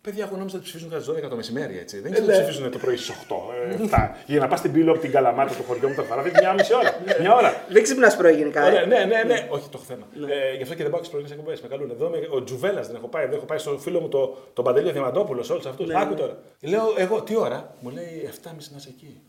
Παιδιά, 0.02 0.24
εγώ 0.28 0.36
νόμιζα 0.36 0.56
ότι 0.56 0.64
ψηφίζουν 0.64 0.90
κατά 0.90 1.02
τι 1.02 1.10
12 1.26 1.28
το 1.28 1.36
μεσημέρι, 1.36 1.78
έτσι. 1.78 2.00
Δεν 2.00 2.12
ξέρω 2.12 2.26
ότι 2.26 2.36
ψηφίζουν 2.42 2.70
το 2.70 2.78
πρωί 2.78 2.96
στις 2.96 3.08
8. 3.10 3.36
ε, 3.70 3.86
7. 3.90 4.10
Για 4.26 4.40
να 4.40 4.46
πας 4.48 4.58
στην 4.58 4.72
πύλη 4.72 4.88
από 4.90 4.98
την 4.98 5.10
Καλαμάτα 5.10 5.54
του 5.54 5.62
χωριού 5.68 5.88
μου 5.88 5.94
τα 5.94 6.04
χαρά, 6.08 6.22
μια 6.40 6.52
μισή 6.52 6.74
ώρα. 6.74 6.90
Μια 7.20 7.34
ώρα. 7.34 7.64
Δεν 7.68 7.82
ξυπνάς 7.82 8.16
πρωί 8.16 8.34
γενικά. 8.34 8.66
Ωραία, 8.66 8.80
Ε. 8.82 8.86
ναι, 8.86 8.98
ναι, 9.04 9.22
ναι. 9.26 9.46
Όχι 9.50 9.64
το 9.68 9.70
έχω 9.74 9.84
θέμα. 9.84 10.06
Ε, 10.52 10.56
γι' 10.56 10.62
αυτό 10.62 10.74
και 10.74 10.82
δεν 10.82 10.90
πάω 10.90 11.00
και 11.00 11.06
στις 11.06 11.08
πρωινές 11.10 11.30
εκπομπές. 11.32 11.60
Με 11.60 11.68
καλούν. 11.68 11.90
Εδώ 11.90 12.08
με- 12.08 12.28
ο 12.30 12.42
Τζουβέλλα 12.44 12.80
δεν 12.82 12.94
έχω 12.94 13.06
πάει. 13.08 13.24
Δεν 13.26 13.34
έχω 13.36 13.44
πάει 13.44 13.58
στο 13.58 13.78
φίλο 13.78 14.00
μου 14.00 14.08
το, 14.08 14.36
τον 14.52 14.64
Παντελείο 14.64 14.92
Διαμαντόπουλος, 14.92 15.50
όλους 15.50 15.66
αυτούς. 15.66 15.90
Άκου 15.94 16.14
τώρα. 16.14 16.36
Λέω 16.60 16.82
εγώ 16.96 17.22
τι 17.22 17.36
ώρα. 17.36 17.74
Μου 17.80 17.90
λέει 17.90 18.12
7.30 18.24 18.70
να 18.70 18.76
είσαι 18.78 18.88
εκεί. 18.96 19.20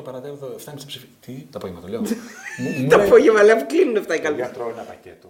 8 0.00 0.04
παρατέταρτο, 0.04 0.46
7.30 0.46 0.86
ψηφί. 0.86 1.06
Τι, 1.20 1.32
το 1.32 1.58
απόγευμα 1.58 1.80
το 1.80 1.88
λέω. 1.88 2.00
Μου- 2.60 2.70
μου 2.80 2.88
Το 2.88 2.96
λέει, 2.96 3.06
απόγευμα 3.06 3.42
λέει 3.42 3.54
αφού 3.54 3.66
κλείνουν 3.66 3.96
αυτά 3.96 4.14
οι 4.14 4.20
Παιδιά, 4.20 4.36
κάλπε. 4.44 4.54
τρώω 4.58 4.68
ένα 4.70 4.82
πακέτο. 4.82 5.28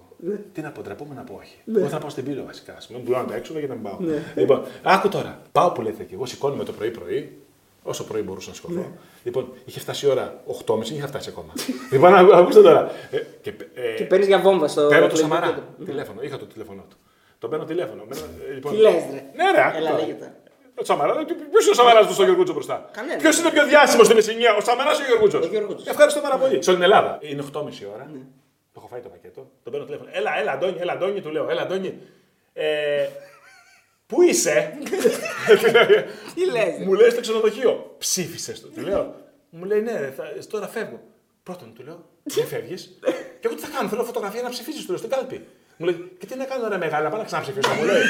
Τι 0.53 0.61
να 0.61 0.71
πω, 0.71 0.83
ντρεπόμαι 0.83 1.15
να 1.15 1.23
πω 1.23 1.35
όχι. 1.43 1.57
Εγώ 1.77 1.89
θα 1.89 1.99
πάω 1.99 2.11
στην 2.11 2.25
πύλη 2.25 2.43
βασικά. 2.47 2.73
Α 2.73 2.79
πούμε, 2.87 2.99
μου 3.05 3.11
λένε 3.11 3.25
τα 3.29 3.35
έξω 3.35 3.53
γιατί 3.53 3.67
δεν 3.67 3.81
πάω. 3.83 4.61
Λοιπόν, 4.81 4.93
άκου 4.93 5.09
τώρα. 5.09 5.41
Πάω 5.53 5.71
που 5.71 5.83
λέτε 5.83 6.03
και 6.05 6.15
εγώ 6.15 6.27
σηκώνομαι 6.27 6.65
το 6.65 6.73
πρωί-πρωί. 6.73 7.39
Όσο 7.83 8.05
πρωί 8.05 8.23
μπορούσα 8.23 8.49
να 8.49 8.55
σηκωθώ. 8.55 8.87
Λοιπόν, 9.25 9.53
είχε 9.65 9.81
φτάσει 9.81 10.07
η 10.07 10.09
ώρα 10.09 10.43
8.30, 10.67 10.83
είχε 10.85 11.07
φτάσει 11.07 11.29
ακόμα. 11.29 11.53
λοιπόν, 11.93 12.15
άκου- 12.15 12.33
ακούστε 12.35 12.63
τώρα. 12.63 12.91
Ε, 13.11 13.19
και, 13.43 13.53
ε, 13.75 13.95
Και 13.97 14.05
παίρνεις 14.05 14.27
για 14.27 14.39
βόμβα 14.41 14.69
στο. 14.69 14.81
Παίρνω 14.87 15.07
το 15.07 15.13
εκλογικό 15.15 15.35
Σαμαρά. 15.35 15.47
κέντρο. 15.47 15.85
Τηλέφωνο. 15.85 16.23
Είχα 16.23 16.39
το 16.39 16.45
τηλέφωνο 16.47 16.85
του. 16.91 16.97
Το 17.39 17.49
παίρνω 17.49 17.65
τηλέφωνο. 17.65 18.03
Μένω, 18.09 18.23
ε, 18.51 18.53
λοιπόν, 18.55 18.73
Τι 18.73 18.79
λες, 18.79 18.93
ρε; 18.93 19.23
Ναι, 19.37 19.51
ρε, 19.55 19.63
άκου 19.67 19.77
Έλα, 19.77 19.91
τώρα. 19.91 20.01
λέγεται. 20.03 20.35
Ο 20.81 20.85
Σαμαρά, 20.85 21.13
ποιος 21.15 21.63
είναι 21.65 21.71
ο 21.71 21.75
Σαμαράς 21.75 22.07
του 22.07 22.13
στο 22.13 22.23
Γεωργούτσο 22.25 22.53
μπροστά; 22.53 22.91
Κανένας. 22.93 23.23
Ποιος 23.23 23.39
είναι 23.39 23.51
πιο 23.51 23.67
διάσημος 23.67 24.07
στη 24.07 24.15
Μεσσηνία, 24.15 24.55
ο 24.57 24.61
Σαμαράς 24.61 24.99
ή 24.99 25.03
ο 25.03 25.07
Γεωργούτσο. 25.07 25.39
Ο 25.39 25.47
Γεωργούτσος. 25.47 25.87
Ευχαριστώ 25.87 26.21
πάρα 26.21 26.37
πολύ. 26.37 26.63
Σε 26.63 26.71
όλη 26.71 26.79
την 26.81 26.89
Ελλάδα. 26.91 27.19
Είναι 27.21 27.43
8.30 27.53 27.87
ώρα. 27.95 28.07
Το 28.73 28.77
έχω 28.81 28.87
φάει 28.91 29.01
το 29.01 29.09
πακέτο. 29.09 29.51
Το 29.65 29.71
παίρνω 29.71 29.85
τηλέφωνο. 29.87 30.11
Έλα, 30.13 30.39
έλα, 30.41 30.53
Αντώνη, 30.53 30.77
έλα, 30.79 30.93
Αντώνη, 30.93 31.21
του 31.21 31.31
λέω. 31.31 31.51
Έλα, 31.51 31.63
Αντώνη. 31.63 31.99
Ε, 32.53 33.07
Πού 34.11 34.23
είσαι, 34.23 34.79
Τι 36.35 36.43
λες. 36.51 36.75
μου 36.87 36.93
λέει 36.95 37.11
στο 37.11 37.21
ξενοδοχείο. 37.21 37.95
Ψήφισες 37.99 38.61
το. 38.61 38.69
Του 38.69 38.81
λέω. 38.81 39.15
Μου 39.51 39.65
λέει 39.65 39.81
ναι, 39.81 39.99
ρε, 40.01 40.11
θα, 40.17 40.25
τώρα 40.49 40.67
φεύγω. 40.69 41.01
Πρώτον 41.43 41.75
του 41.75 41.83
λέω, 41.83 41.99
δεν 42.23 42.47
φεύγεις; 42.47 42.99
και 43.41 43.47
εγώ 43.47 43.55
τι 43.55 43.61
θα 43.63 43.69
κάνω, 43.77 43.89
θέλω 43.89 44.05
φωτογραφία 44.05 44.43
να 44.43 44.49
ψηφίσει, 44.49 44.79
του 44.85 44.89
λέω 44.89 44.99
στην 44.99 45.11
κάλπη. 45.11 45.47
Μου 45.77 45.87
λέει, 45.87 46.17
και 46.19 46.27
τι 46.27 46.37
να 46.37 46.45
κάνω, 46.45 46.69
ρε 46.69 46.77
μεγάλα, 46.77 47.05
να 47.05 47.11
πάω 47.11 47.19
να 47.19 47.25
ξαναψηφίσω. 47.25 47.71
Μου 47.75 47.85
λέει. 47.85 48.03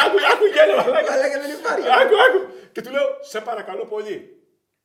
άκου, 0.00 0.18
άκου, 0.32 0.44
γέλα, 0.54 0.74
μαλάκα. 0.82 1.12
Αλλά 1.12 1.28
και 1.28 1.38
δεν 1.42 1.50
υπάρχει. 1.58 1.86
Άκου, 2.00 2.14
άκου. 2.26 2.40
Και 2.72 2.80
του 2.82 2.90
λέω, 2.90 3.06
σε 3.20 3.40
παρακαλώ 3.40 3.84
πολύ. 3.86 4.16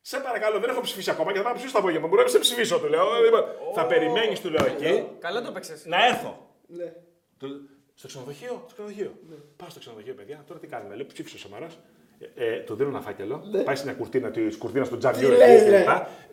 Σε 0.01 0.17
παρακαλώ, 0.19 0.59
δεν 0.59 0.69
έχω 0.69 0.81
ψηφίσει 0.81 1.09
ακόμα 1.09 1.31
και 1.31 1.37
θα 1.37 1.43
πάω 1.43 1.51
να 1.51 1.57
ψηφίσω 1.57 1.75
το 1.77 1.83
απόγευμα. 1.83 2.07
Μπορεί 2.07 2.21
να 2.23 2.27
σε 2.27 2.39
ψηφίσω, 2.39 2.79
του 2.79 2.87
λέω. 2.87 3.05
Λοιπόν, 3.25 3.43
θα 3.75 3.85
περιμένεις, 3.85 4.39
του 4.41 4.49
λέω 4.49 4.65
εκεί, 4.65 5.07
Καλά 5.19 5.41
το 5.41 5.51
παίξε. 5.51 5.81
να 5.85 6.05
έρθω. 6.05 6.47
Του- 8.01 8.07
Στο 8.07 8.07
ξενοδοχείο, 8.07 8.63
στο 8.65 8.73
ξενοδοχείο. 8.73 9.11
Πάω 9.57 9.69
στο 9.69 9.79
ξενοδοχείο, 9.79 10.13
παιδιά. 10.13 10.43
Τώρα 10.47 10.59
τι 10.59 10.67
κάνουμε. 10.67 10.95
Λέω, 10.95 11.05
ψήφισε 11.05 11.35
ο 11.35 11.39
Σαμαράς. 11.39 11.77
Ε, 12.35 12.45
ε, 12.45 12.59
του 12.59 12.75
δίνω 12.75 12.89
ένα 12.89 13.01
φάκελο. 13.01 13.43
Πάει 13.65 13.75
στην 13.75 13.95
κουρτίνα 13.97 14.31
τη 14.31 14.57
κουρτίνα 14.57 14.87
του 14.87 14.97
τζαμιού. 14.97 15.29
λες, 15.29 15.63
ρε. 15.69 15.85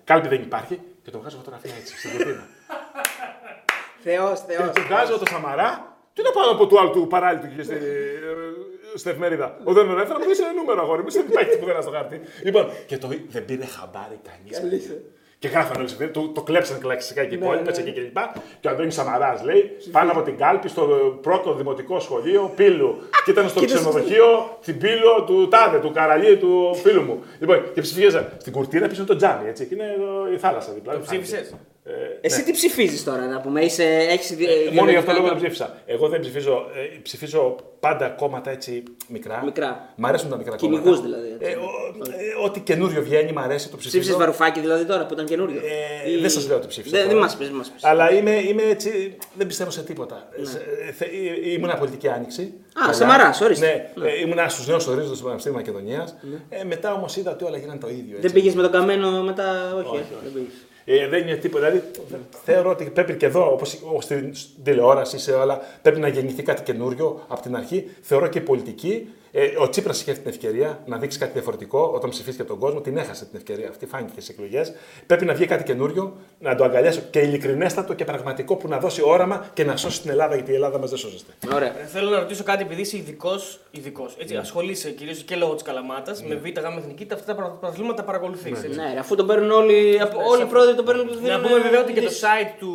Κάλπη 0.05 0.29
δεν 0.29 0.43
υπάρχει 0.43 0.81
και 1.03 1.11
το 1.11 1.19
βγάζω 1.21 1.37
φωτογραφία 1.37 1.75
έτσι 1.81 1.99
στην 1.99 2.11
κουρτίνα. 2.11 2.47
Θεός, 4.05 4.41
Και 4.47 4.53
Θεός. 4.53 4.71
του 4.75 4.83
βγάζω 4.83 5.19
το 5.19 5.27
Σαμαρά. 5.31 5.97
Τι 6.14 6.23
να 6.23 6.31
πάω 6.31 6.51
από 6.51 6.67
του 6.67 6.81
άλλου 6.81 6.91
του 6.93 7.07
παράλληλου 7.07 7.57
και 7.57 7.62
στη, 7.62 7.75
ε, 7.75 7.79
στην 8.95 9.11
εφημερίδα. 9.11 9.59
Ο 9.64 9.73
δεν 9.73 9.99
έφερα, 9.99 10.19
μου 10.19 10.25
δίνει 10.25 10.37
ένα 10.39 10.53
νούμερο 10.53 10.81
αγόρι 10.83 11.03
μου. 11.03 11.11
Δεν 11.11 11.27
υπάρχει 11.31 11.59
πουθενά 11.59 11.81
στο 11.81 11.91
χάρτη. 11.91 12.21
Λοιπόν, 12.43 12.71
και 12.87 12.99
το 12.99 13.09
δεν 13.29 13.45
πήρε 13.45 13.64
χαμπάρι 13.64 14.19
κανείς. 14.29 14.59
Και 15.47 15.53
γράφανε 15.53 15.79
όλε 15.79 16.07
τι 16.07 16.07
το, 16.07 16.29
το 16.29 16.43
κλέψαν 16.43 16.81
κλασικά 16.81 17.25
και 17.25 17.35
οι 17.35 17.39
υπόλοιπε 17.43 17.71
εκεί 17.71 17.93
και 17.93 18.01
λοιπά. 18.01 18.33
Και 18.61 18.69
ο 18.69 18.71
Αντώνης 18.71 18.95
Σαμαράς 18.95 19.43
λέει 19.43 19.77
πάνω 19.91 20.11
από 20.11 20.23
την 20.23 20.37
κάλπη 20.37 20.69
στο 20.69 20.83
πρώτο 21.23 21.55
δημοτικό 21.55 22.01
σχολείο 22.01 22.53
Πύλου. 22.57 22.99
Και 23.25 23.31
ήταν 23.31 23.49
στο 23.49 23.65
ξενοδοχείο 23.65 24.59
την 24.65 24.79
Πύλο 24.79 25.25
του 25.27 25.49
Τάδε, 25.49 25.79
του 25.79 25.93
Καραλίου 25.93 26.39
του 26.39 26.75
φίλου 26.75 27.03
μου. 27.03 27.23
Λοιπόν, 27.39 27.73
και 27.75 27.81
ψηφίζα 27.81 28.33
στην 28.39 28.53
κουρτίνα 28.53 28.87
πίσω 28.87 29.05
το 29.05 29.17
τζάμι, 29.17 29.49
έτσι. 29.49 29.67
Και 29.67 29.75
είναι 29.75 29.95
εδώ 29.97 30.33
η 30.33 30.39
θάλασσα 30.39 30.73
δίπλα. 30.73 30.93
Το 30.93 31.01
ψήφισες; 31.01 31.55
Εσύ 32.20 32.43
τι 32.43 32.53
ψηφίζεις 32.53 33.05
τώρα 33.05 33.26
να 33.26 33.41
πούμε, 33.41 33.61
είσαι, 33.64 33.84
έχεις, 33.84 34.30
Ε, 34.30 34.37
Μόνο 34.72 34.91
γι' 34.91 34.97
αυτό 34.97 35.12
λόγο 35.12 35.28
δεν 35.28 35.37
ψήφισα. 35.37 35.74
Εγώ 35.87 36.09
δεν 36.09 36.20
ψηφίζω. 36.20 36.66
ε, 36.95 36.99
ψηφίζω 37.03 37.57
πάντα 37.80 38.09
κόμματα 38.09 38.51
έτσι 38.51 38.82
μικρά. 39.09 39.43
Μικρά. 39.45 39.93
Μ' 39.97 40.07
αρέσουν 40.07 40.30
τα 40.30 40.37
μικρά 40.37 40.57
Κυνηγούς 40.57 40.82
κόμματα. 40.84 41.03
δηλαδή, 41.03 41.28
έτσι. 41.41 41.51
Ε, 41.51 41.55
ο- 41.55 42.41
ε, 42.43 42.45
ό,τι 42.47 42.61
καινούριο 42.61 43.03
βγαίνει, 43.03 43.32
μ' 43.32 43.39
αρέσει, 43.39 43.68
το 43.68 43.76
ψηφίζω. 43.76 43.99
Ψήφισες 43.99 44.16
βαρουφάκι 44.16 44.61
δηλαδή 44.61 44.84
τώρα 44.84 45.07
που 45.07 45.12
ήταν 45.14 45.26
καινούριο; 45.26 45.61
Ε, 46.05 46.11
Ή- 46.11 46.20
Δεν 46.20 46.30
σας 46.30 46.47
λέω 46.49 46.57
ότι 46.57 46.66
ψήφισα. 46.66 46.91
Δεν, 46.97 47.01
τώρα. 47.07 47.12
δεν 47.14 47.22
μας 47.22 47.37
πεις, 47.37 47.47
δεν 47.47 47.57
μας 47.57 47.70
πεις. 47.70 47.84
Αλλά 47.84 48.12
είμαι, 48.12 48.30
είμαι 48.30 48.62
έτσι. 48.62 49.16
Δεν 49.34 49.47
πιστεύω 49.47 49.70
σε 49.70 49.82
τίποτα. 49.82 50.28
Σε- 50.43 50.59
ε, 50.89 50.93
θε- 50.93 51.09
ε, 51.45 51.51
ήμουνα 51.51 51.76
πολιτική 51.76 52.09
άνοιξη. 52.09 52.43
Α, 52.43 52.80
Καλά. 52.80 52.93
Σαμαράς, 52.93 53.41
ορίστε. 53.41 53.91
Ναι, 53.95 54.09
ε, 54.09 54.20
ήμουνα 54.20 54.49
στους 54.49 54.66
νέους 54.66 54.87
ορίζοντες 54.87 55.18
του 55.18 55.24
Πανεπιστήμιου 55.24 55.59
Μακεδονίας. 55.59 56.16
Ε, 56.49 56.64
μετά 56.64 56.93
όμως 56.93 57.16
είδα 57.16 57.30
ότι 57.30 57.45
όλα 57.45 57.57
γίνανε 57.59 57.78
το 57.78 57.89
ίδιο. 57.89 58.14
Δεν 58.16 58.20
έτσι. 58.24 58.32
πήγες 58.34 58.55
με 58.55 58.62
τον 58.62 58.70
καμένο 58.70 59.22
μετά, 59.22 59.74
όχι. 59.76 59.87
Όχι, 59.87 59.97
ε, 59.97 60.01
όχι. 60.01 60.22
δεν 60.24 60.32
πήγες. 60.32 60.53
Ε, 60.89 61.09
δεν 61.09 61.22
είναι 61.22 61.37
τίποτα. 61.37 61.66
Δηλαδή, 61.66 61.91
θεωρώ 62.45 62.70
ότι 62.70 62.84
πρέπει 62.84 63.14
και 63.16 63.26
εδώ, 63.26 63.53
όπως 63.53 63.78
στην, 63.99 64.34
στην 64.34 64.64
τηλεόραση, 64.64 65.18
σε 65.18 65.32
όλα, 65.32 65.61
πρέπει 65.82 66.01
να 66.01 66.09
γεννηθεί 66.09 66.43
κάτι 66.43 66.62
καινούριο 66.62 67.24
από 67.28 67.41
την 67.43 67.57
αρχή. 67.57 67.91
Θεωρώ 68.01 68.26
και 68.26 68.39
η 68.39 68.41
πολιτική. 68.41 69.09
Ε, 69.32 69.45
ο 69.59 69.68
Τσίπρας 69.68 70.01
είχε 70.01 70.12
την 70.12 70.22
ευκαιρία 70.28 70.82
να 70.87 70.97
δείξει 70.99 71.18
κάτι 71.18 71.32
διαφορετικό 71.32 71.91
όταν 71.95 72.11
ψηφίστηκε 72.11 72.49
τον 72.49 72.59
κόσμο. 72.59 72.80
Την 72.80 72.97
έχασε 72.97 73.24
την 73.24 73.37
ευκαιρία 73.37 73.68
αυτή, 73.68 73.87
φάνηκε 73.87 74.12
στις 74.20 74.28
εκλογές. 74.28 74.72
Πρέπει 75.07 75.24
να 75.24 75.34
βγει 75.34 75.47
κάτι 75.47 75.62
καινούριο, 75.64 76.16
να 76.39 76.55
το 76.55 76.64
αγκαλιάσω 76.64 77.01
και 77.11 77.18
ειλικρινέστατο 77.18 77.95
και 77.95 78.05
πραγματικό 78.05 78.57
που 78.57 78.68
να 78.68 78.78
δώσει 78.78 79.03
όραμα 79.05 79.47
και 79.55 79.64
να 79.64 79.76
σώσει 79.76 80.01
την 80.01 80.11
Ελλάδα, 80.11 80.34
γιατί 80.34 80.51
η 80.51 80.55
Ελλάδα 80.55 80.78
μας 80.78 80.89
δεν 80.91 80.99
σώζεται. 80.99 81.32
Ωραία. 81.55 81.80
Ε, 81.80 81.87
Θέλω 81.87 82.11
να 82.11 82.18
ρωτήσω 82.18 82.43
κάτι 82.43 82.62
επειδή 82.62 82.80
είσαι 82.80 82.97
ειδικός. 82.97 83.61
Ειδικός, 83.70 84.16
έτσι, 84.18 84.34
Ναι. 84.34 84.41
ασχολείσαι 84.41 84.91
κυρίως 84.91 85.22
και 85.22 85.37
λόγω 85.37 85.55
της 85.55 85.62
Καλαμάτας 85.62 86.22
με 86.22 86.34
β' 86.34 86.47
γ' 86.47 86.78
εθνική, 86.78 87.07
αυτά 87.12 87.34
τα 87.34 87.43
πρωταθλήματα 87.43 88.03
παρακολουθείς. 88.05 88.62
Ναι, 88.76 88.93
ρε, 88.93 88.99
αφού 88.99 89.14
τον 89.14 89.26
παίρνουν 89.26 89.51
όλοι, 89.51 90.01
από- 90.03 90.18
όλοι 90.30 90.43
οι 90.43 90.47
πρόεδροι 90.47 90.74
τον 90.77 90.85
παίρνουν. 90.85 91.07
τους 91.07 91.16
Να 91.16 91.22
δίνουν, 91.22 91.43
πούμε 91.43 91.59
βέβαια 91.61 91.81
ότι 91.81 91.93
και 91.93 92.01
το 92.01 92.07
ειδήσεις. 92.07 92.24
site 92.29 92.53
του 92.59 92.72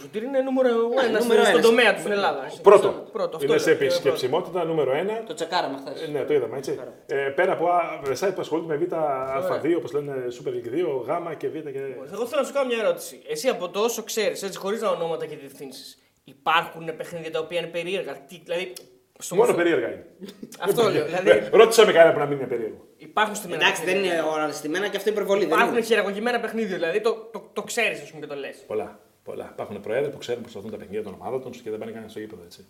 Σωτήρη 0.00 0.24
είναι 0.26 0.40
νούμερο 0.40 0.68
ένα 1.08 1.18
νούμερο 1.20 1.42
στον 1.42 1.54
ένας. 1.54 1.66
τομέα 1.66 1.94
του 1.94 2.00
στην 2.00 2.12
Ελλάδα. 2.12 2.44
έτσι. 2.44 2.60
Πρώτο. 2.60 2.88
Πρώτο, 3.12 3.36
αυτό 3.36 3.48
είναι 3.52 3.58
σε 3.62 3.70
λέω, 3.70 3.78
ε, 3.78 3.84
επισκεψιμότητα 3.84 4.64
νούμερο 4.64 4.92
ένα. 4.92 5.22
Το 5.26 5.34
τσεκάραμε 5.34 5.76
χθες. 5.80 6.02
Ε, 6.02 6.06
Ναι, 6.06 6.24
το 6.24 6.34
είδαμε 6.34 6.56
έτσι. 6.56 6.78
Ε, 7.06 7.14
πέρα 7.16 7.52
από 7.52 7.66
α, 7.68 7.80
site 8.20 8.32
που 8.34 8.40
ασχολείται 8.40 8.66
με 8.66 8.76
Β' 8.84 8.92
Α2, 8.92 9.74
όπως 9.76 9.92
λένε 9.92 10.12
Super 10.36 10.48
League 10.50 10.70
2, 10.74 11.04
Γ 11.06 11.36
και 11.36 11.48
Β 11.48 11.52
και. 11.52 11.78
Εγώ 12.12 12.26
θέλω 12.26 12.40
να 12.40 12.46
σου 12.46 12.52
κάνω 12.52 12.66
μια 12.66 12.78
ερώτηση. 12.78 13.22
Εσύ 13.28 13.48
από 13.48 13.68
το 13.68 13.80
όσο 13.80 14.02
ξέρεις, 14.02 14.42
έτσι 14.42 14.58
χωρίς 14.58 14.80
να 14.80 14.88
ονόματα 14.88 15.26
και 15.26 15.36
διευθύνσεις, 15.36 15.98
υπάρχουν 16.24 16.96
παιχνίδια 16.96 17.30
τα 17.30 17.38
οποία 17.38 17.58
είναι 17.58 17.68
περίεργα; 17.68 18.12
Τι, 18.28 18.40
δηλαδή, 18.44 18.72
στο 19.18 19.34
Μόνο 19.34 19.46
μορφο- 19.46 19.64
περίεργα 19.64 19.92
είναι. 19.92 20.06
Αυτό 20.66 20.82
λέω. 20.90 21.04
Δηλαδή, 21.06 21.30
Ε, 21.30 21.48
Ρώτησα 21.52 21.86
με 21.86 21.92
κανένα 21.92 22.12
που 22.12 22.18
να 22.18 22.26
μην 22.26 22.36
είναι 22.38 22.46
περίεργο. 22.46 22.84
υπάρχουν 22.96 23.34
στη 23.34 23.52
Εντάξει, 23.52 23.84
δεν 23.84 23.96
είναι 24.04 24.20
όλα 24.34 24.52
στημένα 24.52 24.88
και 24.88 24.96
αυτό 24.96 25.10
υπερβολή. 25.10 25.40
Δεν 25.40 25.48
Υπάρχουν 25.48 25.72
είναι. 25.76 25.84
χειραγωγημένα 25.84 26.40
παιχνίδια, 26.40 26.74
δηλαδή 26.76 27.00
το, 27.00 27.28
το, 27.32 27.50
το 27.52 27.62
ξέρεις, 27.62 28.00
ας 28.00 28.08
πούμε, 28.10 28.20
και 28.20 28.32
το 28.32 28.34
λες. 28.38 28.56
Πολλά. 28.66 28.98
πολλά. 29.24 29.48
Υπάρχουν 29.52 29.80
προέδροι 29.80 30.10
που 30.10 30.18
ξέρουν 30.18 30.42
πώ 30.42 30.48
θα 30.48 30.60
δουν 30.60 30.70
τα 30.70 30.76
παιχνίδια 30.76 31.02
των 31.02 31.16
ομάδων 31.20 31.42
τους 31.42 31.60
και 31.60 31.70
δεν 31.70 31.78
πάνε 31.78 31.90
καν 31.92 32.04
στο 32.08 32.18
γήπεδο 32.20 32.42
έτσι. 32.44 32.64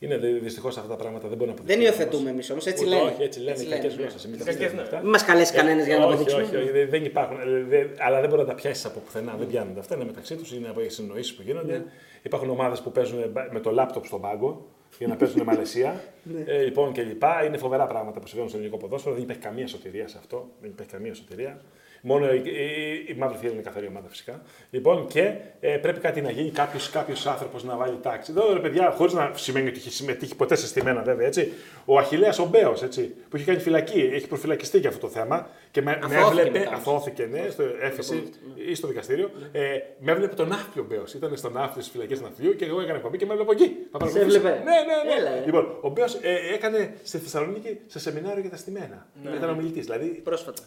Είναι 0.00 0.16
δυστυχώς 0.16 0.76
αυτά 0.76 0.88
τα 0.88 0.96
πράγματα 0.96 1.28
δεν 1.28 1.36
μπορούν 1.36 1.54
να 1.54 1.62
Δεν 1.64 1.76
αποδειχθούν. 1.76 2.00
υιοθετούμε 2.04 2.30
εμείς 2.30 2.50
όμως, 2.50 2.66
έτσι 2.66 2.84
Ούτε 2.84 2.94
λένε. 2.94 3.08
Όχι, 3.10 3.22
έτσι 3.22 3.40
λένε 3.40 3.62
οι 3.62 3.66
κακές 3.66 3.94
γλώσσες. 3.94 4.26
Μην 4.26 4.38
τα 4.38 4.44
Κακές, 4.44 4.54
πιστεύετε 4.60 4.76
ναι. 4.76 4.82
αυτά. 4.82 5.00
Μην 5.00 5.10
μα 5.18 5.22
καλέσει 5.30 5.52
κανένα 5.52 5.82
για 5.82 5.98
να 5.98 6.00
το 6.02 6.06
όχι, 6.06 6.14
αποδείξουμε. 6.14 6.42
όχι, 6.42 6.56
όχι, 6.56 6.70
δεν- 6.70 6.88
δεν 6.90 7.04
υπάρχουν. 7.04 7.40
Ε, 7.40 7.62
δεν- 7.68 7.90
αλλά 7.98 8.20
δεν 8.20 8.28
μπορεί 8.28 8.40
να 8.42 8.48
τα 8.48 8.54
πιάσεις 8.54 8.84
από 8.84 8.98
πουθενά. 9.00 9.34
Δεν 9.38 9.46
πιάνονται. 9.46 9.80
Αυτά 9.80 9.94
είναι 9.94 10.04
μεταξύ 10.04 10.34
τους, 10.36 10.52
είναι 10.52 10.68
από 10.68 10.80
συνεννοήσει 10.86 11.34
που 11.36 11.42
γίνονται. 11.42 11.84
Υπάρχουν 12.22 12.50
ομάδες 12.50 12.80
που 12.80 12.92
παίζουν 12.92 13.18
με 13.50 13.60
το 13.60 13.70
λάπτοπ 13.70 14.04
στον 14.06 14.20
πάγκο 14.20 14.66
για 14.98 15.08
να 15.08 15.16
παίζουν 15.16 15.42
Μαλαισία. 15.42 16.04
ε, 16.44 16.62
λοιπόν 16.62 16.92
και 16.92 17.02
λοιπά. 17.02 17.44
Είναι 17.44 17.56
φοβερά 17.56 17.86
πράγματα 17.86 18.20
που 18.20 18.26
συμβαίνουν 18.26 18.48
στο 18.48 18.58
ελληνικό 18.58 18.78
ποδόσφαιρο. 18.78 19.14
Δεν 19.14 19.22
υπάρχει 19.24 19.42
καμία 19.42 19.66
σωτηρία 19.66 20.08
σε 20.08 20.18
αυτό. 20.18 20.50
Δεν 20.60 20.70
υπάρχει 20.70 20.92
καμία 20.92 21.14
σωτηρία. 21.14 21.60
Μόνο 22.04 22.32
η, 22.32 22.42
η, 22.44 23.04
η 23.08 23.14
μαύρη 23.18 23.38
θύρα 23.38 23.52
είναι 23.52 23.62
καθαρή 23.62 23.86
ομάδα 23.86 24.08
φυσικά. 24.08 24.42
Λοιπόν, 24.70 25.06
και 25.06 25.34
ε, 25.60 25.76
πρέπει 25.76 26.00
κάτι 26.00 26.20
να 26.20 26.30
γίνει, 26.30 26.50
κάποιος 26.50 26.90
κάποιος 26.90 27.26
άνθρωπος 27.26 27.64
να 27.64 27.76
βάλει 27.76 27.98
τάξη. 28.02 28.32
Εδώ 28.36 28.52
ρε 28.52 28.58
παιδιά, 28.60 28.90
χωρίς 28.90 29.12
να 29.12 29.30
σημαίνει 29.34 29.68
ότι 29.68 29.78
έχει 29.78 29.90
συμμετείχει 29.90 30.36
ποτέ 30.36 30.54
σε 30.56 30.66
στημένα 30.66 31.02
βέβαια 31.02 31.26
έτσι. 31.26 31.52
Ο 31.84 31.98
Αχηλέα 31.98 32.34
ο 32.40 32.44
Μπέος, 32.44 32.82
έτσι, 32.82 33.14
που 33.28 33.36
έχει 33.36 33.44
κάνει 33.44 33.58
φυλακή, 33.58 34.10
έχει 34.12 34.28
προφυλακιστεί 34.28 34.78
για 34.78 34.88
αυτό 34.88 35.00
το 35.06 35.12
θέμα 35.12 35.48
και 35.70 35.82
με, 35.82 35.98
με 36.08 36.16
Αθώθηκε 36.16 36.40
έβλεπε, 36.40 36.58
μετά. 36.58 36.74
αθώθηκε 36.74 37.24
ναι, 37.30 37.46
στο 37.50 37.62
έφεση 37.80 38.22
ή 38.68 38.74
στο 38.74 38.88
δικαστήριο. 38.88 39.30
Ε, 39.52 39.60
με 39.98 40.12
έβλεπε 40.12 40.34
τον 40.34 40.48
Ναύπλιο 40.48 40.86
Μπέος. 40.88 41.14
Ήταν 41.14 41.36
στον 41.36 41.52
Ναύπλιο, 41.52 41.82
στις 41.82 41.90
φυλακές 41.90 42.18
του 42.18 42.24
Ναυτιλίου 42.24 42.56
και 42.56 42.64
εγώ 42.64 42.80
έκανα 42.80 42.96
εκπομπή 42.96 43.16
και 43.18 43.26
με 43.26 43.32
έβλεπε 43.32 43.50
από 43.52 43.62
εκεί. 43.62 43.76
Θα 43.92 43.98
παρακολουθήσω. 43.98 44.36
έβλεπε; 44.36 44.62
Ναι, 44.64 44.70
ναι, 44.70 45.14
ναι. 45.14 45.20
Έλα, 45.20 45.30
ε. 45.30 45.44
Λοιπόν, 45.44 45.78
ο 45.80 45.88
Μπέος 45.88 46.14
ε, 46.14 46.54
έκανε 46.54 46.94
στη 47.02 47.18
Θεσσαλονίκη 47.18 47.78
σε 47.86 47.98
σεμινάριο 47.98 48.40
για 48.40 48.50
τα 48.50 48.56
στημένα. 48.56 49.06
Ναι. 49.22 49.30
Ήταν 49.36 49.50
ομιλητής. 49.50 49.84
Δηλαδή 49.84 50.06
Πρόσφατα. 50.06 50.62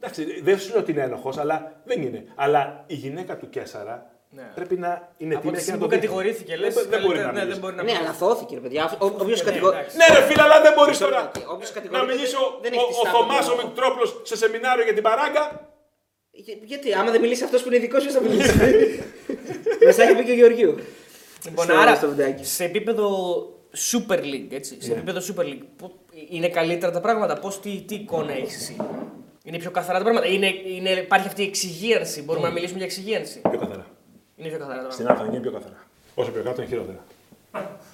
Εντάξει, 0.00 0.40
δεν 0.40 0.58
σου 0.58 0.70
λέω 0.72 0.80
ότι 0.80 0.90
είναι 0.90 1.02
ένοχος, 1.02 1.38
αλλά 1.38 1.80
δεν 1.84 2.02
είναι. 2.02 2.24
Αλλά 2.34 2.84
η 2.86 2.94
γυναίκα 2.94 3.36
του 3.36 3.48
Κέσσαρα 3.48 4.10
Ναι. 4.30 4.42
πρέπει 4.54 4.76
να 4.76 5.08
είναι 5.16 5.34
Από 5.34 5.42
τιμή 5.42 5.56
τη 5.56 5.64
και 5.64 5.70
να 5.72 5.78
στιγμή 5.78 5.80
το 5.80 5.84
που 5.84 5.90
δείχνει. 5.90 6.06
κατηγορήθηκε, 6.06 6.56
λες. 6.56 6.74
Δεν, 6.74 6.86
δεν 6.90 7.00
μπορεί 7.02 7.18
να 7.18 7.24
ναι, 7.24 7.32
μιλήσει. 7.32 7.48
δεν 7.50 7.58
μπορεί 7.60 7.74
να 7.74 7.82
Ναι, 7.82 7.88
μιλήσει. 7.90 8.04
αλλά 8.08 8.14
θώθηκε, 8.22 8.54
ρε 8.54 8.60
παιδιά. 8.60 8.96
Όποιο 8.98 9.26
Ναι, 9.26 9.42
κατηγορεί. 9.50 9.76
εντάξει. 9.76 9.96
Ναι, 10.00 10.06
ρε 10.18 10.22
φίλε, 10.28 10.42
αλλά 10.46 10.58
δεν 10.66 10.72
μπορείς 10.76 10.98
Μισό 10.98 11.04
τώρα 11.08 11.20
λεπτό. 11.22 11.40
Όποιος 11.54 11.70
να 11.72 11.76
κατηγορείται 11.76 12.12
μιλήσει 12.12 12.34
δεν- 12.34 12.44
ο, 12.44 12.58
δεν 12.64 12.72
ο, 12.72 12.76
έχει 12.76 12.86
τη 12.92 12.92
ο 12.92 13.00
στάση 13.02 13.14
Θωμάς 13.16 13.42
του. 13.48 13.54
ο 13.62 13.66
Μητρόπουλο 13.68 14.06
σε 14.30 14.36
σεμινάριο 14.42 14.84
για 14.88 14.94
την 14.98 15.04
παράγκα. 15.08 15.42
Για- 16.30 16.58
Γιατί, 16.72 16.88
άμα 16.98 17.10
δεν 17.14 17.20
μιλήσει 17.24 17.44
αυτός 17.48 17.60
που 17.62 17.68
είναι 17.68 17.76
ειδικός, 17.80 18.00
ποιος 18.02 18.14
θα 18.16 18.22
μιλήσει; 18.24 18.52
Μας 19.86 19.98
έχει 20.02 20.14
πει 20.18 20.24
και 20.28 20.34
ο 20.36 20.38
Γεωργίου. 20.40 20.72
Λοιπόν, 21.48 21.64
Στο- 21.64 21.74
άρα, 21.82 21.94
στο 22.00 22.08
βιντεάκι. 22.12 22.44
σε 22.44 22.64
επίπεδο 22.70 23.06
Super 23.90 24.20
League, 24.32 24.50
έτσι, 24.60 24.72
σε 24.80 24.88
Ναι. 24.88 24.94
επίπεδο 24.96 25.20
Super 25.28 25.44
League, 25.50 25.64
που 25.78 25.86
Είναι 26.36 26.48
καλύτερα 26.48 26.92
τα 26.92 27.00
πράγματα; 27.00 27.34
Πώς 27.44 27.60
τι, 27.60 27.70
τι 27.86 27.94
εικόνα 27.94 28.32
έχεις 28.32 28.54
εσύ; 28.56 28.76
Είναι 29.48 29.58
πιο 29.58 29.70
καθαρά 29.70 29.98
τα 29.98 30.04
πράγματα. 30.04 30.26
Είναι, 30.26 30.46
είναι, 30.46 30.90
υπάρχει 30.90 31.26
αυτή 31.26 31.42
η 31.42 31.46
εξυγίανση. 31.46 32.22
Μπορούμε 32.22 32.46
να 32.46 32.52
μιλήσουμε 32.52 32.76
για 32.78 32.86
εξυγίανση. 32.86 33.40
Πιο 33.50 33.58
καθαρά. 33.58 33.86
Είναι 34.36 34.48
πιο 34.48 34.58
καθαρά 34.58 34.82
τα 34.82 34.90
Στην 34.90 35.04
πράγματα. 35.04 35.12
Άθανα 35.24 35.36
είναι 35.36 35.40
πιο 35.50 35.58
καθαρά. 35.58 35.86
Όσο 36.14 36.30
πιο 36.30 36.42
κάτω 36.42 36.60
είναι 36.60 36.70
χειρότερα. 36.70 37.04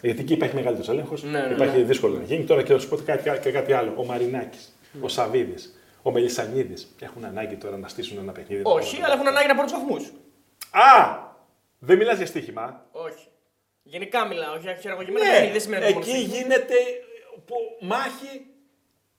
Γιατί 0.01 0.21
εκεί 0.21 0.33
υπάρχει 0.33 0.55
μεγαλύτερο 0.55 0.93
έλεγχο, 0.93 1.15
Ναι, 1.23 1.41
ναι, 1.41 1.55
υπάρχει 1.55 1.83
δύσκολο 1.83 2.17
να 2.17 2.23
γίνει. 2.23 2.45
Τώρα 2.45 2.63
και 2.63 2.73
να 2.73 2.79
σου 2.79 2.89
πω 2.89 2.97
κάτι, 2.97 3.39
και 3.41 3.51
κάτι 3.51 3.73
άλλο. 3.73 3.93
Ο 3.97 4.05
Μαρινάκη, 4.05 4.59
ο 5.01 5.09
Σαββίδη, 5.09 5.55
ο 6.03 6.11
Μελισανίδη 6.11 6.75
έχουν 7.01 7.25
ανάγκη 7.25 7.55
τώρα 7.57 7.77
να 7.77 7.89
στήσουν 7.89 8.19
ένα 8.19 8.33
παιχνίδι. 8.33 8.63
Όχι, 8.65 9.03
αλλά 9.03 9.15
έχουν 9.15 9.27
ανάγκη 9.29 9.47
να 9.49 9.55
πάρουν 9.55 9.71
του 9.73 9.79
βαθμού. 9.79 9.97
Α! 10.71 11.19
Δεν 11.79 11.97
μιλά 11.97 12.15
για 12.15 12.27
στοίχημα. 12.27 12.87
Όχι. 12.91 13.27
Γενικά 13.83 14.27
μιλάω, 14.27 14.55
όχι 14.55 14.77
χειραγωγημένα 14.81 15.25
Ναι, 15.25 15.31
παιχνίδια, 15.31 15.53
δεν 15.53 15.61
σημαίνει 15.61 15.85
ότι 15.85 15.93
εκεί 15.93 16.09
μόνο 16.09 16.19
στοίχημα. 16.19 16.37
γίνεται 16.37 16.75
που- 17.47 17.87
μάχη 17.87 18.47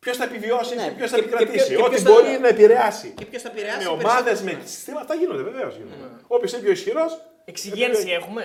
ποιος 0.06 0.18
θα 0.18 0.24
επιβιώσει 0.24 0.76
Ναι, 0.76 0.84
και 0.84 0.92
ποιος 0.98 1.10
θα 1.12 1.16
και- 1.18 1.24
επικρατήσει. 1.24 1.68
και- 1.68 1.76
και 1.76 1.82
Ό,τι 1.82 1.90
ποιος 1.90 2.02
θα- 2.02 2.12
μπορεί 2.12 2.32
να 2.46 2.48
επηρεάσει. 2.48 3.08
Και 3.20 3.26
ποιος 3.26 3.42
θα 3.42 3.50
επηρεάσει. 3.54 3.78
Με 3.78 3.84
περισσότερο. 3.84 4.10
ομάδες, 4.10 4.42
με 4.42 4.52
Ναι. 4.52 4.60
συστήματα. 4.66 5.02
Αυτά 5.06 5.16
γίνονται, 5.22 5.44
βεβαίως 5.50 5.74
γίνονται. 5.76 6.08
Όποιο 6.36 6.48
είναι 6.54 6.62
πιο 6.66 6.72
ισχυρός. 6.78 7.12
Εξυγίανση 7.46 8.10
έχουμε; 8.20 8.44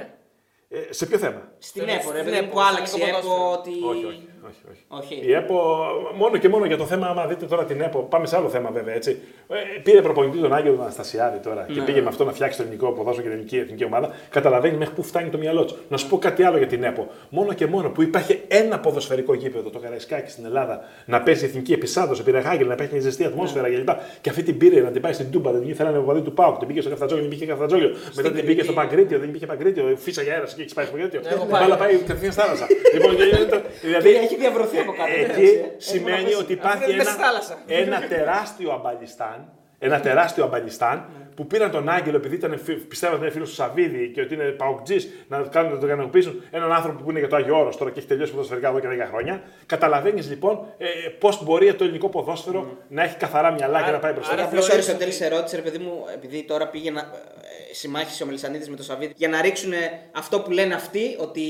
Ε, 0.73 0.79
σε 0.99 1.07
ποιο 1.07 1.19
θέμα; 1.19 1.43
Στην 1.59 1.83
Στην 1.83 1.95
ΕΠΟ, 1.97 2.11
ρε 2.13 2.19
ΕΠΟ, 2.21 2.31
παιδί 2.31 2.41
μου, 2.41 2.49
που 2.53 2.59
στο 2.59 2.67
άλλαξε 2.69 2.97
η 2.99 3.01
ελληνικό 3.03 3.19
ΕΠΟ 3.19 3.29
ποδόσφαιρο. 3.37 3.59
ότι. 3.59 3.73
Όχι, 3.93 4.05
όχι. 4.13 4.29
Όχι, 4.51 4.61
όχι. 4.71 5.05
Όχι. 5.15 5.27
Η 5.29 5.33
ΕΠΟ, 5.33 5.77
μόνο 6.17 6.37
και 6.37 6.49
μόνο 6.49 6.65
για 6.65 6.77
το 6.77 6.85
θέμα, 6.87 7.07
άμα 7.07 7.27
δείτε 7.27 7.47
τώρα 7.47 7.65
την 7.65 7.81
ΕΠΟ, 7.81 7.99
πάμε 7.99 8.27
σε 8.27 8.37
άλλο 8.37 8.49
θέμα 8.49 8.71
βέβαια 8.71 8.95
έτσι. 8.95 9.21
Ε, 9.49 9.55
πήρε 9.83 10.03
προπονητή 10.03 10.39
τον 10.39 10.55
Άγγελο 10.55 10.73
τον 10.75 10.83
Αναστασιάδη 10.83 11.39
τώρα 11.39 11.67
και 11.75 11.81
πήγε 11.81 12.01
με 12.01 12.09
αυτό 12.09 12.25
να 12.25 12.33
φτιάξει 12.33 12.57
το 12.57 12.63
ελληνικό 12.63 12.87
ποδόσφαιρο 12.93 13.17
και 13.17 13.23
την 13.23 13.33
ελληνική 13.33 13.57
εθνική 13.57 13.85
ομάδα. 13.85 14.11
Καταλαβαίνει 14.31 14.77
μέχρι 14.77 14.95
πού 14.95 15.03
φτάνει 15.03 15.29
το 15.31 15.39
μυαλό 15.39 15.65
του. 15.65 15.77
Να 15.89 15.97
σου 15.97 16.09
πω 16.09 16.19
κάτι 16.19 16.43
άλλο 16.43 16.59
για 16.59 16.67
την 16.67 16.85
ΕΠΟ. 16.85 17.09
Μόνο 17.29 17.53
και 17.53 17.67
μόνο 17.67 17.89
που 17.91 18.03
υπάρχει 18.03 18.41
ένα 18.49 18.79
ποδοσφαιρικό 18.81 19.35
γήπεδο, 19.35 19.71
το 19.71 19.79
Καραϊσκάκι 19.79 20.31
στην 20.31 20.45
Ελλάδα, 20.45 20.81
να 21.05 21.21
παίζει 21.23 21.45
εθνική 21.45 21.73
επισάδο, 21.73 22.23
πήρε 22.23 22.41
Χάγκελ, 22.41 22.67
να 22.67 22.73
υπάρχει 22.73 22.93
μια 22.93 23.03
ζεστή 23.03 23.25
ατμόσφαιρα 23.25 23.69
κλπ. 23.69 23.89
Και 24.21 24.31
αυτή 24.31 24.43
την 24.43 24.59
πήρε 24.59 24.81
να 24.81 24.91
την 24.91 25.03
πάει 25.03 25.13
στην 25.13 25.31
Τούμπα, 25.31 25.51
δεν 25.51 25.61
την 25.61 25.71
ήθελαν 25.71 26.05
βαδί 26.05 26.21
του 26.21 26.33
Πάουκ, 26.33 26.59
την 26.59 26.67
πήγε 26.69 26.81
στο 26.81 26.91
Καφτατζόλιο, 26.91 27.25
δεν 27.29 27.39
πήγε 27.39 27.47
Καφτατζόλιο. 27.53 27.91
Μετά 28.17 28.31
την 28.33 28.45
πήγε 28.47 28.63
στο 28.63 28.73
Παγκρίτιο, 28.73 29.19
δεν 29.19 29.31
πήγε 29.31 29.47
Παγκρίτιο, 29.47 29.95
φύσαγε 29.97 30.31
αέρας 30.31 30.55
και 30.55 30.63
έχει 30.63 30.75
πάει 30.75 30.85
στο 30.85 30.95
Παγκρίτιο. 30.97 31.21
έχω 31.25 31.45
Η 31.49 31.51
πάει. 31.51 31.63
μπάλα 31.63 31.77
πάει 31.77 31.97
κατευθείαν 31.97 32.33
στη 32.33 32.41
θάλασσα. 32.41 32.67
Λοιπόν, 32.95 33.17
και 33.17 33.25
γίνεται- 33.31 33.65
δηλαδή, 33.83 34.11
Και 34.13 34.19
έχει 34.19 34.37
διαβρωθεί 34.41 34.79
από 34.79 34.93
κάτω. 34.93 35.13
Εκεί 35.13 35.31
έτσι, 35.31 35.45
ε. 35.45 35.75
σημαίνει 35.77 36.35
ότι 36.35 36.53
υπάρχει 36.53 36.85
είναι 36.85 36.97
μέσα 36.97 37.11
ένα, 37.11 37.19
στη 37.19 37.23
θάλασσα. 37.23 37.59
ένα 37.67 38.01
τεράστιο 38.09 38.73
αμπαλιστάν. 38.73 39.53
Ένα 39.83 40.01
τεράστιο 40.01 40.45
αμπαλιστάν 40.45 41.09
που 41.37 41.47
πήραν 41.47 41.71
τον 41.71 41.89
Άγγελο 41.89 42.17
επειδή 42.17 42.35
ήταν, 42.35 42.59
φι- 42.65 42.79
πιστεύω 42.89 43.15
ότι 43.15 43.23
είναι 43.23 43.33
φίλος 43.33 43.49
του 43.49 43.55
Σαββίδη 43.55 44.11
και 44.15 44.21
ότι 44.21 44.35
είναι 44.35 44.45
παοκτζής 44.45 45.09
να 45.29 45.39
κάνουν 45.43 45.73
να 45.73 45.79
τον 45.79 45.89
ικανοποιήσουν. 45.89 46.43
Έναν 46.51 46.73
άνθρωπο 46.73 47.03
που 47.03 47.11
είναι 47.11 47.19
για 47.19 47.29
το 47.29 47.37
Άγιο 47.37 47.59
Όρος 47.59 47.77
τώρα 47.77 47.91
και 47.91 47.99
έχει 47.99 48.09
τελειώσει 48.09 48.33
ποδοσφαιρικά 48.33 48.69
εδώ 48.69 48.81
και 48.81 48.87
10 48.89 49.07
χρόνια. 49.09 49.43
Καταλαβαίνεις 49.67 50.29
λοιπόν 50.29 50.67
ε, 50.79 50.87
πώς 51.19 51.45
μπορεί 51.45 51.75
το 51.75 51.85
ελληνικό 51.85 52.09
ποδόσφαιρο 52.09 52.77
να 52.89 53.03
έχει 53.03 53.17
καθαρά 53.17 53.51
μυαλά 53.53 53.83
και 53.83 53.91
να 53.91 53.99
πάει 53.99 54.13
μπροστά. 54.13 54.33
άρα 54.33 54.43
Απλώ 54.45 54.61
θεωρείς 54.61 54.75
Αριστοτέλη 54.75 55.13
ότι- 55.15 55.25
ερώτηση, 55.25 55.57
ρε 55.57 55.63
παιδί 55.63 55.79
μου, 55.79 56.05
επειδή 56.15 56.43
τώρα 56.45 56.69
πήγε 56.69 56.91
να 56.91 57.01
ε, 57.01 57.75
συμμάχησε 57.75 58.23
ο 58.23 58.27
Μελισανίδης 58.27 58.69
με 58.69 58.77
τον 58.77 58.85
Σαββίδη 58.85 59.13
για 59.17 59.29
να 59.29 59.41
ρίξουν 59.41 59.73
αυτό 60.13 60.41
που 60.41 60.51
λένε 60.51 60.75
αυτοί 60.75 61.17
ότι 61.19 61.43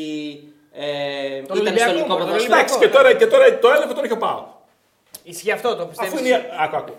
ε, 0.81 1.37
ήταν 1.37 1.45
στο 1.45 1.55
Ολυμπιακό, 1.55 1.91
ελληνικό 1.91 2.17
τον 2.17 2.27
ποδόσφαιρο. 2.27 2.55
Εντάξει, 2.55 2.79
και 2.79 2.89
τώρα, 2.89 3.15
και 3.15 3.27
τώρα 3.27 3.59
το 3.59 3.69
έλεγχο 3.71 3.95
τον 3.95 4.05
έχει 4.05 4.13
ο 4.13 4.17
Πάο. 4.17 4.45
Ισχύει 5.23 5.51
αυτό, 5.51 5.77
το 5.77 5.87
πιστεύεις; 5.87 6.13
Αφού 6.15 6.25
είναι. 6.25 6.37
η- 6.37 6.43
Άκου, 6.61 6.77
άκου. 6.77 6.93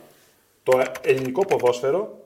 Το 0.64 0.82
ελληνικό 1.02 1.46
ποδόσφαιρο 1.46 2.18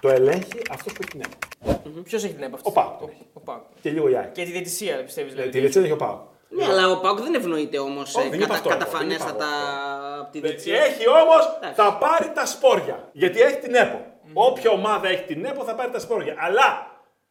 το 0.00 0.08
ελέγχει 0.08 0.60
αυτός 0.70 0.92
που 0.92 0.98
έχει 1.02 1.10
την 1.10 1.20
ΕΠΟ. 1.20 2.00
Ποιος 2.02 2.24
έχει 2.24 2.32
την 2.34 2.42
ΕΠΑ 2.42 2.54
αυτή. 2.54 2.68
Ο 2.68 2.72
Πάοκ 2.72 2.98
τον 2.98 3.08
έχει. 3.08 3.26
Ο 3.32 3.40
Πάοκ. 3.40 3.62
Και 3.82 3.90
λίγο 3.90 4.08
η 4.08 4.16
Άκη. 4.16 4.28
Και 4.32 4.44
τη 4.44 4.50
διαιτησία 4.50 5.04
πιστεύεις. 5.04 5.30
Ε, 5.30 5.34
Δηλαδή. 5.34 5.50
Τη 5.52 5.58
διετησία 5.58 5.82
έχει 5.82 5.92
ο 5.92 5.96
Πάο. 5.96 6.18
Ναι, 6.48 6.64
αλλά 6.64 6.90
ο 6.90 7.00
Πάουκ 7.00 7.20
δεν 7.20 7.34
ευνοείται 7.34 7.78
όμως 7.78 8.12
δεν 8.30 8.40
είπα 8.40 8.54
αυτό, 8.54 8.68
καταφανέστατα 8.68 9.46
δεν 9.46 9.46
είπα 9.46 10.20
από 10.20 10.32
τη 10.32 10.38
Ε, 10.38 10.40
δεξιά. 10.40 10.80
Έχει 10.80 11.08
όμως, 11.08 11.56
Εντάξει. 11.56 11.80
θα 11.80 11.94
πάρει 11.94 12.30
τα 12.34 12.46
σπόρια. 12.46 13.08
Γιατί 13.12 13.40
έχει 13.40 13.56
την 13.56 13.74
ΕΠΟ. 13.74 14.00
Όποια 14.32 14.70
ομάδα 14.70 15.08
έχει 15.08 15.22
την 15.22 15.44
ΕΠΟ 15.44 15.64
θα 15.64 15.74
πάρει 15.74 15.90
τα 15.90 15.98
σπόρια. 15.98 16.34
Αλλά 16.38 16.86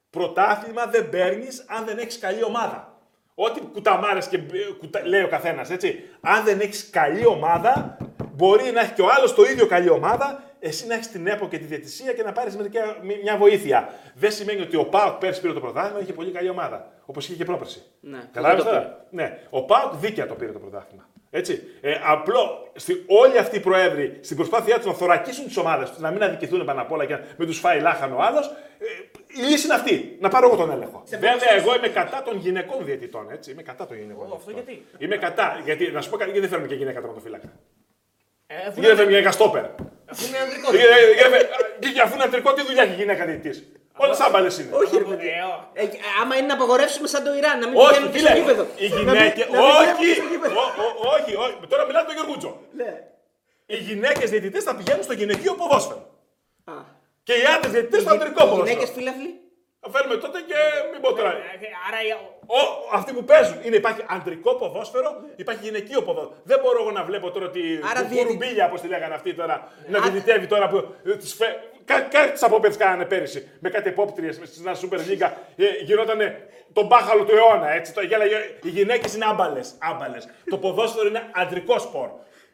πρωτάθλημα 0.09 0.85
δεν 0.85 1.09
παίρνεις 1.09 1.65
αν 1.67 1.85
δεν 1.85 1.97
έχεις 1.97 2.19
καλή 2.19 2.43
ομάδα. 2.43 2.96
Ό,τι 3.39 3.59
κουταμάρες 3.59 4.27
και 4.27 4.35
ε, 4.35 4.41
κουτα... 4.79 5.07
λέει 5.07 5.23
ο 5.23 5.27
καθένας, 5.27 5.69
έτσι. 5.69 6.03
Αν 6.21 6.43
δεν 6.43 6.59
έχεις 6.59 6.89
καλή 6.89 7.25
ομάδα, 7.25 7.97
μπορεί 8.33 8.71
να 8.71 8.81
έχει 8.81 8.93
και 8.93 9.01
ο 9.01 9.07
άλλος 9.17 9.33
το 9.33 9.43
ίδιο 9.43 9.67
καλή 9.67 9.89
ομάδα, 9.89 10.43
εσύ 10.59 10.87
να 10.87 10.93
έχεις 10.93 11.07
την 11.11 11.27
ΕΠΟ 11.27 11.47
και 11.47 11.57
τη 11.57 11.63
διαιτησία 11.63 12.13
και 12.13 12.23
να 12.23 12.31
πάρεις 12.31 12.57
μια 13.23 13.37
βοήθεια. 13.37 13.89
Δεν 14.13 14.31
σημαίνει 14.31 14.61
ότι 14.61 14.75
ο 14.75 14.85
Πάοκ 14.85 15.17
πέρσι 15.19 15.41
πήρε 15.41 15.53
το 15.53 15.59
πρωτάθλημα, 15.59 16.01
είχε 16.01 16.13
πολύ 16.13 16.31
καλή 16.31 16.49
ομάδα. 16.49 16.91
Όπως 17.05 17.25
είχε 17.25 17.37
και 17.37 17.45
πρόπερσι. 17.45 17.81
Ναι, 17.99 18.19
Κατάλαβε 18.31 18.55
δεν 18.55 18.65
το 18.65 18.71
τώρα. 18.71 19.05
Ναι. 19.09 19.39
Ο 19.49 19.63
Πάοκ 19.63 19.93
δίκαια 19.95 20.27
το 20.27 20.33
πήρε 20.33 20.51
το 20.51 20.59
πρωτάθλημα. 20.59 21.07
Έτσι. 21.29 21.63
Ε, 21.81 21.93
απλό, 22.05 22.71
στη, 22.75 23.03
όλοι 23.07 23.37
αυτοί 23.37 23.57
οι 23.57 23.59
προέδροι 23.59 24.19
στην 24.21 24.35
προσπάθειά 24.35 24.75
τους 24.75 24.85
να 24.85 24.93
θωρακίσουν 24.93 25.45
τις 25.45 25.57
ομάδες 25.57 25.89
τους, 25.89 25.99
να 25.99 26.11
μην 26.11 26.23
αδικηθούν 26.23 26.65
πάνω 26.65 26.81
απ' 26.81 26.91
όλα 26.91 27.05
και 27.05 27.13
να 27.13 27.21
μην 27.37 27.47
τους 27.47 27.59
φάει 27.59 27.79
λάχανο 27.79 28.15
ο 28.15 28.21
άλλος, 28.21 28.47
ε, 28.79 28.85
η 29.41 29.43
λύση 29.49 29.65
είναι 29.65 29.73
αυτή. 29.75 30.17
Να 30.19 30.29
πάρω 30.29 30.47
εγώ 30.47 30.55
τον 30.57 30.71
έλεγχο. 30.71 31.03
Βέβαια, 31.07 31.51
εγώ 31.59 31.75
είμαι 31.75 31.87
κατά 31.87 32.21
των 32.25 32.37
γυναικών 32.37 32.85
διαιτητών. 32.85 33.31
Έτσι. 33.31 33.51
Είμαι 33.51 33.61
κατά 33.61 33.87
των 33.87 33.97
γυναικών. 33.97 34.31
Ω, 34.31 34.35
αυτό 34.35 34.51
διαιτητών. 34.51 34.73
γιατί; 34.89 35.03
Είμαι 35.05 35.17
κατά. 35.17 35.61
Γιατί, 35.63 35.91
να 35.91 36.01
σου 36.01 36.09
πω 36.09 36.17
κάτι, 36.17 36.29
γιατί 36.31 36.41
δεν 36.45 36.49
φέρνουμε 36.49 36.71
και 36.71 36.77
γυναίκα 36.81 36.99
τερματοφύλακα. 36.99 37.49
Ε, 38.47 38.55
αφού 38.55 38.63
Γιατί 38.79 38.81
δεν 38.81 38.95
φέρνουμε 38.95 39.11
γυναίκα 39.17 39.31
στόπερ. 39.31 39.63
αφού 40.11 40.21
είναι 40.27 40.37
ανδρικό. 40.43 40.67
Ε, 40.73 40.77
ε, 40.77 41.87
ε, 41.87 41.91
Και 41.93 42.01
αφού 42.01 42.13
είναι 42.15 42.23
αντρικό, 42.23 42.53
τι 42.53 42.61
δουλειά 42.65 42.83
έχει 42.83 42.91
η 42.91 42.95
γυναίκα 42.95 43.25
διαιτητής; 43.25 43.57
Όλε 43.99 44.15
άμπαλε 44.25 44.49
είναι. 44.59 44.71
Όχι, 44.81 44.97
ρε 44.97 45.03
Ε, 45.03 45.07
παιδί. 45.11 45.27
ω. 45.51 45.69
Ε, 45.73 45.83
άμα 46.21 46.33
είναι 46.37 46.47
να 46.51 46.53
απαγορεύσουμε 46.53 47.07
σαν 47.13 47.23
το 47.23 47.31
Ιράν, 47.39 47.59
να 47.59 47.67
μην 47.67 47.77
Όχι, 47.77 47.87
πηγαίνουν 47.89 48.11
και 48.11 48.19
στο 48.19 48.27
φίλε, 48.27 48.39
γήπεδο. 48.39 48.63
οι 48.83 48.87
Να 48.89 48.95
μην- 48.95 49.07
γυναίκε. 49.07 49.43
να 49.51 49.57
μην 49.57 49.69
Όχι, 49.79 49.91
πηγαίνουν 49.99 50.15
στο 50.21 50.27
γήπεδο. 50.33 50.53
ο- 50.61 50.73
ο- 50.83 51.07
όχι, 51.15 51.31
όχι. 51.45 51.55
Τώρα 51.71 51.83
μιλάτε 51.87 52.05
τον 52.09 52.15
Γεωργούτσο. 52.17 52.51
Ναι. 52.79 52.91
Οι 53.65 53.77
γυναίκες 53.87 54.27
διαιτητές 54.33 54.63
θα 54.67 54.73
πηγαίνουν 54.77 55.03
στο 55.07 55.13
γυναικείο 55.13 55.53
ποδόσφαιρο. 55.59 56.01
Α. 57.31 57.33
Και 57.33 57.33
οι 57.41 57.45
άντρες 57.55 57.71
διαιτητέ 57.71 57.99
στο 57.99 58.11
αντρικό 58.13 58.41
Οι 58.43 58.47
γυναίκες 58.49 58.73
ποδόσφαιρο. 58.73 58.95
φίλαθλοι; 58.97 59.29
Θα 59.81 59.89
φέρουμε 59.93 60.15
τότε 60.23 60.39
και 60.49 60.55
μην 60.91 61.01
πω 61.01 61.09
τώρα. 61.13 61.29
Ε, 61.29 61.67
Άρα 61.87 61.99
η- 62.09 62.15
Ο, 62.59 62.59
αυτοί 62.97 63.11
που 63.13 63.23
παίζουν 63.23 63.57
είναι 63.65 63.75
υπάρχει 63.75 64.01
αντρικό 64.17 64.51
ποδόσφαιρο, 64.61 65.09
υπάρχει 65.35 65.63
γυναικείο 65.63 66.01
ποδόσφαιρο. 66.07 66.35
Δεν 66.43 66.59
μπορώ 66.61 66.77
εγώ 66.81 66.91
να 66.91 67.03
βλέπω 67.03 67.31
τώρα 67.31 67.49
τη 67.49 67.61
Άρα 67.91 68.01
που- 68.01 68.07
διαιτη- 68.07 68.25
κουρουμπίλια, 68.25 68.65
όπως 68.65 68.81
τη 68.81 68.87
λέγανε 68.87 69.13
αυτοί 69.13 69.33
τώρα, 69.33 69.71
να 69.87 69.99
διαιτητεύει 69.99 70.47
τώρα 70.47 70.67
που 70.67 70.77
ε, 71.05 71.15
τις 71.15 71.33
φε... 71.33 71.45
Κάτι, 71.85 72.15
κάτι 72.17 72.31
τις 72.31 72.43
απόπειρες 72.43 72.77
κάνανε 72.77 73.05
πέρυσι 73.05 73.49
με 73.59 73.69
κάτι 73.69 73.89
επόπτριες 73.89 74.35
στην 74.43 74.65
Super 74.81 74.95
League. 74.97 75.31
Ε, 75.55 75.65
γινότανε 75.83 76.47
τον 76.73 76.85
μπάχαλο 76.85 77.23
του 77.25 77.35
αιώνα. 77.35 77.69
Έτσι, 77.69 77.93
το, 77.93 78.01
γέλαγε, 78.01 78.35
οι 78.63 78.69
γυναίκες 78.69 79.15
είναι 79.15 79.25
άμπαλες. 79.25 79.75
Άμπαλες. 79.79 80.27
το 80.49 80.57
ποδόσφαιρο 80.57 81.07
είναι 81.07 81.23
αντρικό 81.33 81.79
σπορ. 81.79 82.09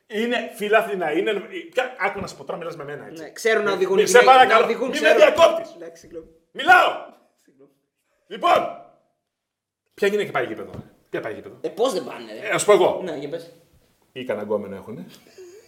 Είναι 0.07 0.51
φιλάθλη 0.55 0.97
να 0.97 1.11
είναι. 1.11 1.33
Ποια- 1.71 1.95
Άκου 1.99 2.19
να 2.19 2.27
σου 2.27 2.35
πω 2.37 2.43
τώρα, 2.43 2.57
μιλάς 2.57 2.75
με 2.75 2.83
μένα 2.83 3.05
έτσι. 3.07 3.23
Ναι, 3.23 3.31
ξέρουν 3.31 3.63
να 3.63 3.71
οδηγούν. 3.71 3.95
Μη- 3.95 4.03
οι 4.03 4.07
σε 4.07 4.19
γυναίκες, 4.19 4.37
παρακαλώ, 4.37 4.59
να 4.59 4.65
οδηγούν, 4.65 4.87
μη 4.89 4.99
με 4.99 4.99
ξέρουν. 4.99 5.17
διακόπτεις. 5.17 5.73
Εντάξει, 5.75 6.01
συγγνώμη. 6.01 6.25
Μιλάω! 6.51 6.89
Λοιπόν, 8.27 8.67
ποια 9.93 10.07
γυναίκα 10.07 10.31
πάει 10.31 10.45
γήπεδο. 10.45 10.71
Ποια 11.09 11.21
πάει 11.21 11.33
γήπεδο; 11.33 11.57
Ε, 11.61 11.69
πώς 11.69 11.93
δεν 11.93 12.03
πάνε, 12.03 12.33
ρε. 12.41 12.47
Ε, 12.47 12.49
ας 12.49 12.65
πω 12.65 12.71
εγώ. 12.73 13.01
Ναι, 13.03 13.15
για 13.15 13.29
πες. 13.29 13.51
Ή 14.11 14.23
κανένα 14.23 14.45
γκόμενο 14.45 14.75
έχουν, 14.75 15.05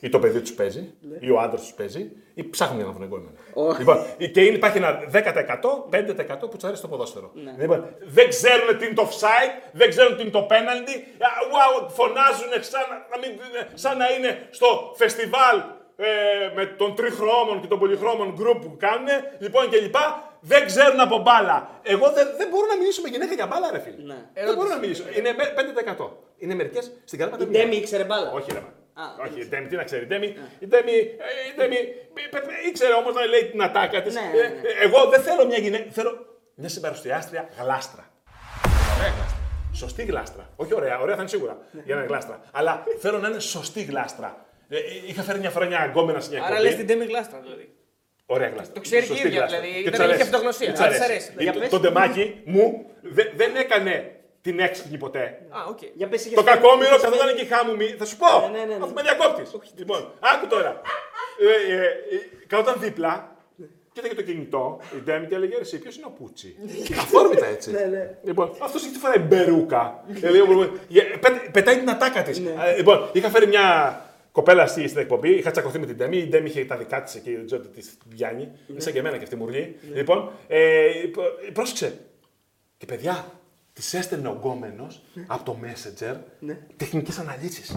ή 0.05 0.09
το 0.09 0.19
παιδί 0.19 0.39
τους 0.41 0.53
παίζει, 0.53 0.93
ή 1.19 1.29
ο 1.31 1.39
άντρας 1.39 1.61
τους 1.61 1.73
παίζει, 1.73 2.11
ή 2.33 2.43
ψάχνουν 2.49 2.77
για 2.77 2.85
να 2.85 2.91
βρουν 2.91 3.05
γκόμενο. 3.07 3.29
Ω. 3.53 3.75
Λοιπόν, 3.77 3.97
και 4.33 4.41
είναι, 4.45 4.55
υπάρχει 4.55 4.77
ένα 4.77 4.99
10%, 5.11 5.19
5% 5.89 6.49
που 6.49 6.57
του 6.57 6.67
αρέσει 6.67 6.81
το 6.81 6.87
ποδόσφαιρο. 6.87 7.31
Λοιπόν, 7.59 7.79
δεν 8.05 8.29
ξέρουν 8.29 8.77
τι 8.77 8.85
είναι 8.85 8.93
το 8.93 9.07
offside, 9.11 9.51
δεν 9.71 9.89
ξέρουν 9.89 10.15
τι 10.15 10.21
είναι 10.21 10.31
το 10.31 10.47
penalty. 10.49 10.95
Α, 11.27 11.29
Wow, 11.53 11.87
φωνάζουν 11.89 12.51
σαν, 12.71 12.81
να 13.11 13.17
μην, 13.21 13.31
σαν 13.73 13.97
να 13.97 14.05
είναι 14.13 14.47
στο 14.51 14.67
φεστιβάλ 14.95 15.57
ε, 15.97 16.05
με 16.55 16.65
των 16.65 16.95
τριχρώμων 16.95 17.61
και 17.61 17.67
των 17.67 17.79
πολυχρώμων 17.79 18.27
group 18.39 18.57
που 18.61 18.75
κάνουν. 18.77 19.07
Λοιπόν 19.39 19.69
και 19.69 19.77
λοιπά. 19.79 20.29
Δεν 20.47 20.65
ξέρουν 20.65 20.99
από 20.99 21.17
μπάλα. 21.17 21.79
Εγώ 21.83 22.11
δεν, 22.11 22.27
δεν 22.37 22.47
μπορώ 22.51 22.65
να 22.65 22.77
μιλήσω 22.77 23.01
με 23.01 23.09
γυναίκα 23.09 23.33
για 23.33 23.47
μπάλα, 23.47 23.71
ρε 23.71 23.79
φίλε. 23.79 24.03
Ναι. 24.13 24.19
Δεν 24.45 24.55
μπορώ 24.55 24.69
να 24.69 24.77
μιλήσω. 24.77 25.03
Είναι 25.17 25.33
με- 25.37 25.53
5%. 25.97 26.09
Είναι 26.37 26.55
μερικές 26.55 26.91
στην 27.05 27.19
καλά 27.19 27.37
Η 27.39 27.45
Ντέμι 27.45 27.75
ήξερε 27.75 28.03
μπάλα. 28.03 28.31
όχι, 28.31 28.51
ρε. 28.51 28.61
Μα. 28.95 29.03
Α, 29.03 29.07
Όχι, 29.25 29.39
η 29.41 29.45
Ντέμι, 29.45 29.67
τι 29.67 29.75
να 29.75 29.83
ξέρει. 29.83 30.03
Η 30.03 30.07
Ντέμι, 30.07 30.25
η 30.59 30.67
Ντέμι, 30.67 30.91
ε, 30.91 31.49
η 31.51 31.55
Ντέμι 31.57 31.75
ε, 31.75 32.37
ε, 32.37 32.67
ήξερε 32.69 32.93
όμως 32.93 33.13
να 33.13 33.25
λέει 33.25 33.45
την 33.51 33.61
ατάκα 33.63 34.01
της. 34.01 34.13
Ναι, 34.13 34.21
ναι, 34.21 34.47
ναι. 34.47 34.69
Εγώ 34.83 35.05
δεν 35.09 35.21
θέλω 35.21 35.45
μια 35.45 35.57
γυναίκα. 35.57 35.85
Θέλω 35.91 36.11
μια 36.55 36.69
συμπαρουσιάστρια 36.69 37.49
γλάστρα. 37.63 38.09
Ωραία 38.97 39.11
γλάστρα. 39.15 39.37
Σωστή 39.73 40.03
γλάστρα. 40.03 40.49
Όχι 40.55 40.73
ωραία, 40.73 40.99
ωραία 40.99 41.15
θα 41.15 41.21
είναι 41.21 41.29
σίγουρα 41.29 41.57
Ναι. 41.71 41.81
για 41.85 41.95
να 41.95 42.01
είναι 42.01 42.09
γλάστρα. 42.09 42.39
Αλλά 42.51 42.83
θέλω 42.99 43.19
να 43.19 43.27
είναι 43.27 43.39
σωστή 43.39 43.81
γλάστρα. 43.83 44.45
Ε, 44.69 44.77
ε, 44.77 44.81
είχα 45.07 45.21
φέρει 45.21 45.39
μια 45.39 45.49
φορά 45.49 45.65
μια 45.65 45.85
γκόμενα 45.85 46.19
σε 46.19 46.29
μια 46.29 46.39
Άρα 46.39 46.47
εκπομπή. 46.47 46.67
λες 46.67 46.75
την 46.77 46.87
Τέμι 46.87 47.05
Γλάστρα 47.05 47.39
δηλαδή. 47.39 47.69
Ωραία 48.25 48.49
γλάστρα. 48.49 48.73
Το 48.73 48.79
ξέρει 48.81 49.01
και 49.05 49.05
η 49.05 49.15
Σωστή 49.15 49.27
ίδια, 49.27 49.39
γλάστρα. 49.39 49.59
δηλαδή, 49.61 49.77
Και 49.83 49.89
δεν 49.89 49.91
της 49.91 49.99
έχει 49.99 50.09
αρέσει. 50.09 50.21
αυτογνωσία. 50.21 50.65
Και 50.65 50.71
της 50.71 50.81
Α, 50.81 50.87
της 50.87 50.95
αρέσει. 50.99 51.11
αρέσει. 51.11 51.33
Ε, 51.37 51.43
Για 51.43 51.53
το- 51.53 51.59
πες. 51.59 51.69
Το 51.69 51.79
ντεμάκι 51.79 52.41
μου 52.45 52.85
δε- 53.01 53.29
δεν 53.35 53.55
έκανε 53.55 54.11
την 54.45 54.59
έξυπνη 54.59 54.97
ποτέ. 54.97 55.23
Α, 55.49 55.59
οκ. 55.69 55.79
Για 55.93 56.07
πες, 56.07 56.25
είχες 56.25 56.35
Το 56.35 56.43
φέρει- 56.43 56.61
κακόμοιρο 56.61 56.89
είχες 56.95 57.01
καθόταν 57.01 57.27
φέρει- 57.27 57.39
εκεί 57.41 57.53
χάμουμι. 57.53 57.85
Θα 57.99 58.05
σου 58.05 58.17
πω. 58.17 58.31
Ναι, 58.51 58.57
ναι, 58.57 58.65
ναι, 58.65 58.75
ναι. 58.75 58.83
Αυτό 58.83 58.93
με 58.93 59.01
διακόπτη. 59.01 59.41
Λοιπόν, 59.75 60.11
άκου 60.19 60.47
τώρα. 60.47 60.81
Ε, 61.39 61.73
ε, 61.73 61.77
ε, 61.85 61.87
Καθόταν 62.47 62.75
δίπλα 62.79 63.29
Κοίταγε 63.93 64.13
το 64.15 64.21
κινητό, 64.21 64.79
η 64.95 64.99
Ντέμι 65.03 65.27
και 65.27 65.35
έλεγε: 65.35 65.55
Εσύ, 65.59 65.79
ποιος 65.79 65.95
είναι 65.95 66.05
ο 66.05 66.09
Πούτσι; 66.09 66.55
Αφόρμητα 67.03 67.45
έτσι. 67.45 67.71
λοιπόν, 68.23 68.51
αυτός 68.61 68.85
έχει 68.85 68.95
φοράει 68.97 69.19
μπερούκα. 69.19 70.03
Ε, 70.21 70.29
λέει, 70.29 70.41
ε, 70.93 71.01
πε- 71.01 71.51
Πετάει 71.51 71.77
την 71.77 71.89
ατάκα 71.89 72.21
της. 72.23 72.41
Λοιπόν, 72.77 73.09
είχα 73.11 73.29
φέρει 73.29 73.47
μια 73.47 73.99
κοπέλα 74.31 74.67
στη- 74.67 74.87
στην 74.87 75.01
εκπομπή, 75.01 75.29
είχα 75.33 75.51
τσακωθεί 75.51 75.79
με 75.79 75.85
την 75.85 75.95
Ντέμι. 75.95 76.17
Η 76.17 76.25
Ντέμι 76.27 76.49
είχε 76.49 76.65
τα 76.65 76.77
δικά 76.77 77.01
της 77.03 77.15
εκεί, 77.15 77.35
δεν 77.35 77.45
ξέρω 77.45 77.61
τι 77.61 77.67
της 77.67 77.97
πιάνει. 78.15 78.51
Είναι 78.67 78.79
σαν 78.79 78.93
και 78.93 78.99
εμένα 78.99 79.17
και 79.17 79.23
αυτή 79.23 79.35
η 79.35 79.37
μουργή. 79.37 79.75
Λοιπόν, 79.93 80.31
ε, 80.47 80.87
π- 81.11 81.51
πρόσεξε. 81.53 81.97
Και 82.77 82.85
παιδιά, 82.85 83.25
τη 83.75 83.97
έστελνε 83.97 84.27
ο 84.27 84.37
γκόμενος 84.41 85.03
από 85.27 85.43
το 85.43 85.57
Messenger 85.63 86.15
τεχνικές 86.77 87.19
αναλύσεις. 87.19 87.75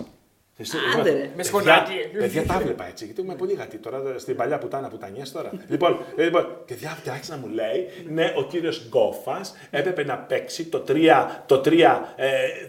Άντε, 0.99 1.13
ρε. 1.13 1.31
Με 1.37 1.43
σκονάκι. 1.43 1.93
Παιδιά 2.19 2.47
τα 2.47 2.55
έβλεπα 2.55 2.87
έτσι, 2.87 3.05
γιατί 3.05 3.21
είμαι 3.21 3.35
πολύ 3.35 3.55
γατή 3.55 3.77
τώρα 3.77 4.19
στην 4.19 4.37
παλιά 4.37 4.59
πουτάνα 4.59 4.89
πουτανιές 4.89 5.33
τώρα. 5.33 5.51
λοιπόν, 5.69 6.05
ε, 6.17 6.25
λοιπόν, 6.25 6.63
και 6.65 6.75
διά, 6.75 6.99
και 7.03 7.11
άρχισε 7.11 7.33
να 7.33 7.39
μου 7.39 7.49
λέει, 7.49 7.89
ναι, 8.09 8.33
ο 8.37 8.45
κύριος 8.45 8.87
Γκόφας 8.89 9.57
έπρεπε 9.71 10.05
να 10.05 10.19
παίξει 10.19 10.65
το 10.65 10.85
3, 10.89 11.27
το 11.47 11.61
3, 11.65 12.01
ε, 12.17 12.29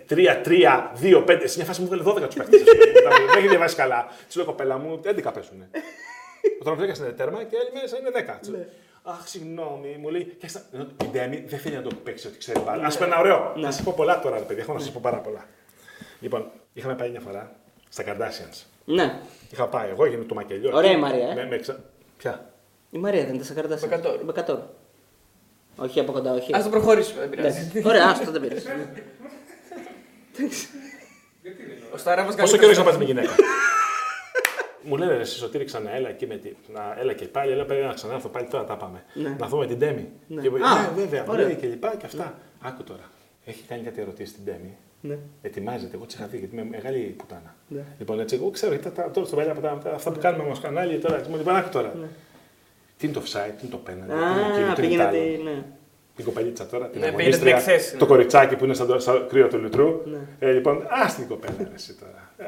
3, 0.09 0.41
3, 0.45 0.91
2, 1.01 1.23
5, 1.27 1.41
σε 1.43 1.57
μια 1.57 1.65
φάση 1.65 1.81
μου 1.81 1.87
βγάλε 1.87 2.03
12 2.05 2.25
τους 2.25 2.35
παίκτες. 2.35 2.63
Δεν 3.33 3.37
έχει 3.37 3.47
διαβάσει 3.47 3.75
καλά. 3.75 4.07
Της 4.27 4.35
λέω, 4.35 4.45
κοπέλα 4.45 4.77
μου, 4.77 4.99
11 5.03 5.31
πέσουνε. 5.33 5.69
Ο 6.59 6.63
Τρομφλέκας 6.63 6.97
είναι 6.97 7.09
τέρμα 7.09 7.43
και 7.43 7.55
άλλη 7.57 7.81
μέσα 7.81 7.97
είναι 7.97 8.09
10. 8.13 8.39
Της 9.03 9.05
λέω, 9.05 9.13
Αχ, 9.13 9.27
συγγνώμη, 9.27 9.97
μου 9.99 10.09
λέει. 10.09 10.35
Και 10.39 10.47
στα... 10.47 10.61
ενώ 10.73 10.87
η 11.03 11.05
Ντέμι 11.11 11.43
δεν 11.47 11.59
θέλει 11.59 11.75
να 11.75 11.81
το 11.81 11.95
παίξει 12.03 12.27
ότι 12.27 12.37
ξέρει 12.37 12.59
πάρα. 12.59 12.85
Α 12.85 12.89
πούμε 12.89 13.05
ένα 13.05 13.19
ωραίο. 13.19 13.53
Να 13.55 13.71
σας 13.71 13.83
πω 13.83 13.93
πολλά 13.95 14.19
τώρα, 14.19 14.37
ρε 14.37 14.43
παιδιά. 14.43 14.63
Έχω 14.63 14.73
να 14.73 14.79
σας 14.79 14.91
πω 14.91 14.99
πάρα 15.03 15.17
πολλά. 15.17 15.45
Λοιπόν, 16.19 16.51
είχαμε 16.73 16.95
πάει 16.95 17.09
μια 17.09 17.19
φορά 17.19 17.55
στα 17.89 18.03
Kardashians. 18.07 18.63
Ναι. 18.85 19.19
Είχα 19.51 19.67
πάει 19.67 19.89
εγώ, 19.89 20.05
έγινε 20.05 20.23
το 20.23 20.35
μακελιό. 20.35 20.71
Ωραία 20.73 20.89
η 20.89 20.93
εκεί, 20.93 21.01
Μαρία, 21.01 21.29
ε. 21.29 21.33
Με, 21.33 21.45
με 21.45 21.57
ξα... 21.57 21.79
Ποια; 22.17 22.53
Η 22.89 22.97
Μαρία 22.97 23.25
δεν 23.25 23.33
ήταν 23.33 23.45
σε 23.45 23.53
καρτάσια. 23.53 23.87
Μπεκατόρ. 23.87 24.23
Μπεκατόρ. 24.23 24.59
Όχι 25.77 25.99
από 25.99 26.11
κοντά, 26.11 26.33
όχι. 26.33 26.55
Α 26.55 26.63
το 26.63 26.69
προχωρήσουμε, 26.69 27.19
δεν 27.19 27.29
πειράζει. 27.29 27.59
Εντάξει. 27.59 27.87
Ωραία, 27.87 28.09
άστο, 28.09 28.31
δεν 28.31 28.41
πειράζει. 28.41 28.65
Ο 31.93 31.97
Σταράβας 31.97 32.35
Πόσο 32.35 32.57
καλύτερος. 32.57 32.59
καιρό 32.59 32.71
είχα 32.71 32.83
πάει 32.83 32.97
με 32.97 33.03
γυναίκα. 33.03 33.35
Μου 34.89 34.97
λένε 34.97 35.17
ρε 35.17 35.23
Σωτήρη 35.23 35.63
ξανά, 35.65 35.95
έλα 35.95 36.09
εκεί 36.09 36.27
με 36.27 36.35
τη... 36.35 36.49
να, 36.73 36.95
έλα 36.99 37.13
και 37.13 37.25
πάλι, 37.25 37.51
έλα 37.51 37.65
πρέπει 37.65 37.85
να 37.85 37.93
ξανάρθω 37.93 38.29
πάλι 38.29 38.47
τώρα 38.47 38.63
τα 38.63 38.77
πάμε. 38.77 39.03
Να 39.37 39.47
δούμε 39.47 39.65
την 39.67 39.79
Τέμι. 39.79 40.09
Και, 40.27 40.33
Α, 40.35 40.41
ναι, 40.41 41.01
βέβαια, 41.01 41.21
μου 41.21 41.27
ωραία. 41.31 41.45
λέει 41.45 41.55
και 41.55 41.67
λοιπά 41.67 41.95
και 41.95 42.05
αυτά. 42.05 42.33
Άκου 42.61 42.83
τώρα. 42.83 43.03
Έχει 43.45 43.63
κάνει 43.67 43.83
κάτι 43.83 44.01
ερωτήσεις 44.01 44.33
στην 44.33 44.45
Τέμι. 44.45 44.77
Ναι. 45.01 45.17
Ετοιμάζεται, 45.41 45.95
εγώ 45.95 46.05
τη 46.05 46.15
είχα 46.17 46.27
δει 46.27 46.37
γιατί 46.37 46.55
είμαι 46.55 46.65
μεγάλη 46.69 46.99
πουτάνα. 47.17 47.55
Λοιπόν, 47.99 48.19
έτσι, 48.19 48.35
εγώ 48.35 48.49
ξέρω, 48.49 48.77
τα, 48.77 48.91
τα, 48.91 49.11
τώρα 49.11 49.27
στο 49.27 49.35
παλιά 49.35 49.53
πουτάνα, 49.53 49.77
τα- 49.81 49.91
αυτά 49.93 50.11
που 50.11 50.19
κάνουμε 50.19 50.43
όμως 50.43 50.59
κανάλι 50.59 50.97
τώρα. 50.99 51.17
Έτσι, 51.17 51.29
μου 51.29 51.37
λοιπόν, 51.37 51.55
άκου 51.55 51.69
τώρα. 51.69 51.93
Τι 52.97 53.05
είναι 53.07 53.15
το 53.15 53.21
offside, 53.25 53.51
τι 53.59 53.65
είναι 53.65 53.71
το 53.71 53.79
penalty, 53.87 54.07
τι 54.07 54.13
είναι 54.13 54.47
εκείνο, 54.51 54.71
Α, 54.71 54.73
τι 54.73 54.85
είναι 54.85 54.95
το 54.95 55.03
άλλο. 55.03 55.11
πήγαινε. 55.11 55.51
Ναι. 55.51 55.63
Την 56.19 56.27
κοπελίτσα 56.27 56.65
τώρα, 56.65 56.87
την 56.87 56.99
Ναι, 57.01 57.07
αγωνίστρια, 57.07 57.39
πήγαινε 57.43 57.61
την 57.61 57.71
εκθέση, 57.73 57.97
το 57.97 58.05
ναι. 58.05 58.11
κοριτσάκι 58.11 58.55
που 58.55 58.63
είναι 58.65 58.73
σαν 58.73 58.87
το 58.87 58.99
σαν 58.99 59.27
κρύο 59.29 59.47
του 59.47 59.57
λιτρού. 59.57 60.01
Ε, 60.39 60.51
λοιπόν, 60.51 60.85
ας 60.89 61.15
την 61.15 61.27
κοπέλα, 61.27 61.55
ρε, 61.59 61.69
εσύ 61.75 61.93
τώρα. 61.93 62.31
Ε, 62.37 62.43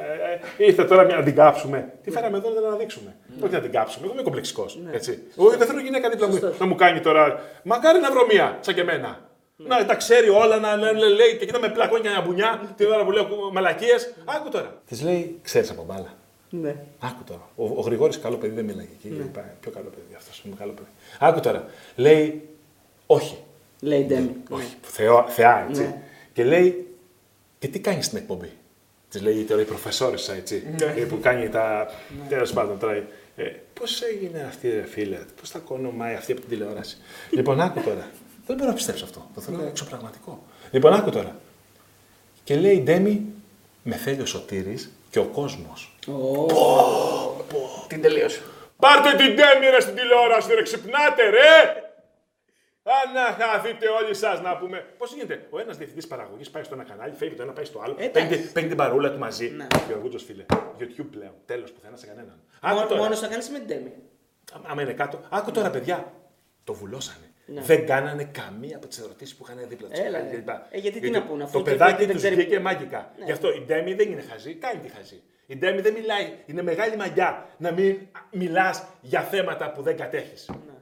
ε, 0.63 0.65
ήρθε 0.65 0.83
τώρα 0.83 1.03
μια, 1.03 1.15
να 1.15 1.23
την 1.23 1.35
κάψουμε. 1.35 1.93
Τι 2.03 2.11
φέραμε 2.11 2.37
εδώ 2.37 2.49
να 2.49 2.55
την 2.55 2.65
αναδείξουμε. 2.65 3.15
Όχι 3.43 3.53
να 3.53 3.59
την 3.59 3.71
κάψουμε. 3.71 4.05
Εγώ 4.05 4.13
είμαι 4.13 4.23
κομπλεξικός. 4.23 4.79
Έτσι. 4.91 5.19
Εγώ 5.37 5.49
δεν 5.49 5.67
θέλω 5.67 5.79
γυναίκα 5.79 6.09
δίπλα 6.09 6.27
μου 6.27 6.39
να 6.59 6.65
μου 6.65 6.75
κάνει 6.75 6.99
τώρα. 6.99 7.41
Μακάρι 7.63 7.99
να 7.99 8.11
βρω 8.11 8.25
μία, 8.31 8.57
σαν 8.61 8.73
και 8.73 8.81
εμένα. 8.81 9.19
Να 9.55 9.85
τα 9.85 9.95
ξέρει 9.95 10.29
όλα, 10.29 10.59
να 10.59 10.75
λέ- 10.75 10.93
λέ- 10.97 11.09
λέει 11.15 11.37
και 11.37 11.45
κοίτα 11.45 11.59
με 11.59 11.69
πλακώνει 11.69 12.01
μια 12.09 12.21
μπουνιά 12.25 12.73
την 12.77 12.87
ώρα 12.87 13.03
που 13.05 13.11
λέω 13.11 13.27
μαλακίες. 13.51 14.13
Άκου 14.25 14.49
τώρα. 14.49 14.81
Τη 14.87 15.03
λέει, 15.03 15.39
ξέρεις 15.41 15.69
από 15.71 15.83
μπάλα. 15.87 16.13
Ναι. 16.49 16.75
Άκου 16.99 17.23
τώρα. 17.25 17.49
Ο, 17.55 17.63
ο 17.65 17.81
Γρηγόρης 17.81 18.19
καλό 18.19 18.35
παιδί 18.35 18.55
δεν 18.55 18.65
μιλάει 18.65 18.87
εκεί. 18.93 19.09
Ναι. 19.09 19.41
Πιο 19.59 19.71
καλό 19.71 19.89
παιδί 19.89 20.15
αυτός. 20.17 20.41
Είναι 20.45 20.55
καλό 20.59 20.71
παιδί. 20.71 20.87
Άκου 21.19 21.39
τώρα. 21.39 21.65
Λέει, 21.95 22.49
όχι. 23.05 23.37
Λέει 23.83 23.99
η 23.99 24.03
Ντέμι. 24.05 24.35
Όχι, 24.49 24.75
θεό, 24.81 25.25
θεά, 25.29 25.65
έτσι. 25.69 25.81
Ναι. 25.81 26.01
Και 26.33 26.43
λέει, 26.43 26.95
και 27.59 27.67
τι 27.67 27.79
κάνεις 27.79 28.05
στην 28.05 28.17
εκπομπή; 28.17 28.51
Της 29.09 29.21
λέει 29.21 29.43
τώρα 29.43 29.61
η 29.61 29.65
προφεσόρισα, 29.65 30.33
έτσι. 30.33 30.63
ε, 30.81 30.85
Που 31.03 31.19
κάνει 31.21 31.49
τα. 31.49 31.89
Τέλος 32.29 32.53
πάντων 32.53 32.79
τώρα. 32.79 32.93
Ε, 33.35 33.43
Πώς 33.73 34.01
έγινε 34.01 34.45
αυτή, 34.47 34.69
ρε 34.69 34.85
φίλε, 34.85 35.17
πώς 35.39 35.51
τα 35.51 35.59
κονομάει 35.59 36.15
αυτή 36.15 36.31
από 36.31 36.41
την 36.41 36.49
τηλεόραση; 36.49 36.97
λοιπόν, 37.29 37.61
άκου 37.61 37.81
τώρα. 37.81 38.09
Δεν 38.45 38.55
μπορώ 38.55 38.69
να 38.69 38.75
πιστέψω 38.75 39.05
αυτό. 39.05 39.29
Το 39.35 39.41
θέλω 39.41 39.63
εξωπραγματικό. 39.63 40.43
Λοιπόν, 40.71 40.93
άκου 40.93 41.09
τώρα. 41.11 41.35
Και 42.43 42.55
λέει 42.55 42.75
η 42.75 42.81
Ντέμι, 42.81 43.25
με 43.83 43.95
θέλει 43.95 44.21
ο 44.21 44.25
Σωτήρης 44.25 44.91
και 45.09 45.19
ο 45.19 45.25
κόσμος. 45.25 45.95
Την 47.87 48.01
τελείωσε. 48.01 48.41
Πάρτε 48.79 49.09
την 49.09 49.35
Ντέμι 49.35 49.65
ρε 49.69 49.79
στην 49.81 49.95
τηλεόραση, 49.95 50.53
ρε, 50.53 50.61
ξυπνάτε 50.61 51.29
ρε! 51.29 51.83
Αναχαθείτε 52.83 53.87
όλοι 53.87 54.13
σας 54.15 54.41
να 54.41 54.57
πούμε. 54.57 54.85
Πώς 54.97 55.13
γίνεται, 55.13 55.47
ο 55.49 55.59
ένας 55.59 55.77
διευθυντής 55.77 56.07
παραγωγής 56.07 56.49
πάει 56.49 56.63
στο 56.63 56.73
ένα 56.75 56.83
κανάλι, 56.83 57.13
φεύγει 57.15 57.35
το 57.35 57.43
ένα, 57.43 57.51
πάει 57.53 57.65
στο 57.65 57.79
άλλο, 57.83 57.95
Εντάξει. 57.97 58.11
παίρνει, 58.11 58.37
την- 58.43 58.51
παίρνει 58.53 58.67
την 58.69 58.77
παρούλα 58.77 59.11
του 59.11 59.17
μαζί. 59.19 59.49
Ναι. 59.49 59.67
Και 59.87 59.93
ο 59.93 59.99
Γούτζο 60.01 60.17
φίλε. 60.17 60.45
YouTube 60.79 61.07
πλέον. 61.11 61.33
Τέλος 61.45 61.71
πουθενά 61.71 61.95
σε 61.97 62.05
κανέναν. 62.07 62.41
Άκου 62.61 62.75
Μόνο, 62.75 62.87
τώρα. 62.87 63.01
μόνος 63.01 63.19
θα 63.19 63.27
κάνει 63.27 63.43
με 63.51 63.57
την 63.57 63.67
Ντέμι. 63.67 63.93
Άμα- 64.53 64.65
Άμα 64.69 64.81
είναι 64.81 64.93
κάτω. 64.93 65.19
Άκου 65.29 65.51
τώρα, 65.51 65.69
παιδιά. 65.69 66.11
Το 66.63 66.73
βουλώσανε. 66.73 67.25
Ναι. 67.45 67.61
Δεν 67.61 67.85
κάνανε 67.85 68.23
καμία 68.23 68.75
από 68.75 68.87
τις 68.87 68.99
ερωτήσεις 68.99 69.35
που 69.35 69.45
είχαν 69.47 69.67
δίπλα 69.67 69.87
τους. 69.87 69.99
Έλα, 69.99 70.19
ρε. 70.19 70.43
Ε, 70.71 70.77
γιατί 70.77 70.99
τι 70.99 71.09
να 71.09 71.23
πούνε, 71.23 71.43
αφού 71.43 71.57
Το 71.57 71.63
και 71.63 71.69
παιδάκι 71.69 71.99
δεν 72.05 72.07
τους 72.09 72.17
ξέρει 72.17 72.35
βγήκε 72.35 72.55
που- 72.55 72.61
μάγικα. 72.61 73.11
Ναι. 73.17 73.25
Γι' 73.25 73.31
αυτό 73.31 73.53
η 73.53 73.63
Ντέμι 73.65 73.93
δεν 73.93 74.11
είναι 74.11 74.21
χαζή, 74.21 74.53
κάνει 74.55 74.79
τη 74.79 74.87
χαζή. 74.89 75.21
Η 75.45 75.55
Ντέμι 75.57 75.81
δεν 75.81 75.93
μιλάει. 75.93 76.33
Είναι 76.45 76.61
μεγάλη 76.61 76.95
μαγιά 76.95 77.45
να 77.57 77.71
μην 77.71 77.97
μιλάς 78.31 78.83
για 79.01 79.21
θέματα 79.21 79.71
που 79.71 79.81
δεν 79.81 79.97
κατέχεις. 79.97 80.49
Ναι. 80.49 80.73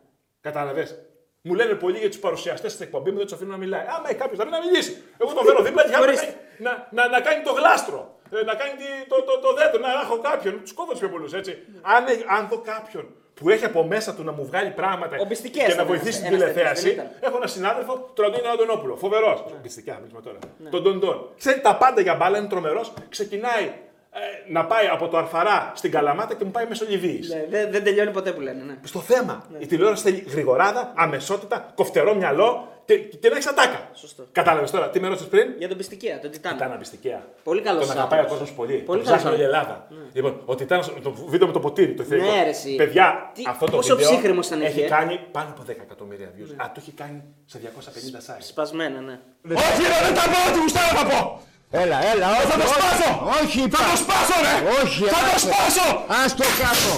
Κατάλαβες; 0.42 0.96
Μου 1.42 1.54
λένε 1.54 1.74
πολλοί 1.74 1.98
για 1.98 2.08
τους 2.10 2.20
παρουσιαστές 2.20 2.72
στην 2.72 2.86
εκπομπής 2.86 3.12
μου, 3.12 3.18
δεν 3.18 3.28
τους 3.28 3.36
αφήνουν 3.36 3.52
να 3.52 3.58
μιλάει. 3.58 3.82
Άμα 3.96 4.06
έχει 4.10 4.18
κάποιος 4.18 4.38
να 4.38 4.44
μην 4.46 4.54
να 4.54 4.60
μιλήσει. 4.66 5.02
Εγώ 5.18 5.34
τον 5.34 5.46
φέρω 5.46 5.62
δίπλα 5.64 5.84
και 5.84 5.90
θα 5.92 6.00
Ορίστε. 6.00 6.36
να, 6.58 6.88
να, 6.92 7.08
να 7.08 7.20
κάνει 7.22 7.42
το 7.44 7.52
γλάστρο. 7.52 8.00
ε, 8.32 8.44
Να 8.44 8.54
κάνει 8.56 8.74
τη- 8.82 9.08
το, 9.12 9.16
το, 9.28 9.40
το 9.40 9.54
δέντρο, 9.54 9.80
να 9.82 9.92
έχω 10.04 10.18
κάποιον. 10.30 10.62
Τους 10.62 10.74
κόβω 10.74 10.92
τους 10.92 11.00
πιο 11.00 11.10
πολλούς 11.10 11.34
έτσι. 11.34 11.52
Αν, 11.82 12.08
έχει- 12.08 12.26
αν 12.38 12.48
δω 12.52 12.58
κάποιον 12.74 13.06
που 13.34 13.50
έχει 13.50 13.66
από 13.66 13.84
μέσα 13.84 14.14
του 14.16 14.24
να 14.24 14.32
μου 14.32 14.46
βγάλει 14.46 14.70
πράγματα 14.70 15.16
Ο 15.20 15.26
Μπιστικέας 15.26 15.68
και 15.68 15.74
να 15.76 15.82
ήταν 15.82 15.88
βοηθήσει 15.88 16.18
ένας- 16.20 16.30
την 16.30 16.34
ένας 16.42 16.48
τηλεθέαση, 16.54 16.84
τέτοιος, 16.90 17.06
δεν 17.20 17.28
έχω 17.28 17.36
έναν 17.36 17.50
συνάδελφο, 17.50 18.10
τον 18.16 18.26
Αντώνη 18.26 18.48
Αντωνόπουλο. 18.48 18.96
Φοβερός. 18.96 19.44
Μπιστικιά, 19.62 19.94
θα 19.94 20.00
μιλήσουμε 20.00 20.22
τώρα. 20.22 20.40
Τον 20.70 20.82
Ντοντών. 20.84 21.30
Ξέρει 21.38 21.60
τα 21.62 21.76
πάντα 21.76 22.02
για 22.02 22.16
μπάλα, 22.16 22.38
είναι 22.38 22.48
τρομερός. 22.48 22.94
Ξεκινάει 23.10 23.72
ε, 24.12 24.52
να 24.52 24.66
πάει 24.66 24.88
από 24.88 25.08
το 25.08 25.18
Αρφαρά 25.18 25.72
στην 25.76 25.92
Καλαμάτα 25.92 26.36
και 26.36 26.46
μου 26.46 26.52
πάει 26.52 26.66
μέσω 26.68 26.86
Λιβύης. 26.90 27.30
Ναι, 27.30 27.46
δεν, 27.50 27.72
δεν 27.72 27.84
τελειώνει 27.84 28.12
ποτέ 28.12 28.32
που 28.32 28.42
λένε. 28.42 28.64
Ναι. 28.64 28.76
Στο 28.84 29.00
θέμα. 29.00 29.46
Η 29.60 29.66
τηλεόραση 29.66 30.04
θέλει 30.04 30.26
γρηγοράδα, 30.30 30.94
αμεσότητα, 30.96 31.72
κοφτερό 31.76 32.16
μυαλό 32.16 32.68
και, 32.86 32.98
και 32.98 33.30
να 33.30 33.36
έχεις 33.36 33.48
ατάκα. 33.48 33.90
Σωστό. 33.94 34.26
Κατάλαβες 34.32 34.72
τώρα, 34.72 34.90
τι 34.90 35.00
με 35.00 35.08
ρώτησες 35.08 35.28
πριν; 35.28 35.54
Για 35.58 35.68
τον 35.68 35.78
Πιστικέα, 35.78 36.20
τον 36.20 36.32
Τιτάνα. 36.32 36.56
Ήταν 36.56 36.72
απιστικαία. 36.72 37.22
Πολύ 37.44 37.62
καλός 37.62 37.88
Τον 37.88 37.98
αγαπάει 37.98 38.20
ο 38.20 38.22
άνθρωπος. 38.22 38.50
κόσμος 38.50 38.68
πολύ. 38.68 38.82
Πολύ 38.82 39.04
Τον 39.04 39.08
ψάχνει 39.08 39.24
καλός 39.24 39.40
όλη 39.40 39.42
η 39.42 39.52
Ελλάδα. 39.52 39.88
Λοιπόν, 40.14 40.42
ο 40.46 40.56
Τιτάνας, 40.56 40.92
το 41.04 41.12
βίντεο 41.28 41.48
με 41.48 41.54
το 41.54 41.60
ποτήρι, 41.60 41.94
το 41.94 42.04
ηθικό. 42.04 42.32
Ναι, 42.36 42.44
ρε, 42.44 42.50
εσύ. 42.50 42.76
Παιδιά, 42.76 43.32
Τι- 43.34 43.44
αυτό 43.48 43.66
το 43.66 43.72
πόσο 43.76 43.96
βίντεο 43.96 44.12
ψύχρεμος 44.12 44.48
ήταν 44.48 44.62
έχει 44.62 44.70
εκεί, 44.80 44.82
ε; 44.82 44.88
κάνει 44.98 45.20
πάνω 45.32 45.50
από 45.50 45.64
10 45.68 45.70
εκατομμύρια 45.70 46.30
views. 46.38 46.52
Α, 46.58 46.66
το 46.74 46.78
έχει 46.78 46.92
κάνει 46.92 47.24
σε 47.46 47.60
250 47.64 48.18
sites. 48.28 48.38
Σπασμένα, 48.40 49.00
ναι. 49.02 49.20
Όχι 49.56 49.82
ρε, 49.82 50.06
δεν 50.06 50.14
τα 50.14 50.22
πω 50.22 50.50
ό,τι 50.50 50.60
γουστάρω 50.60 50.98
θα 50.98 51.06
πω. 51.06 51.42
Έλα, 51.72 51.98
έλα, 52.14 52.28
όχι. 52.32 52.46
Θα 52.52 52.58
το 52.58 52.64
όχι, 52.64 52.74
σπάσω. 52.74 53.10
Όχι, 53.42 53.60
Θα 53.70 53.82
το 53.92 53.96
σπάσω 54.04 54.36
ρε. 54.46 54.56
Όχι, 54.82 55.04
Θα 55.04 55.20
το 55.28 55.32
άσε. 55.36 55.48
σπάσω. 55.48 55.88
Ας 56.24 56.36
το 56.36 56.44
κάτω. 56.62 56.92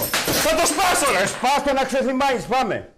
Θα 0.44 0.52
το 0.60 0.66
σπάσω 0.72 1.06
ρε. 1.18 1.26
Σπάστο 1.26 1.72
να 1.72 1.84
ξεθυμάνεις, 1.84 2.44
πάμε. 2.46 2.88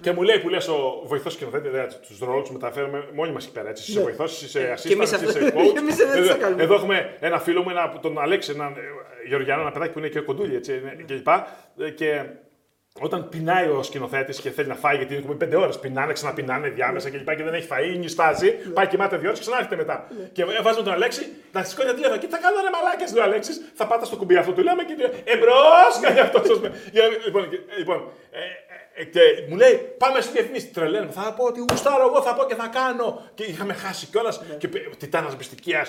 Και 0.00 0.12
μου 0.12 0.22
λέει 0.22 0.38
που 0.38 0.48
λες 0.48 0.68
ο 0.68 1.02
βοηθός 1.06 1.32
σκηνοθέτης, 1.32 1.70
τους 2.08 2.18
ρόλους 2.18 2.46
του 2.46 2.52
μεταφέρουμε 2.52 2.98
μόνοι 3.14 3.32
μας 3.32 3.44
εκεί 3.44 3.52
πέρα. 3.52 3.68
Έτσι, 3.68 3.90
είσαι 3.90 4.00
βοηθός, 4.00 4.42
είσαι 4.42 4.58
Ναι. 4.60 4.74
Και 4.88 4.92
εμείς 4.92 5.10
assistant, 5.10 5.14
αυτό- 5.14 5.28
είσαι 5.40 5.52
coach. 5.56 5.76
εμείς 5.82 5.96
δεν 5.96 6.10
Εδώ- 6.10 6.28
τα 6.28 6.34
κάνουμε. 6.34 6.62
Εδώ 6.62 6.74
έχουμε 6.74 7.16
ένα 7.20 7.38
φίλο 7.38 7.62
μου, 7.62 7.70
ένα, 7.70 7.98
τον 8.02 8.20
Αλέξη, 8.20 8.50
έναν 8.54 8.72
ε, 8.72 9.28
Γεωργιανό, 9.28 9.60
ένα 9.60 9.70
παιδάκι 9.72 9.92
που 9.92 9.98
είναι 9.98 10.08
και 10.08 10.20
κοντούλι 10.20 10.54
έτσι, 10.54 10.72
είναι- 10.72 11.02
και 11.06 11.14
λοιπά. 11.14 11.46
Ε, 11.78 11.90
Και 11.90 12.22
όταν 12.98 13.28
πεινάει 13.28 13.68
ο 13.68 13.82
σκηνοθέτης 13.82 14.40
και 14.40 14.50
θέλει 14.50 14.68
να 14.68 14.74
φάει, 14.74 14.96
γιατί 14.96 15.12
είναι 15.12 15.20
εκπομπή 15.22 15.38
πέντε 15.38 15.56
ώρες, 15.56 15.78
πεινάνε, 15.78 16.12
ξαναπεινάνε 16.12 16.68
διάμεσα 16.68 17.10
και 17.10 17.16
λοιπά 17.16 17.34
και 17.34 17.42
δεν 17.42 17.54
έχει 17.54 17.66
φαεί, 17.66 17.96
νιστάζει, 17.98 18.50
πάει 18.50 18.86
κοιμάται 18.86 19.16
δύο 19.16 19.28
ώρες 19.28 19.38
και 19.40 19.44
ξανάρχεται 19.46 19.76
μετά. 19.76 20.06
Και 20.32 20.44
βάζουμε 20.44 20.84
τον 20.84 20.92
Αλέξη 20.92 21.22
να 21.52 21.62
σηκώνει 21.64 21.88
τα 21.88 21.94
τηλέφωνα. 21.94 22.18
Και 22.20 22.26
τι 22.26 22.32
θα 22.32 22.38
κάνω 22.44 22.56
ρε 22.66 22.70
μαλάκες, 22.76 23.12
λέει 23.14 23.22
ο 23.24 23.26
Αλέξης, 23.26 23.56
θα 23.74 23.86
πάτε 23.86 24.04
στο 24.04 24.16
κουμπί 24.16 24.36
αυτό 24.36 24.52
του 24.52 24.62
λέμε 24.62 24.82
και 24.88 24.94
εμπρός, 25.24 25.92
κάνει 26.02 26.20
αυτό. 26.20 26.38
Λοιπόν, 27.24 27.48
και- 27.50 27.60
λοιπόν, 27.78 27.98
ε, 28.30 28.38
ε, 28.38 28.69
και 29.12 29.20
μου 29.48 29.56
λέει, 29.56 29.94
πάμε 29.98 30.20
στη 30.20 30.32
διαφημίση. 30.32 30.66
Τρελαίνω. 30.66 31.10
Θα 31.10 31.34
πω 31.36 31.44
ότι 31.44 31.64
γουστάρω 31.70 32.06
εγώ, 32.08 32.22
θα 32.22 32.34
πω 32.34 32.44
και 32.44 32.54
θα 32.54 32.66
κάνω. 32.66 33.22
Και 33.34 33.44
είχαμε 33.44 33.72
χάσει 33.72 34.06
κιόλας. 34.06 34.42
Και 34.58 34.68
τιτάνας 34.98 35.36
μπιστικία, 35.36 35.86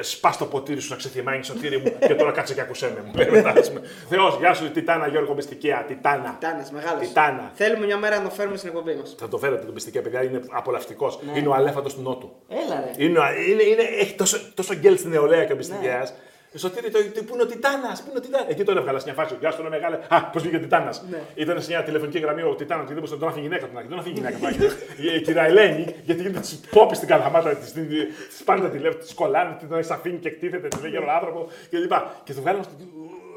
σπάς 0.00 0.36
το 0.36 0.44
ποτήρι 0.44 0.80
σου 0.80 0.90
να 0.90 0.96
ξεθυμάνεις 0.96 1.46
σωτήρι 1.46 1.78
μου. 1.78 1.98
και 2.06 2.14
τώρα 2.14 2.32
κάτσε 2.32 2.54
και 2.54 2.60
ακούσέ 2.60 2.92
με. 2.94 3.02
Μου 3.06 3.12
λέει 3.14 3.30
μετά. 3.30 3.52
Θεός, 4.08 4.36
γεια 4.38 4.54
σου, 4.54 4.70
Τιτάνα 4.70 5.06
Γιώργο 5.06 5.34
Μπιστικία. 5.34 5.84
Τιτάνα. 5.88 6.36
Τιτάνας, 6.40 6.70
μεγάλος. 6.70 7.08
Τιτάνα. 7.08 7.50
Θέλουμε 7.54 7.86
μια 7.86 7.96
μέρα 7.96 8.16
να 8.16 8.22
το 8.28 8.30
φέρουμε 8.30 8.56
στην 8.56 8.68
εκπομπή 8.68 8.94
μας. 8.94 9.14
Θα 9.18 9.28
το 9.28 9.38
φέρετε 9.38 9.64
τον 9.64 9.72
Μπιστικία, 9.72 10.02
παιδιά, 10.02 10.22
είναι 10.22 10.40
απολαυστικός. 10.50 11.18
Είναι 11.34 11.48
ο 11.48 11.54
αλέφαντο 11.54 11.88
του 11.88 12.02
Νότου. 12.02 12.32
Έλα 12.48 12.80
ρε. 12.80 13.04
Είναι, 13.04 13.20
είναι, 13.48 13.62
είναι, 13.62 13.82
έχει 13.82 14.14
τόσο, 14.14 14.38
τόσο 14.54 14.74
γκέλ 14.74 14.98
στην 14.98 15.10
νεολαία 15.10 15.44
και 15.44 15.52
ο 15.52 15.56
Μπιστικία. 15.56 16.08
Σωτήρι, 16.56 16.90
το, 16.90 16.98
το, 17.14 17.22
πού 17.22 17.34
είναι 17.34 17.42
ο 17.42 17.46
Τιτάνας, 17.46 18.02
πού 18.02 18.06
είναι 18.10 18.18
ο 18.18 18.20
Τιτάνας. 18.20 18.46
Εκεί 18.50 18.64
τον 18.64 18.76
έβγαλα 18.76 18.98
σε 18.98 19.04
μια 19.04 19.14
φάση. 19.14 19.36
Γεια 19.40 19.50
σου, 19.50 19.60
είναι 19.60 19.68
μεγάλε. 19.68 19.98
Α, 20.08 20.24
πώς 20.24 20.42
βγήκε 20.42 20.56
ο 20.56 20.60
Τιτάνας. 20.60 21.04
Ήταν 21.34 21.62
σε 21.62 21.70
μια 21.70 21.82
τηλεφωνική 21.82 22.18
γραμμή 22.18 22.42
ο 22.42 22.54
Τιτάνας 22.54 22.82
και 22.86 22.92
δεν 22.94 23.02
μπορούσε 23.02 23.14
να 23.14 23.20
τον 23.20 23.28
άφηνε 23.28 23.42
γυναίκα 23.46 23.66
του. 23.66 23.72
να- 23.74 23.80
Δεν 23.80 23.90
τον 23.90 23.98
άφηνε 23.98 24.14
γυναίκα 24.14 24.36
του. 24.36 24.42
να 24.42 24.48
έχει. 24.48 25.16
Η 25.16 25.20
κυρία 25.20 25.42
Ελένη, 25.42 25.94
γιατί 26.04 26.20
γίνεται 26.22 26.40
της 26.40 26.60
πόπης 26.70 26.96
στην 26.96 27.08
καλαμάτα 27.08 27.50
τη, 27.56 27.66
τη 27.70 28.42
πάνε 28.44 28.60
τα 28.60 28.68
τηλέφωνα, 28.68 29.02
της 29.02 29.14
κολλάνε, 29.14 29.56
την 29.58 29.72
έχει 29.78 29.92
αφήνει 29.92 30.18
και 30.18 30.28
εκτίθεται, 30.28 30.68
της 30.68 30.80
λέει 30.80 30.90
για 30.90 31.00
τον 31.00 31.10
άνθρωπο 31.10 31.48
κλπ. 31.70 31.92
Και 32.24 32.32
του 32.34 32.40
βγάλαμε 32.40 32.62
στο- 32.64 32.76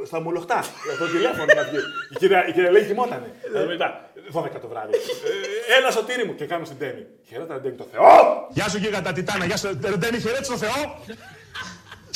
στα 0.05 0.19
μολοχτά, 0.21 0.59
για 0.87 0.97
το 1.05 1.05
τηλέφωνο 1.13 1.45
να 1.59 1.63
βγει. 1.63 1.77
Η 2.13 2.15
κυρία, 2.17 2.47
η 2.47 2.51
κυρία 2.51 2.69
Ελένη 2.69 2.85
κοιμότανε. 2.85 3.27
Ε, 3.55 3.65
Μετά, 3.65 4.09
12 4.31 4.59
το 4.59 4.67
βράδυ. 4.67 4.93
Ε, 4.95 5.77
Έλα 5.77 5.91
σωτήρι 5.91 6.25
μου 6.25 6.35
και 6.35 6.45
κάνω 6.45 6.65
στην 6.65 6.77
Τέμι. 6.77 7.05
Χαιρέτα 7.29 7.59
Τέμι 7.61 7.75
το 7.75 7.85
Θεό! 7.91 8.47
Γεια 8.49 8.69
σου 8.69 8.77
γίγαντα 8.77 9.11
Τιτάνα, 9.13 9.45
γεια 9.45 9.57
σου 9.57 9.67
Ρεντέμι, 9.83 10.19
χαιρέτησε 10.25 10.51
τον 10.51 10.59
Θεό. 10.59 10.79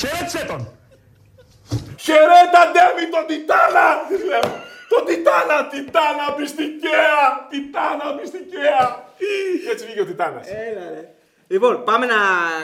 Χαιρέτησε 0.00 0.44
τον. 0.46 0.72
Χαιρέτα 2.04 2.62
Ντέμι 2.72 3.04
τον 3.14 3.24
Τιτάνα! 3.30 3.86
Της 4.08 4.20
λέω. 4.30 4.46
Τον 4.92 5.02
Τιτάνα, 5.06 5.56
Τιτάνα 5.72 6.26
πιστικαία! 6.36 7.20
Τιτάνα 7.50 8.06
πιστικαία! 8.20 9.04
Και 9.64 9.70
έτσι 9.72 9.84
βγήκε 9.84 10.00
ο 10.00 10.04
Τιτάνας. 10.04 10.46
Έλα, 10.48 10.90
ρε. 10.94 11.08
Λοιπόν, 11.48 11.84
πάμε 11.84 12.06
να 12.06 12.14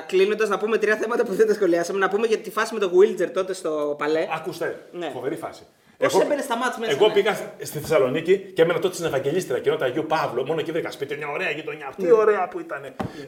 κλείνοντα 0.07 0.47
να 0.47 0.59
πούμε 0.59 0.79
τρία 0.79 0.97
θέματα 0.97 1.25
που 1.25 1.33
δεν 1.35 1.47
τα 1.47 1.55
σχολιάσαμε. 1.55 1.99
Να 1.99 2.09
πούμε 2.09 2.27
για 2.27 2.39
τη 2.39 2.51
φάση 2.51 2.75
με 2.75 2.81
τον 2.81 2.91
Wilder 2.99 3.29
τότε 3.33 3.53
στο 3.53 3.95
παλέ. 3.99 4.29
Ακούστε, 4.35 4.87
Ναι. 4.93 5.11
φοβερή 5.15 5.37
φάση. 5.37 5.67
Πώς 5.99 6.21
έμπαινε 6.21 6.43
στα 6.43 6.57
μάτς 6.57 6.79
μέσα, 6.79 6.93
Εγώ 6.93 7.07
ναι. 7.07 7.13
πήγα 7.13 7.35
στη 7.63 7.79
Θεσσαλονίκη 7.79 8.39
και 8.39 8.63
έμενα 8.63 8.79
τότε 8.79 8.95
στην 8.95 9.07
Ευαγγελίστρια 9.07 9.59
και 9.59 9.71
όταν 9.71 9.89
Αγίου 9.89 10.05
Παύλο, 10.09 10.45
μόνο 10.47 10.61
εκεί 10.61 10.73
βρήκα 10.73 10.91
σπίτι, 10.91 11.17
μια 11.17 11.29
ωραία 11.29 11.51
γειτονιά. 11.51 11.93
Τι 11.97 12.11
ωραία 12.13 12.49
που 12.49 12.61
ήταν. 12.61 12.81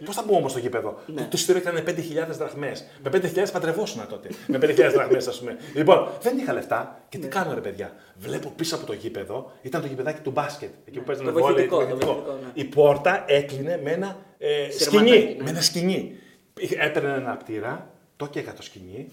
Πώς 0.05 0.15
θα 0.15 0.23
μπούμε 0.27 0.39
όμως 0.39 0.51
στο 0.51 0.61
γήπεδο; 0.61 0.99
Το, 1.07 1.13
το 1.15 1.29
εισιτήριο 1.33 1.61
ήταν 1.61 1.85
5.000 1.87 2.37
δραχμές. 2.39 2.85
Με 3.03 3.11
5.000 3.35 3.45
παντρευόσουνα 3.53 4.07
τότε. 4.07 4.29
με 4.47 4.59
5.000 4.63 4.75
δραχμές, 4.93 5.27
ας 5.29 5.39
πούμε. 5.39 5.57
Λοιπόν, 5.75 6.09
δεν 6.23 6.39
είχα 6.39 6.53
λεφτά 6.53 7.01
και 7.09 7.19
τι 7.19 7.29
κάνω 7.29 7.55
ρε 7.55 7.61
παιδιά; 7.61 7.93
Βλέπω 8.19 8.53
πίσω 8.57 8.75
από 8.77 8.87
το 8.87 8.93
γήπεδο, 8.93 9.53
ήταν 9.63 9.81
το 9.81 9.87
γηπεδάκι 9.87 10.21
του 10.21 10.31
μπάσκετ. 10.31 10.71
Εκεί 10.85 10.99
που 10.99 11.05
παίζανε 11.05 11.31
Το 11.31 11.39
βόλεϊ, 11.39 11.67
βοηθητικό, 11.67 11.79
το 11.79 11.85
βοηθητικό. 11.87 12.13
βοηθητικό, 12.13 12.39
ναι. 12.55 12.63
Η 12.63 12.65
πόρτα 12.65 13.25
έκλεινε 13.27 13.81
με 13.85 13.91
ένα 13.91 14.17
ε, 14.39 14.71
Σειρματάκι, 14.71 15.11
σκηνή. 15.13 15.35
ναι. 15.37 15.43
Με 15.43 15.51
ένα 15.51 15.61
σκηνή. 15.61 16.17
Είχε- 16.61 16.77
Έπαιρνε 16.81 17.13
ένα 17.13 17.37
πτήρα, 17.37 17.91
το 18.17 18.25
έκαιγα 18.25 18.53
το 18.53 18.63
σκηνή 18.63 19.09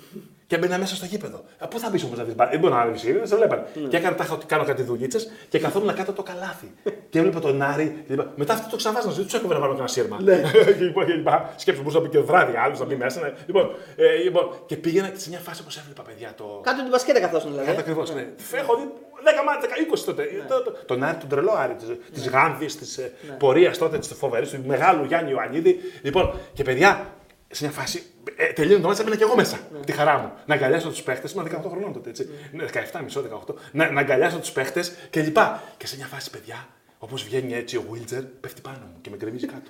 και 0.48 0.56
έμπαινα 0.56 0.78
μέσα 0.78 0.96
στο 0.96 1.06
γήπεδο. 1.06 1.44
Ε, 1.60 1.66
Πού 1.70 1.80
θα 1.80 1.90
μπεις 1.90 2.04
όμως 2.04 2.18
να 2.18 2.24
δεις 2.24 2.36
μπάλα. 2.36 2.50
Δεν 2.52 2.60
μπορεί 2.60 2.74
να 2.74 2.86
δει 2.86 3.12
δεν 3.12 3.28
σε 3.28 3.36
βλέπανε. 3.36 3.64
Ναι. 3.82 3.88
Και 3.88 3.98
έκανα 3.98 4.16
τάχα 4.16 4.34
ότι 4.34 4.46
κάνω 4.46 4.64
κάτι 4.64 4.84
δουλίτσες 4.84 5.32
και 5.50 5.60
καθόμουν 5.60 5.94
κάτω 5.96 6.12
το 6.14 6.24
καλάθι. 6.24 6.74
και 7.10 7.20
έβλεπα 7.20 7.40
τον 7.40 7.62
Άρη. 7.62 8.04
και 8.08 8.14
είπα, 8.14 8.32
Μετά 8.36 8.54
αυτό 8.54 8.70
το 8.70 8.76
ξαβάζω, 8.76 9.10
δεν 9.12 9.28
του 9.28 9.36
έκοβε 9.36 9.54
να 9.54 9.60
βάλω 9.60 9.72
κανένα 9.72 9.88
σύρμα. 9.88 10.22
Ναι. 10.22 10.42
και 10.78 10.84
λοιπόν, 10.84 11.06
και 11.06 11.14
λοιπά. 11.14 11.54
Σκέψου, 11.56 11.82
μπορούσα 11.82 12.00
να 12.00 12.06
μπει 12.06 12.10
και 12.12 12.20
βράδυ, 12.20 12.58
άλλος 12.58 12.80
να 12.80 12.86
μπει 12.86 12.96
μέσα. 12.96 13.22
ναι. 13.22 13.34
Λοιπόν, 13.46 13.76
ε, 13.96 14.16
λοιπόν, 14.24 14.50
και 14.66 14.76
πήγαινα 14.76 15.08
και 15.08 15.20
σε 15.20 15.30
μια 15.30 15.40
φάση 15.40 15.62
όπως 15.62 15.78
έβλεπα 15.78 16.02
παιδιά 16.02 16.34
το. 16.38 16.60
Κάτω 16.64 16.82
την 16.82 16.90
μπασκέτα 16.90 17.20
καθόσουν 17.20 17.50
δηλαδή. 17.50 17.68
Κάτω 17.68 17.80
ακριβώς. 17.80 18.14
Ναι. 18.14 18.28
Έχω 18.58 18.76
δει 18.76 18.84
10 19.24 19.44
μάτια, 19.46 19.70
20 19.92 20.04
τότε. 20.06 20.24
Το- 20.48 20.62
το- 20.64 20.72
Τον 20.86 21.04
Άρη, 21.04 21.18
τον 21.18 21.30
τρελό 21.30 21.52
Άρη 21.58 21.74
τη 22.14 22.20
Ναι. 22.20 22.30
Γάνδης, 22.30 22.78
της 22.78 23.00
πορείας 23.38 23.78
τότε, 23.78 23.98
της 23.98 24.08
φοβερής, 24.18 24.50
του 24.50 24.62
μεγάλου 24.66 25.04
Γιάννη 25.06 25.32
Ιωαννίδη. 25.32 25.80
Λοιπόν, 26.02 26.34
και 26.54 26.64
παιδιά, 26.64 27.06
σε 27.54 27.64
μια 27.64 27.74
φάση. 27.74 28.04
Ε, 28.36 28.46
τελείωνε 28.54 28.82
το 28.82 28.88
μάτσα, 28.88 29.02
έμπαινα 29.02 29.18
και 29.18 29.24
εγώ 29.24 29.36
μέσα. 29.36 29.60
Ναι. 29.74 29.80
Τη 29.80 29.92
χαρά 29.92 30.18
μου. 30.18 30.32
Να 30.46 30.54
αγκαλιάσω 30.56 30.90
τους 30.90 31.02
παίχτες. 31.04 31.32
Ήμουν 31.32 31.48
18 31.48 31.70
χρονών 31.70 31.94
τότε, 31.94 32.10
έτσι. 32.10 32.30
Ναι, 32.52 32.66
17, 32.94 33.00
μισό, 33.04 33.22
18. 33.48 33.56
Να, 33.72 33.92
να 33.92 34.00
αγκαλιάσω 34.00 34.38
τους 34.40 34.52
παίχτες 34.52 34.94
και 35.10 35.22
λοιπά. 35.22 35.64
Και 35.78 35.88
σε 35.88 35.96
μια 35.96 36.06
φάση, 36.06 36.30
παιδιά, 36.30 36.68
όπως 36.98 37.24
βγαίνει 37.24 37.54
έτσι 37.54 37.78
ο 37.78 37.84
Βίλτζερ, 37.92 38.22
πέφτει 38.24 38.62
πάνω 38.62 38.78
μου 38.80 38.98
και 39.02 39.10
με 39.10 39.16
γκρεμίζει 39.16 39.46
κάτω. 39.46 39.70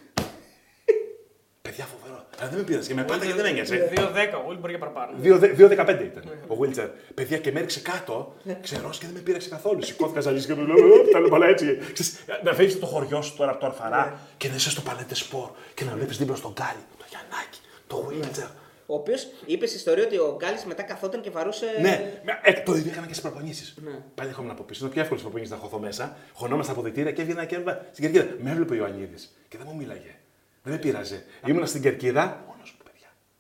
παιδιά, 1.62 1.86
φοβερό. 1.86 2.26
Αλλά 2.40 2.50
δεν 2.50 2.58
με 2.60 2.64
πείρασε 2.66 2.88
και 2.88 2.94
με 2.94 3.04
πάντα 3.04 3.26
και 3.26 3.34
δεν 3.34 3.46
ένοιαζε. 3.46 3.92
2-10, 3.96 4.02
ο 4.02 4.50
Will 4.50 4.58
μπορεί 4.60 4.76
για 4.76 4.80
παραπάνω. 4.80 5.12
2-15 5.22 6.04
ήταν 6.04 6.24
ο 6.48 6.56
Βίλτσερ. 6.56 6.88
Παιδιά 7.14 7.38
και 7.38 7.52
με 7.52 7.58
έριξε 7.60 7.80
κάτω, 7.80 8.36
ξερός 8.62 8.98
και 8.98 9.06
δεν 9.06 9.16
με 9.16 9.22
πήραξε 9.22 9.50
καθόλου. 9.50 9.82
Σηκώθηκα 9.84 10.20
ζαλί 10.22 10.46
και 10.46 10.54
του 10.54 10.66
λέω: 10.66 10.78
«Ε, 10.78 11.12
Τα 11.12 11.20
λέω 11.20 11.44
έτσι. 11.50 11.78
Ξέρεις, 11.94 12.20
Να 12.44 12.54
φέρει 12.54 12.76
το 12.76 12.86
χωριό 12.86 13.22
σου 13.22 13.36
τώρα 13.36 13.52
από 13.52 13.60
το 13.60 13.66
Αρφαρά 13.66 14.20
και 14.38 14.48
να 14.50 14.56
είσαι 14.56 14.70
στο 14.70 14.82
παλέτε 14.82 15.16
σπορ 15.16 15.50
και 15.74 15.84
να 15.86 15.92
βλέπεις 15.96 16.18
δίπλα 16.18 16.36
στον 16.36 16.52
Γκάλι, 16.52 16.84
το 16.98 17.06
Γιαννάκι, 17.10 17.60
το 17.96 18.02
Βίλτσερ. 18.08 18.48
Ο 18.86 18.96
οποίος 18.96 19.28
είπες 19.46 19.68
στην 19.70 19.80
ιστορία 19.80 20.04
ότι 20.04 20.18
ο 20.18 20.36
Γκάλης 20.40 20.66
μετά 20.66 20.84
καθόταν 20.84 21.22
και 21.22 21.30
βαρούσε. 21.30 21.66
Ναι, 21.82 22.20
με- 22.24 22.40
ε, 22.44 22.54
το 22.54 22.76
ίδιο 22.76 22.92
έκανα 22.92 23.08
και 23.08 23.14
στις 23.14 23.30
προπονήσεις. 23.30 23.74
Πάλι 24.16 24.30
έρχομαι 24.30 24.52
από 24.52 24.64
πίσω. 24.64 24.84
Είναι 24.86 24.94
πιο 24.94 25.02
εύκολο 25.02 25.20
στις 25.20 25.32
προπονήσεις 25.32 25.58
να 25.58 25.62
χωθώ 25.64 25.80
μέσα. 25.80 26.16
Χωνόμαστε 26.34 26.72
από 26.72 26.80
αποδητήρια 26.82 27.12
και 27.12 27.22
έβγαινα 27.22 27.46
και 27.46 27.56
έβγαινα 27.56 27.86
στην 27.92 28.12
κερκίδα. 28.12 28.36
Με 28.44 28.52
έβλεπε 28.52 28.74
ο 28.74 28.76
Ιωαννίδης 28.76 29.36
και 29.48 29.58
δεν 29.58 29.68
μου 29.70 29.76
μίλαγε. 29.76 30.16
Δεν 30.64 30.74
με 30.74 30.80
πείραζε. 30.80 31.24
Ήμουνα 31.48 31.66
στην 31.66 31.82
κερκίδα 31.82 32.24
μόνο 32.24 32.38
μου, 32.38 32.44
παιδιά. 32.44 32.53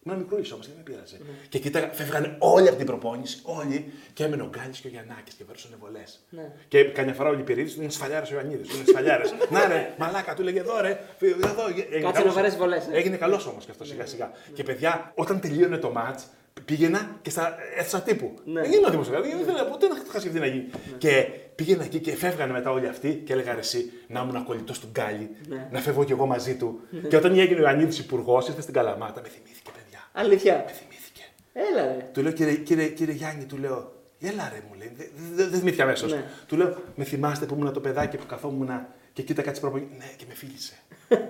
Ήμουν 0.06 0.18
μικρούλη 0.20 0.46
όμως 0.54 0.66
και 0.66 0.72
δεν 0.76 0.84
με 0.86 0.92
πείραζε. 0.92 1.18
Και 1.50 1.60
κοίταγα, 1.60 1.90
φεύγανε 1.92 2.36
όλοι 2.40 2.68
από 2.68 2.78
την 2.78 2.86
προπόνηση, 2.86 3.40
όλοι 3.44 3.92
και 4.14 4.24
έμενε 4.24 4.42
ο 4.44 4.50
Γκάλης 4.50 4.80
και 4.80 4.88
ο 4.88 4.90
Γιαννάκης 4.90 5.34
και 5.34 5.44
βαρούσαν 5.48 5.72
βολές. 5.80 6.20
Και 6.68 6.84
καμιά 6.84 7.14
φορά 7.14 7.30
ο 7.30 7.34
Λιπηρίδη 7.34 7.82
είναι 7.82 7.90
σφαλιάρας 7.92 8.32
ο 8.32 8.34
Ιωαννίδης. 8.34 8.74
Είναι 8.76 8.84
σφαλιάρας. 8.88 9.34
Να 9.54 9.68
ρε, 9.68 9.94
μαλάκα, 9.98 10.34
του 10.34 10.44
λέγε 10.44 10.60
εδώ 10.60 10.82
ρε. 10.82 11.00
Εδώ, 11.20 11.64
έγινε 11.68 12.00
Κάτσε 12.02 12.12
καλός. 12.12 12.26
να 12.26 12.32
βαρέσει 12.32 12.58
βολές, 12.58 12.88
ε. 12.88 12.96
Έγινε 12.98 13.16
καλός 13.18 13.48
όμως 13.48 13.66
και 13.66 13.72
αυτό 13.72 13.86
σιγά 13.86 14.06
σιγά. 14.06 14.32
Και 14.54 14.64
παιδιά, 14.64 15.12
όταν 15.16 15.40
τελείωνε 15.40 15.78
το 15.78 15.92
ματ, 15.92 16.20
πήγαινα 16.66 17.20
και 17.22 17.30
στα 17.30 17.56
αίθουσα 17.78 18.02
τύπου. 18.02 18.34
Δεν 18.46 18.72
ήμουν 18.72 18.92
δημοσιογράφο, 18.92 19.30
δεν 19.30 19.40
ήθελα 19.40 19.66
ποτέ 19.66 19.88
να 19.88 19.96
είχα 20.08 20.20
σκεφτεί 20.20 20.40
να 20.40 20.46
γίνει. 20.46 20.66
Και 20.98 21.28
πήγαινα 21.56 21.84
εκεί 21.84 22.00
και 22.00 22.16
φεύγανε 22.16 22.52
μετά 22.52 22.72
όλοι 22.72 22.88
αυτοί 22.88 23.22
και 23.26 23.34
έλεγα 23.34 23.54
ρε 23.54 23.60
εσύ 23.60 23.92
να 24.08 24.20
ήμουν 24.22 24.44
κολλητό 24.44 24.74
του 24.74 24.88
Γκάλι, 24.92 25.30
να 25.72 25.80
φεύγω 25.80 26.04
κι 26.04 26.12
εγώ 26.12 26.26
μαζί 26.26 26.56
του. 26.56 26.80
Και 27.10 27.16
όταν 27.16 27.40
έγινε 27.40 27.60
ο 27.60 27.64
Ιωαννίδης 27.64 28.00
υπουργός, 28.00 28.48
ήρθε 28.48 28.62
στην 28.62 28.74
Καλαμάτα, 28.74 29.22
με 29.22 29.28
θυμήθηκε 29.28 29.70
παιδιά. 29.74 29.83
Αλήθεια. 30.14 30.64
Με 30.66 30.72
θυμήθηκε. 30.72 31.22
Έλα 31.54 31.86
ρε. 31.86 32.10
Του 32.14 32.22
λέω 32.22 32.32
κύριε, 32.32 32.54
κύριε, 32.56 32.88
κύριε 32.88 33.14
Γιάννη, 33.14 33.46
του 33.46 33.58
λέω. 33.58 33.92
Έλα 34.20 34.50
ρε, 34.54 34.62
μου 34.70 34.76
λέει. 34.78 34.92
Δεν 34.98 35.08
δε, 35.36 35.44
δε 35.48 35.58
θυμήθηκε 35.58 35.82
αμέσως. 35.82 36.12
Ναι. 36.12 36.24
Του 36.48 36.56
λέω, 36.58 36.76
με 36.96 37.04
θυμάστε 37.04 37.46
που 37.46 37.56
ήμουν 37.60 37.74
το 37.74 37.80
παιδάκι 37.80 38.18
που 38.18 38.26
καθόμουν 38.26 38.70
και 39.14 39.22
κοίτακα 39.22 39.52
τις 39.52 39.60
προπονήσει. 39.60 39.90
Ναι, 39.98 40.06
και 40.18 40.26
με 40.28 40.34
φίλησε. 40.34 40.74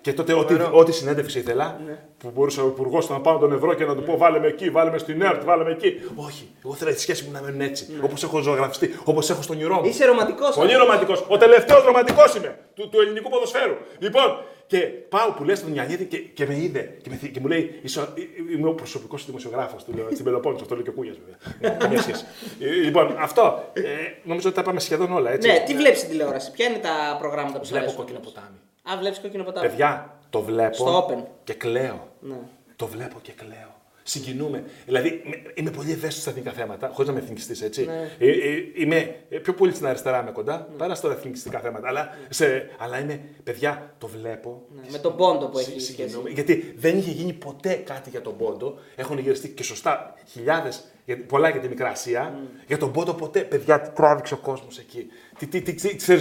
και 0.00 0.12
τότε 0.12 0.32
ό,τι, 0.32 0.54
ό,τι 0.72 0.92
συνέντευξη 0.92 1.38
ήθελα, 1.38 1.80
Ναι. 1.86 1.98
που 2.18 2.30
μπορούσε 2.34 2.60
ο 2.60 2.66
υπουργός 2.66 3.08
να 3.08 3.20
πάω 3.20 3.38
τον 3.38 3.52
ευρώ 3.52 3.74
και 3.74 3.84
να 3.84 3.94
του 3.94 4.02
πω 4.02 4.16
βάλε 4.16 4.38
με 4.38 4.46
εκεί, 4.46 4.70
βάλε 4.70 4.90
με 4.90 4.98
στην 4.98 5.22
ΕΡΤ, 5.22 5.44
βάλε 5.44 5.64
με 5.64 5.70
εκεί. 5.70 6.00
Όχι, 6.14 6.48
εγώ 6.64 6.74
ήθελα 6.74 6.92
τη 6.92 7.00
σχέση 7.00 7.24
μου 7.24 7.30
να 7.32 7.42
μένουν 7.42 7.60
έτσι. 7.60 7.86
Όπως 8.02 8.22
έχω 8.22 8.38
ζωγραφιστεί, 8.40 8.94
όπως 9.04 9.30
έχω 9.30 9.42
στον 9.42 9.56
όνειρό 9.56 9.74
μου. 9.74 9.80
Ναι. 9.82 9.88
Είσαι 9.88 10.04
ρομαντικός. 10.04 10.54
Πολύ 10.54 10.74
ρομαντικός. 10.74 11.24
Ο 11.28 11.36
τελευταίος 11.36 11.84
ρομαντικός 11.84 12.34
είμαι 12.34 12.58
του, 12.74 12.88
του 12.88 13.00
ελληνικού 13.00 13.30
ποδοσφαίρου. 13.30 13.74
Λοιπόν, 13.98 14.42
και 14.68 14.78
πάω 14.78 15.30
που 15.32 15.44
λες 15.44 15.58
στον 15.58 15.74
Ιαννίδη 15.74 16.04
και, 16.04 16.18
και 16.18 16.46
με 16.46 16.56
είδε 16.56 16.98
και, 17.02 17.10
με, 17.10 17.16
θυ- 17.16 17.32
και 17.32 17.40
μου 17.40 17.46
λέει: 17.46 17.78
«Είσαι 17.82 18.00
ο- 18.00 18.08
Είμαι 18.56 18.68
ο 18.68 18.72
προσωπικός 18.74 19.26
δημοσιογράφος 19.26 19.84
του 19.84 19.92
λέω, 19.94 20.08
στην 20.12 20.24
Πελοπόννησο. 20.24 20.62
Αυτό 20.64 20.74
λέει 20.74 20.84
και 20.84 20.90
ο 20.90 20.92
Κούγιας, 20.92 21.16
βέβαια. 21.18 21.36
Ναι, 21.72 21.78
Καμία 21.78 22.00
σχέση. 22.06 22.24
Ε, 22.60 22.66
λοιπόν, 22.70 23.14
αυτό. 23.18 23.70
Ε, 23.72 23.82
νομίζω 24.24 24.48
ότι 24.48 24.56
τα 24.56 24.62
πάμε 24.64 24.80
σχεδόν 24.80 25.12
όλα 25.12 25.30
έτσι. 25.30 25.48
Ναι, 25.48 25.62
τι 25.66 25.74
βλέπεις 25.74 25.98
στην 25.98 26.10
τηλεόραση, 26.10 26.50
ποια 26.50 26.66
είναι 26.66 26.78
τα 26.78 27.16
προγράμματα 27.18 27.58
που 27.58 27.64
σου 27.64 27.70
Βλέπω 27.70 27.84
αρέσουν. 27.84 28.04
κόκκινο 28.04 28.20
ποτάμι. 28.24 28.56
Α, 28.92 28.96
βλέπεις 28.98 29.18
κόκκινο 29.18 29.44
ποτάμι. 29.44 29.68
Παιδιά, 29.68 30.18
το 30.30 30.40
βλέπω 30.40 30.74
Στο 30.74 31.06
Open. 31.08 31.22
και 31.44 31.54
κλαίω. 31.54 32.08
Ναι. 32.20 32.36
Το 32.76 32.86
βλέπω 32.86 33.18
και 33.22 33.32
κλαίω. 33.32 33.76
Συγκινούμε. 34.08 34.64
Δηλαδή, 34.86 35.22
με- 35.24 35.42
είμαι 35.54 35.70
πολύ 35.70 35.88
ευαίσθητος 35.90 36.20
στα 36.20 36.30
εθνικά 36.30 36.50
θέματα, 36.52 36.88
χωρίς 36.92 37.06
να 37.06 37.12
είμαι 37.12 37.22
εθνικιστής, 37.22 37.62
έτσι. 37.62 37.84
Ναι. 37.84 38.10
Ε, 38.18 38.30
ε, 38.30 38.62
είμαι 38.74 39.16
ε, 39.28 39.38
πιο 39.38 39.54
πολύ 39.54 39.74
στην 39.74 39.86
αριστερά 39.86 40.22
με 40.22 40.30
κοντά, 40.30 40.68
παρά 40.76 40.94
στα 40.94 41.10
εθνικιστικά 41.12 41.58
θέματα. 41.58 41.88
Αλλά, 41.88 42.08
σε, 42.28 42.70
αλλά 42.78 43.00
είμαι, 43.00 43.20
παιδιά, 43.44 43.94
το 43.98 44.06
βλέπω. 44.06 44.62
Ναι, 44.74 44.80
Με 44.90 44.98
τον 44.98 45.16
πόντο 45.16 45.46
που 45.48 45.58
Συ- 45.58 45.68
έχει 45.68 45.80
συγκινούμε. 45.80 46.12
σχέση. 46.18 46.32
Γιατί 46.34 46.74
δεν 46.76 46.98
είχε 46.98 47.10
γίνει 47.10 47.32
ποτέ 47.32 47.74
κάτι 47.74 48.10
για 48.10 48.20
τον 48.20 48.36
Πόντο. 48.36 48.78
Έχουν 48.96 49.18
γυριστεί 49.18 49.48
και 49.48 49.62
σωστά 49.62 50.14
χιλιάδες, 50.28 50.84
πολλά 51.26 51.48
για 51.48 51.60
τη 51.60 51.68
Μικρά 51.68 51.88
Ασία. 51.88 52.38
Για 52.66 52.78
τον 52.78 52.92
Πόντο 52.92 53.14
ποτέ. 53.14 53.40
Παιδιά, 53.40 53.80
τι 53.80 53.90
τράβηξε 53.90 54.34
ο 54.34 54.36
κόσμος 54.36 54.78
εκεί. 54.78 55.06
Τι, 55.38 55.46
τι, 55.46 55.60
τι, 55.62 55.74
τι, 55.74 55.96
τι 55.96 56.16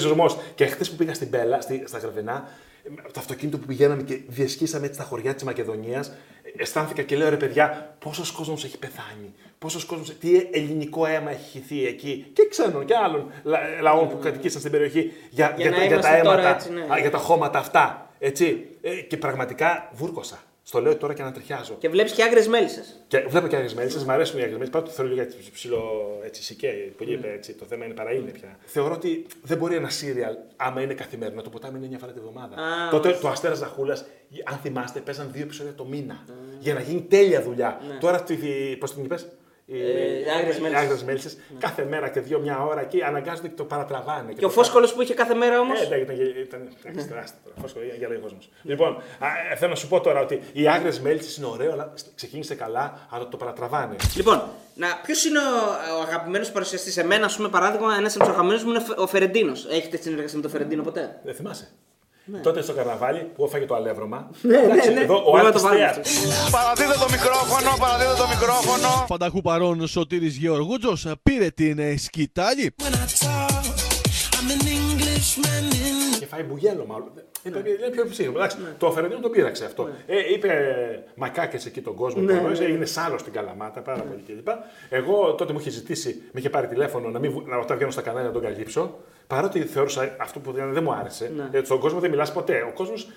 Και 0.56 0.66
χθες 0.66 0.90
που 0.90 0.96
πήγα 0.96 1.14
στην 1.14 1.30
Πέλα, 1.30 1.62
στη, 1.62 1.84
στα 1.86 1.98
Γρεβενά, 1.98 2.50
ε, 2.84 2.90
με 2.96 3.02
το 3.14 3.20
αυτοκίνητο 3.20 3.58
που 3.58 3.66
πηγαίναμε 3.66 4.04
και 4.04 4.20
διασχίσαμε 4.28 4.86
έτσι 4.86 4.98
τα 5.00 5.06
χωριά 5.06 5.34
της 5.34 5.44
Μακεδονίας, 5.44 6.12
αισθάνθηκα 6.58 7.02
και 7.02 7.16
λέω 7.16 7.30
ρε 7.30 7.36
παιδιά, 7.38 7.96
πόσος 8.00 8.32
κόσμος 8.32 8.64
έχει 8.64 8.78
πεθάνει. 8.78 9.34
Πόσος 9.60 9.86
κόσμος, 9.86 10.18
τι 10.18 10.48
ελληνικό 10.52 11.06
αίμα 11.06 11.32
έχει 11.32 11.50
χυθεί 11.50 11.86
εκεί 11.86 12.26
και 12.34 12.48
ξένων 12.50 12.86
και 12.86 12.96
άλλων 12.96 13.32
λα, 13.44 13.60
λαών 13.82 14.10
που 14.10 14.20
κατοικήσαν 14.20 14.60
στην 14.60 14.72
περιοχή 14.72 15.12
για, 15.30 15.54
Για 15.58 15.70
για, 15.70 15.70
να 15.70 15.78
τα- 15.78 15.84
για 15.86 16.00
τα 16.00 16.10
είμαστε 16.10 16.22
τώρα 16.24 16.40
αίματα, 16.42 16.56
έτσι, 16.56 16.72
ναι. 16.72 16.82
α, 16.94 16.98
για 17.00 17.10
τα 17.12 17.18
χώματα 17.18 17.60
αυτά. 17.60 18.10
Έτσι. 18.20 18.66
Ε, 18.82 18.96
και 18.96 19.18
πραγματικά 19.18 19.90
βούρκωσα. 19.94 20.38
Στο 20.70 20.82
λέω 20.82 20.98
τώρα 20.98 21.14
και 21.14 21.22
ανατριχιάζω. 21.22 21.76
Και 21.80 21.90
βλέπεις 21.90 22.12
και 22.12 22.24
άγριες 22.24 22.48
μέλισσες. 22.48 23.04
Και 23.08 23.20
βλέπω 23.20 23.48
και 23.48 23.56
άγριες 23.56 23.74
μέλισσες, 23.74 24.04
μου 24.04 24.12
αρέσουν 24.12 24.40
οι 24.40 24.42
άγριες 24.42 24.58
μέλισσες. 24.58 24.80
Πάω 24.80 24.90
το 24.90 24.96
θέλω 24.96 25.14
για 25.14 25.28
ψηλό 25.54 25.82
έτσι, 26.24 26.44
σικέ, 26.44 26.92
πολύ 26.98 27.12
είπε 27.14 27.32
έτσι. 27.32 27.54
Το 27.54 27.66
θέμα 27.66 27.86
είναι 27.86 27.94
παρά 27.94 28.14
είναι 28.14 28.32
πια. 28.32 28.58
Θεωρώ 28.66 28.94
ότι 28.94 29.26
δεν 29.44 29.58
μπορεί 29.58 29.76
ένα 29.76 29.90
σύριαλ, 29.90 30.36
άμα 30.56 30.82
είναι 30.82 30.94
καθημερινό, 30.94 31.42
το 31.42 31.50
ποτάμι 31.50 31.78
είναι 31.78 31.88
μια 31.88 31.98
φορά 31.98 32.12
τη 32.12 32.20
βδομάδα. 32.20 32.56
Α, 32.56 32.90
Τότε 32.90 33.18
το 33.22 33.28
Αστέρα 33.28 33.54
Ζαχούλας, 33.54 34.06
αν 34.46 34.58
θυμάστε, 34.58 35.00
παίζαν 35.00 35.30
δύο 35.32 35.44
επεισόδια 35.44 35.74
το 35.74 35.86
μήνα. 35.86 36.24
Για 36.60 36.74
να 36.74 36.80
γίνει 36.80 37.02
τέλεια 37.02 37.42
δουλειά. 37.42 37.80
Τώρα, 38.00 38.24
πώς 38.80 38.94
την 38.94 39.04
είπες, 39.04 39.28
Οι 39.70 39.82
Ε, 39.82 40.32
Άγριες 40.38 40.60
Μέλισσες. 40.60 40.82
Άγριες 40.82 41.04
Μέλισσες, 41.04 41.38
κάθε 41.60 41.86
μέρα 41.86 42.10
και 42.10 42.20
δύο 42.20 42.40
μια 42.40 42.64
ώρα 42.64 42.82
εκεί 42.82 43.04
αναγκάζονται 43.04 43.48
και 43.48 43.56
το 43.56 43.64
παρατραβάνε. 43.64 44.32
Και 44.34 44.46
ο 44.46 44.48
το 44.48 44.54
Φόσκολο 44.54 44.90
που 44.96 45.02
είχε 45.02 45.14
κάθε 45.14 45.34
μέρα 45.34 45.60
όμως; 45.60 45.82
ε, 45.82 45.86
ήταν, 45.86 46.00
ήταν, 46.00 46.16
ήταν, 46.42 46.70
ήταν 46.92 47.08
τεράστιο 47.08 47.40
τώρα. 47.44 47.56
Φόσκο, 47.62 47.80
για 47.98 48.08
λέει 48.08 48.18
ο 48.18 48.20
κόσμος. 48.22 48.50
Λοιπόν, 48.64 48.96
α, 49.20 49.28
ε, 49.52 49.56
θέλω 49.56 49.70
να 49.70 49.76
σου 49.76 49.88
πω 49.88 50.00
τώρα 50.02 50.22
ότι 50.22 50.42
οι 50.54 50.68
άγριε 50.68 51.00
μέλισσες 51.02 51.38
είναι 51.38 51.46
ωραίο, 51.46 51.72
αλλά 51.72 51.94
ξεκίνησε 52.16 52.56
καλά, 52.56 53.08
αλλά 53.10 53.28
το 53.28 53.38
παρατραβάνε. 53.38 53.96
Λοιπόν, 54.16 54.44
ποιος 55.04 55.26
είναι 55.26 55.40
ο, 55.40 55.98
ο 55.98 56.02
αγαπημένος 56.02 56.52
παρουσιαστής; 56.52 56.98
Εμένα, 56.98 57.26
ας 57.26 57.36
πούμε, 57.36 57.50
παράδειγμα, 57.50 57.96
ένας 57.98 58.16
από 58.16 58.24
τους 58.24 58.34
αγαπημένους 58.34 58.64
μου 58.64 58.70
είναι 58.70 58.84
ο 58.98 59.08
Φερεντίνος. 59.08 59.66
Έχετε 59.70 59.98
συνεργασία 59.98 60.36
με 60.36 60.42
τον 60.42 60.52
Φερεντίνο 60.52 60.84
ποτέ; 60.84 61.20
Δεν 61.24 61.36
θυμάσαι. 61.36 61.68
Τότε 62.44 62.62
στο 62.62 62.74
καρναβάλι 62.74 63.20
που 63.36 63.44
έφαγε 63.46 63.66
το 63.66 63.76
αλεύρωμα. 63.76 64.30
Ναι, 64.42 64.58
εντάξει, 64.58 64.88
ναι, 64.90 64.94
ναι. 64.94 65.02
Εδώ 65.02 65.16
ο 65.16 65.22
Μπορούμε 65.22 65.44
να 65.44 65.52
το 65.52 65.60
Άλκης 65.60 65.62
βάλουμε 65.62 65.92
Θείας. 65.94 65.98
αυτό. 65.98 66.58
Παραδίδε 66.58 66.94
το 66.94 67.08
μικρόφωνο, 67.12 67.70
παραδίδε 67.80 68.14
το 68.18 68.28
μικρόφωνο. 68.28 69.06
Πανταχού 69.08 69.42
παρόν 69.42 69.88
Σωτήρης 69.88 70.36
Γεωργούτζος 70.36 71.08
πήρε 71.24 71.50
την 71.50 71.80
ε, 71.80 71.98
σκητάλη. 71.98 72.74
Και 76.20 76.26
φάει 76.26 76.44
μπουγέλο 76.44 76.86
μάλλον. 76.88 77.12
Είπε, 77.44 77.58
είναι 77.58 77.90
πιο 77.92 78.06
ψύχρεμο. 78.10 78.38
Εντάξει, 78.38 78.58
Ναι. 78.64 78.70
Το 78.78 78.92
Φερεντίνο 78.92 79.20
το 79.20 79.30
πείραξε 79.30 79.66
αυτό. 79.66 79.90
Ε, 80.08 80.34
είπε 80.34 80.52
μακάκες 81.16 81.66
εκεί 81.66 81.82
τον 81.82 81.96
κόσμο. 81.96 82.22
Ναι. 82.22 82.34
Ναι. 82.34 82.66
έγινε 82.66 82.86
σάλο 82.86 83.18
στην 83.18 83.34
Καλαμάτα, 83.34 83.82
πάρα 83.82 84.02
πολύ 84.02 84.24
κλπ. 84.28 84.48
Εγώ 84.90 85.34
τότε 85.34 85.54
μου 85.54 85.60
είχε 85.60 85.70
ζητήσει, 85.70 86.22
με 86.32 86.40
είχε 86.40 86.50
πάρει 86.50 86.68
τηλέφωνο 86.68 87.10
να 87.10 87.20
μην, 87.20 87.32
βου- 87.32 87.48
να, 87.48 87.58
όταν 87.58 87.76
βγαίνω 87.78 87.92
στα 87.92 88.02
κανάλια 88.02 88.28
να 88.28 88.34
τον 88.34 88.42
καλύψω. 88.42 88.96
Παρότι 89.28 89.60
θεώρησα 89.62 90.16
αυτό 90.20 90.40
που 90.40 90.52
δεν, 90.52 90.74
δεν 90.74 90.84
μου 90.84 90.92
άρεσε. 90.94 91.32
Ναι. 91.52 91.58
Ε, 91.60 91.64
στον 91.64 91.80
κόσμο 91.80 92.00
δεν 92.00 92.10
μιλάς 92.10 92.32
ποτέ. 92.32 92.62
Ο 92.62 92.72
κόσμος. 92.74 93.10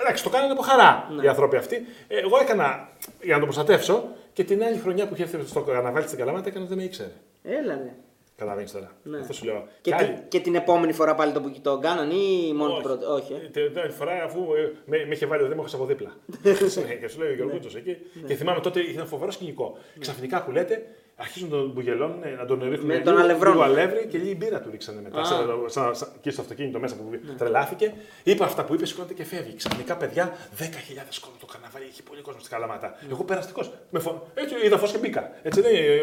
Εντάξει, 0.00 0.22
το 0.24 0.30
κάνανε 0.30 0.52
από 0.52 0.62
χαρά 0.62 1.08
Ναι. 1.16 1.22
οι 1.24 1.28
άνθρωποι 1.28 1.56
αυτοί. 1.56 1.76
Ε, 2.08 2.18
εγώ 2.18 2.38
έκανα 2.40 2.88
για 3.20 3.32
να 3.32 3.38
τον 3.38 3.44
προστατεύσω 3.44 4.04
και 4.32 4.44
την 4.44 4.62
άλλη 4.64 4.78
χρονιά 4.78 5.08
που 5.08 5.14
είχε 5.14 5.22
έρθει 5.22 5.46
στο 5.48 5.60
καρναβάλι 5.62 6.06
στην 6.06 6.18
Καλαμάτα 6.18 6.48
έκανα 6.48 6.64
δεν 6.66 6.76
με 6.76 6.82
ήξερε. 6.82 7.10
Έλα, 7.42 7.74
ναι. 7.74 7.94
Καταλαβαίνεις 8.36 8.72
τώρα. 8.72 8.92
Ναι. 9.02 9.18
Αυτό 9.18 9.32
σου 9.32 9.44
λέω. 9.44 9.66
Και, 9.80 9.90
Και 9.90 9.96
τη- 9.96 10.04
άλλοι- 10.04 10.18
και 10.28 10.40
την 10.40 10.54
επόμενη 10.54 10.92
φορά 10.92 11.14
πάλι 11.14 11.32
το, 11.32 11.52
το 11.62 11.78
κάναν 11.78 12.10
ή 12.10 12.52
μόνο 12.54 12.66
την 12.68 12.74
Όχι. 12.76 12.82
πρώτη. 12.82 13.04
Όχι. 13.04 13.32
ε; 13.32 13.36
Την 13.48 13.72
την 13.72 13.80
άλλη 13.80 13.90
φορά, 13.90 14.22
αφού 14.24 14.40
ε, 14.54 14.72
με, 14.84 15.04
με 15.06 15.14
είχε 15.14 15.26
βάλει 15.26 15.42
ο 15.42 15.46
Δήμαρχος 15.46 15.74
από 15.74 15.84
δίπλα. 15.84 16.16
Ε, 16.42 16.52
και 17.00 17.08
σου 17.08 17.18
λέει 17.20 17.30
ο 17.30 17.34
Γιώργος 17.34 17.74
εκεί. 17.74 17.96
Και 18.26 18.34
θυμάμαι 18.34 18.60
τότε 18.60 18.80
ήταν 18.80 19.06
φοβερό 19.06 19.30
σκηνικό. 19.30 19.78
Ξαφνικά 19.98 20.42
που 20.42 20.50
λέτε, 20.50 20.86
αρχίζουν 21.20 21.48
να 21.48 21.56
τον 21.56 21.70
μπουγελώνουν, 21.70 22.20
να 22.38 22.44
τον 22.46 22.58
ρίχνουν 22.70 22.86
Με 22.86 22.92
λίγο- 22.92 23.04
τον 23.04 23.18
αλευρώνουν. 23.18 23.58
λίγο 23.60 23.70
αλεύρι 23.72 24.06
και 24.10 24.18
λίγη 24.18 24.34
μπύρα 24.38 24.60
του 24.60 24.70
ρίξανε 24.70 25.00
μετά. 25.00 25.20
Α. 25.20 25.24
Σαν, 25.24 25.64
σαν, 25.66 25.94
σαν, 25.94 26.08
εκεί 26.16 26.30
στο 26.30 26.40
αυτοκίνητο 26.40 26.78
μέσα 26.78 26.94
που 26.96 27.10
τρελάθηκε. 27.38 27.94
Είπε 28.22 28.44
αυτά 28.44 28.64
που 28.64 28.74
είπε, 28.74 28.86
σηκώνεται 28.86 29.14
και 29.14 29.24
φεύγει. 29.24 29.54
Ξαφνικά, 29.56 29.96
παιδιά, 29.96 30.32
10.000 30.58 31.20
κόσμο 31.20 31.36
το 31.40 31.46
καρναβάλι, 31.46 31.84
έχει 31.90 32.02
πολύ 32.02 32.20
κόσμο 32.20 32.40
στην 32.40 32.52
Καλαμάτα. 32.52 32.94
Εγώ 33.10 33.24
περαστικός. 33.24 33.72
Με 33.90 33.98
φο... 33.98 34.26
Έτσι 34.34 34.54
είδα 34.64 34.78
φως 34.78 34.90
και 34.92 34.98
μπήκα. 34.98 35.30
Έτσι, 35.42 35.60
δεν, 35.60 35.74
ε, 35.74 35.78
ε, 35.78 36.02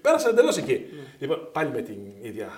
πέρασα 0.00 0.28
εντελώς 0.28 0.56
εκεί. 0.56 0.84
Λοιπόν, 1.18 1.48
πάλι 1.52 1.70
με 1.70 1.80
την 1.82 1.98
ίδια. 2.20 2.48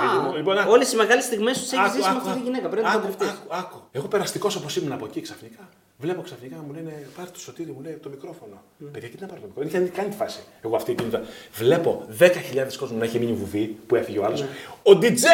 φίλη 0.00 0.22
μου. 0.28 0.36
Λοιπόν, 0.36 0.58
Α, 0.58 0.60
άκου. 0.62 0.70
όλες 0.70 0.92
οι 0.92 0.96
μεγάλες 0.96 1.24
στιγμές 1.24 1.58
τους 1.58 1.72
έχεις 1.72 1.84
Άκου, 1.86 1.96
ζήσει 1.96 2.08
με 2.08 2.08
άκου, 2.08 2.16
αυτή 2.18 2.30
τη 2.32 2.36
άκου. 2.38 2.44
γυναίκα. 2.44 2.68
Πρέπει 2.68 2.86
να 2.86 2.92
Άκου, 2.92 3.00
παντρευτεί. 3.08 3.24
άκου, 3.36 3.46
άκου. 3.66 3.82
Εγώ 3.92 4.08
περαστικός 4.08 4.56
όπως 4.56 4.76
ήμουν 4.76 4.92
από 4.92 5.04
εκεί 5.04 5.20
ξαφνικά. 5.20 5.68
Βλέπω 6.02 6.20
ξαφνικά 6.22 6.56
μου 6.66 6.72
λένε 6.72 6.92
πάρε 7.16 7.30
το 7.30 7.38
σωτήρι, 7.38 7.70
μου 7.70 7.80
λέει 7.82 7.92
το 8.02 8.08
μικρόφωνο. 8.08 8.62
Παιδιά, 8.92 9.08
γιατί 9.08 9.22
να 9.22 9.26
πάρω 9.28 9.40
το 9.40 9.46
μικρόφωνο; 9.46 9.72
Δεν 9.72 9.82
είχε 9.84 9.92
κάνει 9.96 10.08
τη 10.08 10.16
φάση. 10.16 10.40
Εγώ 10.64 10.76
αυτή 10.76 10.92
εκείνη. 10.92 11.10
τα- 11.10 11.22
Βλέπω 11.52 12.06
10.000 12.18 12.76
κόσμος 12.78 12.98
να 12.98 13.04
έχει 13.04 13.18
μείνει 13.18 13.32
βουβή 13.32 13.64
που 13.86 13.94
έφυγε 13.96 14.18
ο 14.18 14.24
άλλος. 14.24 14.40
Ο 14.82 14.90
DJ, 15.02 15.24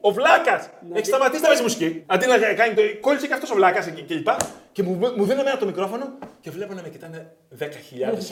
ο 0.00 0.10
Βλάκας, 0.12 0.70
έχει 0.92 1.06
σταματήσει 1.06 1.42
να 1.42 1.48
παίζει 1.48 1.62
μουσική. 1.62 2.02
Αντί 2.06 2.26
να 2.26 2.38
κάνει 2.38 2.74
το. 2.74 2.82
Κόλλησε 3.00 3.26
και 3.26 3.32
αυτός 3.34 3.50
ο 3.50 3.54
Βλάκας 3.54 3.86
και, 3.90 4.00
και 4.02 4.14
λοιπά. 4.14 4.36
Και 4.72 4.82
μου, 4.82 4.90
μου 5.16 5.24
δίνει 5.24 5.40
εμένα 5.40 5.56
το 5.58 5.66
μικρόφωνο 5.66 6.04
και 6.40 6.50
βλέπω 6.50 6.72
να 6.74 6.82
με 6.82 6.88
κοιτάνε 6.88 7.32
10.000, 7.58 7.64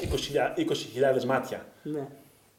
20.000 0.01 0.55
20.000 1.21 1.25
μάτια. 1.25 1.67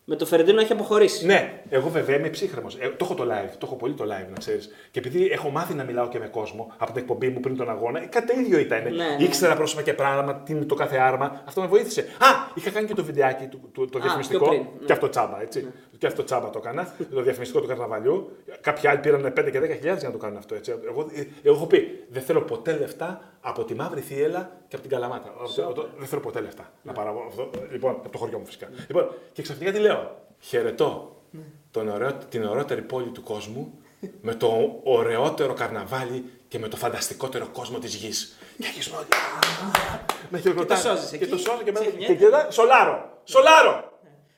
Ναι. 0.05 0.13
Με 0.13 0.19
το 0.19 0.25
Φερεντίνο 0.25 0.61
έχει 0.61 0.71
αποχωρήσει. 0.71 1.25
Ναι, 1.25 1.61
εγώ 1.69 1.89
βέβαια 1.89 2.15
είμαι 2.15 2.29
ψύχρεμος. 2.29 2.75
Ε, 2.75 2.87
το 2.87 3.05
έχω 3.05 3.13
το 3.13 3.23
live, 3.23 3.49
το 3.57 3.65
έχω 3.65 3.75
πολύ 3.75 3.93
το 3.93 4.03
live 4.03 4.29
να 4.29 4.37
ξέρεις. 4.39 4.69
Και 4.91 4.99
επειδή 4.99 5.25
έχω 5.25 5.49
μάθει 5.49 5.73
να 5.73 5.83
μιλάω 5.83 6.07
και 6.07 6.19
με 6.19 6.27
κόσμο 6.27 6.73
από 6.77 6.91
την 6.91 7.01
εκπομπή 7.01 7.29
μου 7.29 7.39
πριν 7.39 7.57
τον 7.57 7.69
αγώνα, 7.69 8.03
ε, 8.03 8.05
κάτι 8.05 8.39
ίδιο 8.39 8.59
ήταν. 8.59 8.83
Ναι, 8.83 8.89
ναι. 8.89 9.23
Ήξερα 9.23 9.55
πρόσωπα 9.55 9.81
και 9.81 9.93
πράγμα, 9.93 10.35
τι 10.35 10.53
είναι 10.53 10.65
το 10.65 10.75
κάθε 10.75 10.97
άρμα. 10.97 11.41
Αυτό 11.45 11.61
με 11.61 11.67
βοήθησε. 11.67 12.01
Α, 12.01 12.27
είχα 12.53 12.69
κάνει 12.69 12.87
και 12.87 12.93
το 12.93 13.03
βιντεάκι 13.03 13.45
του, 13.45 13.69
του, 13.73 13.89
το 13.89 13.99
διαφημιστικό. 13.99 14.39
πιο 14.39 14.47
πριν, 14.47 14.67
ναι. 14.79 14.85
Και 14.85 14.93
αυτό 14.93 15.09
τσάμπα, 15.09 15.41
έτσι. 15.41 15.71
Και 15.97 16.07
αυτό 16.07 16.23
τσάμπα 16.23 16.49
το 16.49 16.59
έκανα. 16.63 16.93
το 17.13 17.21
διαφημιστικό 17.21 17.61
του 17.61 17.67
καρναβαλιού. 17.67 18.37
Κάποιοι 18.61 18.87
άλλοι 18.89 18.99
πήραν 18.99 19.33
5 19.37 19.49
και 19.51 19.59
10 19.59 19.77
για 19.79 19.93
να 20.03 20.11
το 20.11 20.17
κάνουν 20.17 20.37
αυτό. 20.37 20.55
Έτσι. 20.55 20.73
Εγώ, 20.87 21.09
ε, 21.13 21.23
εγώ 21.43 21.55
έχω 21.55 21.65
πει, 21.67 22.03
δεν 22.09 22.21
θέλω 22.23 22.41
ποτέ 22.41 22.77
λεφτά 22.77 23.21
από 23.41 23.63
τη 23.63 23.75
μαύρη 23.75 24.01
θύελα 24.01 24.51
και 24.67 24.75
από 24.75 24.81
την 24.87 24.89
Καλαμάτα. 24.89 25.33
Αυτό- 25.43 25.71
το- 25.73 25.89
δεν 25.97 26.07
θέλω 26.07 26.21
ποτέ 26.21 26.41
λεφτά 26.41 26.71
να 26.83 26.91
πάρω 26.93 27.25
αυτό. 27.27 27.49
Λοιπόν, 27.71 27.91
από 27.91 28.09
το 28.09 28.17
χωριό 28.17 28.37
μου 28.39 28.45
φυσικά. 28.45 28.69
Λοιπόν, 28.87 29.09
και 29.31 29.41
ξαφνικά 29.41 29.71
τι 29.71 29.79
λέω. 29.79 30.15
Χαιρετώ 30.39 31.15
τον 31.71 31.87
ωραίο, 31.89 32.13
την 32.29 32.43
ωραιότερη 32.45 32.81
πόλη 32.81 33.09
του 33.09 33.23
κόσμου 33.23 33.77
με 34.21 34.33
το 34.35 34.79
ωραιότερο 34.83 35.53
καρναβάλι 35.53 36.25
και 36.47 36.59
με 36.59 36.67
το 36.67 36.75
φανταστικότερο 36.77 37.47
κόσμο 37.51 37.77
της 37.79 37.95
γης. 37.95 38.37
Και 38.57 38.67
αρχίζουν 38.67 38.95
όλοι. 38.95 39.05
Με 40.29 40.39
χειροκροτάνε. 40.39 40.81
σώζεις 40.81 41.09
Και 41.09 41.15
εκεί, 41.15 41.25
το 41.27 41.37
σώζω 41.37 41.61
και 41.63 41.71
με 41.71 41.79
ξεχνιέται. 41.79 42.13
και 42.13 42.25
κοιτά, 42.25 42.51
Σολάρο! 42.51 43.09
Σολάρο! 43.23 43.91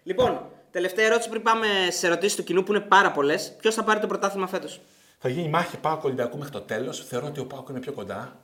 Λοιπόν, 0.03 0.39
τελευταία 0.75 1.05
ερώτηση 1.05 1.29
πριν 1.29 1.41
πάμε 1.41 1.67
στι 1.91 2.07
ερωτήσεις 2.07 2.35
του 2.35 2.43
κοινού 2.43 2.63
που 2.63 2.73
είναι 2.73 2.81
πάρα 2.81 3.11
πολλές. 3.11 3.55
Ποιος 3.59 3.75
θα 3.75 3.83
πάρει 3.83 3.99
το 3.99 4.07
πρωτάθλημα 4.07 4.47
φέτος; 4.47 4.81
Θα 5.17 5.29
γίνει 5.29 5.49
μάχη 5.49 5.77
Πάοκ 5.77 6.03
Ολυμπιακού 6.03 6.37
μέχρι 6.37 6.53
το 6.53 6.61
τέλος. 6.61 7.05
Θεωρώ 7.05 7.27
ότι 7.27 7.39
ο 7.39 7.45
Πάοκ 7.45 7.69
είναι 7.69 7.79
πιο 7.79 7.91
κοντα 7.91 8.37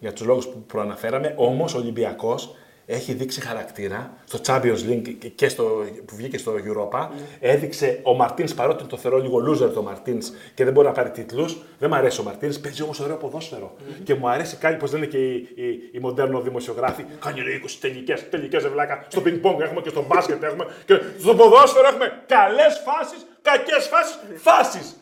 για 0.00 0.12
τους 0.12 0.26
λόγους 0.26 0.48
που 0.48 0.62
προαναφέραμε. 0.62 1.34
Όμως 1.36 1.74
ο 1.74 1.78
Ολυμπιακός 1.78 2.54
έχει 2.86 3.12
δείξει 3.12 3.40
χαρακτήρα 3.40 4.12
στο 4.24 4.38
Champions 4.46 4.88
League 4.88 5.14
και- 5.18 5.28
και 5.28 5.48
στο, 5.48 5.84
που 6.06 6.16
βγήκε 6.16 6.38
στο 6.38 6.52
Europa. 6.54 7.08
Έδειξε 7.40 8.00
ο 8.02 8.14
Μαρτίνς, 8.14 8.54
παρότι 8.54 8.84
το 8.84 8.96
θεωρώ 8.96 9.18
λίγο 9.18 9.38
loser 9.50 9.70
το 9.74 9.82
Μαρτίνς 9.82 10.30
και 10.54 10.64
δεν 10.64 10.72
μπορεί 10.72 10.86
να 10.86 10.92
πάρει 10.92 11.10
τίτλους. 11.10 11.56
Δεν 11.78 11.88
μου 11.92 11.96
αρέσει 11.96 12.20
ο 12.20 12.22
Μαρτίνς, 12.22 12.58
παίζει 12.60 12.82
όμως 12.82 13.00
ωραίο 13.00 13.16
ποδόσφαιρο. 13.16 13.76
Και 14.04 14.14
μου 14.14 14.28
αρέσει 14.28 14.56
κάνει, 14.56 14.76
πώ 14.76 14.86
λένε 14.86 15.06
και 15.06 15.18
οι, 15.18 15.34
οι, 15.54 15.90
οι 15.92 15.98
μοντέρνο 16.00 16.40
δημοσιογράφοι, 16.40 17.04
κάνει 17.24 17.40
λέει 17.42 17.62
20 17.66 17.68
τελικές, 17.80 18.28
τελικές 18.30 18.68
βλάκα. 18.68 19.04
Στο 19.08 19.20
πινκ 19.20 19.36
πονγκ 19.40 19.60
έχουμε 19.60 19.80
και 19.80 19.88
στο 19.88 20.04
μπάσκετ 20.08 20.42
έχουμε. 20.42 20.66
Και 20.86 21.00
στο 21.18 21.34
ποδόσφαιρο 21.34 21.86
έχουμε 21.86 22.22
καλές 22.26 22.82
φάσεις, 22.86 23.26
κακές 23.42 23.86
φάσεις, 23.90 24.18
φάσεις. 24.36 24.96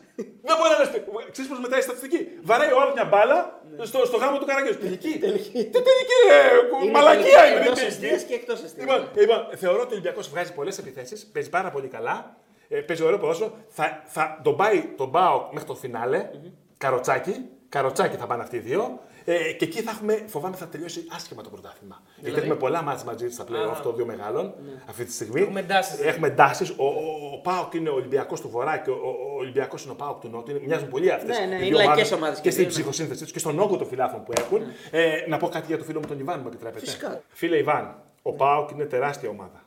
Δεν 0.46 0.54
μπορεί 0.56 0.70
να 0.74 0.78
λες. 0.80 0.90
Ξέρεις 1.34 1.50
πώς 1.50 1.60
μετράει 1.64 1.80
η 1.80 1.82
στατιστική; 1.82 2.20
Βαράει 2.48 2.72
ο 2.76 2.80
άλλος 2.80 2.94
μια 2.94 3.06
μπάλα 3.10 3.38
στο, 3.90 3.98
στο 4.10 4.16
γάμο 4.16 4.38
του 4.38 4.46
Καραγκιόζη. 4.46 4.78
Τελική. 4.78 5.12
Τι 5.72 5.80
τελική, 5.88 6.18
ε, 6.86 6.90
μαλακία 6.90 7.46
είναι. 7.46 7.60
Εκτός 7.60 7.78
δεν 7.78 7.86
αστεία 7.88 8.08
τελική. 8.08 8.26
και 8.28 8.34
εκτός 8.34 8.62
αστεία. 8.62 8.82
Λοιπόν, 8.84 9.08
λοιπόν, 9.20 9.40
θεωρώ 9.56 9.80
ότι 9.80 9.92
ο 9.92 9.96
Ολυμπιακός 9.96 10.28
βγάζει 10.28 10.52
πολλές 10.52 10.78
επιθέσεις, 10.78 11.26
παίζει 11.32 11.50
πάρα 11.50 11.70
πολύ 11.70 11.88
καλά, 11.88 12.36
ε, 12.68 12.80
παίζει 12.80 13.02
ωραίο 13.02 13.18
ποδόσφαιρο. 13.18 13.50
Θα, 13.68 14.02
θα 14.06 14.40
τον 14.42 14.56
πάει 14.56 14.78
τον 14.96 15.10
πάω 15.10 15.48
μέχρι 15.52 15.68
το 15.68 15.74
φινάλε, 15.74 16.30
καροτσάκι, 16.78 17.48
καροτσάκι 17.68 18.16
θα 18.16 18.26
πάνε 18.26 18.42
αυτοί 18.42 18.56
οι 18.56 18.60
δύο. 18.60 19.00
Ε, 19.24 19.52
και 19.52 19.64
εκεί 19.64 19.80
θα 19.80 19.90
έχουμε, 19.90 20.24
φοβάμαι 20.26 20.56
θα 20.56 20.66
τελειώσει 20.68 21.04
άσχημα 21.14 21.42
το 21.42 21.48
πρωτάθλημα. 21.48 22.02
Γιατί 22.20 22.38
έχουμε 22.38 22.54
πολλά 22.54 22.82
μάτια 22.82 23.04
μαζί 23.04 23.28
στα 23.30 23.44
πλέον 23.44 23.70
αυτό 23.70 23.82
των 23.88 23.96
δύο 23.96 24.06
μεγάλων 24.06 24.54
αυτή 24.88 25.04
τη 25.04 25.12
στιγμή. 25.12 25.40
Έχουμε 25.40 25.60
εντάσεις. 25.60 26.00
Έχουμε 26.00 26.26
εντάσεις. 26.26 26.70
Ο, 26.70 26.84
ο, 26.84 26.90
ο 27.34 27.40
Πάοκ 27.42 27.74
είναι 27.74 27.88
ο 27.88 27.94
Ολυμπιακός 27.94 28.40
του 28.40 28.48
Βορρά 28.48 28.78
και 28.78 28.90
ο, 28.90 28.94
ο, 28.94 29.08
ο 29.34 29.38
Ολυμπιακός 29.38 29.82
είναι 29.82 29.92
ο 29.92 29.94
Πάοκ 29.94 30.20
του 30.20 30.28
Νότου. 30.28 30.50
Είναι- 30.50 30.60
Μοιάζουν 30.66 30.88
πολύ 30.88 31.12
αυτές. 31.12 31.38
Ναι, 31.38 31.46
ναι, 31.46 31.64
είναι 31.64 31.76
λαϊκές 31.76 32.12
ομάδες 32.12 32.36
και 32.36 32.42
Και 32.42 32.50
στην 32.50 32.62
δύο, 32.64 32.72
ναι. 32.72 32.78
ψυχοσύνθεση 32.78 33.22
τους 33.22 33.32
και 33.32 33.38
στον 33.38 33.58
όγκο 33.58 33.76
των 33.76 33.86
φυλάθων 33.86 34.22
που 34.24 34.32
έχουν. 34.38 34.60
Ε, 34.90 35.24
να 35.28 35.36
πω 35.36 35.48
κάτι 35.48 35.66
για 35.66 35.78
το 35.78 35.84
φίλο 35.84 36.00
μου 36.00 36.06
τον 36.06 36.18
Ιβάν, 36.18 36.40
μου 36.40 36.46
επιτρέπετε. 36.46 36.84
Φυσικά. 36.84 37.22
Φίλε 37.28 37.56
Ιβάν, 37.56 37.94
ο 38.22 38.32
Πάοκ 38.32 38.70
είναι 38.70 38.84
τεράστια 38.84 39.28
ομάδα. 39.28 39.64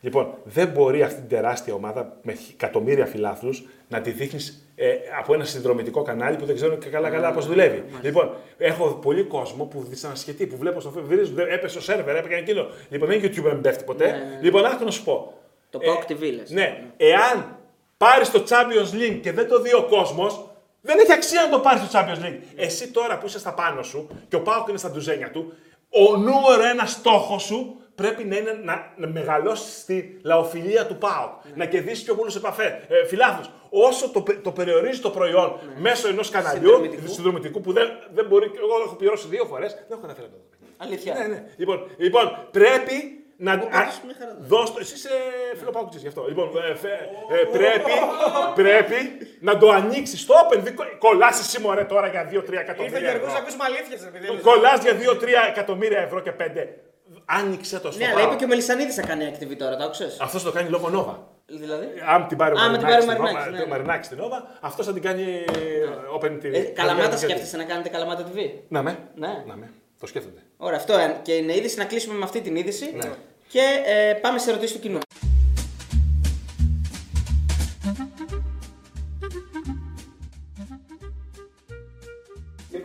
Λοιπόν, 0.00 0.34
δεν 0.44 0.68
μπορεί 0.68 1.02
αυτή 1.02 1.20
την 1.20 1.28
τεράστια 1.28 1.74
ομάδα 1.74 2.16
με 2.22 2.36
εκατομμύρια 2.52 3.06
φιλάθλους 3.06 3.64
να 3.92 4.00
τη 4.00 4.10
δείχνεις 4.10 4.66
ε, 4.74 4.94
από 5.18 5.34
ένα 5.34 5.44
συνδρομητικό 5.44 6.02
κανάλι 6.02 6.36
που 6.36 6.44
δεν 6.44 6.54
ξέρουν 6.54 6.78
και 6.78 6.88
καλά-καλά 6.88 7.32
πώς 7.32 7.46
δουλεύει. 7.46 7.84
Λοιπόν, 8.02 8.30
έχω 8.58 8.86
πολύ 8.88 9.22
κόσμο 9.22 9.64
που 9.64 9.84
δυσανασχετεί, 9.88 10.46
που 10.46 10.56
βλέπω 10.56 10.80
στο 10.80 10.92
Facebook, 10.96 11.46
έπεσε 11.50 11.78
ο 11.78 11.80
σερβερ, 11.80 12.16
έπαιρνε 12.16 12.36
εκείνο. 12.36 12.66
Λοιπόν, 12.88 13.08
δεν 13.08 13.18
είναι 13.18 13.28
YouTube 13.28 13.42
δεν 13.42 13.60
πέφτει 13.60 13.84
ποτέ. 13.84 14.06
Ναι, 14.06 14.12
ναι, 14.12 14.18
ναι. 14.18 14.38
Λοιπόν, 14.42 14.64
άκου 14.64 14.84
να 14.84 14.90
σου 14.90 15.04
πω. 15.04 15.32
Το 15.70 15.78
Ε, 15.82 15.86
PAOK 15.88 16.10
TV 16.12 16.32
λες. 16.34 16.50
Ναι, 16.50 16.82
εάν 16.96 17.56
πάρεις 17.96 18.30
το 18.30 18.44
Champions 18.48 18.94
League 18.94 19.18
και 19.22 19.32
δεν 19.32 19.48
το 19.48 19.60
δει 19.60 19.74
ο 19.74 19.86
κόσμος, 19.90 20.46
δεν 20.80 20.98
έχει 20.98 21.12
αξία 21.12 21.42
να 21.42 21.48
το 21.48 21.58
πάρεις 21.58 21.82
στο 21.82 21.98
Champions 21.98 22.24
League. 22.26 22.38
Εσύ 22.56 22.90
τώρα 22.90 23.18
που 23.18 23.26
είσαι 23.26 23.38
στα 23.38 23.54
πάνω 23.54 23.82
σου 23.82 24.08
και 24.28 24.36
ο 24.36 24.40
Πάοκ 24.40 24.68
είναι 24.68 24.78
στα 24.78 24.90
ντουζένια 24.90 25.30
του, 25.30 25.52
ο 25.90 26.16
νούμερο 26.16 26.62
ένα 26.72 26.86
στόχος 26.86 27.42
σου 27.42 27.76
πρέπει 27.94 28.24
να 28.24 28.36
είναι 28.36 28.60
να, 28.64 28.92
να 28.96 29.06
μεγαλώσεις 29.06 29.84
τη 29.84 30.04
λαοφιλία 30.22 30.86
του 30.86 30.96
ΠΑΟΚ. 30.96 31.32
Να 31.54 31.64
κερδίσεις 31.66 32.02
πιο 32.04 32.14
πολλού 32.14 32.30
επαφέ. 32.36 32.84
Ε, 32.88 33.06
φιλάθλους. 33.06 33.50
Όσο 33.70 34.08
το, 34.10 34.20
πε- 34.22 34.42
το 34.42 34.50
περιορίζεις 34.52 35.00
το 35.00 35.10
προϊόν 35.10 35.58
μέσω 35.76 36.08
ενός 36.08 36.30
καναλιού 36.30 36.60
Συνδρομητικού. 36.68 37.08
συνδρομητικού 37.12 37.60
που 37.60 37.72
δεν, 37.72 37.88
δεν 38.14 38.26
μπορεί. 38.26 38.50
Εγώ 38.56 38.82
έχω 38.84 38.94
πληρώσει 38.94 39.26
δύο 39.28 39.44
φορές, 39.44 39.72
δεν 39.74 39.84
έχω 39.90 40.00
καταφέρει 40.00 40.26
να 40.26 40.32
το 40.32 40.38
δω. 40.38 40.66
Αλήθεια. 40.76 41.14
Ναι, 41.14 41.26
ναι. 41.26 41.44
Λοιπόν, 41.56 41.86
λοιπόν 41.96 42.46
πρέπει 42.50 43.16
να. 43.36 43.52
Εγώ 43.52 43.68
πάντως 43.68 44.00
μια 44.04 44.14
χαρά 44.18 44.30
το 44.34 44.38
Δώσ' 44.46 44.72
το. 44.72 44.78
Εσύ 44.80 44.94
είσαι 44.94 45.08
φιλοπάκουτης 45.58 46.00
γι' 46.02 46.08
αυτό. 46.08 46.24
Λοιπόν, 46.28 46.50
ε, 46.70 46.74
φε- 46.74 47.00
ε, 47.30 47.44
πρέπει, 47.58 47.92
πρέπει 48.54 48.96
να 49.40 49.58
το 49.58 49.70
ανοίξεις 49.70 50.26
το 50.26 50.34
open. 50.50 50.58
Κολλάς 50.98 51.40
εσύ 51.40 51.60
μωρέ 51.60 51.84
τώρα 51.84 52.06
για 52.08 52.28
2-3 52.28 52.32
Ήρθε 52.34 52.56
ο 52.56 52.60
εκατομμύρια. 52.60 52.98
Γιώργος 52.98 53.20
να 53.22 53.26
ευρώ. 53.28 53.40
ακούσουμε 53.42 53.64
αλήθειες, 53.64 54.00
ρε 54.04 54.10
παιδί. 54.10 54.40
Κολλάς 54.42 54.82
για 54.82 54.92
2-3 54.98 55.48
εκατομμύρια 55.48 56.00
ευρώ 56.00 56.20
και 56.20 56.32
5. 56.32 56.42
Άνοιξε 57.24 57.78
το 57.78 57.88
Ναι, 57.88 57.94
στο 57.94 58.04
αλλά 58.04 58.26
είπε 58.26 58.34
και 58.36 58.44
ο 58.44 58.48
Μελισανίδης 58.48 58.94
θα 58.94 59.02
κάνει 59.02 59.32
active 59.32 59.56
τώρα, 59.58 59.76
το 59.76 59.84
άκουσε. 59.84 60.16
Αυτό 60.20 60.38
θα 60.38 60.44
το 60.44 60.52
κάνει 60.52 60.68
λόγω 60.68 60.88
Nova. 60.88 61.16
Δηλαδή; 61.46 61.86
Αν 62.08 62.26
την 62.26 62.36
πάρει 62.36 62.54
ο 62.54 62.60
Α, 62.60 62.70
με 62.70 62.78
την 62.78 62.86
Μαρινάκης 62.86 63.06
πάρει 63.06 63.22
ο 63.22 63.22
στην 63.22 63.22
Μαρινάκης, 63.22 63.46
Nova, 63.46 63.52
ναι. 63.52 63.60
το 63.60 63.68
Μαρινάκης 63.68 64.06
στην 64.06 64.18
Nova, 64.18 64.58
αυτός 64.60 64.86
θα 64.86 64.92
την 64.92 65.02
κάνει 65.02 65.22
ε, 65.22 65.86
Open 66.20 66.44
TV. 66.44 66.52
Ε, 66.52 66.60
καλαμάτα 66.60 67.08
Δηλαδή, 67.08 67.24
σκέφτεσαι 67.24 67.56
να 67.56 67.64
κάνετε 67.64 67.88
καλαμάτα 67.88 68.24
TV. 68.24 68.50
Να 68.68 68.82
με. 68.82 68.98
Ναι. 69.14 69.42
Να 69.46 69.56
με. 69.56 69.70
Το 70.00 70.06
σκέφτονται. 70.06 70.40
Ωραία, 70.56 70.76
αυτό 70.76 70.92
ε, 70.92 71.16
και 71.22 71.32
είναι 71.32 71.56
είδηση 71.56 71.78
να 71.78 71.84
κλείσουμε 71.84 72.14
με 72.14 72.24
αυτή 72.24 72.40
την 72.40 72.56
είδηση. 72.56 72.90
Ναι. 72.94 73.10
Και 73.48 73.82
ε, 73.86 74.12
πάμε 74.12 74.38
σε 74.38 74.50
ερωτήσεις 74.50 74.76
του 74.76 74.82
κοινού. 74.82 74.98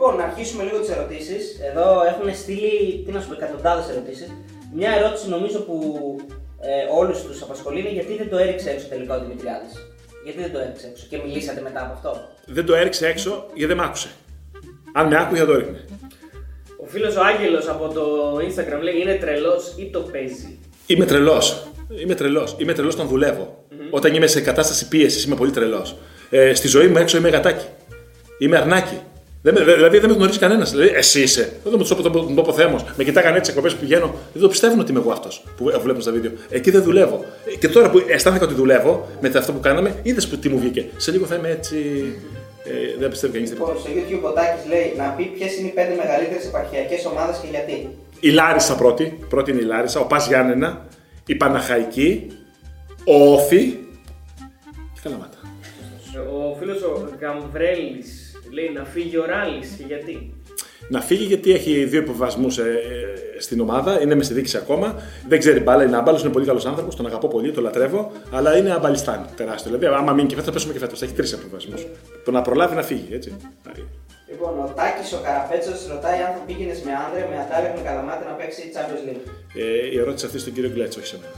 Λοιπόν, 0.00 0.16
να 0.16 0.24
αρχίσουμε 0.24 0.62
λίγο 0.64 0.78
τις 0.80 0.90
ερωτήσεις. 0.96 1.42
Εδώ 1.68 1.86
έχουν 2.10 2.34
στείλει, 2.34 3.02
τι 3.04 3.10
να 3.12 3.20
σου 3.20 3.28
πω, 3.28 3.34
εκατοντάδες 3.34 3.88
ερωτήσεις. 3.92 4.28
Μια 4.74 4.90
ερώτηση 4.98 5.28
νομίζω 5.28 5.58
που 5.58 5.76
ε, 6.60 6.70
όλους 7.00 7.22
τους 7.22 7.42
απασχολεί 7.42 7.80
είναι 7.80 7.92
γιατί 7.98 8.16
δεν 8.16 8.28
το 8.28 8.36
έριξε 8.36 8.70
έξω 8.70 8.86
τελικά 8.88 9.16
ο 9.16 9.20
Δημητριάδης; 9.20 9.72
Γιατί 10.24 10.38
δεν 10.40 10.52
το 10.52 10.58
έριξε 10.58 10.86
έξω 10.86 11.06
και 11.10 11.18
μιλήσατε 11.24 11.60
μετά 11.60 11.80
από 11.80 11.92
αυτό; 11.92 12.28
Δεν 12.46 12.66
το 12.66 12.74
έριξε 12.74 13.06
έξω 13.06 13.46
γιατί 13.54 13.74
δεν 13.74 13.82
μ' 13.82 13.86
άκουσε. 13.88 14.08
Αν 14.92 15.06
με 15.06 15.16
άκουγε 15.20 15.40
θα 15.40 15.46
το 15.46 15.52
έριχνε. 15.52 15.84
Ο 16.82 16.86
φίλος 16.86 17.16
ο 17.16 17.22
Άγγελος 17.24 17.68
από 17.68 17.88
το 17.88 18.34
Instagram 18.46 18.80
λέει 18.82 19.00
είναι 19.00 19.14
τρελός 19.14 19.74
ή 19.76 19.90
το 19.90 20.00
παίζει; 20.00 20.58
Είμαι 20.86 21.04
τρελός. 21.04 21.66
Είμαι 22.02 22.14
τρελός. 22.14 22.56
Είμαι 22.58 22.72
τρελός 22.72 22.94
όταν 22.94 23.08
δουλεύω. 23.08 23.64
Όταν 23.90 24.14
είμαι 24.14 24.26
σε 24.26 24.40
κατάσταση 24.40 24.88
πίεσης 24.88 25.24
είμαι 25.24 25.36
πολύ 25.36 25.50
τρελός. 25.50 25.96
Ε, 26.30 26.54
στη 26.54 26.68
ζωή 26.68 26.86
μου 26.86 26.98
έξω 26.98 27.16
είμαι 27.16 27.28
γατάκι. 27.28 27.66
Είμαι 28.38 28.56
αρνάκι. 28.56 29.00
Δεν 29.42 29.54
με, 29.54 29.74
δηλαδή 29.74 29.98
δεν 29.98 30.10
με 30.10 30.16
γνωρίζει 30.16 30.38
κανένας. 30.38 30.70
Δηλαδή, 30.70 30.90
εσύ 30.94 31.22
είσαι. 31.22 31.52
Δεν 31.62 31.72
το 31.72 31.78
μου 31.78 32.34
τον 32.34 32.44
πω 32.44 32.52
Θέμος. 32.52 32.84
Με 32.96 33.04
κοιτάγανε 33.04 33.36
έτσι 33.36 33.50
εκπομπές 33.50 33.74
που 33.74 33.80
πηγαίνω. 33.80 34.14
Δεν 34.32 34.42
το 34.42 34.48
πιστεύουν 34.48 34.80
ότι 34.80 34.90
είμαι 34.90 35.00
εγώ 35.00 35.10
αυτός 35.10 35.44
που 35.56 35.64
βλέπουν 35.82 36.02
στα 36.02 36.12
βίντεο. 36.12 36.30
Εκεί 36.48 36.70
δεν 36.70 36.82
δουλεύω. 36.82 37.24
Ε, 37.52 37.56
Και 37.56 37.68
τώρα 37.68 37.90
που 37.90 38.02
αισθάνθηκα 38.08 38.44
ότι 38.44 38.54
δουλεύω 38.54 39.08
με 39.20 39.30
αυτό 39.34 39.52
που 39.52 39.60
κάναμε, 39.60 39.94
είδες 40.02 40.28
που 40.28 40.36
τι 40.36 40.48
μου 40.48 40.58
βγήκε. 40.58 40.86
Σε 40.96 41.10
λίγο 41.10 41.26
θα 41.26 41.34
είμαι 41.34 41.48
έτσι. 41.48 41.76
Ε, 42.64 42.98
δεν 42.98 43.08
πιστεύει 43.08 43.32
κανείς 43.32 43.50
τίποτα. 43.50 43.72
Λοιπόν, 43.72 43.84
στο 43.84 43.92
YouTube 43.94 44.28
ο 44.28 44.32
Τάκης 44.32 44.68
λέει 44.68 44.94
να 44.96 45.04
πει 45.04 45.24
ποιες 45.24 45.56
είναι 45.58 45.68
οι 45.68 45.70
πέντε 45.70 45.94
μεγαλύτερες 46.02 46.46
επαρχιακές 46.46 47.06
ομάδες 47.06 47.36
και 47.36 47.46
γιατί. 47.50 47.88
Η 48.20 48.30
Λάρισα 48.30 48.74
πρώτη. 48.74 49.18
Πρώτη 49.28 49.50
είναι 49.50 49.60
η 49.60 49.64
Λάρισα. 49.64 50.00
Ο 50.00 50.04
Πας 50.04 50.26
Γιάννενα. 50.26 50.86
Η 51.26 51.34
Παναχαϊκή. 51.34 52.26
Ο 53.04 53.32
Όφη. 53.32 53.62
Και 54.94 55.00
Καλαμάτα. 55.02 55.36
Ο 56.32 56.56
φίλος 56.58 56.82
ο 56.82 57.08
Γαμβρέλης 57.20 58.27
λέει 58.50 58.70
να 58.74 58.84
φύγει 58.84 59.16
ο 59.16 59.24
Ράλης 59.24 59.74
και 59.78 59.84
γιατί; 59.86 60.32
Να 60.88 61.00
φύγει 61.00 61.24
γιατί 61.24 61.52
έχει 61.52 61.84
δύο 61.84 62.00
υποβασμούς 62.00 62.58
στην 63.38 63.60
ομάδα, 63.60 64.00
είναι 64.00 64.14
μες 64.14 64.24
στη 64.24 64.34
δίκηση 64.34 64.56
ακόμα. 64.56 65.02
Δεν 65.28 65.38
ξέρει 65.38 65.60
μπάλα, 65.60 65.84
είναι 65.84 65.96
άμπαλος, 65.96 66.22
είναι 66.22 66.32
πολύ 66.32 66.46
καλός 66.46 66.66
άνθρωπος, 66.66 66.96
τον 66.96 67.06
αγαπώ 67.06 67.28
πολύ, 67.28 67.52
τον 67.52 67.62
λατρεύω, 67.62 68.12
αλλά 68.32 68.56
είναι 68.56 68.72
αμπαλιστάν 68.72 69.26
τεράστιο. 69.36 69.76
Δηλαδή, 69.76 69.96
άμα 69.96 70.12
μείνει 70.12 70.28
και 70.28 70.34
φέτος, 70.34 70.46
θα 70.46 70.52
πέσουμε 70.52 70.72
και 70.72 70.78
φέτος. 70.78 71.02
Έχει 71.02 71.12
τρεις 71.12 71.32
υποβασμούς. 71.32 71.86
Το 72.24 72.30
να 72.30 72.42
προλάβει 72.42 72.74
να 72.74 72.82
φύγει, 72.82 73.08
έτσι. 73.10 73.36
Λοιπόν, 74.30 74.58
ο 74.58 74.72
Τάκης 74.76 75.12
ο 75.12 75.20
Καραπέτσος 75.24 75.86
ρωτάει 75.92 76.18
αν 76.26 76.32
θα 76.36 76.42
πήγαινες 76.46 76.80
με 76.86 76.92
άνδρε, 77.04 77.22
με 77.30 77.36
ατάρε, 77.42 77.72
με 77.76 77.82
καλαμάτι 77.88 78.24
να 78.30 78.34
παίξει 78.38 78.62
Champions 78.74 79.02
League. 79.08 79.22
Ε, 79.54 79.94
η 79.94 79.98
ερώτηση 79.98 80.26
αυτή 80.26 80.38
στον 80.38 80.52
κύριο 80.52 80.70
Γκλέτσο, 80.70 80.98
όχι 81.00 81.08
σε 81.08 81.18
μένα. 81.20 81.34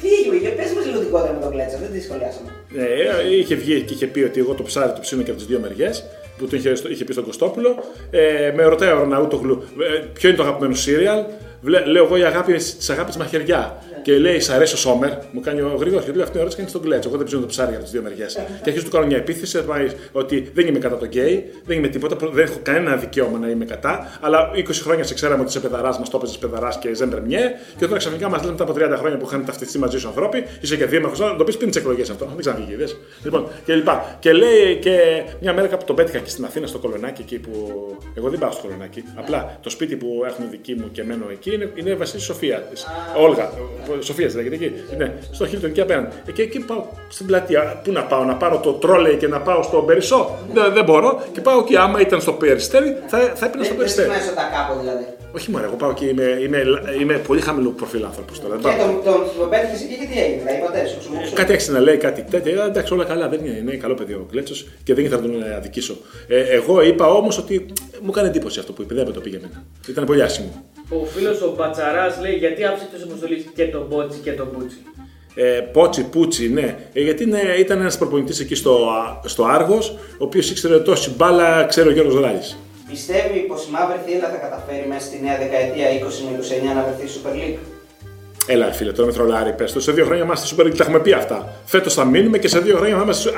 Τι 0.00 0.08
έγινε, 0.36 0.50
πε 0.50 0.62
μα 0.76 0.80
λίγο 0.86 0.98
την 1.00 1.10
κόντρα 1.10 1.32
με 1.32 1.40
τον 1.40 1.50
Κλέτσα, 1.52 1.78
δεν 1.78 1.90
τη 1.92 2.00
σχολιάσαμε. 2.02 2.50
Ε, 2.76 3.36
είχε 3.36 3.54
βγει 3.54 3.80
και 3.82 3.94
είχε 3.94 4.06
πει 4.06 4.20
ότι 4.22 4.40
εγώ 4.40 4.54
το 4.54 4.62
ψάρι 4.62 4.92
του 4.92 5.00
ψήνω 5.00 5.22
και 5.22 5.30
από 5.30 5.38
τις 5.38 5.48
δύο 5.48 5.58
μεριές, 5.58 6.04
που 6.38 6.46
του 6.46 6.56
είχε, 6.56 6.72
είχε 6.90 7.04
πει 7.04 7.12
στον 7.12 7.24
Κωστόπουλο. 7.24 7.84
Ε, 8.10 8.52
με 8.56 8.62
ρωτάει 8.64 8.90
ο 8.92 8.98
Ροναούτογλου 8.98 9.62
ε, 9.80 10.02
ποιο 10.12 10.28
είναι 10.28 10.36
το 10.38 10.42
αγαπημένο 10.44 10.74
σύριαλ. 10.74 11.24
Βλέ- 11.62 11.86
Λέω 11.86 12.04
εγώ 12.04 12.16
η 12.16 12.22
αγάπη 12.22 12.52
τη 12.52 12.86
αγάπη 12.90 13.18
μαχαιριά. 13.18 13.82
Και 14.02 14.18
λέει, 14.18 14.40
Σ' 14.40 14.50
αρέσει 14.50 14.74
ο 14.74 14.76
Σόμερ, 14.76 15.10
μου 15.32 15.40
κάνει 15.40 15.60
ο 15.60 15.76
γρήγορο 15.78 16.02
και 16.02 16.10
του 16.10 16.14
λέει 16.14 16.22
αυτή 16.22 16.30
την 16.30 16.40
ερώτηση 16.40 16.56
κάνει 16.56 16.68
στον 16.68 16.82
Κλέτσο. 16.82 17.08
Εγώ 17.08 17.16
δεν 17.16 17.26
ψήνω 17.26 17.40
το 17.40 17.46
ψάρι 17.46 17.74
από 17.74 17.82
τις 17.82 17.92
δύο 17.92 18.02
μεριές. 18.02 18.34
και 18.34 18.40
αρχίζει 18.64 18.84
του 18.84 18.90
κάνω 18.90 19.06
μια 19.06 19.16
επίθεση 19.16 19.56
θα 19.56 19.62
πάει 19.62 19.86
ότι 20.12 20.50
δεν 20.54 20.66
είμαι 20.66 20.78
κατά 20.78 20.96
των 20.96 21.04
γκέι, 21.04 21.50
δεν 21.64 21.78
είμαι 21.78 21.88
τίποτα, 21.88 22.16
δεν 22.32 22.44
έχω 22.44 22.58
κανένα 22.62 22.96
δικαίωμα 22.96 23.38
να 23.38 23.48
είμαι 23.48 23.64
κατά. 23.64 24.18
Αλλά 24.20 24.50
20 24.54 24.64
χρόνια 24.72 25.04
σε 25.04 25.14
ξέραμε 25.14 25.40
ότι 25.40 25.50
είσαι 25.50 25.60
παιδαράς, 25.60 25.98
μας 25.98 26.10
το 26.10 26.16
έπαιζες 26.16 26.38
παιδαράς 26.38 26.78
και 26.78 26.94
ζεν 26.94 27.11
πρεμιέ. 27.11 27.52
Και 27.76 27.86
τώρα 27.86 27.98
ξαφνικά 27.98 28.28
μας 28.28 28.40
λένε 28.40 28.52
μετά 28.52 28.64
από 28.64 28.94
30 28.94 28.98
χρόνια 28.98 29.18
που 29.18 29.26
είχαν 29.26 29.44
ταυτιστεί 29.44 29.78
μαζί 29.78 29.98
σου 29.98 30.08
ανθρώποι, 30.08 30.44
είσαι 30.60 30.76
και 30.76 30.84
δήμαρχος, 30.84 31.18
να 31.18 31.36
το 31.36 31.44
πεις 31.44 31.56
πριν 31.56 31.70
τις 31.70 31.80
εκλογές 31.80 32.10
αυτό. 32.10 32.24
Δεν 32.24 32.38
ξαναβγεί, 32.38 32.72
είδες. 32.72 32.96
Λοιπόν, 33.24 33.48
και 33.64 33.74
λοιπά. 33.74 34.16
Και 34.18 34.32
λέει 34.32 34.76
και 34.76 35.22
μια 35.40 35.52
μέρα 35.52 35.66
κάπου 35.66 35.84
τον 35.84 35.96
πέτυχα 35.96 36.18
και 36.18 36.30
στην 36.30 36.44
Αθήνα 36.44 36.66
στο 36.66 36.78
Κολονάκι 36.78 37.22
εκεί 37.22 37.38
που. 37.38 37.50
Εγώ 38.14 38.28
δεν 38.30 38.38
πάω 38.38 38.50
στο 38.50 38.62
Κολονάκι. 38.62 39.04
Απλά 39.14 39.58
το 39.62 39.70
σπίτι 39.70 39.96
που 39.96 40.22
έχουν 40.26 40.50
δική 40.50 40.74
μου 40.74 40.90
και 40.92 41.04
μένω 41.04 41.24
εκεί 41.30 41.54
είναι, 41.54 41.72
είναι 41.74 41.94
Βασίλη 41.94 42.22
Σοφία. 42.22 42.68
Όλγα. 43.16 43.50
Σοφία 44.00 44.30
λέγεται 44.34 44.54
εκεί. 44.54 44.72
Ναι, 44.98 45.12
στο 45.30 45.46
Χίλτον 45.46 45.70
εκεί 45.70 45.80
απέναντι. 45.80 46.14
Ε, 46.26 46.32
Και 46.32 46.42
εκεί 46.42 46.58
πάω 46.60 46.84
στην 47.08 47.26
πλατεία. 47.26 47.80
Πού 47.84 47.92
να 47.92 48.02
πάω, 48.02 48.24
να 48.24 48.34
πάρω 48.34 48.58
το 48.58 48.72
τρόλεϊ 48.72 49.16
και 49.16 49.28
να 49.28 49.40
πάω 49.40 49.62
στο 49.62 49.78
Περισσό. 49.78 50.38
Δεν, 50.52 50.72
δεν 50.72 50.84
μπορώ. 50.84 51.22
Και 51.32 51.40
πάω 51.40 51.58
εκεί. 51.58 51.76
Άμα 51.76 52.00
ήταν 52.00 52.20
στο 52.20 52.32
Περιστέρι, 52.32 52.96
θα, 53.06 53.18
θα 53.18 53.46
έπαιρνα 53.46 53.64
στο 53.64 53.74
Δεν 53.74 53.76
Περιστέρι. 53.76 54.08
θυμάσαι 54.08 54.32
τα 54.34 54.42
κάπου 54.54 54.80
δηλαδή. 54.80 55.04
Όχι 55.34 55.50
μόνο, 55.50 55.64
εγώ 55.64 55.74
πάω 55.74 55.90
εκεί. 55.90 56.06
Είμαι, 56.08 56.22
είμαι, 56.42 56.62
είμαι 57.00 57.14
πολύ 57.14 57.40
χαμηλού 57.40 57.74
προφίλ 57.74 58.04
άνθρωπος 58.04 58.40
τώρα. 58.40 58.56
Δεν 58.56 58.70
Και 58.72 58.76
πάω. 58.78 58.86
τον, 58.86 59.02
τον, 59.04 59.20
τον 59.38 59.48
πέτυχες 59.50 59.82
εκεί 59.82 59.94
και 60.00 60.06
τι 60.12 60.20
έγινε, 60.24 60.42
τα 60.46 60.52
είπατε, 60.56 60.86
σου 60.86 60.98
ξουμούξου. 60.98 61.32
Κάτι 61.34 61.52
άρχισε 61.52 61.72
να 61.72 61.80
λέει 61.80 61.96
κάτι 61.96 62.24
τέτοιο. 62.30 62.62
Ε, 62.62 62.66
εντάξει, 62.66 62.92
όλα 62.92 63.04
καλά. 63.04 63.28
Δεν 63.28 63.44
είναι, 63.44 63.56
είναι 63.56 63.74
καλό 63.76 63.94
παιδί 63.94 64.12
ο 64.12 64.26
Κλέτσο 64.30 64.54
και 64.84 64.94
δεν 64.94 65.04
ήθελα 65.04 65.20
να 65.20 65.26
τον 65.28 65.42
αδικήσω. 65.56 65.96
Ε, 66.28 66.40
εγώ 66.40 66.82
είπα 66.82 67.06
όμως 67.12 67.38
ότι 67.38 67.66
μου 68.02 68.10
έκανε 68.10 68.28
εντύπωση 68.28 68.58
αυτό 68.58 68.72
που 68.72 68.82
είπε. 68.82 68.94
Δεν 68.94 69.06
με 69.06 69.12
το 69.12 69.20
πήγε 69.20 69.36
εμένα. 69.36 69.62
Ήταν 69.88 70.04
πολύ 70.04 70.22
άσχημο. 70.22 70.64
Ο 70.92 71.04
φίλος 71.04 71.40
ο 71.42 71.54
Μπατσαράς 71.56 72.18
λέει 72.20 72.34
γιατί 72.34 72.64
άφησε 72.64 72.86
εκτό 72.92 73.04
αποστολή 73.04 73.50
και 73.54 73.64
τον 73.64 73.86
Μπότσι 73.88 74.18
και 74.18 74.32
τον 74.32 74.48
Μπούτσι. 74.52 74.76
Ε, 75.34 75.60
Πότσι, 75.72 76.04
Πούτσι, 76.04 76.48
ναι. 76.48 76.76
Ε, 76.92 77.00
γιατί 77.00 77.22
είναι, 77.22 77.40
ήταν 77.58 77.80
ένας 77.80 77.98
προπονητής 77.98 78.40
εκεί 78.40 78.54
στο, 78.54 78.88
στο 79.24 79.44
Άργος, 79.44 79.88
ο 79.90 80.24
οποίος 80.24 80.50
ήξερε 80.50 80.78
τόση 80.78 81.10
μπάλα, 81.10 81.64
ξέρει 81.64 81.88
ο 81.88 81.92
Γιώργος 81.92 82.20
Ράλης. 82.20 82.58
Πιστεύει 82.88 83.38
πως 83.38 83.66
η 83.66 83.70
μαύρη 83.70 83.98
θύλα 84.06 84.28
θα 84.28 84.36
καταφέρει 84.36 84.86
μέσα 84.88 85.00
στη 85.00 85.20
νέα 85.22 85.38
δεκαετία 85.38 85.86
20 85.88 85.92
με 86.30 86.38
29 86.72 86.74
να 86.74 86.82
βρεθεί 86.82 87.06
Super 87.14 87.34
League; 87.34 87.58
Έλα, 88.46 88.72
φίλε, 88.72 88.92
τώρα 88.92 89.06
με 89.06 89.12
τρολάρι, 89.12 89.52
πες 89.52 89.72
το. 89.72 89.80
Σε 89.80 89.92
δύο 89.92 90.04
χρόνια 90.04 90.24
είμαστε 90.24 90.54
Super 90.56 90.66
League, 90.66 90.76
τα 90.76 90.84
έχουμε 90.84 91.00
πει 91.00 91.12
αυτά. 91.12 91.52
Φέτος 91.64 91.94
θα 91.94 92.04
μείνουμε 92.04 92.38
και 92.38 92.48
σε 92.48 92.58
δύο 92.58 92.76
χρόνια 92.76 92.96
θα 92.96 93.02
είμαστε. 93.02 93.30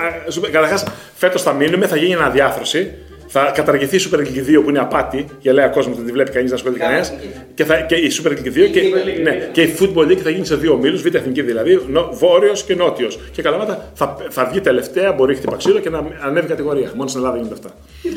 Καταρχάς, 0.50 0.84
φέτος 1.14 1.42
θα 1.42 1.52
μείνουμε, 1.52 1.86
θα 1.86 1.96
γίνει 1.96 2.14
αναδιάθρωση. 2.14 2.94
Θα 3.34 3.50
καταργηθεί 3.54 3.96
η 3.96 4.00
Super 4.10 4.18
League 4.18 4.58
2 4.58 4.62
που 4.62 4.68
είναι 4.68 4.78
απάτη, 4.78 5.26
γελαία 5.38 5.68
κόσμος, 5.68 5.96
δεν 5.96 6.06
τη 6.06 6.12
βλέπει 6.12 6.30
κανείς 6.30 6.50
να 6.50 6.56
ασχολείται 6.56 6.80
κανένας. 6.80 7.12
Και, 7.54 7.64
θα, 7.64 7.80
και 7.80 7.94
η 7.94 8.12
Super 8.18 8.28
League 8.28 8.46
2 8.46 8.70
και, 8.72 8.80
League, 8.80 9.22
ναι, 9.22 9.30
ναι. 9.30 9.48
και 9.52 9.62
η 9.62 9.74
Football 9.78 10.06
League 10.10 10.16
θα 10.22 10.30
γίνει 10.30 10.46
σε 10.46 10.56
δύο 10.56 10.72
ομίλους, 10.72 11.02
β' 11.02 11.14
εθνική 11.14 11.42
δηλαδή, 11.42 11.80
βόρειος 12.12 12.64
και 12.64 12.74
νότιος. 12.74 13.18
Και 13.32 13.42
καλαμάτα 13.42 13.90
θα, 13.94 14.16
θα 14.28 14.44
βγει 14.44 14.60
τελευταία, 14.60 15.12
μπορεί 15.12 15.34
χτυπα 15.34 15.56
ξύλο 15.56 15.78
και 15.78 15.90
να 15.90 16.04
ανέβει 16.20 16.46
κατηγορία. 16.46 16.90
Μόνος 16.94 17.10
στην 17.10 17.22
Ελλάδα 17.22 17.38
γίνονται 17.40 17.54
αυτά. 17.54 17.74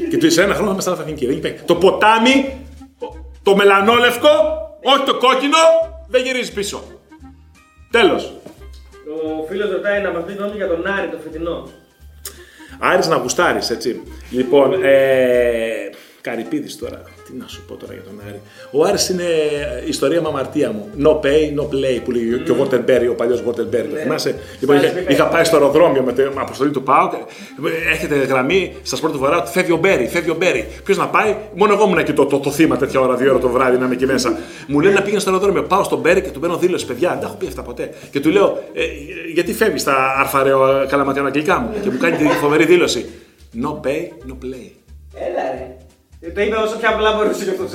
και 0.10 0.18
του 0.18 0.32
σε 0.32 0.44
ένα 0.44 0.54
χρόνο 0.54 0.68
θα 0.68 0.74
είμαστε 0.74 1.04
εθνική. 1.04 1.26
Δεν 1.26 1.38
υπάρχει. 1.38 1.58
Το 1.66 1.76
ποτάμι, 1.76 2.58
το 3.44 3.56
μελανόλευκο, 3.56 4.30
όχι 4.84 5.04
το 5.06 5.18
κόκκινο, 5.18 5.58
δεν 6.08 6.24
γυρίζει 6.24 6.54
πίσω. 6.54 6.84
Τέλος. 7.92 8.34
Ο 9.40 9.46
φίλο 9.48 9.72
ρωτάει 9.72 10.02
να 10.02 10.12
μας 10.12 10.24
πει 10.26 10.34
γνώμη 10.34 10.56
για 10.56 10.68
τον 10.68 10.88
Άρη 10.88 11.08
το 11.08 11.18
φετινό. 11.24 11.70
Άρης 12.80 13.08
να 13.08 13.16
γουστάρεις, 13.16 13.70
έτσι. 13.70 14.02
Λοιπόν, 14.30 14.84
ε, 14.84 15.90
Καρυπίδης 16.22 16.78
τώρα. 16.78 17.02
Τι 17.28 17.34
να 17.38 17.48
σου 17.48 17.64
πω 17.68 17.76
τώρα 17.76 17.94
για 17.94 18.02
τον 18.02 18.22
Άρη. 18.28 18.42
Ο 18.72 18.84
Άρης 18.84 19.10
είναι 19.10 19.24
η 19.86 19.88
ιστορία 19.88 20.22
με 20.22 20.28
αμαρτία 20.28 20.72
μου. 20.72 20.90
No 21.04 21.12
pay, 21.26 21.60
no 21.60 21.64
play 21.64 22.02
που 22.04 22.12
λέγει 22.12 22.40
και 22.46 22.52
ο 22.52 22.56
Waterbury, 22.62 23.08
ο 23.10 23.14
παλιός 23.14 23.44
Waterbury. 23.48 23.86
Το 23.92 23.96
θυμάσαι; 24.04 24.36
Λοιπόν, 24.60 24.76
είχα, 24.76 25.10
είχα 25.10 25.28
πάει 25.28 25.44
στο 25.44 25.56
αεροδρόμιο 25.56 26.02
με 26.02 26.14
την 26.14 26.32
αποστολή 26.36 26.72
του 26.72 26.84
ΠΑΟΚ. 26.84 27.14
Έχετε 27.92 28.16
γραμμή 28.16 28.76
στα 28.84 28.96
σπορ 28.96 29.12
του 29.12 29.18
Βορρά 29.18 29.38
ότι 29.38 29.52
φεύγει 29.52 29.72
ο 29.72 29.78
Μπέρι, 29.78 30.08
φεύγει 30.08 30.30
ο 30.30 30.36
Μπέρι. 30.36 30.68
Ποιος 30.84 30.98
να 30.98 31.08
πάει, 31.08 31.36
μόνο 31.56 31.74
εγώ 31.74 31.84
ήμουν 31.84 31.98
εκεί 31.98 32.14
το, 32.14 32.26
το, 32.26 32.40
το 32.40 32.52
θύμα 32.52 32.78
τέτοια 32.78 33.00
ώρα, 33.00 33.16
δύο 33.16 33.30
ώρα 33.32 33.40
το 33.40 33.50
βράδυ 33.50 33.78
να 33.78 33.86
είμαι 33.86 33.94
εκεί 33.94 34.06
μέσα. 34.06 34.38
Μου 34.68 34.80
λένε 34.80 34.94
να 34.94 35.02
πήγαινε 35.02 35.20
στο 35.20 35.30
αεροδρόμιο. 35.30 35.64
Πάω 35.64 35.84
στον 35.84 36.00
Μπέρι 36.00 36.22
και 36.22 36.30
του 36.30 36.40
παίρνω 36.40 36.58
δήλωση, 36.58 36.86
παιδιά, 36.86 37.10
δεν 37.10 37.20
τα 37.20 37.26
έχω 37.26 37.36
πει 37.36 37.48
αυτά 37.48 37.62
ποτέ. 37.62 37.90
Και 38.12 38.20
του 38.20 38.30
λέω, 38.30 38.64
ε, 38.74 38.84
γιατί 39.34 39.54
φεύγεις 39.54 39.82
στα 39.82 40.20
αρφαρέο 40.20 40.86
καλαματιάνα 40.90 41.28
αγγλικά 41.28 41.60
μου; 41.60 41.70
Και 41.84 41.90
μου 41.90 41.98
κάνει 41.98 42.18
τη 42.18 42.24
φοβερή 42.24 42.66
δήλωση. 42.66 43.06
No 43.64 43.88
pay, 43.88 44.30
no 44.30 44.34
play. 44.44 44.72
Έλα 45.14 45.44
ρε. 45.52 45.85
Ε, 46.26 46.30
Το 46.36 46.42
είπε 46.42 46.56
όσο 46.56 46.78
πιο 46.78 46.90
απλά 46.90 47.10
μπορούσε 47.16 47.44
και 47.44 47.50
αυτό. 47.50 47.66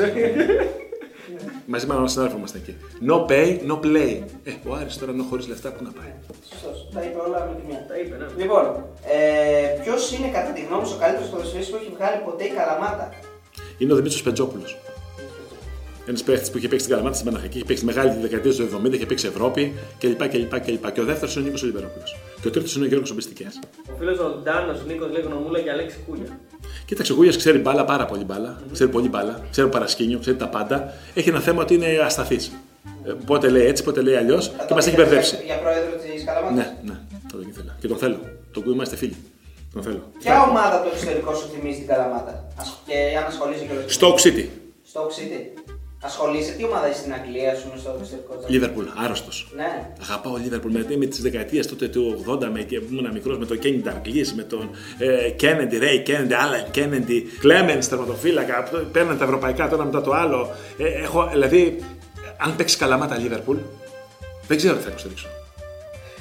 Μαζί 1.66 1.86
με 1.86 1.94
έναν 1.94 2.08
συνάδελφο 2.08 2.38
είμαστε 2.38 2.58
εκεί. 2.62 2.74
No 3.10 3.16
pay, 3.30 3.48
no 3.70 3.76
play. 3.86 4.12
Ε, 4.44 4.52
ο 4.68 4.74
Άρης 4.74 4.98
τώρα 4.98 5.12
ενώ 5.12 5.22
χωρίς 5.30 5.48
λεφτά 5.48 5.68
πού 5.72 5.82
να 5.84 5.90
πάει; 5.98 6.12
Σωστός. 6.50 6.88
Τα 6.94 7.00
είπε 7.06 7.18
όλα 7.26 7.38
με 7.48 7.52
τη 7.58 7.62
μία. 7.68 7.80
Τα 7.88 7.94
είπε, 8.00 8.14
ναι. 8.20 8.26
Λοιπόν, 8.42 8.64
ε, 9.14 9.82
ποιος 9.82 10.02
είναι 10.14 10.28
κατά 10.36 10.50
τη 10.56 10.60
γνώμη 10.66 10.86
σου 10.86 10.94
ο 10.96 11.00
καλύτερος 11.04 11.28
ποδοσφαιριστής 11.32 11.70
που 11.74 11.78
έχει 11.82 11.90
βγάλει 11.96 12.16
ποτέ 12.26 12.44
η 12.44 12.52
Καλαμάτα; 12.58 13.06
Είναι 13.78 13.92
ο 13.92 13.96
Δημήτρης 13.98 14.22
Πεντζόπουλο. 14.22 14.66
Ένας 16.10 16.22
παίχτης 16.22 16.50
που 16.50 16.56
είχε 16.58 16.68
παίξει 16.68 16.84
στην 16.84 16.92
Καλαμάτα 16.94 17.16
στην 17.18 17.28
Παναχαϊκή, 17.28 17.56
είχε 17.58 17.66
παίξει 17.70 17.84
μεγάλη 17.84 18.10
τη 18.14 18.18
δεκαετία 18.26 18.52
του 18.52 18.62
70, 18.86 18.92
είχε 18.96 19.06
παίξει 19.06 19.26
Ευρώπη 19.26 19.62
κλπ. 20.00 20.22
κλπ, 20.32 20.52
κλπ. 20.66 20.84
Και 20.94 21.00
ο 21.00 21.04
δεύτερος 21.10 21.32
είναι 21.34 21.42
ο 21.42 21.46
Νίκος 21.46 21.62
Ολιβερόπουλο. 21.62 22.04
Και 22.40 22.48
ο 22.48 22.50
τρίτος 22.54 22.72
είναι 22.76 22.84
ο 22.84 22.88
Γιώργος 22.88 23.10
Ομπιστικέ. 23.10 23.46
Ο 23.92 23.94
φίλος 23.98 24.18
ο 24.18 24.28
Ντάνος 24.42 24.78
Νίκος 24.86 25.10
λέει 25.14 25.22
γνωμούλα 25.22 25.58
και 25.60 25.70
Αλέξη 25.70 25.96
Κούλια. 26.06 26.30
Κοίταξε, 26.84 27.12
ο 27.12 27.14
Γούγιας 27.14 27.36
ξέρει 27.36 27.58
μπάλα 27.58 27.84
πάρα 27.84 28.04
πολύ 28.04 28.24
μπάλα. 28.24 28.60
Ξέρει 28.72 28.90
πολύ 28.90 29.08
μπάλα, 29.08 29.40
ξέρει 29.50 29.68
παρασκήνιο, 29.68 30.18
ξέρει 30.18 30.36
τα 30.36 30.48
πάντα. 30.48 30.92
Έχει 31.14 31.28
ένα 31.28 31.40
θέμα 31.40 31.62
ότι 31.62 31.74
είναι 31.74 31.86
ασταθής. 32.04 32.52
Ε, 33.04 33.12
Πότε 33.26 33.48
λέει 33.48 33.66
έτσι, 33.66 33.82
πότε 33.84 34.00
λέει 34.02 34.14
αλλιώς 34.16 34.52
και 34.66 34.74
μας 34.74 34.86
έχει 34.86 34.96
μπερδέψει. 34.96 35.38
Για 35.44 35.58
πρόεδρο 35.58 35.90
της 36.14 36.24
Καλαμάτα. 36.24 36.54
Ναι, 36.54 36.74
ναι, 36.82 36.98
το 37.32 37.36
τον 37.36 37.48
ήθελα. 37.48 37.76
Και 37.80 37.88
τον 37.88 37.96
θέλω. 37.96 38.18
Το 38.52 38.60
που 38.60 38.70
είμαστε 38.70 38.96
φίλοι. 38.96 39.16
Τον 39.72 39.82
θέλω. 39.82 40.02
Ποια 40.18 40.42
ομάδα 40.42 40.74
από 40.76 40.84
το 40.88 40.90
εξωτερικό 40.94 41.34
σου 41.34 41.48
θυμίζει 41.52 41.78
την 41.78 41.86
Καλαμάτα; 41.86 42.44
Ας- 42.60 42.78
Και 42.86 42.94
αν 43.18 43.24
ασχολείσαι 43.26 43.64
και 43.64 43.74
Στο 43.92 44.14
City. 44.22 44.44
Στο 44.90 45.10
City. 45.16 45.59
Ασχολείσαι, 46.02 46.52
τι 46.52 46.64
ομάδα 46.64 46.88
είσαι 46.88 46.98
στην 46.98 47.12
Αγγλία, 47.12 47.54
σου 47.54 47.72
στο 47.78 47.96
εξωτερικό. 48.00 48.34
Λίβερπουλ, 48.46 48.84
άρρωστος. 49.04 49.48
Ναι. 49.56 49.92
Αγαπάω 50.02 50.36
Λίβερπουλ 50.36 50.72
με, 50.72 50.96
με 50.96 51.06
τι 51.06 51.22
δεκαετίε 51.22 51.64
τότε 51.64 51.88
του 51.88 52.24
80 52.28 52.48
με, 52.52 52.62
και 52.62 52.80
ήμουν 52.90 53.10
μικρός 53.12 53.38
με 53.38 53.46
τον 53.46 53.58
Κέννιντι 53.58 53.82
Νταρκλή, 53.82 54.26
με 54.34 54.42
τον 54.42 54.70
ε, 54.98 55.30
Κέννεντι, 55.30 55.78
Ρέι 55.78 56.02
Κέννεντι, 56.02 56.34
Άλαν 56.34 56.70
Κέννεντι, 56.70 57.26
Κλέμενς, 57.40 57.88
τερματοφύλακα. 57.88 58.62
Παίρνανε 58.92 59.18
τα 59.18 59.24
ευρωπαϊκά 59.24 59.68
το 59.68 59.74
ένα 59.74 59.84
μετά 59.84 60.00
το 60.00 60.12
άλλο. 60.12 60.50
Ε, 60.78 60.84
έχω, 60.84 61.28
δηλαδή, 61.32 61.84
αν 62.36 62.56
παίξει 62.56 62.76
καλαμάτα 62.76 63.18
Λίβερπουλ, 63.18 63.56
δεν 64.46 64.56
ξέρω 64.56 64.76
τι 64.76 64.82
θα 64.82 64.88
υποστηρίξω. 64.88 65.28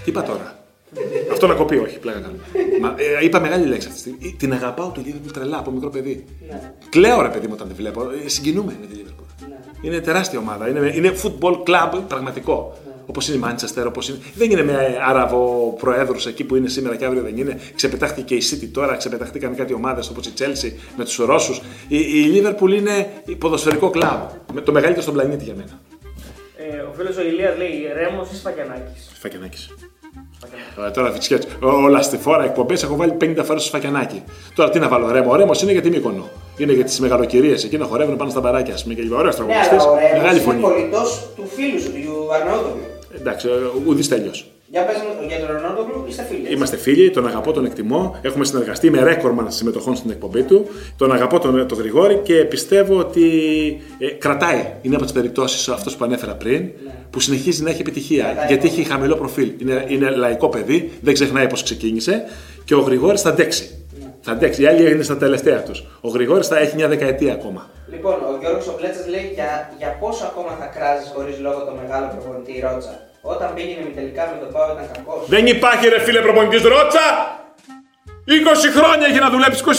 Τι 0.04 0.10
είπα 0.10 0.24
τώρα; 0.24 0.60
Αυτό 1.32 1.48
να 1.48 1.54
κοπεί, 1.54 1.78
όχι, 1.78 2.00
πλάκα 2.00 2.20
κάνω. 2.20 2.36
Μα, 2.82 2.96
ε, 2.98 3.26
είπα 3.26 3.40
μεγάλη 3.40 3.66
λέξη 3.66 3.88
αυτή 3.88 4.02
τη 4.02 4.10
στιγμή. 4.10 4.36
Την 4.40 4.54
αγαπάω 4.54 4.92
τη 4.92 5.00
Λίβερπουλ 5.00 5.32
τρελά 5.32 5.58
από 5.58 5.72
μικρό 5.72 5.90
παιδί. 5.90 6.26
Ναι. 6.50 6.74
Κλαίω 6.90 7.22
ρε 7.22 7.30
παιδί 7.30 7.48
μου 7.48 7.54
όταν 7.56 7.68
τη 7.68 7.74
βλέπω. 7.74 8.02
Ε, 8.02 8.28
συγκινούμε 8.28 8.78
με 8.82 8.86
τη 8.86 8.96
Λίβερπουλ. 8.96 9.29
Είναι 9.82 10.00
τεράστια 10.00 10.40
ομάδα. 10.40 10.70
Είναι, 10.70 10.92
είναι 10.96 11.14
football 11.24 11.54
club 11.54 12.02
πραγματικό. 12.08 12.78
Όπως 13.06 13.28
είναι 13.28 13.38
η 13.38 13.50
Manchester, 13.50 13.86
όπως 13.88 14.10
είναι. 14.10 14.18
Δεν 14.36 14.52
είναι 14.52 14.64
με 14.64 14.98
Άραβο 15.08 15.76
προέδρους 15.80 16.26
εκεί 16.26 16.44
που 16.44 16.56
είναι 16.56 16.68
σήμερα 16.68 16.96
και 16.96 17.06
αύριο 17.06 17.22
δεν 17.22 17.38
είναι. 17.38 17.60
Ξεπετάχτηκε 17.76 18.36
η 18.36 18.42
City 18.52 18.70
τώρα, 18.74 18.96
ξεπετάχτηκαν 18.96 19.56
κάτι 19.56 19.74
ομάδες 19.74 20.10
όπως 20.10 20.26
η 20.26 20.34
Chelsea 20.40 20.72
με 20.98 21.04
τους 21.04 21.16
Ρώσους. 21.18 21.62
Η, 21.88 21.98
η 21.98 22.32
Liverpool 22.34 22.72
είναι 22.72 23.08
ποδοσφαιρικό 23.38 23.90
κλαμπ. 23.90 24.30
Με 24.54 24.62
το 24.62 24.72
μεγαλύτερο 24.72 25.02
στον 25.02 25.14
πλανήτη 25.14 25.44
για 25.44 25.56
μένα. 25.56 25.82
Ε, 26.58 26.78
ο 26.78 26.94
φίλος 26.96 27.18
ο 27.18 27.22
Ηλίας 27.22 27.58
λέει 27.58 27.92
Ρέμο 27.94 28.28
ή 28.32 28.36
Σφακιανάκη. 28.36 28.92
Φακιανάκης. 29.20 29.70
Ε, 30.88 30.90
Τώρα 30.92 31.12
φυσικά 31.12 31.40
όλα 31.62 32.02
στη 32.02 32.18
φόρα 32.18 32.44
εκπομπές 32.44 32.84
έχω 32.84 32.96
βάλει 32.96 33.14
50 33.22 33.26
φορέ 33.44 33.60
στο 33.60 33.68
σφακιανάκι. 33.68 34.24
Τώρα 34.56 34.70
τι 34.70 34.80
να 34.80 34.88
βάλω, 34.88 35.12
ρέμο. 35.12 35.32
Ο 35.32 35.36
ρέμος 35.36 35.62
είναι 35.62 35.72
για 35.72 35.82
τη 35.82 35.90
Μύκονο. 35.90 36.30
Είναι 36.58 36.74
για 36.74 36.84
τις 36.84 37.00
μεγαλοκυρίες 37.00 37.64
εκεί 37.64 37.78
να 37.78 37.86
χορεύουν 37.86 38.16
πάνω 38.18 38.30
στα 38.30 38.40
μπαράκια. 38.40 38.74
Α 38.74 38.78
πούμε 38.84 38.94
και 38.94 39.02
ωραίος 39.14 39.38
Ναι, 39.40 39.46
τραγουδιστή. 39.46 39.76
αλλά 39.76 39.84
ο 39.84 39.96
Ρέμος 39.96 40.12
Μεγάλη 40.18 40.36
είναι 40.36 40.44
φωνή. 40.46 40.62
κολλητό 40.62 41.02
του 41.36 41.48
φίλου 41.56 41.82
σου, 41.82 41.92
του 41.92 42.34
Αρναούτογλου. 42.34 42.82
Εντάξει, 43.20 43.48
ουδής 43.88 44.08
τέλειος. 44.08 44.46
Για 44.72 44.86
πες 44.86 44.96
μου, 44.96 45.28
για 45.28 45.40
τον 45.40 45.56
Αρναούτογλου 45.56 46.06
είστε 46.08 46.24
φίλοι. 46.24 46.42
έτσι; 46.42 46.54
Είμαστε 46.54 46.78
φίλοι, 46.78 47.10
τον 47.10 47.28
αγαπώ, 47.28 47.52
τον 47.52 47.66
εκτιμώ. 47.66 48.20
Έχουμε 48.22 48.46
συνεργαστεί 48.46 48.90
με 48.90 49.04
ρέκορμαν 49.04 49.52
συμμετοχών 49.52 49.96
στην 49.96 50.10
εκπομπή 50.10 50.44
του. 50.44 50.68
Τον 50.98 51.12
αγαπώ 51.12 51.40
τον, 51.40 51.68
τον 51.68 51.78
Γρηγόρη 51.78 52.16
και 52.24 52.34
πιστεύω 52.34 53.00
ότι 53.00 53.28
ε, 54.00 54.08
κρατάει. 54.08 54.74
Είναι 54.82 54.96
από 54.96 55.04
τις 55.04 55.14
περιπτώσεις 55.14 55.70
αυτός 55.70 55.96
που 55.96 56.06
ανέφερα 56.06 56.34
πριν, 56.36 56.70
που 57.10 57.20
συνεχίζει 57.20 57.64
να 57.64 57.70
έχει 57.70 57.82
επιτυχία. 57.82 58.24
Κρατάει 58.24 58.48
γιατί 58.48 58.68
πολύ. 58.68 58.80
έχει 58.80 58.90
χαμηλό 58.90 59.16
προφίλ. 59.16 59.52
Είναι, 59.58 59.86
είναι 59.88 60.10
λαϊκό 60.10 60.50
παιδί, 60.50 60.92
δεν 61.02 61.14
ξεχνάει 61.14 61.48
πώς 61.48 61.64
ξεκίνησε 61.64 62.24
και 62.66 62.76
ο 62.76 62.80
Γρηγόρης 62.80 63.22
θα 63.22 63.30
αντέξει. 63.30 63.84
Θα 64.22 64.32
αντέξει. 64.32 64.62
Οι 64.62 64.66
άλλοι 64.66 64.92
είναι 64.92 65.04
στα 65.04 65.18
τελευταία 65.18 65.64
τους. 65.64 65.86
Ο 66.02 66.10
Γρηγόρης 66.10 66.48
θα 66.48 66.58
έχει 66.60 66.76
μια 66.76 66.88
δεκαετία 66.88 67.34
ακόμα. 67.34 67.70
Λοιπόν, 67.92 68.14
ο 68.14 68.38
Γιώργος 68.42 68.68
ο 68.68 68.76
Μπλέτσας 68.78 69.08
λέει 69.08 69.32
για, 69.34 69.74
για 69.78 69.98
πόσο 70.00 70.26
ακόμα 70.26 70.52
θα 70.60 70.66
κράζεις 70.66 71.12
χωρίς 71.16 71.40
λόγο 71.40 71.60
το 71.64 71.74
μεγάλο 71.82 72.08
προπονητή 72.14 72.60
Ρότσα. 72.60 73.09
Όταν 73.22 73.54
πήγαινε 73.56 73.82
με 73.84 73.90
τελικά 73.96 74.22
με 74.34 74.38
τον 74.46 74.52
Πάο 74.54 74.66
ήταν 74.74 74.90
κακός. 74.94 75.28
Δεν 75.28 75.48
υπάρχει 75.48 75.88
ρε 75.88 76.00
φίλε 76.00 76.20
προπονητής 76.22 76.62
Ρότσα! 76.64 77.06
20 78.28 78.32
χρόνια 78.78 79.08
είχε 79.10 79.20
να 79.20 79.30
δουλέψει, 79.30 79.64
25! 79.66 79.72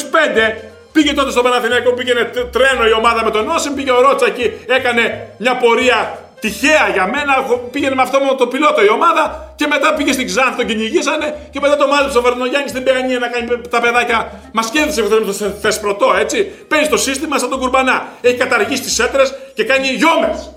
Πήγε 0.93 1.13
τότε 1.13 1.31
στο 1.31 1.43
Παναθηναϊκό, 1.43 1.93
πήγαινε 1.93 2.25
τ- 2.25 2.53
τρένο 2.53 2.87
η 2.87 2.93
ομάδα 2.93 3.25
με 3.25 3.31
τον 3.31 3.49
Όσιμ, 3.49 3.75
πήγε 3.75 3.91
ο 3.91 4.01
Ρότσα 4.01 4.27
εκεί, 4.27 4.53
έκανε 4.67 5.29
μια 5.39 5.57
πορεία 5.57 6.19
τυχαία 6.41 6.89
για 6.93 7.07
μένα, 7.07 7.35
έχω- 7.39 7.57
πήγαινε 7.73 7.95
με 7.95 8.03
αυτό 8.03 8.21
με 8.21 8.35
το 8.39 8.47
πιλότο 8.47 8.83
η 8.85 8.89
ομάδα 8.91 9.53
και 9.57 9.67
μετά 9.67 9.95
πήγε 9.95 10.13
στην 10.13 10.27
Ξάνθη, 10.27 10.57
τον 10.57 10.67
κυνηγήσανε 10.67 11.35
και 11.51 11.61
μετά 11.61 11.77
το 11.77 11.87
μάλεψε 11.87 12.19
ο 12.19 12.23
Βερνογιάννη 12.23 12.69
στην 12.69 12.83
Παιγανία 12.85 13.19
να 13.19 13.29
κάνει 13.29 13.47
τα 13.71 13.81
παιδάκια. 13.81 14.33
Μας 14.53 14.71
κέρδισε 14.71 15.01
αυτό 15.01 15.21
το 15.25 15.33
θε- 15.33 15.55
θεσπρωτό, 15.61 16.15
έτσι. 16.19 16.45
Παίζει 16.69 16.89
το 16.89 16.97
σύστημα 16.97 17.39
σαν 17.39 17.49
τον 17.51 17.59
κουρμπανά. 17.59 18.07
Έχει 18.21 18.37
καταργήσει 18.37 18.83
τις 18.83 18.99
έτρες 18.99 19.35
και 19.55 19.65
κάνει 19.65 19.87
γιόμες. 19.89 20.53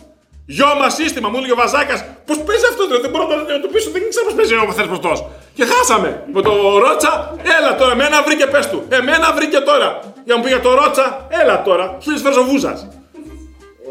Γιώμα 0.46 0.90
σύστημα, 0.90 1.30
μου 1.30 1.38
έλεγε 1.38 1.52
ο 1.52 1.56
Βαζάκα. 1.56 1.96
Πώ 2.28 2.34
παίζει 2.48 2.66
αυτό, 2.72 2.84
δεν 3.04 3.10
μπορώ 3.12 3.26
να 3.28 3.60
το 3.66 3.68
πείσω, 3.74 3.90
δεν 3.96 4.02
ξέρω 4.10 4.26
πώ 4.30 4.34
παίζει 4.40 4.54
ο 4.56 4.74
θεσπρωτό. 4.80 5.14
Και 5.58 5.66
χάσαμε. 5.72 6.10
Με 6.34 6.42
το 6.42 6.54
Ρότσα, 6.84 7.36
έλα 7.58 7.72
τώρα, 7.76 7.92
εμένα 7.92 8.24
βρήκε 8.28 8.46
πε 8.54 8.60
του. 8.72 8.80
Εμένα 9.00 9.28
βρήκε 9.38 9.60
τώρα. 9.70 9.90
Για 10.26 10.34
να 10.34 10.38
μου 10.38 10.44
πει 10.44 10.50
για 10.50 10.62
το 10.68 10.74
Ρότσα, 10.80 11.06
έλα 11.42 11.56
τώρα. 11.68 11.86
Χίλιε 12.04 12.20
φορέ 12.26 12.36
ο 12.40 12.44
Βούζα. 12.50 12.74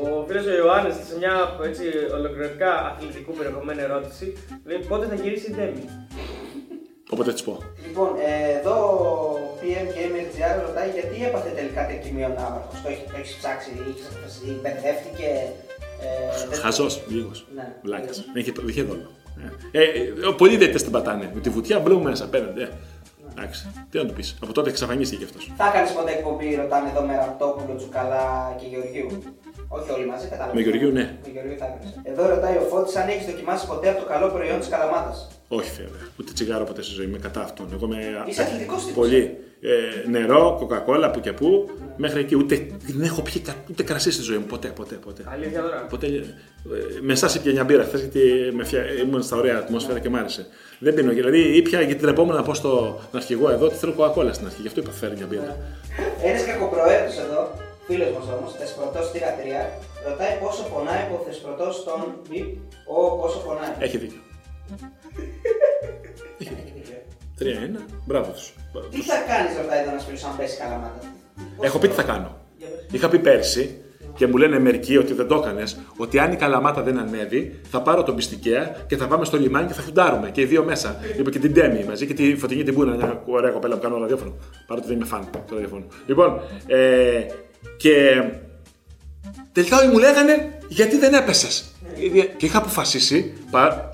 Ο 0.02 0.24
φίλο 0.26 0.40
ο 0.52 0.54
Ιωάννη 0.60 0.90
σε 1.08 1.14
μια 1.20 1.34
έτσι, 1.68 1.84
ολοκληρωτικά 2.18 2.70
αθλητικού 2.88 3.32
περιεχομένου 3.38 3.80
ερώτηση 3.88 4.26
λέει 4.68 4.78
πότε 4.90 5.04
θα 5.10 5.16
γυρίσει 5.22 5.46
η 5.50 5.54
Ντέμι. 5.54 5.84
Όποτε 7.14 7.32
τη 7.32 7.42
πω. 7.46 7.54
Λοιπόν, 7.86 8.10
ε, 8.28 8.58
εδώ 8.58 8.76
ο 9.06 9.08
PM 9.60 9.86
Gamer 9.96 10.26
GR 10.34 10.56
ρωτάει 10.66 10.90
γιατί 10.98 11.16
έπαθε 11.28 11.50
τελικά 11.58 11.80
τεκμηρίων 11.86 12.34
άμαρχος. 12.46 12.76
Το 12.82 12.88
έχει, 12.92 13.04
το 13.12 13.16
έχεις 13.20 13.34
ψάξει, 13.40 13.70
έχεις, 13.88 14.04
μπερδεύτηκε. 14.62 15.28
Ε, 16.02 16.48
δεν- 16.50 16.58
Χαζός, 16.60 17.02
λίγος. 17.08 17.46
Ναι. 17.54 17.72
Βλάκα. 17.82 18.04
Δεν 18.04 18.42
είχε, 18.42 18.52
δεν 18.56 18.68
είχε 18.68 18.82
δόλο. 18.82 19.10
Ε, 19.72 19.78
ε, 19.82 19.82
ε, 19.82 20.12
πολλοί 20.36 20.56
δεν 20.56 20.76
την 20.76 20.90
πατάνε. 20.90 21.30
Με 21.34 21.40
τη 21.40 21.50
βουτιά 21.50 21.78
μπλου 21.78 22.00
μέσα 22.02 22.24
απέναντι. 22.24 22.60
Ε. 22.62 22.68
Εντάξει. 23.30 23.66
Τι 23.90 23.98
να 23.98 24.06
του 24.06 24.12
πεις. 24.12 24.36
Από 24.42 24.52
τότε 24.52 24.68
εξαφανίστηκε 24.70 25.24
αυτός. 25.24 25.52
Θα 25.56 25.70
κάνεις 25.74 25.90
ποτέ 25.92 26.10
εκπομπή, 26.10 26.54
ρωτάνε 26.54 26.88
εδώ 26.90 27.02
με 27.06 27.14
Ραπτόπουλο, 27.16 27.76
Τσουκαλά 27.76 28.56
και 28.60 28.66
Γεωργίου; 28.66 29.22
Όχι 29.68 29.90
όλοι 29.90 30.06
μαζί, 30.06 30.26
κατάλαβα. 30.26 30.54
Με 30.54 30.60
Γεωργίου, 30.60 30.90
ναι. 30.90 31.16
Με 31.24 31.30
Γεωργίου 31.32 31.56
θα 31.58 31.66
έκανες. 31.66 31.92
Εδώ 32.02 32.28
ρωτάει 32.34 32.56
ο 32.56 32.60
Φώτης 32.70 32.96
αν 32.96 33.08
έχεις 33.08 33.26
δοκιμάσει 33.26 33.66
ποτέ 33.66 33.88
από 33.88 33.98
το 34.02 34.06
καλό 34.12 34.28
προϊόν 34.28 34.58
της 34.58 34.68
Καλαμάτας. 34.68 35.28
Όχι 35.48 35.70
βέβαια. 35.70 36.02
Ούτε 36.20 36.32
τσιγάρο 36.32 36.64
ποτέ 36.64 36.82
στη 36.82 36.92
ζωή 36.94 37.06
μου. 37.06 37.10
Είμαι 37.14 37.22
κατά 37.26 37.40
αυτόν. 37.42 37.66
Εγώ 37.72 37.86
είμαι. 37.86 37.98
Είσαι 38.28 38.42
αθλητικός 38.42 38.80
τύπος. 38.86 38.94
Πολύ 39.06 39.36
ε, 39.64 40.08
νερό, 40.08 40.56
κοκακόλα, 40.58 41.10
που 41.10 41.20
και 41.20 41.32
που, 41.32 41.70
μέχρι 41.96 42.20
εκεί. 42.20 42.34
Ούτε 42.34 42.66
δεν 42.86 43.02
έχω 43.02 43.22
πιει 43.22 43.42
ούτε 43.70 43.82
κρασί 43.82 44.10
στη 44.10 44.22
ζωή 44.22 44.36
μου. 44.36 44.44
Ποτέ, 44.44 44.68
ποτέ, 44.68 44.94
ποτέ. 44.94 45.22
Αλήθεια 45.32 45.62
τώρα. 45.62 45.86
Ποτέ, 45.90 46.06
ε, 46.06 46.20
με 47.00 47.14
μια 47.52 47.64
μπύρα 47.64 47.84
χθες, 47.84 48.00
γιατί 48.00 48.20
φια... 48.64 48.92
ήμουν 48.92 49.22
στα 49.22 49.36
ωραία 49.36 49.56
ατμόσφαιρα 49.58 49.98
και 49.98 50.08
μ' 50.08 50.16
άρεσε. 50.16 50.46
Δεν 50.78 50.94
πίνω. 50.94 51.12
Δηλαδή, 51.12 51.56
ήπια 51.56 51.80
γιατί 51.80 52.00
την 52.00 52.08
επόμενη 52.08 52.38
να 52.38 52.44
πω 52.44 52.54
στον 52.54 52.98
αρχηγό 53.12 53.50
εδώ 53.50 53.66
ότι 53.66 53.74
θέλω 53.74 53.92
κοκακόλα 53.92 54.32
στην 54.32 54.46
αρχή. 54.46 54.60
Γι' 54.60 54.66
αυτό 54.66 54.80
είπα 54.80 54.90
φέρει 54.90 55.16
μια 55.16 55.26
μπύρα. 55.26 55.56
Ε, 56.22 56.28
ένας 56.28 56.44
κακοπροέδρος 56.44 57.18
εδώ, 57.18 57.50
φίλος 57.86 58.10
μας 58.10 58.26
όμως, 58.38 58.54
Θεσπρωτός 58.58 59.06
στη 59.06 59.18
Γατρία, 59.18 59.78
ρωτάει 60.08 60.38
πόσο 60.42 60.62
πονάει 60.72 61.02
ο 61.14 61.22
Θεσπρωτός 61.26 61.76
στον 61.76 62.00
μπιπ, 62.28 62.56
ο 62.86 63.16
πόσο 63.20 63.38
πονάει. 63.38 63.72
Έχει 63.78 63.98
δίκιο. 63.98 64.20
Έχει 66.38 66.54
δίκιο. 66.54 67.01
3-1. 67.38 67.44
Μπράβο 68.06 68.30
τους. 68.30 68.54
Τι 68.90 69.02
θα 69.02 69.14
κάνεις 69.28 69.52
όταν 69.64 69.78
εδώ 69.78 69.90
να 69.92 69.98
σου 70.18 70.26
αν 70.26 70.36
πέσει 70.36 70.56
καλαμάτα. 70.56 71.00
Έχω 71.60 71.78
πει 71.78 71.88
τι 71.88 71.94
θα 71.94 72.02
κάνω. 72.02 72.36
Είχα 72.90 73.08
πει 73.08 73.18
πέρσι 73.18 73.76
και 74.14 74.26
μου 74.26 74.36
λένε 74.36 74.58
μερικοί 74.58 74.96
ότι 74.96 75.12
δεν 75.12 75.26
το 75.26 75.34
έκανες, 75.34 75.78
ότι 75.96 76.18
αν 76.18 76.32
η 76.32 76.36
καλαμάτα 76.36 76.82
δεν 76.82 76.98
ανέβει, 76.98 77.60
θα 77.70 77.82
πάρω 77.82 78.02
τον 78.02 78.14
πιστικέα 78.14 78.76
και 78.86 78.96
θα 78.96 79.06
πάμε 79.06 79.24
στο 79.24 79.38
λιμάνι 79.38 79.66
και 79.66 79.72
θα 79.72 79.82
φουντάρουμε. 79.82 80.30
Και 80.30 80.40
οι 80.40 80.44
δύο 80.44 80.64
μέσα. 80.64 80.96
Είπα 81.18 81.30
και 81.30 81.38
την 81.38 81.54
Τέμι 81.54 81.84
μαζί 81.84 82.06
και 82.06 82.14
τη 82.14 82.36
φωτεινή 82.36 82.62
την 82.62 82.74
Μπούνα, 82.74 82.96
μια 82.96 83.22
ωραία 83.26 83.50
κοπέλα 83.50 83.74
που 83.74 83.80
κάνω 83.80 83.98
ραδιόφωνο. 83.98 84.34
Παρότι 84.66 84.86
δεν 84.86 84.96
είμαι 84.96 85.04
φαν 85.04 85.28
του 85.46 85.54
ραδιόφωνο. 85.54 85.84
Λοιπόν, 86.06 86.40
ε, 86.66 87.26
και 87.76 88.24
τελικά 89.52 89.86
μου 89.86 89.98
λέγανε 89.98 90.58
γιατί 90.68 90.98
δεν 90.98 91.14
έπεσες; 91.14 91.64
ναι. 92.12 92.20
Και 92.20 92.46
είχα 92.46 92.58
αποφασίσει, 92.58 93.32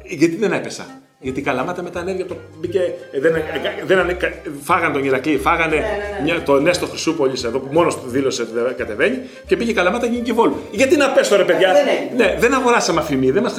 γιατί 0.05 0.37
δεν 0.37 0.53
έπεσα; 0.53 0.87
Γιατί 1.21 1.41
η 1.41 1.43
Καλαμάτα 1.43 1.83
μετά 1.83 2.01
ανέβηκε 2.01 2.23
από 2.23 2.35
το. 2.35 2.41
Μπήκε, 2.59 2.79
ε, 3.13 3.21
δεν, 3.21 3.35
ε, 3.35 3.43
δεν, 3.87 3.99
ανε- 3.99 4.13
κα- 4.13 4.33
φάγανε 4.63 4.93
τον 4.93 5.05
Ηρακλή, 5.05 5.37
φάγανε 5.39 5.85
Μια, 6.23 6.43
τον 6.43 6.63
Νέστο 6.63 6.87
Χρυσούπολης 6.87 7.45
εδώ 7.45 7.59
που 7.59 7.69
μόνος 7.73 7.95
του 8.01 8.09
δήλωσε 8.09 8.43
ότι 8.43 8.51
δεν 8.55 8.75
κατεβαίνει 8.77 9.19
και 9.47 9.57
πήγε 9.57 9.71
η 9.71 9.75
Καλαμάτα 9.75 10.07
και 10.07 10.13
γίνει 10.15 10.33
Βόλου. 10.33 10.57
Γιατί 10.71 10.97
να 10.97 11.11
πέσω 11.11 11.37
ρε 11.37 11.45
παιδιά; 11.45 11.73
Δεν 11.73 11.87
έγινε. 11.89 12.25
ναι, 12.25 12.37
δεν 12.39 12.55
αγοράσαμε 12.55 13.01
αφημί, 13.01 13.31
δεν 13.31 13.43
μας 13.43 13.55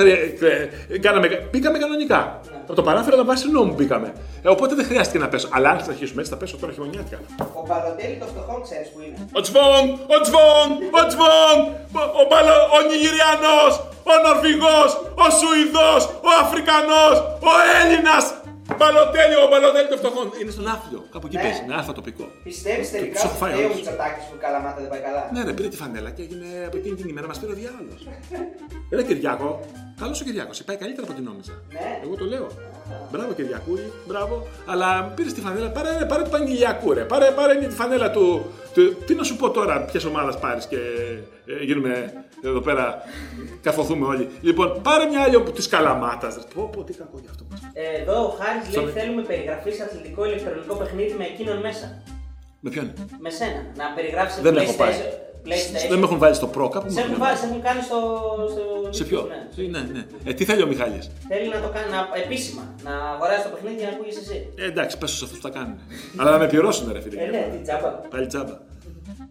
κάναμε. 1.01 1.47
Μπήκαμε 1.51 1.77
κανονικά. 1.77 2.41
Από 2.69 2.77
το 2.81 2.83
παράθυρο 2.87 3.23
βάσει 3.31 3.45
νόμου 3.55 3.73
μπήκαμε. 3.77 4.09
Ε, 4.45 4.47
οπότε 4.55 4.73
δεν 4.79 4.85
χρειάστηκε 4.89 5.19
να 5.23 5.27
πέσω. 5.33 5.47
Αλλά 5.55 5.69
αν 5.73 5.77
συνεχίσουμε 5.83 6.19
έτσι 6.21 6.31
θα 6.33 6.37
πέσω 6.41 6.55
τώρα 6.61 6.71
χειμωνιάτικα. 6.75 7.19
Ο 7.59 7.61
Παλωτέλη 7.69 8.15
των 8.21 8.27
φτωχών 8.31 8.59
ξέρεις 8.67 8.87
που 8.93 8.99
είναι. 9.05 9.17
Ο 9.37 9.39
Τσβόν, 9.45 9.83
ο 10.15 10.17
Τσβόν, 10.23 10.67
ο 10.99 11.01
Τσβόν, 11.09 11.55
ο- 11.99 12.09
ο, 12.21 12.23
Παλο, 12.31 12.55
ο 12.75 12.79
Νιγηριανός, 12.89 13.71
ο 14.11 14.13
Νορβηγός, 14.25 14.89
ο 15.23 15.25
Σουηδός, 15.39 16.01
ο 16.27 16.29
Αφρικανός, 16.43 17.15
ο 17.49 17.51
Έλληνας. 17.79 18.25
Μπαλοτέλη, 18.77 19.35
ο 19.45 19.47
Μπαλοτέλη 19.51 19.87
των 19.91 19.97
φτωχών. 20.01 20.25
Είναι 20.41 20.51
στον 20.55 20.67
Άφλιο, 20.75 20.99
κάπου 21.13 21.25
εκεί 21.29 21.37
Ναι. 21.37 21.43
παίζει, 21.43 21.61
είναι 21.65 21.75
αλφα 21.79 21.93
τοπικό. 21.99 22.25
Πιστεύεις 22.49 22.87
τελικά 22.93 23.13
Τους 23.15 23.23
έχω 23.23 23.29
ότι 23.33 23.39
φάει 23.41 23.51
φταίει 23.51 23.63
ο 23.63 23.67
όλους. 23.67 23.77
Μητσοτάκης 23.79 24.23
που 24.27 24.35
η 24.39 24.41
καλαμάτα 24.45 24.79
δεν 24.83 24.89
πάει 24.93 25.03
καλά; 25.07 25.21
Ναι, 25.33 25.41
ρε, 25.47 25.53
πήρε 25.57 25.67
τη 25.73 25.77
φανέλα 25.83 26.09
και 26.15 26.21
έγινε 26.25 26.47
από 26.67 26.75
εκείνη 26.81 26.95
την 27.01 27.07
ημέρα 27.13 27.27
μας 27.31 27.37
πήρε 27.41 27.51
ο 27.55 27.57
διάλογος. 27.61 28.01
Ρε 28.97 29.03
Κυριάκο, 29.07 29.49
Καλός 29.99 30.21
ο 30.21 30.23
Κυριάκο, 30.23 30.51
πάει 30.65 30.77
καλύτερα 30.77 31.03
από 31.07 31.13
ό,τι 31.15 31.21
νόμιζα. 31.21 31.51
Ναι. 31.71 31.99
Εγώ 32.03 32.15
το 32.15 32.25
λέω. 32.25 32.47
Μπράβο 33.11 33.33
Κυριακούλη, 33.33 33.91
μπράβο. 34.07 34.47
Αλλά 34.65 35.03
πήρε 35.15 35.31
τη 35.31 35.41
φανέλα, 35.41 35.69
πάρε, 35.69 36.05
πάρε 36.07 36.23
του 36.23 36.29
Πανηγυλιακού, 36.29 36.93
ρε. 36.93 37.01
Πάρε, 37.03 37.31
πάρε 37.31 37.55
τη 37.55 37.69
φανέλα 37.69 38.11
του, 38.11 38.45
του- 38.73 38.95
Τι 39.05 39.13
να 39.15 39.23
σου 39.23 39.35
πω 39.35 39.49
τώρα, 39.51 39.81
ποιες 39.81 40.03
ομάδα 40.05 40.37
πάρεις 40.37 40.65
και 40.65 40.75
ε, 41.45 41.63
γίνουμε 41.63 42.13
εδώ 42.43 42.59
πέρα, 42.59 43.01
καθοθούμε 43.61 44.05
όλοι. 44.05 44.29
Λοιπόν, 44.41 44.81
πάρε 44.81 45.05
μια 45.05 45.21
άλλη 45.21 45.41
τη 45.51 45.69
Καλαμάτας. 45.69 46.37
Πω, 46.53 46.69
πω, 46.75 46.83
τι 46.83 46.93
κακό 46.93 47.17
γι' 47.21 47.27
αυτό. 47.29 47.43
Ε, 47.73 48.01
Εδώ 48.01 48.23
ο 48.25 48.29
Χάρης 48.29 48.63
λέει 48.63 48.71
Στον- 48.71 48.89
θέλουμε 49.01 49.21
περιγραφή 49.21 49.71
σε 49.71 49.83
αθλητικό 49.83 50.25
ηλεκτρονικό 50.25 50.75
παιχνίδι 50.75 51.13
με 51.17 51.23
εκείνον 51.25 51.57
μέσα. 51.59 52.01
Με 52.59 52.69
ποιον; 52.69 52.93
Με 53.19 53.29
σένα. 53.29 53.61
Να 53.75 53.85
περιγράψεις 53.95 54.41
Δεν 54.41 54.57
έχω 54.57 54.73
πάει. 54.73 54.93
PlayStation. 55.45 55.89
Δεν 55.89 55.99
με 55.99 56.05
έχουν 56.05 56.17
βάλει 56.17 56.35
στο 56.35 56.49
Pro 56.55 56.69
κάπου. 56.71 56.91
Σε 56.91 56.99
έχουν 57.01 57.17
βάλει, 57.17 57.37
σε 57.37 57.45
έχουν 57.45 57.61
κάνει 57.61 57.81
στο. 57.81 57.99
στο 58.53 58.63
Σε 58.97 59.03
YouTube, 59.03 59.07
ποιο; 59.07 59.27
ναι. 59.55 59.67
Ναι, 59.67 59.79
ναι. 59.93 60.05
Ε, 60.23 60.33
τι 60.33 60.45
θέλει 60.45 60.61
ο 60.61 60.67
Μιχάλης; 60.67 61.11
Θέλει 61.27 61.47
να 61.49 61.59
το 61.61 61.69
κάνει 61.75 61.89
να, 61.95 61.99
επίσημα. 62.23 62.63
Να 62.83 62.93
αγοράσει 63.13 63.43
το 63.43 63.49
παιχνίδι 63.53 63.75
για 63.81 63.87
να 63.89 63.93
ακούγει 63.95 64.13
εσύ. 64.23 64.37
Ε, 64.57 64.65
εντάξει, 64.65 64.97
πες 64.97 65.11
σε 65.11 65.23
αυτούς 65.25 65.39
που 65.39 65.47
τα 65.49 65.53
κάνουν. 65.57 65.75
Αλλά 66.17 66.31
να 66.31 66.37
με 66.37 66.47
πληρώσουν, 66.47 66.91
ρε 66.91 67.01
φίλε. 67.01 67.21
Ε, 67.23 67.25
ναι, 67.25 67.47
τι 67.51 67.57
τζάμπα. 67.65 67.89
Πάλι 68.13 68.27
τσάμπα. 68.27 68.55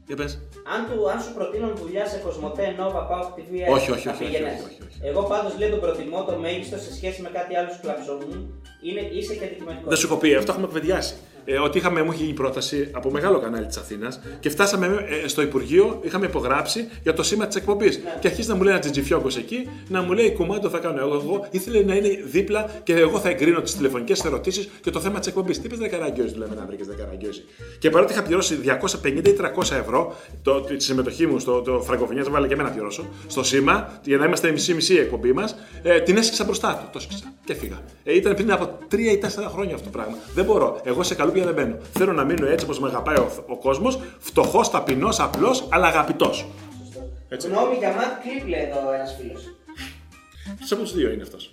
Για 0.06 0.16
πες. 0.16 0.32
Αν, 0.74 0.80
του, 0.89 1.10
αν 1.10 1.18
σου 1.24 1.32
προτείνουν 1.39 1.72
δουλειά 1.82 2.06
σε 2.06 2.16
Κοσμοτέ, 2.24 2.66
Nova, 2.80 3.01
Pauk 3.10 3.28
TV, 3.36 3.52
Όχι, 3.76 3.90
όχι, 3.90 4.06
θα 4.06 4.10
όχι, 4.14 4.24
πήγαινες. 4.24 4.52
όχι, 4.68 4.78
όχι, 4.89 4.98
Εγώ 5.09 5.22
πάντως 5.22 5.52
λέω 5.59 5.70
τον 5.70 5.80
προτιμώ 5.80 6.24
το 6.24 6.35
μέγιστο 6.44 6.76
σε 6.86 6.94
σχέση 6.94 7.22
με 7.22 7.28
κάτι 7.39 7.56
άλλο 7.56 7.68
σου 7.74 7.80
κλαψόμουν. 7.85 8.39
Είναι 8.86 9.01
είσαι 9.01 9.35
και 9.35 9.44
αντικειμενικός. 9.44 9.89
Δεν 9.89 9.98
σου 9.98 10.06
έχω 10.06 10.16
πει, 10.16 10.35
αυτό 10.35 10.51
έχουμε 10.52 10.66
κουβεντιάσει. 10.66 11.14
Ε, 11.51 11.59
ότι 11.59 11.79
είχαμε, 11.79 12.03
μου 12.03 12.12
είχε 12.12 12.23
γίνει 12.23 12.35
πρόταση 12.35 12.89
από 12.93 13.11
μεγάλο 13.11 13.39
κανάλι 13.39 13.66
της 13.66 13.77
Αθήνας 13.77 14.20
και 14.41 14.51
φτάσαμε 14.51 15.07
ε, 15.25 15.29
στο 15.29 15.43
Υπουργείο, 15.43 16.01
είχαμε 16.03 16.27
υπογράψει 16.27 16.89
για 17.03 17.12
το 17.15 17.23
σήμα 17.23 17.47
της 17.47 17.57
εκπομπής. 17.57 18.01
Και 18.20 18.29
αρχίζει 18.29 18.49
να 18.49 18.55
μου 18.55 18.62
λέει 18.62 18.73
ένα 18.73 18.81
τζιτζιφιόγκος 18.81 19.37
εκεί, 19.37 19.69
να 19.89 20.03
μου 20.03 20.12
λέει 20.12 20.33
κουμάντο 20.33 20.69
θα 20.69 20.79
κάνω 20.79 21.01
εγώ. 21.01 21.15
εγώ. 21.15 21.47
Ήθελε 21.51 21.83
να 21.83 21.95
είναι 21.95 22.09
δίπλα 22.25 22.70
και 22.83 22.95
εγώ 22.95 23.19
θα 23.19 23.29
εγκρίνω 23.29 23.61
τις 23.61 23.77
τηλεφωνικές 23.77 24.25
ερωτήσεις 24.25 24.69
και 24.81 24.91
το 24.91 25.01
θέμα 25.01 25.19
της 25.19 25.29
εκπομπής. 25.29 25.61
Τι 25.61 25.66
είπες 25.66 25.79
Δεκαραγκιόζη, 25.79 26.33
του 26.33 26.39
λέμε 26.39 26.55
να 26.55 26.66
βρει 26.66 26.77
Δεκαραγκιόζη. 26.81 27.45
Και 27.79 27.91
παρότι 27.91 28.12
είχα 28.12 28.23
πληρώσει 28.23 28.59
250 29.03 29.29
ή 29.29 29.37
300 29.57 29.77
ευρώ 29.77 30.16
το, 30.43 30.61
τη 30.61 30.83
συμμετοχή 30.83 31.27
μου 31.27 31.39
στο 31.39 31.61
το 31.61 31.81
Φραγκοφωνιά, 31.81 32.25
βάλε 32.31 32.47
και 32.47 32.53
εμένα 32.53 32.69
να 32.69 32.75
πληρώσω, 32.75 33.07
στο 33.27 33.43
σήμα, 33.43 34.01
για 34.05 34.16
να 34.16 34.25
είμαστε 34.25 34.51
μισή-μισή 34.51 34.95
η 34.95 34.99
εκπομπή 34.99 35.33
μας, 35.33 35.57
ε, 35.83 36.01
την 36.01 36.16
έσυξα 36.16 36.45
μπροστά 36.45 36.75
του. 36.75 36.89
Το 36.93 36.99
έσυξα 36.99 37.33
και 37.45 37.53
έφυγα. 37.53 37.79
Ε, 38.05 38.15
ήταν 38.15 38.35
πριν 38.35 38.53
από 38.53 38.79
3 38.91 38.99
ή 38.99 39.19
4 39.19 39.49
χρόνια 39.53 39.75
αυτό 39.75 39.91
το 39.91 39.99
πράγμα. 39.99 40.16
Δεν 40.35 40.45
μπορώ. 40.45 40.81
Εγώ 40.85 41.03
σε 41.03 41.15
καλούπια 41.40 41.65
δεν 41.65 41.65
μπαίνω. 41.74 41.77
Θέλω 41.93 42.12
να 42.12 42.24
μείνω 42.24 42.47
έτσι 42.47 42.65
όπως 42.65 42.81
με 42.81 42.89
αγαπάει 42.89 43.16
ο, 43.16 43.31
ο 43.48 43.56
κόσμος, 43.59 43.98
φτωχός, 44.19 44.70
ταπεινός, 44.70 45.20
απλός, 45.20 45.66
αλλά 45.70 45.86
αγαπητός. 45.86 46.47
Γνώμη 47.44 47.74
για 47.78 47.93
Matt 47.97 48.24
Clip 48.24 48.48
λέει 48.48 48.60
εδώ 48.62 48.93
ένας 48.93 49.16
φίλος. 49.20 49.43
Ποιο 50.59 50.77
από 50.77 50.82
τους 50.82 50.94
δύο 50.94 51.10
είναι 51.10 51.23
αυτός. 51.23 51.52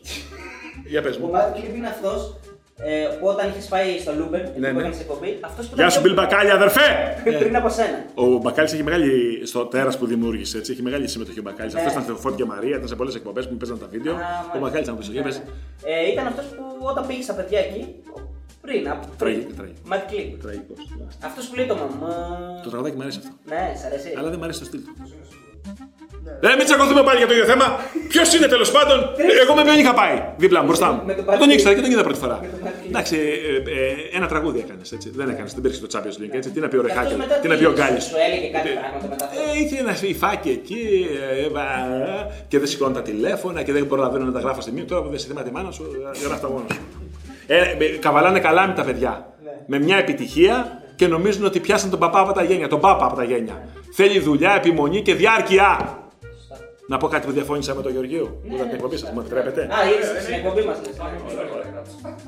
Για 0.85 1.01
πες 1.01 1.15
Ο 1.15 1.19
μου. 1.19 1.31
Matt 1.33 1.57
Clip 1.57 1.75
είναι 1.75 1.87
αυτός 1.87 2.35
ε, 2.77 3.07
που 3.19 3.27
όταν 3.27 3.49
είχες 3.49 3.65
πάει 3.65 3.99
στο 3.99 4.13
Λούμπεν, 4.17 4.41
εκεί 4.45 4.59
Ναι, 4.59 4.67
που 4.69 4.75
ναι. 4.75 4.81
έκανε 4.81 4.95
εκπομπή, 4.99 5.37
αυτός 5.41 5.67
που 5.67 5.75
Γεια 5.75 5.89
σου, 5.89 6.01
Μπιλ 6.01 6.13
Μπακάλι, 6.13 6.51
αδερφέ! 6.51 6.81
πριν 7.39 7.55
από 7.55 7.69
σένα. 7.69 8.05
Ο 8.15 8.25
Μπακάλι 8.25 8.69
έχει 8.73 8.83
μεγάλη. 8.83 9.41
στο 9.45 9.65
τέρας 9.65 9.97
που 9.97 10.05
δημιούργησε, 10.05 10.57
έτσι, 10.57 10.71
έχει 10.71 10.81
μεγάλη 10.81 11.07
συμμετοχή 11.07 11.39
ο 11.39 11.41
Μπακάλι. 11.41 11.71
Ναι. 11.73 11.77
Αυτός 11.79 11.91
ήταν 11.93 12.03
Θεοφώτη 12.05 12.35
και 12.35 12.45
Μαρία, 12.45 12.75
ήταν 12.75 12.87
σε 12.87 12.95
πολλές 12.95 13.15
εκπομπές 13.15 13.45
που 13.45 13.51
μου 13.51 13.57
παίζαν 13.57 13.79
τα 13.79 13.87
βίντεο. 13.91 14.13
Α, 14.13 14.17
Ο 14.17 14.19
μάλιστα. 14.19 14.59
Μπακάλι 14.59 14.83
ήταν 14.83 14.97
πίσω. 14.97 15.11
Για 15.11 15.23
πες. 15.23 15.41
Ε, 15.83 16.11
ήταν 16.11 16.27
αυτός 16.27 16.45
που 16.45 16.63
όταν 16.91 17.07
πήγε 17.07 17.21
στα 17.21 17.33
παιδιά 17.33 17.59
εκεί, 17.59 17.95
πριν, 18.65 18.89
από 18.89 19.05
Τραγικό, 19.17 19.51
τραγικό. 19.57 19.79
Mad 19.91 20.03
Clip. 20.11 20.29
Τραγικός. 20.45 20.79
Αυτός 21.27 21.43
που 21.47 21.55
λέει 21.55 21.65
το 21.71 21.75
μαμά. 21.75 22.15
Το 22.63 22.69
τραγουδάκι 22.69 22.95
μου 22.97 23.01
αρέσει 23.05 23.19
αυτό. 23.21 23.31
Ναι, 23.51 23.63
σ' 23.79 23.85
αρέσει. 23.89 24.09
Αλλά 24.17 24.29
δεν 24.29 24.37
μου 24.39 24.43
αρέσει 24.47 24.59
το 24.59 24.65
στυλ 24.65 24.81
του. 24.85 24.93
Ε, 26.41 26.55
μην 26.57 26.65
τσακωθούμε 26.65 27.03
πάλι 27.03 27.17
για 27.17 27.27
το 27.27 27.33
ίδιο 27.33 27.45
θέμα. 27.45 27.65
Ποιος 28.07 28.33
είναι 28.35 28.47
τέλος 28.47 28.71
πάντων; 28.71 28.97
Ε, 29.17 29.23
Εγώ 29.43 29.53
με 29.55 29.63
ποιον 29.63 29.77
είχα 29.79 29.93
πάει 29.93 30.15
δίπλα 30.37 30.59
μου 30.59 30.65
μπροστά 30.65 30.87
μου. 30.91 31.01
Με 31.05 31.13
τον 31.13 31.25
Τον 31.25 31.33
Πατρί. 31.33 31.53
ήξερα 31.53 31.73
και 31.75 31.81
τον 31.81 31.91
είδα 31.91 32.03
πρώτη 32.03 32.19
φορά. 32.19 32.39
Με 32.41 32.47
τον 32.47 32.59
Πατρί. 32.59 32.87
Εντάξει, 32.89 33.15
ε, 33.17 33.55
ε, 33.79 34.17
ένα 34.17 34.27
τραγούδι 34.27 34.59
έκανες 34.59 34.91
έτσι. 34.91 35.09
Δεν 35.09 35.29
έκανες, 35.29 35.53
δεν 35.53 35.61
πήρες 35.61 35.79
το 35.79 35.87
Champions 35.93 36.17
League 36.21 36.33
έτσι. 36.39 36.49
Τι 36.51 36.59
να 36.59 36.67
πει 36.67 36.75
ο 36.77 36.81
Και 36.81 36.91
αυτός 36.91 37.03
Ρεχάκελ, 37.03 37.17
μετά 37.27 37.35
τι 37.41 37.47
να 37.47 37.55
πει 37.57 37.63
ο 37.65 37.69
σου- 37.69 37.77
Γκάλης. 37.77 38.03
Σου 38.03 38.15
έλεγε 38.27 38.47
κάτι 38.57 38.69
πράγματα 38.79 39.07
μετά. 39.09 39.25
αυτό. 39.25 39.39
Ε, 39.55 39.59
είχε 39.61 39.77
ένα 39.79 39.95
υφάκι 40.13 40.49
εκεί 40.49 41.07
ε, 41.45 41.49
βα- 41.49 42.27
και 42.47 42.57
δεν 42.59 42.67
σηκώνω 42.67 42.93
τα 42.93 43.01
τηλέφωνα 43.01 43.63
και 43.63 43.71
δεν 43.71 43.87
προλαβαίνω 43.87 44.25
να 44.25 44.31
τα 44.31 44.39
γράφω 44.39 44.61
στη 44.61 44.71
μία. 44.71 44.85
Τώρα 44.85 45.01
που 45.03 45.09
δεν 45.09 45.19
σε 45.19 45.27
θυμάται 45.27 45.49
η 45.49 45.51
μάνα 45.51 45.71
σου, 45.71 45.83
ε, 46.23 46.25
γράφτα 46.27 46.49
μόνος 46.49 46.71
σου. 46.73 46.81
Ε, 47.47 47.75
με- 47.79 47.85
καβαλάνε 47.85 48.39
καλά 48.39 48.67
με 48.67 48.73
τα 48.73 48.83
παιδιά. 48.83 49.33
Με 49.65 49.79
μια 49.79 49.97
επιτυχία 49.97 50.81
και 50.95 51.07
νομίζουν 51.07 51.45
ότι 51.45 51.59
πιάσαν 51.59 51.89
τον 51.89 51.99
παπά 51.99 52.19
από 52.19 52.33
τα 52.33 52.43
γένια. 52.43 52.67
Τον 52.67 52.79
πάπα 52.79 53.05
από 53.05 53.15
τα 53.15 53.23
γένια. 53.23 53.67
Θέλει 53.93 54.19
δουλειά, 54.19 54.53
επιμονή 54.55 55.01
και 55.01 55.13
διάρκεια. 55.15 55.99
Να 56.87 56.97
πω 56.97 57.07
κάτι 57.07 57.25
που 57.27 57.33
διαφώνησα 57.33 57.75
με 57.75 57.81
τον 57.81 57.91
Γεωργίου. 57.91 58.39
Που 58.47 58.53
ήταν 58.55 58.65
την 58.67 58.75
εκπομπή 58.75 58.97
σας, 58.97 59.11
μου 59.11 59.19
επιτρέπετε; 59.19 59.61
Α, 59.61 59.89
ήρθες 59.99 60.23
στην 60.23 60.33
εκπομπή 60.35 60.61
μας. 60.61 60.77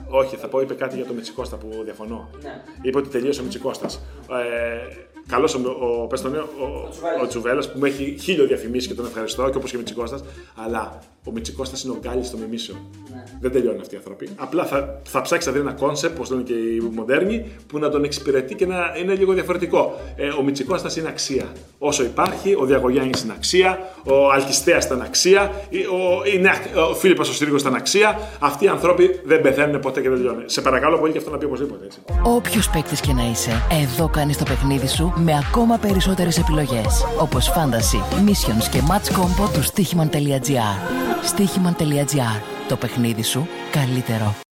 Όχι, 0.10 0.36
θα 0.36 0.48
πω, 0.48 0.60
είπε 0.62 0.74
κάτι 0.74 0.96
για 0.96 1.06
το 1.06 1.14
Μητσικώστα 1.14 1.56
που 1.56 1.68
διαφωνώ. 1.84 2.30
Ναι. 2.44 2.62
Είπε 2.82 2.98
ότι 2.98 3.10
τελείωσε 3.10 3.40
ο 3.40 3.44
Μητσικώστα. 3.44 3.88
Ε, 3.88 5.06
Καλός 5.28 5.56
ο, 5.56 5.60
ο, 6.02 6.08
πες 6.08 6.22
τον, 6.22 6.36
ο, 6.36 6.38
ο, 6.40 6.90
ο 7.24 7.28
Τσουβέλλας 7.28 7.72
που 7.72 7.80
με 7.80 7.88
έχει 7.88 8.18
χιλιοδιαφημίσει 8.20 8.88
και 8.88 8.94
τον 8.94 9.06
ευχαριστώ 9.06 9.50
και 9.50 9.58
όπως 9.58 9.70
και 9.70 9.76
ο 9.76 9.80
Μητσικώστας. 9.80 10.24
Αλλά 10.66 11.00
ο 11.28 11.32
Μητσικώστας 11.32 11.84
είναι 11.84 11.94
ο 11.94 11.98
Γκάλης 12.02 12.28
στο 12.28 12.38
μιμήσιο. 12.38 12.76
Δεν 13.42 13.52
τελειώνουν 13.52 13.80
αυτοί 13.82 13.94
οι 13.96 13.98
άνθρωποι. 13.98 14.30
Απλά 14.36 14.66
θα, 14.66 15.00
θα 15.04 15.22
ψάξει 15.22 15.48
να 15.48 15.54
δει 15.54 15.60
ένα 15.60 15.72
concept, 15.72 16.16
όπως 16.16 16.30
λένε 16.30 16.44
και 16.44 16.54
οι 16.54 16.92
μοντέρνοι, 16.94 17.46
που 17.68 17.80
να 17.80 17.90
τον 17.90 18.04
εξυπηρετεί 18.04 18.56
και 18.56 18.66
να 18.66 18.78
είναι 19.02 19.14
λίγο 19.16 19.34
διαφορετικό. 19.34 20.00
Ε, 20.16 20.28
ο 20.28 20.42
Μητσικώστας 20.44 20.96
είναι 20.96 21.08
αξία. 21.08 21.46
Όσο 21.78 22.04
υπάρχει, 22.04 22.56
ο 22.60 22.66
Διαγωγιάννης 22.66 23.22
είναι 23.22 23.34
αξία, 23.36 23.80
ο 24.04 24.32
Αλκιστέας 24.32 24.86
ήταν 24.86 25.02
αξία, 25.02 25.52
ο, 25.72 26.28
η 26.36 26.40
Νέα- 26.40 26.86
ο 26.90 26.94
Φίλιππος 26.96 27.30
ο 27.30 27.34
Στρίγος 27.34 27.62
ήταν 27.62 27.76
αξία. 27.76 28.20
Αυτοί 28.40 28.66
οι 28.66 28.68
άνθρωποι 28.68 29.20
δεν 29.26 29.42
πεθαίνουν 29.42 29.80
ποτέ 29.80 30.02
και 30.02 30.10
δεν 30.10 30.18
τελειώνουν. 30.18 30.44
Σε 30.46 30.62
παρακαλώ 30.62 30.98
πολύ 30.98 31.12
και 31.12 31.18
αυτό 31.18 31.30
να 31.30 31.38
πει 31.38 31.46
οπωσδήποτε 31.46 31.86
έτσι. 31.86 32.00
Όποιος 32.24 32.70
παίκτης 32.70 33.02
και 33.02 33.14
να 33.14 33.30
είσαι, 33.30 33.52
εδώ 33.84 34.08
κάνεις 34.08 34.38
το 34.38 34.44
παιχνίδι 34.44 34.88
σου 34.88 35.14
με 35.16 35.32
ακόμα 35.48 35.78
περισσότερες 35.78 36.38
επιλογές. 36.38 37.06
Όπως 37.20 37.50
Fantasy, 37.50 38.30
Missions 38.30 38.68
και 38.72 38.82
Match 38.90 39.20
Combo 39.20 39.50
του 39.54 39.64
Stichiman.gr. 39.64 41.17
Stichiman.gr. 41.24 42.42
Το 42.68 42.76
παιχνίδι 42.76 43.24
σου 43.24 43.48
καλύτερο. 43.72 44.46